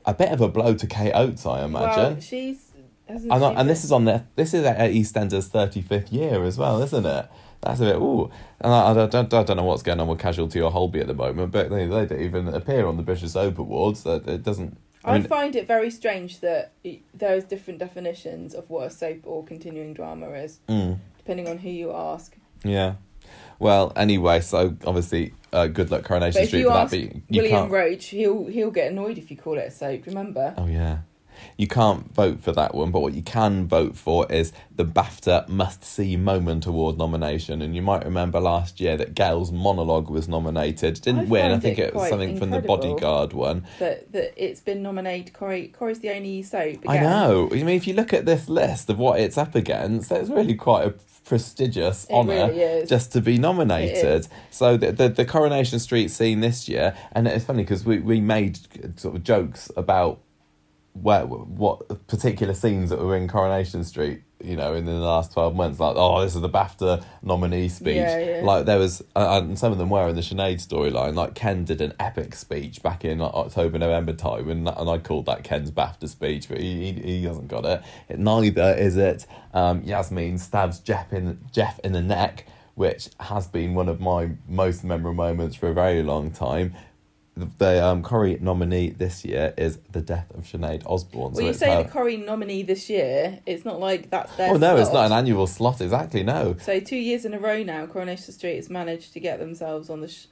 a 0.04 0.14
bit 0.14 0.30
of 0.30 0.40
a 0.40 0.46
blow 0.46 0.74
to 0.74 0.86
Kate 0.86 1.12
Oates, 1.14 1.44
I 1.46 1.64
imagine. 1.64 2.12
Well, 2.12 2.20
she's. 2.20 2.70
hasn't 3.08 3.32
and, 3.32 3.42
she 3.42 3.56
and 3.56 3.68
this 3.68 3.82
is 3.82 3.90
on 3.90 4.04
their 4.04 4.28
this 4.36 4.54
is 4.54 4.64
at 4.64 4.92
EastEnders' 4.92 5.48
thirty 5.48 5.82
fifth 5.82 6.12
year 6.12 6.44
as 6.44 6.56
well, 6.56 6.80
isn't 6.80 7.06
it? 7.06 7.28
That's 7.62 7.80
a 7.80 7.84
bit 7.84 7.96
ooh, 7.96 8.30
and 8.60 8.72
I, 8.72 8.90
I, 8.90 9.06
don't, 9.06 9.32
I 9.34 9.42
don't 9.42 9.56
know 9.56 9.64
what's 9.64 9.82
going 9.82 9.98
on 9.98 10.06
with 10.08 10.18
Casualty 10.18 10.60
or 10.60 10.70
Holby 10.70 11.00
at 11.00 11.06
the 11.06 11.14
moment, 11.14 11.50
but 11.52 11.70
they, 11.70 11.86
they 11.86 12.06
don't 12.06 12.20
even 12.20 12.48
appear 12.48 12.86
on 12.86 12.96
the 12.96 13.02
British 13.02 13.30
Soap 13.30 13.58
Awards. 13.58 14.02
That 14.04 14.28
it 14.28 14.42
doesn't. 14.42 14.78
I, 15.04 15.14
I 15.14 15.22
find 15.22 15.54
it 15.56 15.66
very 15.66 15.90
strange 15.90 16.40
that 16.40 16.72
there's 17.14 17.44
different 17.44 17.78
definitions 17.78 18.54
of 18.54 18.68
what 18.70 18.86
a 18.86 18.90
soap 18.90 19.20
or 19.24 19.44
continuing 19.44 19.94
drama 19.94 20.30
is, 20.30 20.58
mm, 20.68 20.98
depending 21.18 21.48
on 21.48 21.58
who 21.58 21.70
you 21.70 21.92
ask. 21.92 22.36
yeah. 22.64 22.94
Well, 23.58 23.92
anyway, 23.96 24.40
so 24.40 24.76
obviously, 24.86 25.32
uh, 25.52 25.66
good 25.66 25.90
luck 25.90 26.04
Coronation 26.04 26.46
Street 26.46 26.64
for 26.64 26.72
that. 26.72 26.90
But 26.90 26.98
you, 26.98 27.22
you 27.28 27.42
William 27.42 27.60
can't. 27.62 27.72
Roach, 27.72 28.06
he'll 28.06 28.46
he'll 28.46 28.70
get 28.70 28.92
annoyed 28.92 29.18
if 29.18 29.30
you 29.30 29.36
call 29.36 29.58
it 29.58 29.66
a 29.66 29.70
soap. 29.70 30.06
Remember? 30.06 30.54
Oh 30.56 30.66
yeah. 30.66 30.98
You 31.56 31.66
can't 31.66 32.12
vote 32.14 32.40
for 32.42 32.52
that 32.52 32.74
one, 32.74 32.90
but 32.90 33.00
what 33.00 33.14
you 33.14 33.22
can 33.22 33.66
vote 33.66 33.96
for 33.96 34.30
is 34.30 34.52
the 34.74 34.84
BAFTA 34.84 35.48
Must 35.48 35.82
See 35.82 36.16
Moment 36.16 36.66
Award 36.66 36.98
nomination. 36.98 37.62
And 37.62 37.74
you 37.74 37.80
might 37.80 38.04
remember 38.04 38.38
last 38.38 38.80
year 38.80 38.96
that 38.98 39.14
Gail's 39.14 39.50
monologue 39.50 40.10
was 40.10 40.28
nominated. 40.28 41.00
Didn't 41.00 41.20
I 41.20 41.24
win. 41.24 41.52
I 41.52 41.58
think 41.58 41.78
it 41.78 41.88
it 41.88 41.94
was 41.94 42.10
something 42.10 42.38
from 42.38 42.50
the. 42.50 42.66
Bodyguard 42.66 43.32
one. 43.32 43.66
That 43.78 44.12
that 44.12 44.34
it's 44.36 44.60
been 44.60 44.82
nominated. 44.82 45.32
Corrie 45.32 45.68
Corrie's 45.68 46.00
the 46.00 46.10
only 46.10 46.42
soap. 46.42 46.84
Again. 46.84 46.88
I 46.88 47.00
know. 47.00 47.48
I 47.50 47.56
mean, 47.56 47.68
if 47.70 47.86
you 47.86 47.94
look 47.94 48.12
at 48.12 48.26
this 48.26 48.48
list 48.48 48.90
of 48.90 48.98
what 48.98 49.20
it's 49.20 49.38
up 49.38 49.54
against, 49.54 50.10
it's 50.10 50.28
really 50.28 50.54
quite 50.54 50.86
a 50.86 50.94
prestigious 51.24 52.06
honour 52.10 52.48
really 52.48 52.86
just 52.86 53.12
to 53.12 53.20
be 53.20 53.36
nominated. 53.38 54.28
So 54.50 54.76
the, 54.76 54.92
the 54.92 55.08
the 55.08 55.24
Coronation 55.24 55.78
Street 55.78 56.10
scene 56.10 56.40
this 56.40 56.68
year, 56.68 56.96
and 57.12 57.26
it's 57.26 57.44
funny 57.44 57.62
because 57.62 57.84
we 57.84 57.98
we 58.00 58.20
made 58.20 58.58
sort 58.98 59.16
of 59.16 59.24
jokes 59.24 59.70
about 59.76 60.20
where 61.02 61.26
what 61.26 62.06
particular 62.06 62.54
scenes 62.54 62.90
that 62.90 62.98
were 62.98 63.16
in 63.16 63.28
Coronation 63.28 63.84
Street. 63.84 64.22
You 64.38 64.54
know, 64.54 64.74
in 64.74 64.84
the 64.84 64.92
last 64.92 65.32
twelve 65.32 65.56
months, 65.56 65.80
like 65.80 65.96
oh, 65.96 66.20
this 66.20 66.34
is 66.34 66.42
the 66.42 66.48
BAFTA 66.48 67.02
nominee 67.22 67.70
speech. 67.70 67.96
Yeah, 67.96 68.18
yeah. 68.18 68.40
Like 68.44 68.66
there 68.66 68.78
was, 68.78 69.02
uh, 69.16 69.40
and 69.42 69.58
some 69.58 69.72
of 69.72 69.78
them 69.78 69.88
were 69.88 70.10
in 70.10 70.14
the 70.14 70.20
Sinead 70.20 70.56
storyline. 70.56 71.14
Like 71.14 71.34
Ken 71.34 71.64
did 71.64 71.80
an 71.80 71.94
epic 71.98 72.34
speech 72.34 72.82
back 72.82 73.02
in 73.02 73.18
like, 73.18 73.32
October, 73.32 73.78
November 73.78 74.12
time, 74.12 74.50
and 74.50 74.68
and 74.68 74.90
I 74.90 74.98
called 74.98 75.24
that 75.24 75.42
Ken's 75.42 75.70
BAFTA 75.70 76.08
speech, 76.10 76.50
but 76.50 76.60
he 76.60 76.92
he, 76.92 77.00
he 77.00 77.24
hasn't 77.24 77.48
got 77.48 77.64
it. 77.64 77.82
it. 78.10 78.18
Neither 78.18 78.74
is 78.74 78.98
it. 78.98 79.26
Um, 79.54 79.82
Yasmin 79.82 80.36
stabs 80.36 80.80
Geoff 80.80 81.14
in 81.14 81.40
Geoff 81.50 81.78
in 81.80 81.92
the 81.92 82.02
neck, 82.02 82.46
which 82.74 83.08
has 83.18 83.46
been 83.46 83.74
one 83.74 83.88
of 83.88 84.00
my 84.00 84.32
most 84.46 84.84
memorable 84.84 85.14
moments 85.14 85.56
for 85.56 85.70
a 85.70 85.74
very 85.74 86.02
long 86.02 86.30
time. 86.30 86.74
The, 87.36 87.48
the 87.58 87.84
um, 87.86 88.02
Corrie 88.02 88.38
nominee 88.40 88.90
this 88.90 89.24
year 89.24 89.52
is 89.58 89.78
the 89.92 90.00
death 90.00 90.30
of 90.34 90.44
Sinead 90.44 90.82
Osborne. 90.86 91.32
Well, 91.34 91.44
you 91.44 91.52
say 91.52 91.70
her- 91.74 91.82
the 91.82 91.88
Corrie 91.90 92.16
nominee 92.16 92.62
this 92.62 92.88
year. 92.88 93.40
It's 93.44 93.64
not 93.64 93.78
like 93.78 94.08
that's 94.10 94.34
their. 94.36 94.52
Oh 94.54 94.56
no, 94.56 94.76
it's 94.76 94.90
not 94.92 95.06
an 95.06 95.12
annual 95.12 95.46
slot 95.46 95.80
exactly. 95.82 96.22
No, 96.22 96.56
So 96.60 96.80
two 96.80 96.96
years 96.96 97.24
in 97.26 97.34
a 97.34 97.38
row 97.38 97.62
now, 97.62 97.84
Coronation 97.86 98.32
Street 98.32 98.56
has 98.56 98.70
managed 98.70 99.12
to 99.12 99.20
get 99.20 99.38
themselves 99.38 99.90
on 99.90 100.00
the 100.00 100.08
sh- 100.08 100.26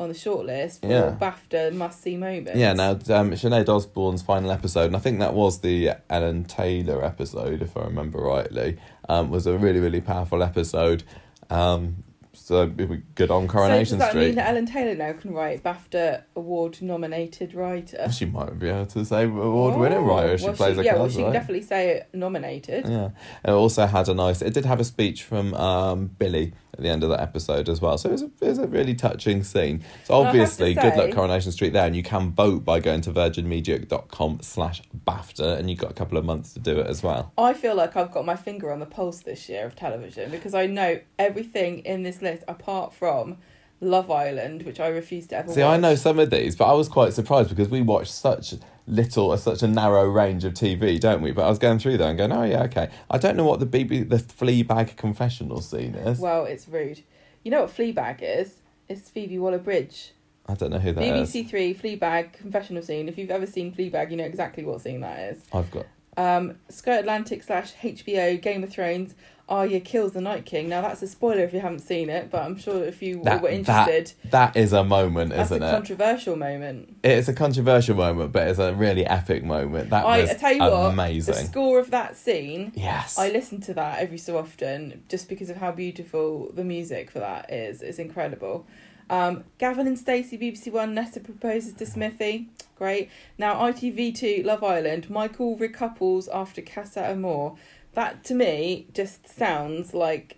on 0.00 0.08
the 0.08 0.14
shortlist 0.14 0.80
for 0.80 0.86
Yeah. 0.88 1.16
BAFTA 1.20 1.72
must 1.74 2.02
see 2.02 2.16
moments. 2.16 2.56
Yeah, 2.56 2.72
now 2.72 2.90
um, 2.92 3.32
Sinead 3.32 3.68
Osborne's 3.68 4.22
final 4.22 4.50
episode, 4.52 4.86
and 4.86 4.96
I 4.96 5.00
think 5.00 5.18
that 5.20 5.34
was 5.34 5.60
the 5.60 5.90
Ellen 6.08 6.44
Taylor 6.44 7.04
episode, 7.04 7.62
if 7.62 7.76
I 7.76 7.82
remember 7.82 8.20
rightly, 8.20 8.78
um, 9.08 9.30
was 9.30 9.46
a 9.48 9.56
really, 9.58 9.80
really 9.80 10.00
powerful 10.00 10.42
episode. 10.42 11.02
Um, 11.50 12.04
so 12.46 12.62
it 12.76 12.88
was 12.88 13.00
good 13.14 13.30
on 13.30 13.46
So 13.46 13.52
Coronation 13.52 13.98
does 13.98 14.06
that 14.06 14.10
Street. 14.10 14.26
mean 14.26 14.34
that 14.36 14.48
Ellen 14.48 14.66
Taylor 14.66 14.94
now 14.94 15.12
can 15.12 15.32
write 15.32 15.62
BAFTA 15.62 16.22
award 16.36 16.80
nominated 16.82 17.54
writer? 17.54 18.10
She 18.12 18.24
might 18.26 18.58
be 18.58 18.68
able 18.68 18.86
to 18.86 19.04
say 19.04 19.24
award 19.24 19.78
winning 19.78 20.04
writer 20.04 20.32
if 20.32 20.42
Oh, 20.42 20.44
well, 20.46 20.54
she 20.54 20.56
plays 20.56 20.74
she, 20.76 20.80
a 20.80 20.84
Yeah, 20.84 20.94
cards 20.96 21.00
well, 21.00 21.08
she 21.10 21.24
can 21.24 21.32
definitely 21.32 21.62
say 21.62 22.06
nominated. 22.14 22.88
Yeah, 22.88 23.10
it 23.44 23.50
also 23.50 23.86
had 23.86 24.08
a 24.08 24.14
nice. 24.14 24.42
It 24.42 24.54
did 24.54 24.64
have 24.64 24.80
a 24.80 24.84
speech 24.84 25.22
from 25.22 25.54
um, 25.54 26.06
Billy 26.18 26.52
at 26.78 26.82
the 26.84 26.88
end 26.88 27.02
of 27.02 27.10
that 27.10 27.20
episode 27.20 27.68
as 27.68 27.80
well. 27.80 27.98
So 27.98 28.08
it 28.08 28.12
was 28.12 28.22
a, 28.22 28.30
it 28.40 28.48
was 28.48 28.58
a 28.58 28.66
really 28.66 28.94
touching 28.94 29.42
scene. 29.42 29.84
So 30.04 30.20
And 30.20 30.28
I 30.28 30.30
have 30.30 30.34
to 30.34 30.40
obviously, 30.42 30.74
good 30.74 30.96
luck 30.96 31.10
Coronation 31.10 31.52
Street 31.52 31.72
there, 31.72 31.86
and 31.86 31.96
you 31.96 32.04
can 32.04 32.30
vote 32.32 32.64
by 32.64 32.78
going 32.80 33.00
to 33.02 33.12
virginmedia.com 33.12 34.38
slash 34.42 34.82
BAFTA, 35.06 35.58
and 35.58 35.68
you've 35.68 35.80
got 35.80 35.90
a 35.90 35.94
couple 35.94 36.16
of 36.16 36.24
months 36.24 36.52
to 36.54 36.60
do 36.60 36.78
it 36.78 36.86
as 36.86 37.02
well. 37.02 37.32
I 37.36 37.52
feel 37.52 37.74
like 37.74 37.96
I've 37.96 38.12
got 38.12 38.24
my 38.24 38.36
finger 38.36 38.72
on 38.72 38.78
the 38.78 38.86
pulse 38.86 39.20
this 39.20 39.48
year 39.48 39.66
of 39.66 39.74
television 39.74 40.30
because 40.30 40.54
I 40.54 40.66
know 40.66 41.00
everything 41.18 41.80
in 41.80 42.04
this 42.04 42.22
list 42.22 42.44
apart 42.46 42.94
from 42.94 43.38
Love 43.80 44.10
Island, 44.10 44.62
which 44.62 44.80
I 44.80 44.88
refuse 44.88 45.26
to 45.28 45.36
ever 45.36 45.52
See, 45.52 45.62
watch. 45.62 45.74
I 45.74 45.76
know 45.76 45.94
some 45.96 46.18
of 46.18 46.30
these, 46.30 46.56
but 46.56 46.66
I 46.66 46.72
was 46.72 46.88
quite 46.88 47.12
surprised 47.12 47.48
because 47.48 47.68
we 47.68 47.82
watched 47.82 48.12
such 48.12 48.54
little, 48.88 49.36
such 49.36 49.62
a 49.62 49.68
narrow 49.68 50.08
range 50.08 50.44
of 50.44 50.54
TV, 50.54 50.98
don't 50.98 51.22
we? 51.22 51.32
But 51.32 51.44
I 51.44 51.48
was 51.48 51.58
going 51.58 51.78
through 51.78 51.98
there 51.98 52.08
and 52.08 52.18
going, 52.18 52.32
oh 52.32 52.44
yeah, 52.44 52.62
okay. 52.64 52.90
I 53.10 53.18
don't 53.18 53.36
know 53.36 53.44
what 53.44 53.60
the 53.60 53.66
BB, 53.66 54.08
the 54.08 54.16
Fleabag 54.16 54.96
confessional 54.96 55.60
scene 55.60 55.94
is. 55.94 56.18
Well, 56.18 56.44
it's 56.44 56.68
rude. 56.68 57.02
You 57.42 57.50
know 57.50 57.62
what 57.62 57.70
Fleabag 57.76 58.18
is? 58.20 58.56
It's 58.88 59.10
Phoebe 59.10 59.38
Waller-Bridge. 59.38 60.12
I 60.48 60.54
don't 60.54 60.70
know 60.70 60.78
who 60.78 60.92
that 60.92 61.02
is. 61.02 61.30
BBC 61.30 61.48
Three 61.48 61.74
Fleabag 61.74 62.32
confessional 62.32 62.82
scene. 62.82 63.08
If 63.08 63.18
you've 63.18 63.30
ever 63.30 63.46
seen 63.46 63.72
Fleabag, 63.72 64.10
you 64.10 64.16
know 64.16 64.24
exactly 64.24 64.64
what 64.64 64.80
scene 64.80 65.02
that 65.02 65.18
is. 65.32 65.42
I've 65.52 65.70
got. 65.70 65.86
Um, 66.16 66.56
Sky 66.68 66.96
Atlantic 66.96 67.42
slash 67.42 67.74
HBO 67.74 68.40
Game 68.40 68.64
of 68.64 68.70
Thrones. 68.70 69.14
Arya 69.48 69.80
kills 69.80 70.12
the 70.12 70.20
Night 70.20 70.44
King. 70.44 70.68
Now 70.68 70.82
that's 70.82 71.02
a 71.02 71.06
spoiler 71.08 71.42
if 71.44 71.54
you 71.54 71.60
haven't 71.60 71.78
seen 71.80 72.10
it, 72.10 72.30
but 72.30 72.42
I'm 72.42 72.58
sure 72.58 72.84
if 72.84 73.00
you 73.02 73.22
That- 73.24 73.40
were 73.42 73.48
interested, 73.48 74.12
that, 74.24 74.52
That 74.54 74.56
is 74.60 74.72
a 74.72 74.84
moment, 74.84 75.30
that's 75.30 75.50
isn't 75.50 75.62
a 75.62 75.68
it? 75.68 75.70
controversial 75.70 76.36
moment. 76.36 76.96
It's 77.02 77.28
a 77.28 77.32
controversial 77.32 77.96
moment, 77.96 78.32
but 78.32 78.48
it's 78.48 78.58
a 78.58 78.74
really 78.74 79.06
epic 79.06 79.44
moment. 79.44 79.90
That 79.90 80.04
I, 80.04 80.20
was 80.20 80.30
I 80.30 80.34
tell 80.34 80.52
you 80.52 80.60
what, 80.60 80.92
amazing. 80.92 81.34
the 81.34 81.40
score 81.40 81.78
of 81.78 81.90
that 81.92 82.16
scene. 82.16 82.72
yes. 82.74 83.18
I 83.18 83.30
listen 83.30 83.60
to 83.62 83.74
that 83.74 84.00
every 84.00 84.18
so 84.18 84.36
often 84.36 85.02
just 85.08 85.28
because 85.28 85.48
of 85.48 85.56
how 85.56 85.72
beautiful 85.72 86.50
the 86.52 86.64
music 86.64 87.10
for 87.10 87.20
that 87.20 87.50
is. 87.52 87.80
It's 87.80 87.98
incredible. 87.98 88.66
Um, 89.10 89.44
Gavin 89.56 89.86
and 89.86 89.98
Stacey, 89.98 90.36
BBC 90.36 90.70
One, 90.70 90.92
Nessa 90.92 91.20
proposes 91.20 91.72
to 91.72 91.86
Smithy. 91.86 92.48
Great. 92.76 93.08
Now, 93.38 93.54
ITV2, 93.54 94.44
Love 94.44 94.62
Island, 94.62 95.08
Michael 95.08 95.56
recouples 95.56 96.28
after 96.32 96.60
Casa 96.60 97.08
Amor. 97.08 97.54
That, 97.94 98.24
to 98.24 98.34
me, 98.34 98.86
just 98.94 99.28
sounds 99.28 99.92
like 99.94 100.36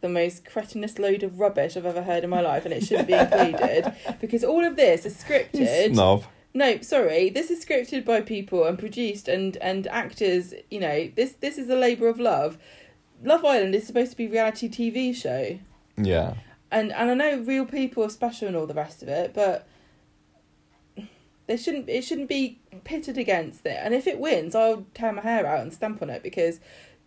the 0.00 0.08
most 0.08 0.44
cretinous 0.44 0.98
load 0.98 1.22
of 1.22 1.38
rubbish 1.40 1.76
I've 1.76 1.86
ever 1.86 2.02
heard 2.02 2.24
in 2.24 2.30
my 2.30 2.40
life, 2.40 2.64
and 2.64 2.74
it 2.74 2.84
shouldn't 2.84 3.08
be 3.08 3.14
included 3.14 3.92
because 4.20 4.42
all 4.44 4.64
of 4.64 4.76
this 4.76 5.06
is 5.06 5.16
scripted. 5.22 5.94
snob. 5.94 6.24
No, 6.54 6.80
sorry. 6.80 7.28
This 7.30 7.50
is 7.50 7.64
scripted 7.64 8.04
by 8.04 8.22
people 8.22 8.64
and 8.64 8.78
produced 8.78 9.28
and 9.28 9.56
and 9.58 9.86
actors. 9.88 10.54
You 10.70 10.80
know, 10.80 11.10
this 11.14 11.32
this 11.34 11.58
is 11.58 11.68
a 11.68 11.76
labour 11.76 12.08
of 12.08 12.18
love. 12.18 12.58
Love 13.22 13.44
Island 13.44 13.74
is 13.74 13.86
supposed 13.86 14.10
to 14.12 14.16
be 14.16 14.26
a 14.26 14.30
reality 14.30 14.68
TV 14.68 15.14
show, 15.14 15.58
Yeah. 15.96 16.34
and 16.70 16.92
and 16.92 17.10
I 17.10 17.14
know 17.14 17.38
real 17.40 17.64
people 17.66 18.04
are 18.04 18.10
special 18.10 18.48
and 18.48 18.56
all 18.56 18.66
the 18.66 18.74
rest 18.74 19.02
of 19.02 19.08
it, 19.08 19.32
but 19.34 19.66
they 21.46 21.56
shouldn't. 21.56 21.88
It 21.88 22.02
shouldn't 22.02 22.28
be 22.28 22.58
pitted 22.84 23.18
against 23.18 23.64
it. 23.66 23.78
And 23.80 23.94
if 23.94 24.06
it 24.06 24.18
wins, 24.18 24.54
I'll 24.54 24.84
tear 24.94 25.12
my 25.12 25.22
hair 25.22 25.46
out 25.46 25.60
and 25.60 25.72
stamp 25.72 26.02
on 26.02 26.10
it 26.10 26.22
because 26.22 26.60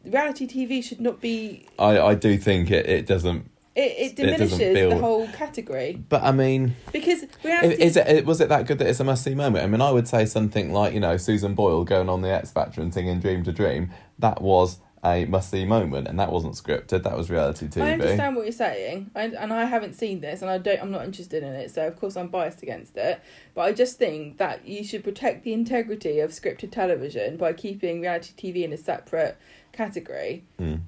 reality 0.06 0.48
TV 0.48 0.84
should 0.84 1.02
not 1.02 1.20
be. 1.22 1.66
I, 1.78 2.00
I 2.00 2.16
do 2.16 2.38
think 2.38 2.72
it, 2.72 2.86
it 2.88 3.06
doesn't 3.06 3.50
it, 3.76 3.82
it 3.82 4.12
It 4.12 4.16
diminishes 4.16 4.58
feel- 4.58 4.90
the 4.90 4.98
whole 4.98 5.28
category 5.30 6.02
But 6.10 6.24
I 6.24 6.32
mean, 6.32 6.76
because 6.92 7.26
reality. 7.44 7.82
is 7.84 7.96
it 7.98 8.26
was 8.26 8.42
it 8.42 8.50
that 8.50 8.66
good 8.66 8.80
that 8.80 8.88
it's 8.88 9.00
a 9.00 9.04
must 9.04 9.24
see 9.24 9.36
moment? 9.36 9.64
I 9.64 9.68
mean, 9.68 9.82
I 9.82 9.92
would 9.92 10.08
say 10.08 10.26
something 10.26 10.72
like 10.74 10.94
you 10.94 11.00
know 11.00 11.18
Susan 11.18 11.54
Boyle 11.54 11.84
going 11.84 12.10
on 12.10 12.22
the 12.22 12.30
X 12.30 12.52
Factor 12.52 12.82
and 12.82 12.94
singing 12.94 13.20
"Dream 13.20 13.44
to 13.44 13.52
Dream." 13.52 13.92
That 14.20 14.42
was 14.42 14.80
a 15.04 15.26
must 15.26 15.50
see 15.52 15.66
moment, 15.66 16.08
and 16.08 16.20
that 16.20 16.32
wasn't 16.32 16.56
scripted. 16.56 17.04
That 17.04 17.18
was 17.18 17.30
reality 17.30 17.68
TV. 17.68 17.84
I 17.84 17.94
understand 17.94 18.36
what 18.36 18.46
you're 18.46 18.52
saying, 18.52 19.12
I, 19.16 19.24
and 19.24 19.54
I 19.54 19.66
haven't 19.66 19.94
seen 19.94 20.20
this, 20.22 20.42
and 20.42 20.50
I 20.50 20.58
don't. 20.58 20.82
I'm 20.82 20.92
not 20.92 21.06
interested 21.06 21.44
in 21.44 21.54
it, 21.54 21.72
so 21.72 21.88
of 21.88 22.00
course 22.00 22.18
I'm 22.18 22.28
biased 22.28 22.62
against 22.64 22.98
it. 22.98 23.22
But 23.54 23.62
I 23.62 23.72
just 23.72 23.98
think 23.98 24.38
that 24.38 24.68
you 24.68 24.84
should 24.84 25.04
protect 25.04 25.44
the 25.44 25.54
integrity 25.54 26.20
of 26.20 26.32
scripted 26.32 26.72
television 26.72 27.38
by 27.38 27.54
keeping 27.54 28.02
reality 28.02 28.34
TV 28.36 28.64
in 28.64 28.74
a 28.74 28.78
separate 28.78 29.38
category. 29.72 30.44
Mm. 30.60 30.82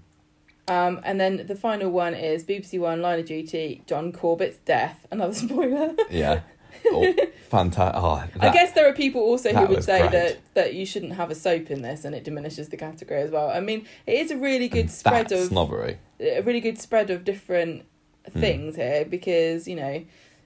Um, 0.68 1.00
and 1.04 1.20
then 1.20 1.46
the 1.48 1.56
final 1.56 1.90
one 1.90 2.14
is 2.14 2.44
BBC 2.44 2.80
One 2.80 3.02
Line 3.02 3.20
of 3.20 3.26
Duty: 3.26 3.84
John 3.88 4.12
Corbett's 4.12 4.58
death. 4.66 5.08
Another 5.12 5.34
spoiler. 5.36 5.96
Yeah. 6.10 6.42
Oh, 6.88 7.14
fantastic. 7.50 8.02
Oh, 8.02 8.24
I 8.40 8.50
guess 8.52 8.72
there 8.74 8.88
are 8.88 8.94
people 8.94 9.22
also 9.22 9.54
who 9.54 9.68
would 9.68 9.84
say 9.84 10.00
great. 10.00 10.12
that 10.12 10.38
that 10.54 10.74
you 10.74 10.86
shouldn't 10.86 11.14
have 11.14 11.30
a 11.32 11.36
soap 11.36 11.70
in 11.72 11.82
this, 11.82 12.06
and 12.06 12.14
it 12.16 12.24
diminishes 12.24 12.70
the 12.70 12.78
category 12.78 13.22
as 13.22 13.32
well. 13.32 13.50
I 13.50 13.60
mean, 13.60 13.86
it 14.08 14.14
is 14.20 14.32
a 14.32 14.38
really 14.38 14.68
good 14.68 14.82
and 14.82 14.92
spread 14.92 15.30
that's 15.30 15.44
of 15.44 15.48
snobbery. 15.50 15.98
a 16.20 16.42
really 16.42 16.60
good 16.62 16.78
spread 16.80 17.10
of 17.10 17.24
different 17.24 17.86
Hmm. 18.34 18.40
things 18.40 18.76
here 18.76 19.04
because 19.04 19.68
you 19.68 19.76
know 19.76 20.06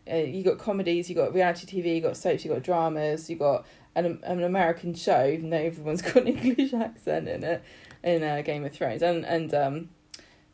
uh, 0.09 0.15
you 0.15 0.43
got 0.43 0.57
comedies, 0.59 1.09
you 1.09 1.15
got 1.15 1.33
reality 1.33 1.65
TV, 1.81 1.95
you 1.95 2.01
got 2.01 2.15
soaps, 2.15 2.45
you 2.45 2.51
got 2.53 2.63
dramas, 2.63 3.29
you 3.29 3.35
got 3.35 3.65
an 3.95 4.19
an 4.23 4.43
American 4.43 4.93
show, 4.93 5.27
even 5.27 5.49
though 5.49 5.57
everyone's 5.57 6.01
got 6.13 6.15
an 6.17 6.27
English 6.27 6.73
accent 6.73 7.27
in 7.27 7.43
it 7.43 7.61
in 8.01 8.23
uh, 8.23 8.41
Game 8.43 8.63
of 8.63 8.71
Thrones, 8.71 9.01
and 9.01 9.25
and 9.25 9.53
um, 9.53 9.89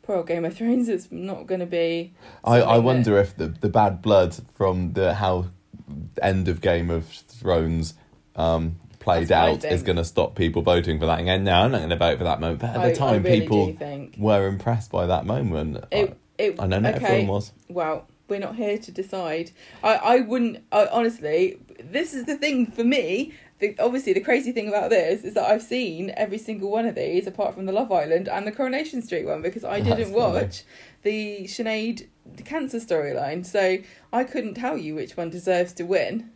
poor 0.02 0.16
old 0.16 0.26
Game 0.26 0.44
of 0.44 0.56
Thrones 0.56 0.88
is 0.88 1.12
not 1.12 1.46
going 1.46 1.60
to 1.60 1.66
be. 1.66 2.12
I, 2.42 2.56
I 2.60 2.78
wonder 2.78 3.16
if 3.18 3.36
the, 3.36 3.46
the 3.46 3.68
bad 3.68 4.02
blood 4.02 4.34
from 4.54 4.94
the 4.94 5.14
how 5.14 5.46
end 6.22 6.48
of 6.48 6.60
Game 6.60 6.90
of 6.90 7.06
Thrones 7.06 7.94
um, 8.36 8.76
played 8.98 9.28
That's 9.28 9.64
out 9.64 9.70
is 9.70 9.82
going 9.82 9.96
to 9.96 10.04
stop 10.04 10.34
people 10.34 10.62
voting 10.62 10.98
for 10.98 11.06
that. 11.06 11.20
Again, 11.20 11.44
no, 11.44 11.52
I'm 11.52 11.72
not 11.72 11.78
going 11.78 11.90
to 11.90 11.96
vote 11.96 12.18
for 12.18 12.24
that 12.24 12.40
moment. 12.40 12.60
But 12.60 12.70
at 12.70 12.76
I, 12.78 12.90
the 12.90 12.96
time, 12.96 13.22
really 13.22 13.40
people 13.40 13.76
were 14.18 14.46
impressed 14.46 14.90
by 14.90 15.06
that 15.06 15.26
moment. 15.26 15.84
it. 15.90 16.16
it 16.38 16.60
I, 16.60 16.66
know 16.66 16.78
not 16.78 16.94
okay. 16.96 17.06
everyone 17.06 17.26
was. 17.28 17.52
well, 17.68 18.06
we're 18.28 18.40
not 18.40 18.56
here 18.56 18.78
to 18.78 18.90
decide. 18.90 19.50
I, 19.82 19.94
I 19.96 20.20
wouldn't, 20.20 20.64
I, 20.72 20.86
honestly, 20.86 21.58
this 21.82 22.14
is 22.14 22.24
the 22.24 22.36
thing 22.36 22.66
for 22.66 22.84
me. 22.84 23.34
The, 23.58 23.76
obviously, 23.78 24.12
the 24.12 24.20
crazy 24.20 24.52
thing 24.52 24.68
about 24.68 24.90
this 24.90 25.22
is 25.22 25.34
that 25.34 25.44
I've 25.44 25.62
seen 25.62 26.12
every 26.16 26.38
single 26.38 26.70
one 26.70 26.86
of 26.86 26.94
these, 26.94 27.26
apart 27.26 27.54
from 27.54 27.66
the 27.66 27.72
Love 27.72 27.92
Island 27.92 28.28
and 28.28 28.46
the 28.46 28.52
Coronation 28.52 29.02
Street 29.02 29.26
one, 29.26 29.42
because 29.42 29.64
I 29.64 29.80
That's 29.80 29.96
didn't 29.96 30.14
funny. 30.14 30.34
watch 30.34 30.64
the 31.02 31.44
Sinead 31.44 32.08
cancer 32.44 32.78
storyline. 32.78 33.44
So 33.44 33.78
I 34.12 34.24
couldn't 34.24 34.54
tell 34.54 34.76
you 34.76 34.94
which 34.94 35.16
one 35.16 35.30
deserves 35.30 35.72
to 35.74 35.84
win. 35.84 36.30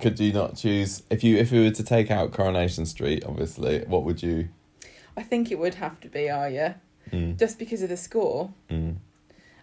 Could 0.00 0.20
you 0.20 0.32
not 0.32 0.56
choose 0.56 1.02
if 1.10 1.24
you 1.24 1.36
if 1.38 1.50
we 1.50 1.62
were 1.64 1.70
to 1.70 1.82
take 1.82 2.10
out 2.10 2.32
Coronation 2.32 2.84
Street? 2.86 3.24
Obviously, 3.24 3.84
what 3.86 4.04
would 4.04 4.22
you? 4.22 4.48
I 5.16 5.22
think 5.22 5.50
it 5.50 5.58
would 5.58 5.74
have 5.76 5.98
to 6.00 6.08
be 6.08 6.28
Arya, 6.28 6.80
Mm, 7.12 7.38
just 7.38 7.58
because 7.58 7.82
of 7.82 7.88
the 7.88 7.96
score. 7.96 8.52
mm. 8.70 8.96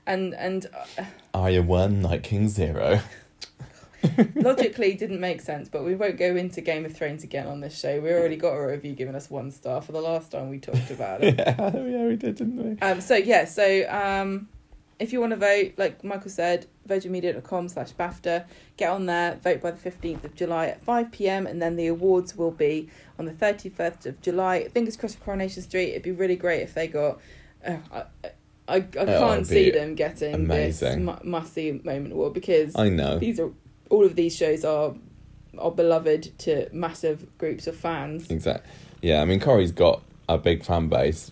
And, 0.07 0.33
and 0.33 0.65
uh, 0.97 1.03
Arya 1.33 1.61
one, 1.61 2.01
Night 2.01 2.23
King 2.23 2.49
zero. 2.49 2.99
logically 4.35 4.95
didn't 4.95 5.19
make 5.19 5.39
sense, 5.41 5.69
but 5.69 5.83
we 5.83 5.95
won't 5.95 6.17
go 6.17 6.35
into 6.35 6.61
Game 6.61 6.85
of 6.85 6.93
Thrones 6.95 7.23
again 7.23 7.47
on 7.47 7.59
this 7.61 7.77
show. 7.79 7.99
We 8.01 8.11
already 8.11 8.35
got 8.35 8.51
a 8.53 8.67
review 8.67 8.93
giving 8.93 9.15
us 9.15 9.29
one 9.29 9.51
star 9.51 9.81
for 9.81 9.91
the 9.91 10.01
last 10.01 10.31
time 10.31 10.49
we 10.49 10.59
talked 10.59 10.91
about 10.91 11.23
it. 11.23 11.35
yeah, 11.37 11.55
yeah, 11.73 12.05
we 12.05 12.15
did, 12.15 12.35
didn't 12.35 12.57
we? 12.57 12.77
um, 12.81 12.99
so 13.01 13.15
yeah, 13.15 13.45
so 13.45 13.87
um, 13.89 14.49
if 14.99 15.11
you 15.11 15.19
want 15.19 15.31
to 15.31 15.37
vote, 15.37 15.73
like 15.77 16.03
Michael 16.03 16.29
said, 16.29 16.67
virginmedia.com 16.87 17.69
slash 17.69 17.91
BAFTA, 17.93 18.45
get 18.77 18.89
on 18.89 19.05
there, 19.05 19.35
vote 19.43 19.61
by 19.61 19.71
the 19.71 19.89
15th 19.89 20.23
of 20.23 20.35
July 20.35 20.67
at 20.67 20.85
5pm, 20.85 21.49
and 21.49 21.61
then 21.61 21.75
the 21.75 21.87
awards 21.87 22.35
will 22.35 22.51
be 22.51 22.89
on 23.17 23.25
the 23.25 23.31
31st 23.31 24.05
of 24.05 24.21
July. 24.21 24.67
Fingers 24.69 24.97
crossed 24.97 25.17
for 25.17 25.25
Coronation 25.25 25.63
Street. 25.63 25.91
It'd 25.91 26.03
be 26.03 26.11
really 26.11 26.35
great 26.35 26.61
if 26.61 26.73
they 26.73 26.87
got. 26.87 27.19
Uh, 27.65 27.77
I, 27.91 28.03
I, 28.67 28.75
I 28.75 28.79
can't 28.81 29.45
see 29.45 29.71
them 29.71 29.95
getting 29.95 30.33
amazing. 30.35 31.05
this 31.05 31.23
mu- 31.23 31.29
must 31.29 31.53
see 31.53 31.71
moment 31.83 32.13
award 32.13 32.33
because 32.33 32.75
I 32.75 32.89
know. 32.89 33.19
these 33.19 33.39
are 33.39 33.51
all 33.89 34.05
of 34.05 34.15
these 34.15 34.35
shows 34.35 34.63
are 34.63 34.93
are 35.57 35.71
beloved 35.71 36.37
to 36.39 36.69
massive 36.71 37.37
groups 37.37 37.67
of 37.67 37.75
fans. 37.75 38.29
Exactly. 38.31 38.71
Yeah, 39.01 39.21
I 39.21 39.25
mean 39.25 39.39
Corrie's 39.39 39.71
got 39.71 40.01
a 40.29 40.37
big 40.37 40.63
fan 40.63 40.87
base, 40.87 41.29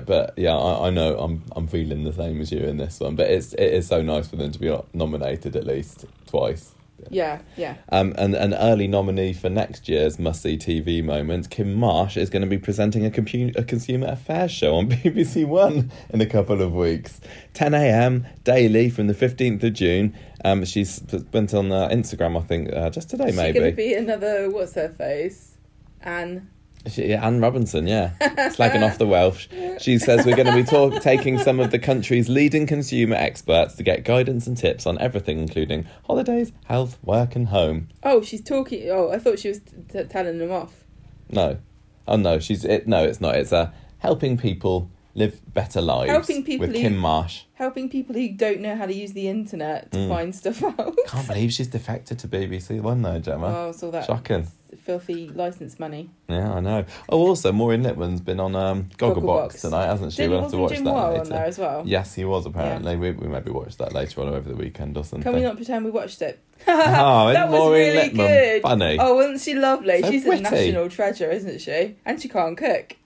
but 0.00 0.34
yeah, 0.36 0.56
I, 0.56 0.88
I 0.88 0.90
know 0.90 1.18
I'm 1.18 1.42
I'm 1.54 1.66
feeling 1.66 2.04
the 2.04 2.12
same 2.12 2.40
as 2.40 2.52
you 2.52 2.60
in 2.60 2.76
this 2.76 3.00
one. 3.00 3.16
But 3.16 3.30
it's 3.30 3.52
it 3.54 3.72
is 3.72 3.86
so 3.86 4.02
nice 4.02 4.28
for 4.28 4.36
them 4.36 4.52
to 4.52 4.58
be 4.58 4.76
nominated 4.92 5.56
at 5.56 5.66
least 5.66 6.06
twice. 6.26 6.74
Yeah, 7.10 7.40
yeah. 7.56 7.76
Um, 7.90 8.14
and 8.18 8.34
an 8.34 8.54
early 8.54 8.86
nominee 8.86 9.32
for 9.32 9.48
next 9.48 9.88
year's 9.88 10.18
must 10.18 10.42
see 10.42 10.56
TV 10.56 11.02
moment, 11.02 11.50
Kim 11.50 11.74
Marsh 11.74 12.16
is 12.16 12.30
going 12.30 12.42
to 12.42 12.48
be 12.48 12.58
presenting 12.58 13.06
a, 13.06 13.10
compu- 13.10 13.56
a 13.56 13.62
consumer 13.62 14.08
affairs 14.08 14.50
show 14.50 14.74
on 14.74 14.88
BBC 14.90 15.46
One 15.46 15.90
in 16.10 16.20
a 16.20 16.26
couple 16.26 16.60
of 16.60 16.72
weeks. 16.72 17.20
10 17.54 17.74
a.m. 17.74 18.26
daily 18.44 18.90
from 18.90 19.06
the 19.06 19.14
15th 19.14 19.62
of 19.62 19.72
June. 19.72 20.14
Um, 20.44 20.64
she's 20.64 21.02
went 21.32 21.54
on 21.54 21.72
uh, 21.72 21.88
Instagram, 21.88 22.38
I 22.38 22.44
think, 22.44 22.72
uh, 22.72 22.90
just 22.90 23.10
today 23.10 23.32
maybe. 23.32 23.58
going 23.58 23.70
to 23.70 23.76
be 23.76 23.94
another 23.94 24.50
what's 24.50 24.74
her 24.74 24.88
face? 24.88 25.56
Anne. 26.02 26.50
She, 26.86 27.12
Anne 27.12 27.40
Robinson, 27.40 27.86
yeah, 27.86 28.12
slagging 28.20 28.86
off 28.86 28.98
the 28.98 29.06
Welsh. 29.06 29.48
She 29.78 29.98
says 29.98 30.24
we're 30.24 30.36
going 30.36 30.46
to 30.46 30.54
be 30.54 30.62
talk- 30.64 31.02
taking 31.02 31.38
some 31.38 31.60
of 31.60 31.70
the 31.70 31.78
country's 31.78 32.28
leading 32.28 32.66
consumer 32.66 33.16
experts 33.16 33.74
to 33.74 33.82
get 33.82 34.04
guidance 34.04 34.46
and 34.46 34.56
tips 34.56 34.86
on 34.86 34.98
everything, 34.98 35.38
including 35.38 35.86
holidays, 36.06 36.52
health, 36.64 36.96
work, 37.04 37.36
and 37.36 37.48
home. 37.48 37.88
Oh, 38.02 38.22
she's 38.22 38.42
talking. 38.42 38.88
Oh, 38.90 39.10
I 39.10 39.18
thought 39.18 39.38
she 39.38 39.48
was 39.48 39.60
t- 39.92 40.04
telling 40.04 40.38
them 40.38 40.50
off. 40.52 40.84
No, 41.30 41.58
oh 42.06 42.16
no, 42.16 42.38
she's 42.38 42.64
it. 42.64 42.86
No, 42.88 43.04
it's 43.04 43.20
not. 43.20 43.34
It's 43.34 43.52
uh, 43.52 43.70
helping 43.98 44.38
people 44.38 44.90
live 45.14 45.40
better 45.52 45.80
lives. 45.80 46.10
Helping 46.10 46.44
people 46.44 46.68
with 46.68 46.76
who- 46.76 46.82
Kim 46.82 46.96
Marsh. 46.96 47.42
Helping 47.54 47.88
people 47.90 48.14
who 48.14 48.28
don't 48.30 48.60
know 48.60 48.76
how 48.76 48.86
to 48.86 48.94
use 48.94 49.12
the 49.12 49.26
internet 49.28 49.90
to 49.90 49.98
Mm. 49.98 50.08
find 50.08 50.34
stuff 50.34 50.62
out. 50.62 50.96
Can't 51.08 51.26
believe 51.26 51.52
she's 51.52 51.66
defected 51.66 52.18
to 52.20 52.28
BBC 52.28 52.80
One 52.80 53.02
though, 53.02 53.18
Gemma. 53.18 53.46
Oh, 53.46 53.72
so 53.72 53.90
that 53.90 54.06
Shocking. 54.06 54.46
Filthy 54.76 55.28
license 55.28 55.78
money. 55.78 56.10
Yeah, 56.28 56.52
I 56.52 56.60
know. 56.60 56.84
Oh, 57.08 57.18
also, 57.28 57.52
Maureen 57.52 57.82
Lipman's 57.82 58.20
been 58.20 58.40
on 58.40 58.56
um, 58.56 58.84
Gogglebox 58.98 59.60
tonight, 59.60 59.86
hasn't 59.86 60.12
she? 60.12 60.18
Didn't 60.18 60.32
we'll 60.32 60.42
have 60.42 60.50
to 60.50 60.58
watch 60.58 60.72
Jim 60.74 60.84
that 60.84 60.90
Moore 60.90 61.08
later. 61.10 61.20
on 61.20 61.28
there 61.28 61.44
as 61.44 61.58
well? 61.58 61.82
Yes, 61.86 62.14
he 62.14 62.24
was 62.24 62.46
apparently. 62.46 62.96
We, 62.96 63.12
we 63.12 63.28
maybe 63.28 63.50
watch 63.50 63.76
that 63.78 63.92
later 63.92 64.20
on 64.22 64.28
over 64.28 64.48
the 64.48 64.56
weekend 64.56 64.96
or 64.96 65.04
something. 65.04 65.22
Can 65.22 65.34
we 65.34 65.42
not 65.42 65.56
pretend 65.56 65.84
we 65.84 65.90
watched 65.90 66.22
it? 66.22 66.40
Oh, 66.66 67.32
that 67.32 67.48
was 67.48 67.58
Maureen 67.60 67.96
really 67.96 68.08
good. 68.10 68.62
funny? 68.62 68.98
Oh, 69.00 69.14
wasn't 69.14 69.40
she 69.40 69.54
lovely? 69.54 70.02
So 70.02 70.10
She's 70.10 70.24
witty. 70.24 70.40
a 70.44 70.50
national 70.50 70.88
treasure, 70.90 71.30
isn't 71.30 71.60
she? 71.60 71.96
And 72.04 72.20
she 72.20 72.28
can't 72.28 72.56
cook. 72.58 72.96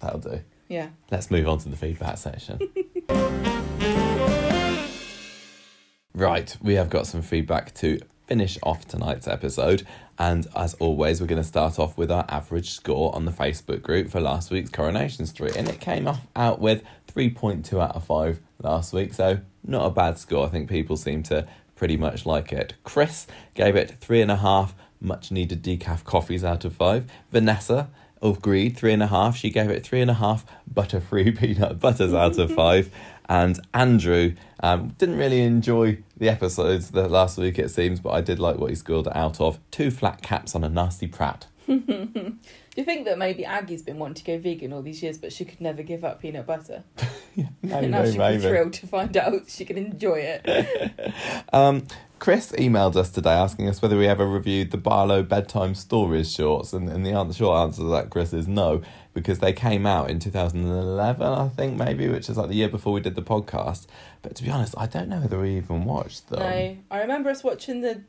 That'll 0.00 0.20
do. 0.20 0.40
Yeah. 0.68 0.88
Let's 1.10 1.30
move 1.30 1.48
on 1.48 1.58
to 1.58 1.68
the 1.68 1.76
feedback 1.76 2.18
section. 2.18 2.58
right, 6.14 6.56
we 6.62 6.74
have 6.74 6.90
got 6.90 7.06
some 7.06 7.22
feedback 7.22 7.74
to 7.76 8.00
finish 8.28 8.58
off 8.62 8.86
tonight's 8.86 9.26
episode. 9.26 9.84
And 10.18 10.46
as 10.54 10.74
always, 10.74 11.20
we're 11.20 11.26
going 11.26 11.42
to 11.42 11.48
start 11.48 11.78
off 11.78 11.96
with 11.96 12.10
our 12.10 12.26
average 12.28 12.70
score 12.70 13.14
on 13.14 13.24
the 13.24 13.32
Facebook 13.32 13.82
group 13.82 14.10
for 14.10 14.20
last 14.20 14.50
week's 14.50 14.70
Coronation 14.70 15.26
Street. 15.26 15.56
And 15.56 15.68
it 15.68 15.80
came 15.80 16.06
off 16.06 16.26
out 16.36 16.60
with 16.60 16.82
3.2 17.12 17.82
out 17.82 17.96
of 17.96 18.04
5 18.04 18.40
last 18.62 18.92
week. 18.92 19.14
So, 19.14 19.40
not 19.64 19.86
a 19.86 19.90
bad 19.90 20.18
score. 20.18 20.46
I 20.46 20.50
think 20.50 20.68
people 20.68 20.96
seem 20.96 21.22
to 21.24 21.48
pretty 21.74 21.96
much 21.96 22.26
like 22.26 22.52
it. 22.52 22.74
Chris 22.84 23.26
gave 23.54 23.74
it 23.74 23.96
3.5 24.00 24.72
much 25.00 25.30
needed 25.30 25.62
decaf 25.62 26.04
coffees 26.04 26.44
out 26.44 26.64
of 26.64 26.74
5. 26.74 27.06
Vanessa 27.30 27.88
of 28.20 28.42
Greed, 28.42 28.76
3.5. 28.76 29.36
She 29.36 29.50
gave 29.50 29.70
it 29.70 29.84
3.5 29.84 30.42
butter 30.72 31.00
free 31.00 31.30
peanut 31.32 31.80
butters 31.80 32.12
out 32.12 32.38
of 32.38 32.52
5. 32.52 32.90
And 33.28 33.60
Andrew 33.72 34.34
um, 34.60 34.88
didn't 34.98 35.16
really 35.16 35.42
enjoy 35.42 35.98
the 36.16 36.28
episodes 36.28 36.90
the 36.90 37.08
last 37.08 37.38
week, 37.38 37.58
it 37.58 37.70
seems, 37.70 38.00
but 38.00 38.10
I 38.10 38.20
did 38.20 38.38
like 38.38 38.58
what 38.58 38.70
he 38.70 38.76
scored 38.76 39.08
out 39.12 39.40
of. 39.40 39.58
Two 39.70 39.90
flat 39.90 40.22
caps 40.22 40.54
on 40.54 40.64
a 40.64 40.68
nasty 40.68 41.06
prat. 41.06 41.46
Do 41.66 42.82
you 42.82 42.84
think 42.84 43.04
that 43.04 43.18
maybe 43.18 43.44
Aggie's 43.44 43.82
been 43.82 43.98
wanting 43.98 44.14
to 44.14 44.24
go 44.24 44.38
vegan 44.38 44.72
all 44.72 44.82
these 44.82 45.02
years, 45.02 45.18
but 45.18 45.32
she 45.32 45.44
could 45.44 45.60
never 45.60 45.82
give 45.82 46.04
up 46.04 46.20
peanut 46.22 46.46
butter? 46.46 46.84
and 47.36 47.50
now 47.90 48.02
be 48.02 48.16
maybe. 48.16 48.42
thrilled 48.42 48.72
to 48.74 48.86
find 48.86 49.16
out 49.16 49.48
she 49.48 49.64
can 49.64 49.76
enjoy 49.76 50.20
it. 50.20 51.12
Um, 51.52 51.86
Chris 52.18 52.52
emailed 52.52 52.96
us 52.96 53.10
today 53.10 53.32
asking 53.32 53.68
us 53.68 53.80
whether 53.80 53.96
we 53.96 54.06
ever 54.06 54.26
reviewed 54.26 54.70
the 54.70 54.76
Barlow 54.76 55.22
bedtime 55.22 55.74
stories 55.74 56.32
shorts, 56.32 56.72
and, 56.72 56.88
and 56.88 57.06
the 57.06 57.12
answer, 57.12 57.38
short 57.38 57.58
answer 57.58 57.82
to 57.82 57.88
that, 57.88 58.10
Chris, 58.10 58.32
is 58.32 58.48
no, 58.48 58.82
because 59.18 59.38
they 59.38 59.52
came 59.52 59.86
out 59.86 60.10
in 60.10 60.18
2011, 60.18 61.26
I 61.26 61.48
think, 61.48 61.76
maybe, 61.78 62.08
which 62.08 62.28
is 62.28 62.36
like 62.36 62.48
the 62.48 62.54
year 62.54 62.68
before 62.68 62.92
we 62.92 63.00
did 63.00 63.14
the 63.14 63.22
podcast. 63.22 63.86
But 64.22 64.34
to 64.36 64.42
be 64.42 64.50
honest, 64.50 64.74
I 64.76 64.86
don't 64.86 65.08
know 65.08 65.20
whether 65.20 65.40
we 65.40 65.56
even 65.56 65.84
watched 65.84 66.28
them. 66.28 66.40
No, 66.40 66.76
I 66.90 67.00
remember 67.00 67.30
us 67.30 67.44
watching 67.44 67.80
the 67.80 68.02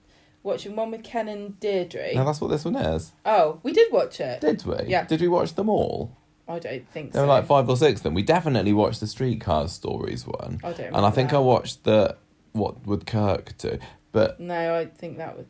watching 0.44 0.76
one 0.76 0.92
with 0.92 1.04
Ken 1.04 1.28
and 1.28 1.60
Deirdre. 1.60 2.14
No, 2.16 2.26
that's 2.26 2.42
what 2.42 2.50
this 2.50 2.66
one 2.66 2.76
is. 2.76 3.12
Oh, 3.26 3.60
we 3.64 3.74
did 3.74 3.92
watch 3.92 4.20
it. 4.20 4.42
Did 4.42 4.66
we? 4.66 4.76
Yeah. 4.88 5.06
Did 5.06 5.22
we 5.22 5.28
watch 5.28 5.56
them 5.56 5.70
all? 5.70 6.16
I 6.48 6.60
don't 6.60 6.88
think 6.90 7.14
so. 7.14 7.20
There 7.20 7.24
so. 7.24 7.28
were 7.28 7.34
like 7.34 7.46
five 7.46 7.70
or 7.70 7.78
six 7.78 8.00
of 8.00 8.04
them. 8.04 8.14
We 8.16 8.24
definitely 8.24 8.74
watched 8.74 9.00
the 9.00 9.08
Streetcar 9.08 9.68
Stories 9.68 10.26
one. 10.26 10.60
I 10.64 10.74
don't 10.74 10.96
And 10.96 11.06
I 11.06 11.12
think 11.12 11.30
that. 11.30 11.38
I 11.38 11.40
watched 11.40 11.84
the 11.84 12.18
What 12.54 12.86
Would 12.88 13.06
Kirk 13.06 13.58
Do? 13.58 13.78
But 14.12 14.40
No, 14.40 14.76
I 14.76 14.86
think 14.86 15.18
that 15.18 15.38
was. 15.38 15.46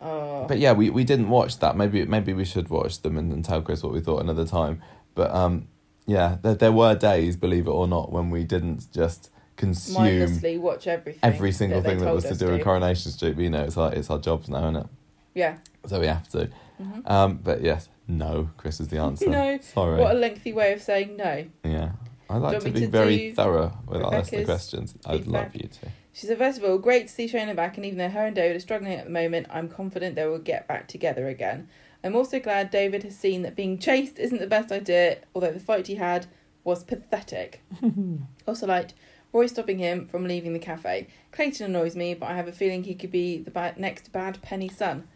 Oh, 0.00 0.46
but 0.46 0.58
yeah, 0.58 0.72
we, 0.72 0.90
we 0.90 1.02
didn't 1.02 1.28
watch 1.28 1.58
that. 1.60 1.76
Maybe 1.76 2.04
maybe 2.04 2.32
we 2.32 2.44
should 2.44 2.68
watch 2.68 3.02
them 3.02 3.16
and, 3.16 3.32
and 3.32 3.44
tell 3.44 3.62
Chris 3.62 3.82
what 3.82 3.92
we 3.92 4.00
thought 4.00 4.20
another 4.20 4.46
time. 4.46 4.82
But 5.14 5.30
um, 5.34 5.68
yeah, 6.06 6.38
there, 6.42 6.54
there 6.54 6.72
were 6.72 6.94
days, 6.94 7.36
believe 7.36 7.66
it 7.66 7.70
or 7.70 7.86
not, 7.86 8.12
when 8.12 8.30
we 8.30 8.44
didn't 8.44 8.92
just 8.92 9.30
consume 9.56 10.02
mindlessly 10.02 10.58
watch 10.58 10.86
everything. 10.86 11.20
every 11.22 11.52
single 11.52 11.80
that 11.80 11.88
thing 11.88 11.98
that 11.98 12.14
was 12.14 12.24
to 12.24 12.34
do 12.34 12.52
with 12.52 12.64
Coronation 12.64 13.12
Street. 13.12 13.36
But 13.36 13.42
you 13.42 13.50
know, 13.50 13.64
it's 13.64 13.76
our 13.76 13.92
it's 13.92 14.10
our 14.10 14.18
jobs 14.18 14.48
now, 14.48 14.64
isn't 14.68 14.76
it? 14.76 14.86
Yeah. 15.34 15.58
So 15.86 16.00
we 16.00 16.06
have 16.06 16.28
to. 16.30 16.50
Mhm. 16.80 17.10
Um, 17.10 17.40
but 17.42 17.62
yes, 17.62 17.88
no. 18.08 18.50
Chris 18.56 18.80
is 18.80 18.88
the 18.88 18.98
answer. 19.06 19.28
No. 19.28 19.58
Sorry. 19.60 20.00
What 20.00 20.16
a 20.16 20.18
lengthy 20.18 20.52
way 20.52 20.72
of 20.72 20.82
saying 20.82 21.16
no. 21.16 21.46
Yeah. 21.64 21.92
I 22.28 22.38
like 22.38 22.58
to 22.60 22.70
be 22.70 22.80
to 22.80 22.88
very 22.88 23.32
thorough 23.32 23.76
with 23.86 24.00
asking 24.02 24.10
the 24.10 24.16
Rebecca's 24.16 24.44
questions. 24.46 24.94
I'd 25.06 25.26
love 25.26 25.54
you 25.54 25.68
to. 25.68 25.88
She 26.14 26.26
said, 26.26 26.38
first 26.38 26.58
of 26.58 26.64
all, 26.64 26.78
great 26.78 27.08
to 27.08 27.12
see 27.12 27.26
Shona 27.28 27.54
back, 27.56 27.76
and 27.76 27.84
even 27.84 27.98
though 27.98 28.08
her 28.08 28.26
and 28.26 28.34
David 28.36 28.56
are 28.56 28.60
struggling 28.60 28.92
at 28.94 29.04
the 29.04 29.10
moment, 29.10 29.46
I'm 29.50 29.68
confident 29.68 30.14
they 30.14 30.26
will 30.26 30.38
get 30.38 30.66
back 30.68 30.86
together 30.88 31.26
again. 31.28 31.68
I'm 32.04 32.14
also 32.14 32.38
glad 32.38 32.70
David 32.70 33.02
has 33.02 33.16
seen 33.16 33.42
that 33.42 33.56
being 33.56 33.78
chased 33.78 34.18
isn't 34.18 34.38
the 34.40 34.46
best 34.46 34.70
idea, 34.70 35.18
although 35.34 35.52
the 35.52 35.58
fight 35.60 35.86
he 35.86 35.94
had 35.96 36.26
was 36.62 36.84
pathetic. 36.84 37.62
also 38.46 38.66
liked 38.66 38.94
Roy 39.32 39.46
stopping 39.46 39.78
him 39.78 40.06
from 40.06 40.24
leaving 40.24 40.52
the 40.52 40.58
cafe. 40.58 41.08
Clayton 41.32 41.66
annoys 41.66 41.96
me, 41.96 42.14
but 42.14 42.26
I 42.30 42.36
have 42.36 42.46
a 42.46 42.52
feeling 42.52 42.84
he 42.84 42.94
could 42.94 43.10
be 43.10 43.38
the 43.38 43.50
bad, 43.50 43.78
next 43.78 44.12
bad 44.12 44.40
Penny 44.42 44.68
son. 44.68 45.08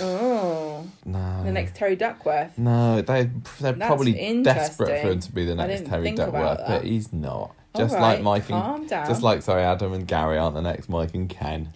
Oh, 0.00 0.86
No. 1.04 1.42
the 1.44 1.52
next 1.52 1.74
Terry 1.74 1.96
Duckworth. 1.96 2.56
No, 2.58 3.02
they 3.02 3.24
they're 3.60 3.72
That's 3.72 3.78
probably 3.86 4.42
desperate 4.42 5.02
for 5.02 5.08
him 5.12 5.20
to 5.20 5.32
be 5.32 5.44
the 5.44 5.54
next 5.54 5.86
Terry 5.86 6.12
Duckworth, 6.12 6.60
but 6.66 6.84
he's 6.84 7.12
not. 7.12 7.54
Just 7.76 7.94
All 7.96 8.00
like 8.00 8.16
right, 8.16 8.22
Mike 8.22 8.50
and 8.50 8.88
down. 8.88 9.06
just 9.08 9.22
like 9.22 9.42
sorry, 9.42 9.62
Adam 9.62 9.92
and 9.92 10.06
Gary 10.06 10.38
aren't 10.38 10.54
the 10.54 10.62
next 10.62 10.88
Mike 10.88 11.12
and 11.14 11.28
Ken. 11.28 11.74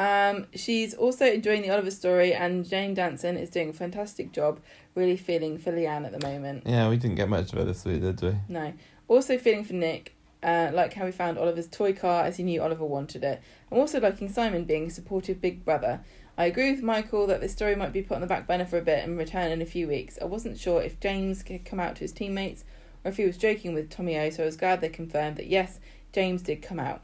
Um, 0.00 0.46
she's 0.54 0.94
also 0.94 1.26
enjoying 1.26 1.60
the 1.60 1.68
Oliver 1.68 1.90
story, 1.90 2.32
and 2.32 2.66
Jane 2.66 2.94
Danson 2.94 3.36
is 3.36 3.50
doing 3.50 3.68
a 3.68 3.74
fantastic 3.74 4.32
job. 4.32 4.58
Really 4.94 5.18
feeling 5.18 5.58
for 5.58 5.72
Leanne 5.72 6.06
at 6.06 6.18
the 6.18 6.26
moment. 6.26 6.62
Yeah, 6.64 6.88
we 6.88 6.96
didn't 6.96 7.16
get 7.16 7.28
much 7.28 7.52
of 7.52 7.58
her 7.58 7.64
this 7.66 7.84
week, 7.84 8.00
did 8.00 8.22
we? 8.22 8.34
No, 8.48 8.72
also 9.08 9.36
feeling 9.36 9.62
for 9.62 9.74
Nick. 9.74 10.14
Uh, 10.42 10.70
like 10.72 10.94
how 10.94 11.04
he 11.04 11.12
found 11.12 11.36
Oliver's 11.36 11.68
toy 11.68 11.92
car 11.92 12.24
as 12.24 12.38
he 12.38 12.42
knew 12.42 12.62
Oliver 12.62 12.86
wanted 12.86 13.22
it. 13.22 13.42
I'm 13.70 13.76
also 13.76 14.00
liking 14.00 14.30
Simon 14.30 14.64
being 14.64 14.86
a 14.86 14.90
supportive 14.90 15.38
big 15.38 15.66
brother. 15.66 16.00
I 16.38 16.46
agree 16.46 16.70
with 16.70 16.82
Michael 16.82 17.26
that 17.26 17.42
this 17.42 17.52
story 17.52 17.76
might 17.76 17.92
be 17.92 18.00
put 18.00 18.14
on 18.14 18.22
the 18.22 18.26
back 18.26 18.46
burner 18.46 18.64
for 18.64 18.78
a 18.78 18.82
bit 18.82 19.04
and 19.04 19.18
return 19.18 19.52
in 19.52 19.60
a 19.60 19.66
few 19.66 19.86
weeks. 19.86 20.18
I 20.18 20.24
wasn't 20.24 20.58
sure 20.58 20.80
if 20.80 20.98
James 20.98 21.42
could 21.42 21.66
come 21.66 21.78
out 21.78 21.96
to 21.96 22.00
his 22.00 22.12
teammates 22.12 22.64
or 23.04 23.10
if 23.10 23.18
he 23.18 23.26
was 23.26 23.36
joking 23.36 23.74
with 23.74 23.90
Tommy 23.90 24.18
O, 24.18 24.30
so 24.30 24.44
I 24.44 24.46
was 24.46 24.56
glad 24.56 24.80
they 24.80 24.88
confirmed 24.88 25.36
that 25.36 25.48
yes, 25.48 25.78
James 26.14 26.40
did 26.40 26.62
come 26.62 26.80
out. 26.80 27.02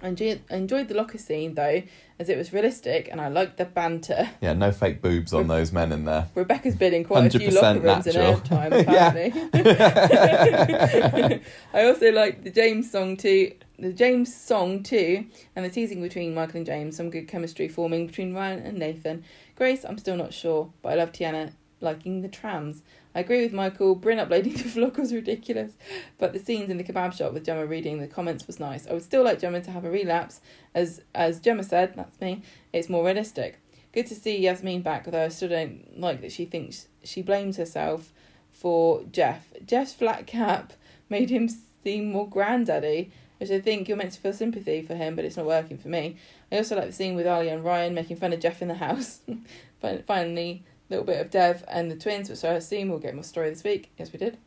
I 0.00 0.08
enjoyed, 0.08 0.42
enjoyed 0.48 0.88
the 0.88 0.94
locker 0.94 1.18
scene 1.18 1.54
though, 1.54 1.82
as 2.18 2.28
it 2.28 2.36
was 2.36 2.52
realistic 2.52 3.08
and 3.10 3.20
I 3.20 3.28
liked 3.28 3.56
the 3.56 3.64
banter. 3.64 4.30
Yeah, 4.40 4.52
no 4.52 4.70
fake 4.70 5.02
boobs 5.02 5.32
on 5.32 5.48
those 5.48 5.72
men 5.72 5.90
in 5.90 6.04
there. 6.04 6.28
Rebecca's 6.34 6.76
been 6.76 6.94
in 6.94 7.04
quite 7.04 7.34
a 7.34 7.38
few 7.38 7.48
100% 7.48 7.54
locker 7.54 7.80
rooms 7.80 8.06
natural. 8.06 8.26
in 8.26 8.34
her 8.34 8.44
time, 8.44 8.72
apparently. 9.52 11.42
I 11.74 11.84
also 11.86 12.12
liked 12.12 12.44
the 12.44 12.50
James 12.50 12.90
song 12.90 13.16
too. 13.16 13.52
The 13.78 13.92
James 13.92 14.34
song 14.34 14.82
too, 14.82 15.26
and 15.54 15.64
the 15.64 15.70
teasing 15.70 16.00
between 16.02 16.34
Michael 16.34 16.58
and 16.58 16.66
James. 16.66 16.96
Some 16.96 17.10
good 17.10 17.28
chemistry 17.28 17.68
forming 17.68 18.06
between 18.06 18.34
Ryan 18.34 18.60
and 18.60 18.78
Nathan. 18.78 19.24
Grace, 19.56 19.84
I'm 19.84 19.98
still 19.98 20.16
not 20.16 20.32
sure, 20.32 20.70
but 20.82 20.92
I 20.92 20.94
love 20.96 21.12
Tiana 21.12 21.52
liking 21.80 22.22
the 22.22 22.28
trams. 22.28 22.82
I 23.18 23.22
agree 23.22 23.42
with 23.42 23.52
Michael. 23.52 23.96
Brian 23.96 24.20
uploading 24.20 24.52
the 24.54 24.62
vlog 24.62 24.96
was 24.96 25.12
ridiculous, 25.12 25.72
but 26.18 26.32
the 26.32 26.38
scenes 26.38 26.70
in 26.70 26.76
the 26.76 26.84
kebab 26.84 27.12
shop 27.12 27.32
with 27.32 27.44
Gemma 27.44 27.66
reading 27.66 27.98
the 27.98 28.06
comments 28.06 28.46
was 28.46 28.60
nice. 28.60 28.86
I 28.86 28.92
would 28.92 29.02
still 29.02 29.24
like 29.24 29.40
Gemma 29.40 29.60
to 29.62 29.72
have 29.72 29.84
a 29.84 29.90
relapse, 29.90 30.40
as 30.72 31.02
as 31.16 31.40
Gemma 31.40 31.64
said. 31.64 31.94
That's 31.96 32.20
me. 32.20 32.42
It's 32.72 32.88
more 32.88 33.04
realistic. 33.04 33.58
Good 33.92 34.06
to 34.06 34.14
see 34.14 34.38
Yasmin 34.38 34.82
back, 34.82 35.04
though 35.06 35.24
I 35.24 35.28
still 35.30 35.48
don't 35.48 35.98
like 35.98 36.20
that 36.20 36.30
she 36.30 36.44
thinks 36.44 36.86
she 37.02 37.20
blames 37.20 37.56
herself 37.56 38.12
for 38.52 39.02
Geoff. 39.10 39.52
Geoff's 39.66 39.94
flat 39.94 40.28
cap 40.28 40.72
made 41.08 41.28
him 41.28 41.48
seem 41.82 42.12
more 42.12 42.28
granddaddy, 42.28 43.10
which 43.38 43.50
I 43.50 43.60
think 43.60 43.88
you're 43.88 43.96
meant 43.96 44.12
to 44.12 44.20
feel 44.20 44.32
sympathy 44.32 44.80
for 44.82 44.94
him, 44.94 45.16
but 45.16 45.24
it's 45.24 45.36
not 45.36 45.46
working 45.46 45.76
for 45.76 45.88
me. 45.88 46.18
I 46.52 46.58
also 46.58 46.76
like 46.76 46.86
the 46.86 46.92
scene 46.92 47.16
with 47.16 47.26
Ali 47.26 47.48
and 47.48 47.64
Ryan 47.64 47.94
making 47.94 48.18
fun 48.18 48.32
of 48.32 48.38
Geoff 48.38 48.62
in 48.62 48.68
the 48.68 48.74
house. 48.74 49.22
Fin- 49.80 50.04
Finally, 50.06 50.62
little 50.88 51.04
bit 51.04 51.20
of 51.20 51.30
Dev 51.30 51.64
and 51.68 51.90
the 51.90 51.96
twins, 51.96 52.30
which 52.30 52.44
I 52.44 52.54
assume 52.54 52.88
we'll 52.88 52.98
get 52.98 53.14
more 53.14 53.24
story 53.24 53.50
this 53.50 53.64
week. 53.64 53.90
Yes, 53.98 54.12
we 54.12 54.18
did. 54.18 54.38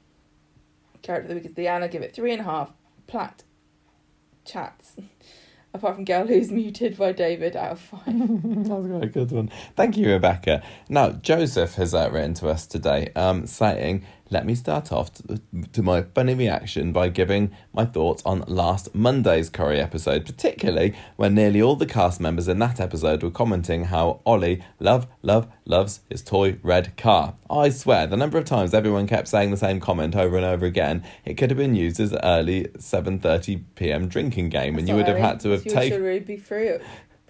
Character 1.01 1.23
of 1.23 1.29
the 1.29 1.35
week 1.35 1.45
is 1.45 1.57
Leanna. 1.57 1.87
Give 1.87 2.01
it 2.01 2.13
three 2.13 2.31
and 2.31 2.41
a 2.41 2.45
half. 2.45 2.71
Platt 3.07 3.43
chats. 4.45 4.95
Apart 5.73 5.95
from 5.95 6.03
Gal, 6.03 6.27
who's 6.27 6.51
muted 6.51 6.97
by 6.97 7.13
David 7.13 7.55
out 7.55 7.71
of 7.71 7.79
five. 7.79 8.05
that 8.05 8.75
was 8.75 9.03
a 9.03 9.07
good 9.07 9.31
one. 9.31 9.49
Thank 9.77 9.95
you, 9.95 10.11
Rebecca. 10.11 10.61
Now, 10.89 11.11
Joseph 11.11 11.75
has 11.75 11.93
uh, 11.93 12.09
written 12.11 12.33
to 12.35 12.49
us 12.49 12.67
today 12.67 13.09
um, 13.15 13.47
saying, 13.47 14.03
Let 14.31 14.45
me 14.45 14.55
start 14.55 14.93
off 14.93 15.13
to, 15.15 15.41
to 15.73 15.83
my 15.83 16.03
funny 16.03 16.33
reaction 16.33 16.93
by 16.93 17.09
giving 17.09 17.51
my 17.73 17.83
thoughts 17.83 18.23
on 18.25 18.45
last 18.47 18.95
Monday's 18.95 19.49
Corrie 19.49 19.81
episode, 19.81 20.25
particularly 20.25 20.95
when 21.17 21.35
nearly 21.35 21.61
all 21.61 21.75
the 21.75 21.85
cast 21.85 22.21
members 22.21 22.47
in 22.47 22.57
that 22.59 22.79
episode 22.79 23.23
were 23.23 23.29
commenting 23.29 23.85
how 23.85 24.21
Ollie 24.25 24.63
love, 24.79 25.05
love, 25.21 25.49
loves 25.65 25.99
his 26.09 26.21
toy 26.21 26.57
red 26.63 26.95
car. 26.95 27.33
I 27.49 27.71
swear, 27.71 28.07
the 28.07 28.15
number 28.15 28.37
of 28.37 28.45
times 28.45 28.73
everyone 28.73 29.05
kept 29.05 29.27
saying 29.27 29.51
the 29.51 29.57
same 29.57 29.81
comment 29.81 30.15
over 30.15 30.37
and 30.37 30.45
over 30.45 30.65
again, 30.65 31.03
it 31.25 31.33
could 31.33 31.49
have 31.49 31.57
been 31.57 31.75
used 31.75 31.99
as 31.99 32.13
an 32.13 32.21
early 32.23 32.69
7.30 32.77 33.63
p.m. 33.75 34.07
drinking 34.07 34.47
game, 34.47 34.77
and 34.77 34.87
you 34.87 34.95
would 34.95 35.09
have 35.09 35.17
had 35.17 35.41
to 35.41 35.49
have 35.49 35.65
taken 35.65 36.01
really 36.01 36.21
be 36.21 36.37
free, 36.37 36.77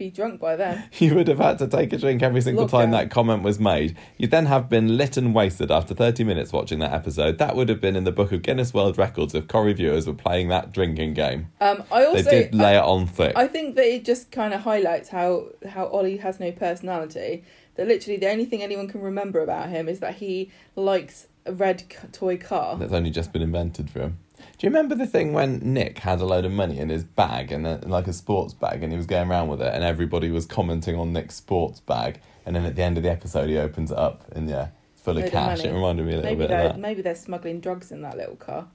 be 0.02 0.10
drunk 0.10 0.42
by 0.42 0.56
then. 0.56 0.90
you 0.98 1.14
would 1.14 1.28
have 1.28 1.38
had 1.38 1.60
to 1.60 1.68
take 1.68 1.94
a 1.94 1.98
drink 1.98 2.24
every 2.24 2.42
single 2.42 2.68
time 2.68 2.90
that 2.92 3.12
comment 3.12 3.44
was 3.44 3.60
made. 3.60 3.96
You'd 4.18 4.32
then 4.32 4.48
have 4.48 4.68
been 4.68 4.98
lit 4.98 5.16
and 5.16 5.36
wasted 5.36 5.70
after 5.70 5.94
30 5.94 6.24
minutes 6.24 6.52
watching 6.52 6.80
that 6.80 6.92
episode. 6.92 7.38
That 7.38 7.56
would 7.56 7.70
have 7.70 7.80
been 7.80 7.96
in 7.96 8.04
the 8.04 8.12
book 8.12 8.32
of 8.32 8.42
Guinness 8.42 8.74
World 8.74 8.98
Records 8.98 9.36
if 9.36 9.48
Corrie 9.48 9.74
viewers 9.74 10.08
were 10.08 10.16
playing 10.16 10.48
that 10.48 10.72
drinking 10.72 11.14
game. 11.14 11.50
Um, 11.60 11.84
I 11.92 12.06
also 12.06 12.24
they 12.24 12.44
did 12.44 12.56
lay 12.56 12.76
it 12.78 12.84
on 12.84 13.06
thick. 13.06 13.34
I 13.36 13.48
think 13.48 13.76
that 13.76 13.86
it 13.86 14.04
just 14.04 14.32
kind 14.32 14.56
of 14.56 14.62
highlights 14.62 15.10
how 15.10 15.50
how 15.70 15.86
Ollie 15.86 16.18
has 16.18 16.40
no 16.40 16.52
personality. 16.52 17.44
That 17.76 17.88
literally 17.88 18.18
the 18.18 18.30
only 18.30 18.46
thing 18.46 18.64
anyone 18.64 18.88
can 18.88 19.02
remember 19.02 19.42
about 19.42 19.70
him 19.70 19.88
is 19.88 20.00
that 20.00 20.16
he 20.16 20.52
likes 20.76 21.28
a 21.46 21.54
red 21.54 21.84
toy 22.12 22.38
car. 22.38 22.76
That's 22.78 22.92
only 22.94 23.12
just 23.12 23.32
been 23.32 23.42
invented 23.42 23.90
for 23.90 24.00
him. 24.00 24.18
Do 24.58 24.68
you 24.68 24.70
remember 24.70 24.96
the 24.96 25.08
thing 25.08 25.34
when 25.34 25.60
Nick 25.74 26.00
had 26.00 26.20
a 26.22 26.26
load 26.26 26.46
of 26.46 26.52
money 26.52 26.78
in 26.80 26.90
his 26.90 27.04
bag 27.04 27.52
and 27.52 27.66
uh, 27.66 27.80
like 27.84 28.08
a 28.08 28.14
sports 28.14 28.54
bag 28.54 28.84
and 28.84 28.92
he 28.92 28.98
was 28.98 29.06
going 29.06 29.30
around 29.30 29.48
with 29.48 29.62
it 29.62 29.74
and 29.74 29.84
everybody 29.84 30.30
was 30.32 30.46
commenting 30.46 30.96
on 30.96 31.14
Nick's 31.14 31.36
sports 31.36 31.80
bag 31.80 32.20
and 32.46 32.56
then 32.56 32.66
at 32.66 32.76
the 32.76 32.84
end 32.84 32.98
of 32.98 33.04
the 33.04 33.12
episode 33.12 33.50
he 33.50 33.58
opens 33.58 33.92
it 33.92 33.98
up 33.98 34.24
and 34.34 34.50
yeah, 34.50 34.70
it's 34.94 35.02
full 35.02 35.18
of 35.18 35.24
of 35.26 35.32
cash. 35.32 35.58
money. 35.60 35.70
It 35.70 35.74
reminded 35.74 36.06
me 36.06 36.14
a 36.14 36.16
little 36.18 36.32
Maybe 36.32 36.48
bit 36.48 36.52
of 36.52 36.72
that. 36.74 36.80
maybe 36.80 37.02
they're 37.02 37.16
smuggling 37.16 37.60
drugs 37.60 37.92
in 37.92 38.02
that 38.04 38.18
little 38.18 38.36
car. 38.36 38.68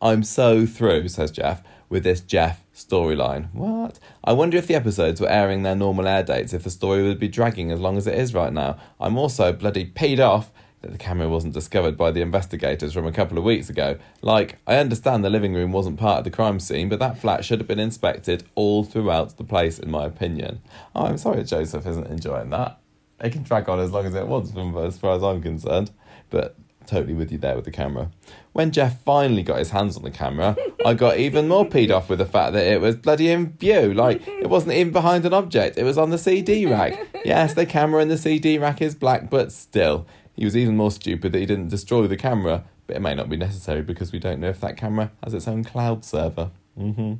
I'm 0.00 0.22
so 0.24 0.66
through, 0.66 1.08
says 1.08 1.30
Jeff, 1.30 1.62
with 1.88 2.04
this 2.04 2.20
Geoff 2.20 2.64
storyline. 2.74 3.52
What? 3.52 3.98
I 4.24 4.32
wonder 4.32 4.56
if 4.56 4.66
the 4.66 4.74
episodes 4.74 5.20
were 5.20 5.28
airing 5.28 5.62
their 5.62 5.76
normal 5.76 6.08
air 6.08 6.22
dates, 6.22 6.52
if 6.52 6.64
the 6.64 6.70
story 6.70 7.02
would 7.02 7.18
be 7.20 7.28
dragging 7.28 7.70
as 7.70 7.78
long 7.80 7.96
as 7.96 8.06
it 8.06 8.14
is 8.18 8.34
right 8.34 8.52
now. 8.52 8.78
I'm 8.98 9.16
also 9.18 9.52
bloody 9.52 9.84
peed 9.84 10.18
off 10.18 10.50
that 10.82 10.92
the 10.92 10.98
camera 10.98 11.28
wasn't 11.28 11.54
discovered 11.54 11.96
by 11.96 12.10
the 12.10 12.20
investigators 12.20 12.92
from 12.92 13.06
a 13.06 13.12
couple 13.12 13.38
of 13.38 13.44
weeks 13.44 13.70
ago. 13.70 13.98
Like, 14.20 14.58
I 14.66 14.76
understand 14.76 15.24
the 15.24 15.30
living 15.30 15.54
room 15.54 15.72
wasn't 15.72 15.98
part 15.98 16.18
of 16.18 16.24
the 16.24 16.30
crime 16.30 16.60
scene, 16.60 16.88
but 16.88 16.98
that 16.98 17.18
flat 17.18 17.44
should 17.44 17.60
have 17.60 17.68
been 17.68 17.78
inspected 17.78 18.44
all 18.54 18.84
throughout 18.84 19.36
the 19.36 19.44
place, 19.44 19.78
in 19.78 19.90
my 19.90 20.04
opinion. 20.04 20.60
Oh, 20.94 21.06
I'm 21.06 21.18
sorry 21.18 21.44
Joseph 21.44 21.86
isn't 21.86 22.08
enjoying 22.08 22.50
that. 22.50 22.78
It 23.20 23.30
can 23.30 23.44
drag 23.44 23.68
on 23.68 23.78
as 23.78 23.92
long 23.92 24.06
as 24.06 24.14
it 24.14 24.26
wants, 24.26 24.50
from 24.50 24.76
as 24.76 24.98
far 24.98 25.14
as 25.14 25.22
I'm 25.22 25.40
concerned. 25.40 25.92
But 26.30 26.56
totally 26.86 27.14
with 27.14 27.32
you 27.32 27.38
there 27.38 27.56
with 27.56 27.64
the 27.64 27.70
camera. 27.70 28.10
When 28.52 28.70
Geoff 28.70 29.00
finally 29.02 29.42
got 29.42 29.58
his 29.58 29.70
hands 29.70 29.96
on 29.96 30.02
the 30.02 30.10
camera, 30.10 30.56
I 30.84 30.94
got 30.94 31.18
even 31.18 31.48
more 31.48 31.64
peed 31.64 31.90
off 31.90 32.08
with 32.08 32.18
the 32.18 32.26
fact 32.26 32.52
that 32.52 32.66
it 32.66 32.80
was 32.80 32.96
bloody 32.96 33.30
in 33.30 33.52
view. 33.52 33.94
Like, 33.94 34.26
it 34.26 34.50
wasn't 34.50 34.74
even 34.74 34.92
behind 34.92 35.24
an 35.24 35.32
object, 35.32 35.78
it 35.78 35.84
was 35.84 35.96
on 35.96 36.10
the 36.10 36.18
CD 36.18 36.66
rack. 36.66 36.98
Yes, 37.24 37.54
the 37.54 37.66
camera 37.66 38.02
in 38.02 38.08
the 38.08 38.18
CD 38.18 38.58
rack 38.58 38.82
is 38.82 38.94
black, 38.94 39.30
but 39.30 39.52
still. 39.52 40.06
He 40.42 40.44
was 40.44 40.56
even 40.56 40.76
more 40.76 40.90
stupid 40.90 41.30
that 41.30 41.38
he 41.38 41.46
didn't 41.46 41.68
destroy 41.68 42.08
the 42.08 42.16
camera, 42.16 42.64
but 42.88 42.96
it 42.96 43.00
may 43.00 43.14
not 43.14 43.28
be 43.28 43.36
necessary 43.36 43.80
because 43.80 44.10
we 44.10 44.18
don't 44.18 44.40
know 44.40 44.48
if 44.48 44.58
that 44.58 44.76
camera 44.76 45.12
has 45.22 45.34
its 45.34 45.46
own 45.46 45.62
cloud 45.62 46.04
server. 46.04 46.50
hmm 46.76 47.12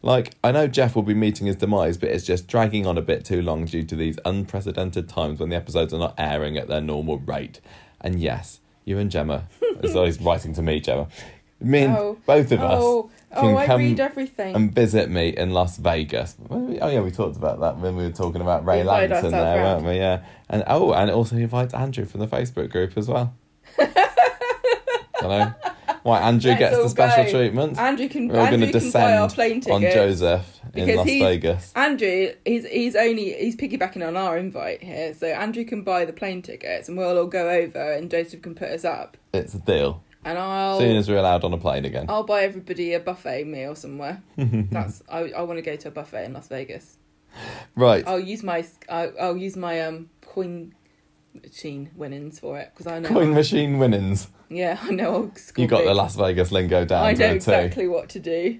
Like, 0.00 0.32
I 0.42 0.50
know 0.50 0.66
Geoff 0.66 0.96
will 0.96 1.02
be 1.02 1.12
meeting 1.12 1.46
his 1.46 1.56
demise, 1.56 1.98
but 1.98 2.08
it's 2.08 2.24
just 2.24 2.46
dragging 2.46 2.86
on 2.86 2.96
a 2.96 3.02
bit 3.02 3.22
too 3.22 3.42
long 3.42 3.66
due 3.66 3.82
to 3.82 3.94
these 3.94 4.18
unprecedented 4.24 5.10
times 5.10 5.40
when 5.40 5.50
the 5.50 5.56
episodes 5.56 5.92
are 5.92 5.98
not 5.98 6.14
airing 6.16 6.56
at 6.56 6.68
their 6.68 6.80
normal 6.80 7.18
rate. 7.18 7.60
And 8.00 8.18
yes, 8.18 8.60
you 8.86 8.96
and 8.96 9.10
Gemma, 9.10 9.46
as 9.82 9.94
always 9.94 10.18
writing 10.18 10.54
to 10.54 10.62
me, 10.62 10.80
Gemma, 10.80 11.08
me 11.60 11.82
and 11.82 11.96
Oh, 11.96 12.16
both 12.26 12.52
of 12.52 12.60
us 12.62 12.82
Oh, 12.82 13.10
can 13.34 13.44
oh, 13.54 13.56
I 13.58 13.66
come 13.66 13.80
read 13.80 14.00
everything. 14.00 14.56
and 14.56 14.74
visit 14.74 15.08
me 15.10 15.28
in 15.28 15.50
Las 15.50 15.76
Vegas. 15.76 16.36
Oh 16.50 16.68
yeah, 16.70 17.00
we 17.00 17.10
talked 17.10 17.36
about 17.36 17.60
that 17.60 17.78
when 17.78 17.94
we 17.96 18.04
were 18.04 18.10
talking 18.12 18.40
about 18.40 18.64
Ray 18.64 18.78
We 18.78 18.88
there, 18.88 19.08
round. 19.10 19.32
weren't 19.32 19.84
we? 19.84 19.96
Yeah, 19.96 20.22
and 20.48 20.64
oh, 20.66 20.92
and 20.92 21.10
also 21.10 21.36
invites 21.36 21.72
Andrew 21.74 22.04
from 22.06 22.20
the 22.20 22.26
Facebook 22.26 22.70
group 22.70 22.96
as 22.96 23.08
well. 23.08 23.34
Know. 25.22 25.52
Why 26.02 26.20
Andrew 26.20 26.50
Let's 26.52 26.60
gets 26.60 26.76
the 26.78 26.88
special 26.88 27.24
go. 27.24 27.30
treatment? 27.30 27.78
Andrew 27.78 28.08
can. 28.08 28.28
We're 28.28 28.40
all 28.40 28.46
going 28.46 28.60
to 28.60 28.72
can 28.72 28.90
buy 28.90 29.16
our 29.18 29.28
descend 29.28 29.68
on. 29.70 29.82
Joseph 29.82 30.60
in 30.74 30.96
Las 30.96 31.06
Vegas. 31.06 31.72
Andrew, 31.76 32.32
he's 32.44 32.66
he's 32.66 32.96
only 32.96 33.34
he's 33.34 33.54
piggybacking 33.54 34.06
on 34.06 34.16
our 34.16 34.38
invite 34.38 34.82
here, 34.82 35.12
so 35.12 35.26
Andrew 35.26 35.64
can 35.64 35.82
buy 35.82 36.06
the 36.06 36.14
plane 36.14 36.40
tickets, 36.40 36.88
and 36.88 36.96
we'll 36.96 37.18
all 37.18 37.26
go 37.26 37.50
over, 37.50 37.92
and 37.92 38.10
Joseph 38.10 38.40
can 38.40 38.54
put 38.54 38.70
us 38.70 38.84
up, 38.84 39.18
It's 39.34 39.52
a 39.52 39.58
deal. 39.58 40.02
And 40.24 40.38
I'll 40.38 40.78
Soon 40.78 40.96
as 40.96 41.08
we're 41.08 41.16
allowed 41.18 41.44
on 41.44 41.52
a 41.52 41.58
plane 41.58 41.84
again. 41.84 42.06
I'll 42.08 42.24
buy 42.24 42.42
everybody 42.42 42.92
a 42.94 43.00
buffet 43.00 43.44
meal 43.44 43.74
somewhere. 43.74 44.22
That's 44.36 45.02
I 45.08 45.30
I 45.30 45.42
want 45.42 45.58
to 45.58 45.62
go 45.62 45.76
to 45.76 45.88
a 45.88 45.90
buffet 45.90 46.24
in 46.26 46.32
Las 46.34 46.48
Vegas. 46.48 46.98
Right. 47.74 48.06
I'll 48.06 48.20
use 48.20 48.42
my 48.42 48.64
I'll, 48.88 49.12
I'll 49.20 49.36
use 49.36 49.56
my 49.56 49.80
um 49.82 50.10
coin 50.20 50.74
machine 51.42 51.90
winnings 51.94 52.38
for 52.40 52.58
it 52.58 52.70
because 52.74 52.86
I 52.86 52.98
know 52.98 53.08
Coin 53.08 53.32
machine 53.32 53.78
winnings. 53.78 54.28
yeah 54.48 54.78
I 54.82 54.90
know 54.90 55.14
I'll 55.14 55.34
score 55.36 55.62
You 55.62 55.68
got 55.68 55.78
the 55.84 55.90
big. 55.90 55.96
Las 55.96 56.16
Vegas 56.16 56.50
lingo 56.52 56.84
down 56.84 57.06
I 57.06 57.12
know 57.12 57.32
exactly 57.32 57.86
what 57.88 58.08
to 58.10 58.18
do. 58.20 58.58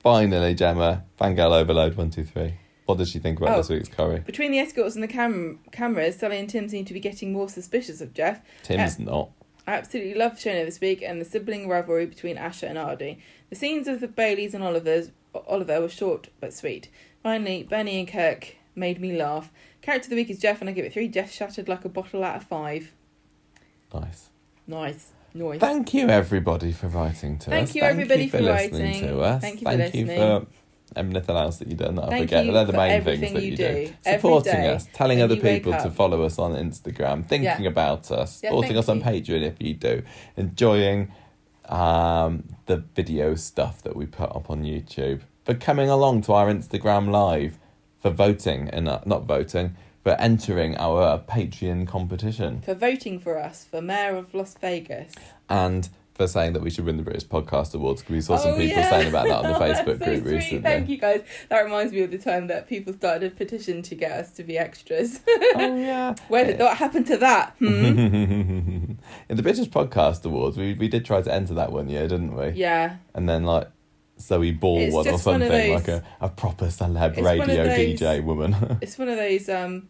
Finally, 0.00 0.54
Gemma, 0.54 1.04
Fangirl 1.20 1.52
Overload 1.52 1.94
123. 1.96 2.54
What 2.86 2.98
did 2.98 3.06
she 3.08 3.18
think 3.20 3.38
about 3.38 3.52
Oh. 3.54 3.56
this 3.58 3.68
week's 3.68 3.88
Corrie? 3.88 4.20
Between 4.20 4.50
the 4.50 4.58
escorts 4.58 4.94
and 4.94 5.04
the 5.04 5.08
cam- 5.08 5.60
cameras, 5.72 6.16
Sally 6.16 6.38
and 6.40 6.48
Tim 6.48 6.68
seem 6.68 6.84
to 6.86 6.94
be 6.94 7.00
getting 7.00 7.32
more 7.32 7.48
suspicious 7.48 8.00
of 8.00 8.12
Geoff. 8.14 8.40
Tim's 8.62 8.98
not. 8.98 9.30
I 9.66 9.72
absolutely 9.74 10.14
loved 10.14 10.38
Shona 10.38 10.64
this 10.64 10.80
week 10.80 11.02
and 11.02 11.20
the 11.20 11.24
sibling 11.24 11.68
rivalry 11.68 12.06
between 12.06 12.36
Asha 12.36 12.68
and 12.68 12.78
Aadi. 12.78 13.18
The 13.50 13.56
scenes 13.56 13.88
of 13.88 14.00
the 14.00 14.08
Baileys 14.08 14.54
and 14.54 14.64
Oliver's 14.64 15.10
Oliver 15.46 15.80
were 15.80 15.88
short 15.88 16.28
but 16.40 16.52
sweet. 16.52 16.88
Finally, 17.22 17.64
Bernie 17.64 17.98
and 18.00 18.08
Kirk 18.08 18.56
made 18.74 19.00
me 19.00 19.16
laugh. 19.16 19.50
Character 19.82 20.06
of 20.06 20.10
the 20.10 20.16
week 20.16 20.30
is 20.30 20.38
Geoff, 20.38 20.60
and 20.60 20.68
I 20.68 20.72
give 20.72 20.84
it 20.84 20.92
three. 20.92 21.08
Geoff 21.08 21.30
shattered 21.30 21.68
like 21.68 21.84
a 21.84 21.88
bottle 21.88 22.24
out 22.24 22.36
of 22.36 22.44
five. 22.44 22.92
Nice. 23.92 24.30
Nice, 24.66 25.12
nice. 25.34 25.58
Thank 25.60 25.94
you, 25.94 26.08
everybody, 26.08 26.72
for 26.72 26.88
writing 26.88 27.38
to 27.38 27.46
us. 27.46 27.50
Thank 27.50 27.68
us. 27.70 27.74
you, 27.74 27.82
everybody, 27.82 28.28
for, 28.28 28.38
for 28.38 28.44
listening 28.44 28.82
writing. 28.82 29.08
to 29.08 29.20
us. 29.20 29.40
Thank 29.40 29.60
you 29.60 29.66
for 29.66 29.76
Thank 29.76 29.94
you 29.94 30.06
listening. 30.06 30.46
for 30.46 30.46
everything 30.96 31.36
else 31.36 31.58
that 31.58 31.68
you've 31.68 31.78
done 31.78 31.94
that 31.96 32.04
I 32.06 32.08
Thank 32.10 32.24
forget. 32.24 32.46
you 32.46 32.52
They're 32.52 32.64
the 32.64 32.72
main 32.72 33.02
things 33.02 33.20
that 33.32 33.42
you 33.42 33.50
you 33.52 33.56
do. 33.56 33.86
do. 33.86 33.92
Supporting 34.12 34.52
day 34.52 34.68
us, 34.68 34.88
telling 34.92 35.22
other 35.22 35.36
people 35.36 35.72
to 35.72 35.90
follow 35.90 36.22
us 36.22 36.38
on 36.38 36.52
Instagram, 36.52 37.24
thinking 37.26 37.44
Yeah. 37.64 37.68
about 37.70 38.10
us, 38.10 38.40
Yeah, 38.42 38.50
supporting 38.50 38.76
us 38.76 38.88
on 38.88 38.98
you. 38.98 39.04
Patreon 39.04 39.42
if 39.42 39.54
you 39.60 39.74
do, 39.74 40.02
enjoying 40.36 41.12
um, 41.68 42.44
the 42.66 42.76
video 42.96 43.34
stuff 43.34 43.82
that 43.82 43.94
we 43.94 44.06
put 44.06 44.30
up 44.34 44.50
on 44.50 44.62
YouTube, 44.64 45.20
for 45.44 45.54
coming 45.54 45.88
along 45.88 46.22
to 46.22 46.32
our 46.32 46.48
Instagram 46.52 47.10
live, 47.10 47.58
for 47.98 48.10
voting 48.10 48.68
and 48.70 48.88
uh, 48.88 49.00
not 49.06 49.24
voting, 49.24 49.76
for 50.02 50.12
entering 50.12 50.76
our 50.78 51.18
Patreon 51.18 51.86
competition, 51.86 52.62
For 52.62 52.74
voting 52.74 53.20
for 53.20 53.38
us 53.38 53.64
for 53.70 53.80
Mayor 53.82 54.16
of 54.16 54.32
Las 54.34 54.54
Vegas. 54.60 55.12
and 55.48 55.88
for 56.20 56.28
saying 56.28 56.52
that 56.52 56.60
we 56.62 56.68
should 56.68 56.84
win 56.84 56.98
the 56.98 57.02
British 57.02 57.24
Podcast 57.26 57.74
Awards 57.74 58.02
because 58.02 58.12
we 58.12 58.20
saw 58.20 58.36
some 58.36 58.52
Oh, 58.52 58.56
people 58.58 58.76
yeah. 58.76 58.90
saying 58.90 59.08
about 59.08 59.26
that 59.26 59.36
on 59.42 59.52
the 59.52 59.58
Facebook 59.66 59.98
so 60.00 60.04
group 60.04 60.22
sweet. 60.22 60.34
recently. 60.34 60.62
Thank 60.62 60.88
you 60.90 60.98
guys. 60.98 61.22
That 61.48 61.60
reminds 61.62 61.92
me 61.94 62.02
of 62.02 62.10
the 62.10 62.18
time 62.18 62.46
that 62.48 62.68
people 62.68 62.92
started 62.92 63.32
a 63.32 63.34
petition 63.34 63.80
to 63.82 63.94
get 63.94 64.12
us 64.12 64.30
to 64.32 64.42
be 64.44 64.58
extras. 64.58 65.20
Oh 65.54 65.76
yeah. 65.76 66.14
Where 66.28 66.44
did 66.44 66.58
what 66.60 66.76
happened 66.76 67.06
to 67.08 67.16
that? 67.18 67.54
Hmm? 67.58 67.64
In 69.28 69.36
the 69.36 69.42
British 69.42 69.68
Podcast 69.68 70.24
Awards, 70.26 70.56
we 70.58 70.74
we 70.74 70.88
did 70.88 71.04
try 71.06 71.22
to 71.22 71.32
enter 71.32 71.54
that 71.54 71.72
one 71.72 71.88
year, 71.88 72.06
didn't 72.06 72.34
we? 72.36 72.48
yeah. 72.50 72.96
And 73.14 73.28
then 73.28 73.44
like 73.44 73.68
Zoe 74.20 74.52
Ball 74.52 74.80
It's 74.80 74.94
one 74.94 75.06
or 75.06 75.10
just 75.12 75.26
one 75.26 75.40
something 75.40 75.48
those- 75.48 75.74
like 75.74 75.88
a, 75.88 76.04
a 76.20 76.28
proper 76.28 76.66
celeb 76.66 77.12
It's 77.16 77.22
one 77.22 77.40
of 77.40 77.48
radio 77.48 77.64
those- 77.64 78.00
DJ 78.00 78.22
woman. 78.22 78.78
It's 78.82 78.98
one 78.98 79.08
of 79.08 79.16
those 79.16 79.48
um 79.48 79.88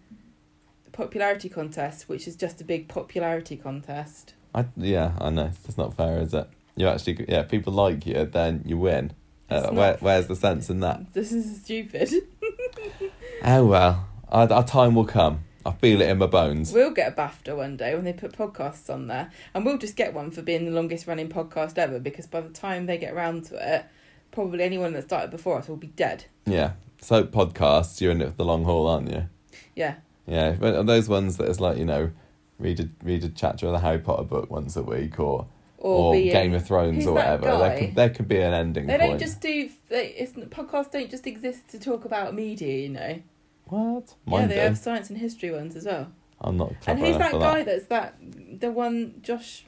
popularity 0.93 1.49
contests 1.49 2.09
which 2.09 2.27
is 2.29 2.37
just 2.37 2.61
a 2.61 2.65
big 2.65 2.89
popularity 2.89 3.57
contest. 3.57 4.35
I, 4.55 4.67
yeah, 4.77 5.13
I 5.21 5.31
know. 5.31 5.51
It's 5.67 5.79
not 5.79 5.95
fair, 5.95 6.21
is 6.21 6.35
it? 6.35 6.49
You 6.77 6.89
actually, 6.89 7.27
yeah, 7.29 7.43
people 7.43 7.73
like 7.73 8.07
you, 8.07 8.25
then 8.25 8.63
you 8.65 8.79
win. 8.79 9.13
Uh, 9.49 9.71
where, 9.71 9.97
where's 10.01 10.29
the 10.29 10.37
sense 10.37 10.71
in 10.71 10.81
that? 10.81 11.01
This 11.13 11.33
is 11.33 11.63
stupid. 11.63 12.13
Oh 13.43 13.65
well, 13.65 14.07
our, 14.29 14.53
our 14.53 14.67
time 14.67 14.95
will 14.95 15.07
come. 15.07 15.45
I 15.65 15.73
feel 15.73 16.03
it 16.03 16.11
in 16.11 16.19
my 16.19 16.27
bones. 16.27 16.73
We'll 16.73 16.91
get 16.91 17.13
a 17.13 17.17
BAFTA 17.17 17.57
one 17.57 17.79
day 17.79 17.95
when 17.95 18.05
they 18.05 18.13
put 18.13 18.33
podcasts 18.33 18.93
on 18.93 19.07
there. 19.07 19.31
And 19.55 19.65
we'll 19.65 19.79
just 19.79 19.97
get 19.97 20.13
one 20.13 20.31
for 20.31 20.43
being 20.43 20.67
the 20.67 20.71
longest 20.71 21.07
running 21.07 21.29
podcast 21.29 21.79
ever 21.79 21.99
because 21.99 22.27
by 22.27 22.43
the 22.43 22.51
time 22.51 22.85
they 22.85 22.99
get 22.99 23.15
around 23.15 23.47
to 23.47 23.77
it, 23.77 23.87
probably 24.31 24.63
anyone 24.63 24.93
that 24.93 25.05
started 25.05 25.31
before 25.31 25.59
us 25.59 25.69
will 25.69 25.77
be 25.77 25.89
dead. 25.89 26.25
Yeah. 26.47 26.73
So 27.01 27.25
podcasts, 27.25 28.01
you're 28.01 28.13
in 28.13 28.21
it 28.21 28.31
for 28.31 28.37
the 28.37 28.45
long 28.45 28.65
haul, 28.65 28.87
aren't 28.87 29.11
you? 29.11 29.29
Yeah. 29.75 29.97
Yeah, 30.27 30.53
but 30.53 30.75
are 30.75 30.85
those 30.85 31.09
ones 31.09 31.37
that 31.39 31.45
that 31.45 31.51
is 31.51 31.61
like 31.61 31.79
you 31.79 31.85
know, 31.85 32.11
read 32.61 32.79
a 32.81 32.89
read 33.03 33.25
a 33.25 33.29
chapter 33.31 33.67
of 33.67 33.73
the 33.73 33.79
Harry 33.81 33.99
Potter 33.99 34.25
book 34.25 34.51
once 34.51 34.77
a 34.77 34.83
week, 34.83 35.19
or 35.19 35.47
Or, 35.79 36.15
or, 36.15 36.15
Game 36.15 36.55
of 36.55 36.67
Thrones 36.67 37.07
or 37.07 37.15
whatever. 37.15 37.47
There 37.47 37.79
could, 37.79 37.95
there 37.95 38.11
could 38.11 38.29
be 38.29 38.39
an 38.39 38.53
ending 38.53 38.87
They 38.87 38.99
point. 38.99 39.11
don't 39.13 39.19
just 39.19 39.41
do. 39.41 39.71
They, 39.89 40.09
it's, 40.09 40.33
podcasts 40.33 40.93
don't 40.93 41.11
just 41.11 41.27
exist 41.27 41.69
to 41.71 41.79
talk 41.81 42.05
about 42.05 42.35
media, 42.35 42.77
you 42.83 42.91
know. 42.91 43.23
what? 43.67 44.15
yeah, 44.27 44.47
they 44.47 44.55
do. 44.57 44.61
have 44.61 44.79
science 44.79 45.09
and 45.11 45.19
history 45.19 45.51
ones 45.51 45.75
as 45.77 45.87
well. 45.87 46.13
I'm 46.43 46.57
not 46.57 46.73
And 46.87 46.99
who's 46.99 47.17
that 47.19 47.33
guy 47.33 47.63
that. 47.63 47.67
that's 47.67 47.87
that? 47.87 48.15
The 48.61 48.71
one 48.71 49.15
Josh 49.23 49.65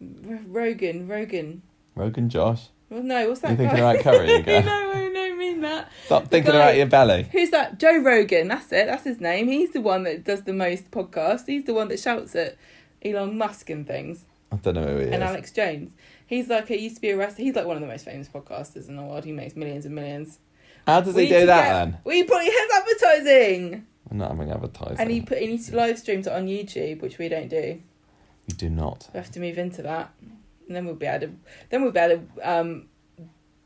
R- 0.00 0.40
Rogan. 0.46 1.06
Rogan. 1.08 1.62
Rogan 1.94 2.28
Josh. 2.28 2.68
Well, 2.90 3.02
no, 3.02 3.28
what's 3.28 3.40
that 3.40 3.52
You 3.52 3.56
thinking 3.56 3.76
guy? 3.78 3.92
about 3.92 4.02
curry 4.04 4.32
again? 4.40 4.64
no, 4.66 4.72
I 4.72 4.80
don't 4.80 4.96
mean 4.98 5.11
that. 5.62 5.90
Stop 6.06 6.28
thinking 6.28 6.52
guy- 6.52 6.58
about 6.58 6.76
your 6.76 6.86
belly. 6.86 7.26
Who's 7.32 7.50
that? 7.50 7.78
Joe 7.78 7.98
Rogan. 7.98 8.48
That's 8.48 8.66
it. 8.72 8.86
That's 8.86 9.04
his 9.04 9.20
name. 9.20 9.48
He's 9.48 9.70
the 9.72 9.80
one 9.80 10.02
that 10.04 10.24
does 10.24 10.42
the 10.42 10.52
most 10.52 10.90
podcasts. 10.90 11.46
He's 11.46 11.64
the 11.64 11.74
one 11.74 11.88
that 11.88 11.98
shouts 12.00 12.34
at 12.36 12.56
Elon 13.04 13.36
Musk 13.38 13.70
and 13.70 13.86
things. 13.86 14.24
I 14.52 14.56
don't 14.56 14.74
know 14.74 14.82
who 14.86 14.98
he 14.98 15.04
is. 15.04 15.12
And 15.12 15.22
Alex 15.22 15.50
Jones. 15.50 15.92
He's 16.26 16.48
like 16.48 16.68
he 16.68 16.76
used 16.78 16.96
to 16.96 17.00
be 17.02 17.10
a 17.10 17.16
wrestler. 17.16 17.44
He's 17.44 17.54
like 17.54 17.66
one 17.66 17.76
of 17.76 17.80
the 17.82 17.86
most 17.88 18.04
famous 18.04 18.28
podcasters 18.28 18.88
in 18.88 18.96
the 18.96 19.02
world. 19.02 19.24
He 19.24 19.32
makes 19.32 19.56
millions 19.56 19.86
and 19.86 19.94
millions. 19.94 20.38
How 20.86 21.00
does 21.00 21.14
We 21.14 21.24
he 21.26 21.28
do 21.28 21.46
that 21.46 21.62
get- 21.64 21.72
then? 21.72 21.98
We 22.04 22.22
put 22.24 22.42
his 22.42 22.54
advertising. 22.74 23.86
I'm 24.10 24.18
not 24.18 24.30
having 24.32 24.50
advertising. 24.50 24.98
And 24.98 25.10
he 25.10 25.20
put 25.20 25.38
and 25.38 25.58
he 25.58 25.72
live 25.72 25.98
streams 25.98 26.26
it 26.26 26.32
on 26.32 26.46
YouTube, 26.46 27.00
which 27.02 27.18
we 27.18 27.28
don't 27.28 27.48
do. 27.48 27.80
We 28.48 28.54
do 28.56 28.68
not. 28.68 29.08
We 29.12 29.18
have 29.18 29.30
to 29.32 29.40
move 29.40 29.56
into 29.58 29.82
that, 29.82 30.12
and 30.66 30.76
then 30.76 30.84
we'll 30.84 30.96
be 30.96 31.06
able 31.06 31.28
to 31.28 31.32
then 31.70 31.82
we'll 31.82 31.92
be 31.92 32.00
able 32.00 32.24
to 32.36 32.50
um, 32.50 32.88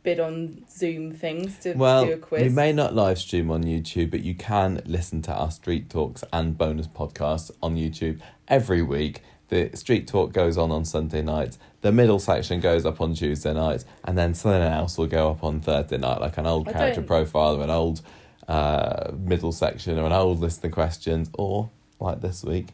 bid 0.06 0.20
on 0.20 0.64
Zoom 0.70 1.10
things 1.10 1.58
to 1.58 1.74
Well, 1.74 2.04
do 2.06 2.12
a 2.12 2.16
quiz. 2.16 2.42
we 2.44 2.48
may 2.48 2.72
not 2.72 2.94
live 2.94 3.18
stream 3.18 3.50
on 3.50 3.64
YouTube, 3.64 4.12
but 4.12 4.20
you 4.20 4.36
can 4.36 4.80
listen 4.86 5.20
to 5.22 5.32
our 5.34 5.50
Street 5.50 5.90
Talks 5.90 6.22
and 6.32 6.56
bonus 6.56 6.86
podcasts 6.86 7.50
on 7.60 7.74
YouTube 7.74 8.20
every 8.46 8.82
week. 8.82 9.22
The 9.48 9.70
Street 9.74 10.06
Talk 10.06 10.32
goes 10.32 10.56
on 10.56 10.70
on 10.70 10.84
Sunday 10.84 11.22
nights. 11.22 11.58
The 11.80 11.90
middle 11.90 12.20
section 12.20 12.60
goes 12.60 12.86
up 12.86 13.00
on 13.00 13.14
Tuesday 13.14 13.52
nights, 13.52 13.84
and 14.04 14.16
then 14.16 14.32
something 14.32 14.62
else 14.62 14.96
will 14.96 15.08
go 15.08 15.28
up 15.32 15.42
on 15.42 15.60
Thursday 15.60 15.98
night, 15.98 16.20
like 16.20 16.38
an 16.38 16.46
old 16.46 16.68
I 16.68 16.72
character 16.72 17.00
don't- 17.00 17.08
profile 17.08 17.56
or 17.56 17.64
an 17.64 17.70
old 17.70 18.00
uh, 18.46 19.10
middle 19.18 19.50
section 19.50 19.98
or 19.98 20.06
an 20.06 20.12
old 20.12 20.38
list 20.38 20.64
of 20.64 20.70
questions, 20.70 21.30
or 21.34 21.68
like 21.98 22.20
this 22.20 22.44
week, 22.44 22.68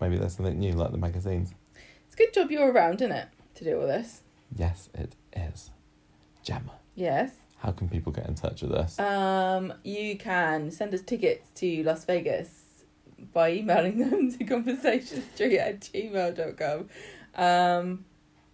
maybe 0.00 0.18
there's 0.18 0.34
something 0.34 0.58
new 0.58 0.72
like 0.72 0.90
the 0.90 0.98
magazines. 0.98 1.54
It's 2.06 2.14
a 2.14 2.18
good 2.18 2.34
job 2.34 2.50
you're 2.50 2.72
around, 2.72 2.96
isn't 3.02 3.12
it, 3.12 3.28
to 3.54 3.62
do 3.64 3.80
all 3.80 3.86
this? 3.86 4.22
Yes, 4.56 4.88
it 4.94 5.14
is. 5.36 5.70
Gemma, 6.42 6.72
Yes. 6.94 7.30
how 7.58 7.72
can 7.72 7.88
people 7.88 8.12
get 8.12 8.26
in 8.28 8.34
touch 8.34 8.62
with 8.62 8.72
us? 8.72 8.98
Um, 8.98 9.72
you 9.84 10.16
can 10.16 10.70
send 10.70 10.92
us 10.94 11.02
tickets 11.02 11.48
to 11.56 11.82
Las 11.84 12.04
Vegas 12.04 12.84
by 13.32 13.52
emailing 13.52 13.98
them 14.10 14.32
to 14.32 14.44
conversationstreet 14.44 15.58
at 15.58 15.80
gmail.com. 15.80 16.88
Um, 17.34 18.04